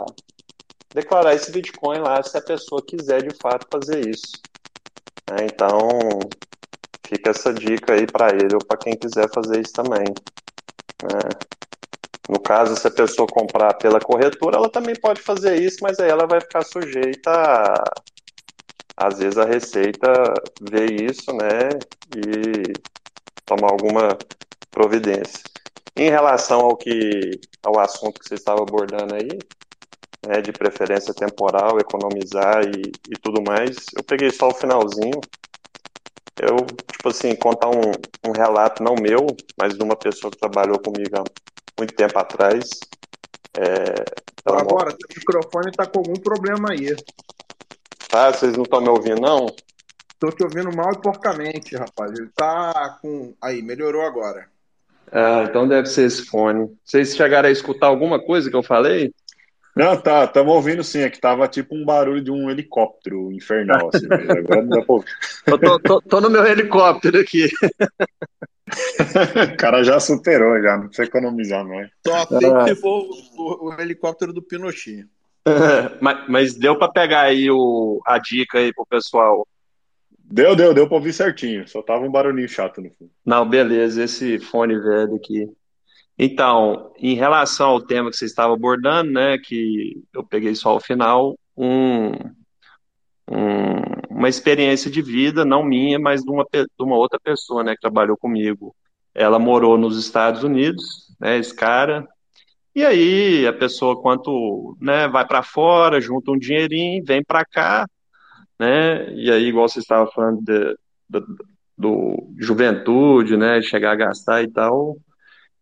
declarar 0.92 1.34
esse 1.34 1.50
Bitcoin 1.50 2.00
lá, 2.00 2.22
se 2.22 2.36
a 2.36 2.42
pessoa 2.42 2.84
quiser 2.86 3.22
de 3.22 3.34
fato 3.40 3.66
fazer 3.70 4.08
isso. 4.08 4.44
É, 5.30 5.46
então, 5.46 6.20
Fica 7.08 7.30
essa 7.30 7.52
dica 7.52 7.94
aí 7.94 8.06
para 8.06 8.34
ele 8.34 8.54
ou 8.54 8.64
para 8.64 8.76
quem 8.78 8.96
quiser 8.96 9.28
fazer 9.32 9.60
isso 9.60 9.74
também. 9.74 10.14
É. 11.02 11.48
No 12.28 12.40
caso, 12.40 12.76
se 12.76 12.86
a 12.86 12.90
pessoa 12.90 13.26
comprar 13.28 13.74
pela 13.74 14.00
corretora, 14.00 14.56
ela 14.56 14.70
também 14.70 14.94
pode 15.00 15.20
fazer 15.22 15.56
isso, 15.62 15.78
mas 15.82 15.98
aí 15.98 16.10
ela 16.10 16.26
vai 16.26 16.40
ficar 16.40 16.62
sujeita 16.64 17.30
a. 17.30 18.02
Às 18.96 19.18
vezes 19.18 19.38
a 19.38 19.44
Receita 19.44 20.08
vê 20.60 20.86
isso, 20.86 21.32
né, 21.32 21.70
e 22.12 22.80
tomar 23.46 23.70
alguma 23.70 24.18
providência. 24.72 25.42
Em 25.96 26.10
relação 26.10 26.60
ao 26.62 26.76
que 26.76 27.40
ao 27.62 27.78
assunto 27.78 28.18
que 28.20 28.26
você 28.28 28.34
estava 28.34 28.62
abordando 28.62 29.14
aí, 29.14 29.28
né, 30.26 30.40
de 30.40 30.52
preferência 30.52 31.14
temporal, 31.14 31.78
economizar 31.80 32.64
e, 32.64 32.98
e 33.08 33.18
tudo 33.22 33.42
mais, 33.42 33.76
eu 33.96 34.04
peguei 34.04 34.30
só 34.30 34.48
o 34.48 34.54
finalzinho, 34.54 35.20
eu, 36.40 36.56
tipo 36.90 37.08
assim, 37.08 37.34
contar 37.36 37.68
um, 37.68 37.92
um 38.24 38.32
relato, 38.32 38.82
não 38.82 38.94
meu, 38.96 39.26
mas 39.56 39.76
de 39.76 39.82
uma 39.82 39.96
pessoa 39.96 40.32
que 40.32 40.38
trabalhou 40.38 40.78
comigo 40.78 41.18
há 41.18 41.24
muito 41.78 41.94
tempo 41.94 42.18
atrás. 42.18 42.88
É, 43.56 44.04
Agora, 44.56 44.90
seu 44.90 45.08
microfone 45.16 45.72
tá 45.72 45.86
com 45.86 45.98
algum 45.98 46.18
problema 46.18 46.70
aí. 46.70 46.94
Tá, 48.10 48.32
vocês 48.32 48.56
não 48.56 48.64
estão 48.64 48.80
me 48.80 48.88
ouvindo, 48.88 49.20
não? 49.20 49.46
Tô 50.18 50.32
te 50.32 50.42
ouvindo 50.42 50.72
mal 50.72 50.92
e 50.92 51.00
porcamente, 51.00 51.76
rapaz. 51.76 52.18
Ele 52.18 52.30
tá 52.34 52.98
com. 53.00 53.34
Aí, 53.40 53.62
melhorou 53.62 54.02
agora. 54.02 54.48
Ah, 55.12 55.44
então 55.48 55.68
deve 55.68 55.88
ser 55.88 56.06
esse 56.06 56.24
fone. 56.24 56.74
Vocês 56.84 57.14
chegaram 57.14 57.48
a 57.48 57.52
escutar 57.52 57.86
alguma 57.86 58.20
coisa 58.20 58.50
que 58.50 58.56
eu 58.56 58.62
falei? 58.62 59.12
Não, 59.78 59.96
tá, 59.96 60.24
estamos 60.24 60.52
ouvindo 60.52 60.82
sim, 60.82 61.02
é 61.02 61.08
que 61.08 61.20
tava 61.20 61.46
tipo 61.46 61.72
um 61.72 61.84
barulho 61.84 62.20
de 62.20 62.32
um 62.32 62.50
helicóptero 62.50 63.30
infernal, 63.30 63.90
assim, 63.94 64.06
agora 64.10 64.62
não 64.62 64.68
dá 64.70 64.82
pra 64.82 64.94
ouvir. 64.94 65.10
Eu 65.46 65.58
tô, 65.58 65.78
tô, 65.78 66.02
tô 66.02 66.20
no 66.20 66.28
meu 66.28 66.44
helicóptero 66.44 67.20
aqui. 67.20 67.48
o 69.54 69.56
cara 69.56 69.84
já 69.84 70.00
superou, 70.00 70.60
já, 70.60 70.76
não 70.76 70.88
precisa 70.88 71.06
economizar 71.06 71.64
mais. 71.64 71.88
Só 72.04 72.26
tem 72.26 72.52
ah. 72.52 72.64
que 72.64 72.74
for 72.74 73.08
o, 73.36 73.68
o, 73.68 73.80
helicóptero 73.80 74.32
do 74.32 74.42
Pinochet. 74.42 75.06
mas, 76.02 76.28
mas, 76.28 76.54
deu 76.54 76.76
para 76.76 76.90
pegar 76.90 77.22
aí 77.22 77.48
o, 77.48 78.02
a 78.04 78.18
dica 78.18 78.58
aí 78.58 78.74
pro 78.74 78.84
pessoal. 78.84 79.46
Deu, 80.18 80.56
deu, 80.56 80.74
deu 80.74 80.88
para 80.88 80.96
ouvir 80.96 81.12
certinho, 81.12 81.68
só 81.68 81.80
tava 81.82 82.04
um 82.04 82.10
barulhinho 82.10 82.48
chato 82.48 82.80
no 82.80 82.90
fundo. 82.90 83.12
Não, 83.24 83.48
beleza, 83.48 84.02
esse 84.02 84.40
fone 84.40 84.76
velho 84.76 85.14
aqui. 85.14 85.48
Então, 86.18 86.92
em 86.98 87.14
relação 87.14 87.70
ao 87.70 87.82
tema 87.82 88.10
que 88.10 88.16
você 88.16 88.24
estava 88.24 88.52
abordando, 88.52 89.12
né, 89.12 89.38
que 89.38 90.02
eu 90.12 90.24
peguei 90.24 90.54
só 90.54 90.76
o 90.76 90.80
final, 90.80 91.38
um, 91.56 92.10
um, 93.30 93.82
uma 94.10 94.28
experiência 94.28 94.90
de 94.90 95.00
vida, 95.00 95.44
não 95.44 95.62
minha, 95.62 95.98
mas 95.98 96.22
de 96.22 96.30
uma, 96.30 96.44
de 96.52 96.66
uma 96.80 96.96
outra 96.96 97.20
pessoa, 97.20 97.62
né, 97.62 97.74
que 97.74 97.80
trabalhou 97.80 98.16
comigo. 98.16 98.74
Ela 99.14 99.38
morou 99.38 99.78
nos 99.78 99.98
Estados 99.98 100.42
Unidos, 100.42 101.14
né, 101.20 101.38
esse 101.38 101.54
cara, 101.54 102.06
e 102.74 102.84
aí 102.84 103.46
a 103.46 103.52
pessoa, 103.52 104.00
quanto, 104.00 104.76
né, 104.80 105.08
vai 105.08 105.26
para 105.26 105.42
fora, 105.42 106.00
junta 106.00 106.30
um 106.30 106.38
dinheirinho, 106.38 107.04
vem 107.04 107.24
para 107.24 107.44
cá, 107.44 107.86
né? 108.58 109.12
E 109.14 109.30
aí, 109.30 109.44
igual 109.44 109.68
você 109.68 109.78
estava 109.80 110.10
falando 110.10 110.40
de, 110.42 110.76
de, 111.08 111.20
do 111.76 112.32
juventude, 112.38 113.36
né? 113.36 113.62
Chegar 113.62 113.92
a 113.92 113.96
gastar 113.96 114.42
e 114.42 114.48
tal. 114.50 114.96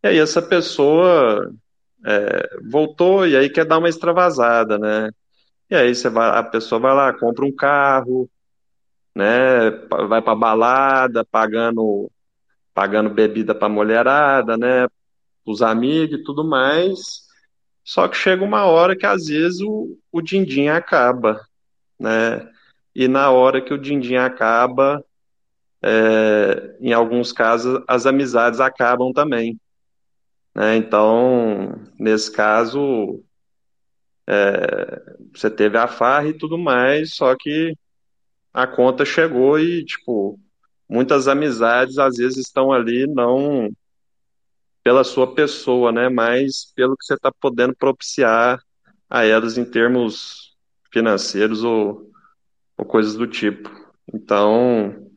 E 0.03 0.09
aí 0.09 0.19
essa 0.19 0.43
pessoa 0.43 1.53
é, 2.05 2.59
voltou 2.71 3.27
e 3.27 3.37
aí 3.37 3.51
quer 3.51 3.65
dar 3.65 3.79
uma 3.79 3.89
extravasada, 3.89 4.79
né? 4.79 5.11
E 5.71 5.75
aí 5.75 5.95
você 5.95 6.09
vai, 6.09 6.39
a 6.39 6.43
pessoa 6.43 6.81
vai 6.81 6.95
lá, 6.95 7.13
compra 7.13 7.45
um 7.45 7.55
carro, 7.55 8.31
né? 9.15 9.71
Vai 10.09 10.23
pra 10.23 10.35
balada, 10.35 11.25
pagando, 11.25 12.11
pagando 12.75 13.11
bebida 13.11 13.55
pra 13.55 13.69
mulherada, 13.69 14.57
né? 14.57 14.87
Os 15.45 15.63
amigos 15.63 16.21
e 16.21 16.25
tudo 16.25 16.45
mais. 16.45 17.27
Só 17.85 18.09
que 18.09 18.17
chega 18.17 18.45
uma 18.45 18.65
hora 18.67 18.97
que 18.97 19.07
às 19.07 19.27
vezes 19.27 19.61
o, 19.61 19.99
o 20.13 20.21
din-din 20.21 20.69
acaba, 20.69 21.41
né? 21.99 22.49
E 22.95 23.09
na 23.09 23.31
hora 23.31 23.61
que 23.63 23.73
o 23.75 23.79
din-din 23.79 24.17
acaba, 24.17 25.05
é, 25.83 26.77
em 26.81 26.93
alguns 26.93 27.33
casos, 27.33 27.83
as 27.87 28.07
amizades 28.07 28.61
acabam 28.61 29.13
também. 29.13 29.59
Né? 30.57 30.77
Então, 30.77 31.79
nesse 31.99 32.33
caso, 32.33 33.23
é, 34.27 35.17
você 35.35 35.51
teve 35.51 35.77
a 35.77 35.87
farra 35.87 36.29
e 36.29 36.33
tudo 36.33 36.57
mais, 36.57 37.15
só 37.15 37.37
que 37.37 37.77
a 38.55 38.67
conta 38.67 39.05
chegou 39.05 39.61
e, 39.61 39.85
tipo, 39.85 40.41
muitas 40.89 41.29
amizades 41.29 41.99
às 41.99 42.17
vezes 42.17 42.39
estão 42.39 42.73
ali 42.73 43.07
não 43.07 43.71
pela 44.83 45.05
sua 45.05 45.35
pessoa, 45.35 45.93
né? 45.93 46.09
Mas 46.09 46.73
pelo 46.75 46.97
que 46.97 47.05
você 47.05 47.15
está 47.15 47.31
podendo 47.31 47.77
propiciar 47.77 48.59
a 49.11 49.25
elas 49.27 49.59
em 49.59 49.65
termos 49.65 50.57
financeiros 50.91 51.63
ou, 51.63 52.11
ou 52.79 52.87
coisas 52.87 53.15
do 53.15 53.27
tipo. 53.27 53.69
Então, 54.15 55.11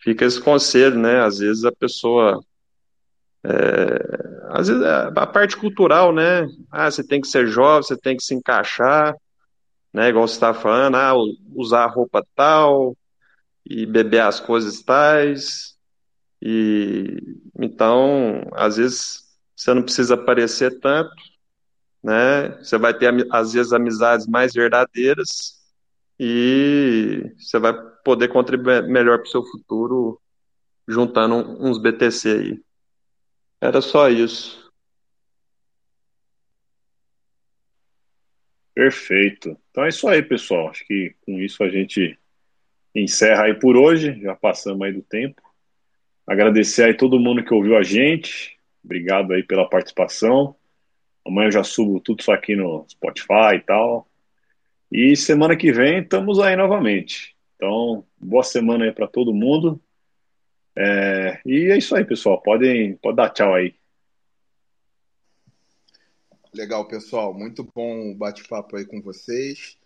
fica 0.00 0.26
esse 0.26 0.38
conselho, 0.40 0.98
né? 0.98 1.20
Às 1.20 1.38
vezes 1.38 1.64
a 1.64 1.72
pessoa. 1.72 2.44
É, 3.48 4.48
às 4.48 4.66
vezes 4.66 4.82
a 4.82 5.26
parte 5.26 5.56
cultural, 5.56 6.12
né? 6.12 6.48
Ah, 6.70 6.90
você 6.90 7.06
tem 7.06 7.20
que 7.20 7.28
ser 7.28 7.46
jovem, 7.46 7.82
você 7.82 7.96
tem 7.96 8.16
que 8.16 8.24
se 8.24 8.34
encaixar, 8.34 9.14
né? 9.92 10.08
Igual 10.08 10.26
você 10.26 10.34
está 10.34 10.52
falando, 10.52 10.96
ah, 10.96 11.14
usar 11.54 11.84
a 11.84 11.88
roupa 11.88 12.26
tal 12.34 12.96
e 13.64 13.86
beber 13.86 14.22
as 14.22 14.40
coisas 14.40 14.82
tais. 14.82 15.76
E 16.42 17.16
então, 17.58 18.42
às 18.52 18.76
vezes 18.76 19.24
você 19.54 19.72
não 19.72 19.82
precisa 19.82 20.14
aparecer 20.14 20.80
tanto, 20.80 21.14
né? 22.02 22.50
Você 22.58 22.78
vai 22.78 22.94
ter 22.94 23.14
às 23.32 23.52
vezes 23.52 23.72
amizades 23.72 24.26
mais 24.26 24.52
verdadeiras 24.52 25.56
e 26.18 27.32
você 27.38 27.58
vai 27.58 27.74
poder 28.04 28.28
contribuir 28.28 28.82
melhor 28.88 29.18
para 29.18 29.28
o 29.28 29.30
seu 29.30 29.44
futuro 29.44 30.20
juntando 30.88 31.36
uns 31.60 31.78
BTC 31.78 32.28
aí. 32.30 32.65
Era 33.60 33.80
só 33.80 34.08
isso. 34.08 34.70
Perfeito. 38.74 39.56
Então 39.70 39.84
é 39.84 39.88
isso 39.88 40.06
aí, 40.06 40.22
pessoal. 40.22 40.68
Acho 40.68 40.86
que 40.86 41.14
com 41.24 41.40
isso 41.40 41.64
a 41.64 41.68
gente 41.70 42.18
encerra 42.94 43.44
aí 43.44 43.54
por 43.54 43.76
hoje. 43.76 44.20
Já 44.20 44.34
passamos 44.34 44.82
aí 44.82 44.92
do 44.92 45.02
tempo. 45.02 45.40
Agradecer 46.26 46.84
aí 46.84 46.94
todo 46.94 47.18
mundo 47.18 47.42
que 47.42 47.54
ouviu 47.54 47.76
a 47.76 47.82
gente. 47.82 48.58
Obrigado 48.84 49.32
aí 49.32 49.42
pela 49.42 49.68
participação. 49.68 50.54
Amanhã 51.26 51.48
eu 51.48 51.52
já 51.52 51.64
subo 51.64 52.00
tudo 52.00 52.20
isso 52.20 52.30
aqui 52.30 52.54
no 52.54 52.86
Spotify 52.88 53.56
e 53.56 53.60
tal. 53.60 54.06
E 54.92 55.16
semana 55.16 55.56
que 55.56 55.72
vem 55.72 56.00
estamos 56.00 56.38
aí 56.38 56.54
novamente. 56.54 57.34
Então, 57.56 58.04
boa 58.18 58.44
semana 58.44 58.84
aí 58.84 58.92
para 58.92 59.08
todo 59.08 59.34
mundo. 59.34 59.80
É, 60.76 61.40
e 61.46 61.70
é 61.70 61.78
isso 61.78 61.96
aí, 61.96 62.04
pessoal. 62.04 62.42
Podem, 62.42 62.96
pode 62.96 63.16
dar 63.16 63.30
tchau 63.30 63.54
aí. 63.54 63.74
Legal, 66.52 66.86
pessoal. 66.86 67.32
Muito 67.32 67.64
bom 67.74 68.14
bate-papo 68.14 68.76
aí 68.76 68.84
com 68.84 69.00
vocês. 69.00 69.78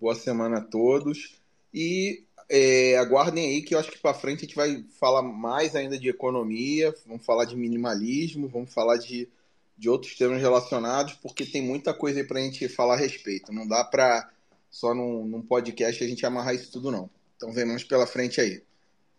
Boa 0.00 0.14
semana 0.14 0.58
a 0.58 0.60
todos. 0.60 1.40
E 1.72 2.24
é, 2.48 2.96
aguardem 2.98 3.46
aí 3.46 3.62
que 3.62 3.74
eu 3.74 3.78
acho 3.78 3.90
que 3.90 3.98
para 3.98 4.14
frente 4.14 4.38
a 4.38 4.42
gente 4.42 4.56
vai 4.56 4.84
falar 4.98 5.22
mais 5.22 5.74
ainda 5.74 5.98
de 5.98 6.08
economia, 6.08 6.94
vamos 7.06 7.24
falar 7.24 7.44
de 7.44 7.56
minimalismo, 7.56 8.48
vamos 8.48 8.72
falar 8.72 8.98
de, 8.98 9.28
de 9.76 9.88
outros 9.88 10.16
temas 10.16 10.40
relacionados, 10.40 11.14
porque 11.14 11.46
tem 11.46 11.62
muita 11.62 11.94
coisa 11.94 12.20
aí 12.20 12.26
para 12.26 12.38
a 12.38 12.42
gente 12.42 12.68
falar 12.68 12.94
a 12.94 12.98
respeito. 12.98 13.52
Não 13.52 13.66
dá 13.66 13.82
para 13.84 14.30
só 14.70 14.94
num, 14.94 15.24
num 15.26 15.42
podcast 15.42 16.02
a 16.02 16.06
gente 16.06 16.26
amarrar 16.26 16.54
isso 16.54 16.70
tudo, 16.70 16.90
não. 16.90 17.08
Então 17.36 17.52
vem 17.52 17.64
mais 17.64 17.84
pela 17.84 18.06
frente 18.06 18.40
aí. 18.40 18.62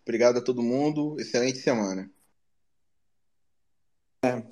Obrigado 0.06 0.38
a 0.38 0.42
todo 0.42 0.62
mundo. 0.62 1.16
Excelente 1.18 1.58
semana. 1.58 2.10
É, 4.24 4.42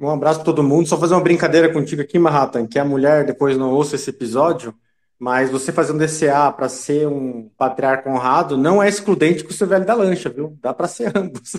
um 0.00 0.08
abraço 0.08 0.38
para 0.38 0.46
todo 0.46 0.62
mundo. 0.62 0.88
Só 0.88 0.98
fazer 0.98 1.14
uma 1.14 1.20
brincadeira 1.20 1.72
contigo 1.72 2.02
aqui, 2.02 2.18
Manhattan, 2.18 2.66
que 2.66 2.78
a 2.78 2.84
mulher 2.84 3.26
depois 3.26 3.56
não 3.56 3.72
ouça 3.72 3.96
esse 3.96 4.10
episódio, 4.10 4.74
mas 5.18 5.50
você 5.50 5.72
fazer 5.72 5.92
um 5.92 5.98
DCA 5.98 6.52
para 6.52 6.68
ser 6.68 7.06
um 7.06 7.48
patriarca 7.56 8.10
honrado 8.10 8.56
não 8.56 8.82
é 8.82 8.88
excludente 8.88 9.44
com 9.44 9.50
o 9.50 9.54
seu 9.54 9.66
velho 9.66 9.84
da 9.84 9.94
lancha, 9.94 10.28
viu? 10.28 10.56
Dá 10.60 10.72
para 10.72 10.88
ser 10.88 11.16
ambos. 11.16 11.52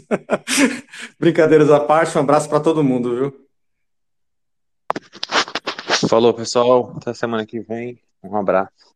Brincadeiras 1.20 1.70
à 1.70 1.80
parte, 1.80 2.18
um 2.18 2.22
abraço 2.22 2.50
para 2.50 2.60
todo 2.60 2.84
mundo, 2.84 3.16
viu? 3.16 3.44
Falou, 6.10 6.34
pessoal. 6.34 6.94
Até 6.98 7.14
semana 7.14 7.46
que 7.46 7.60
vem. 7.60 8.00
Um 8.22 8.36
abraço. 8.36 8.93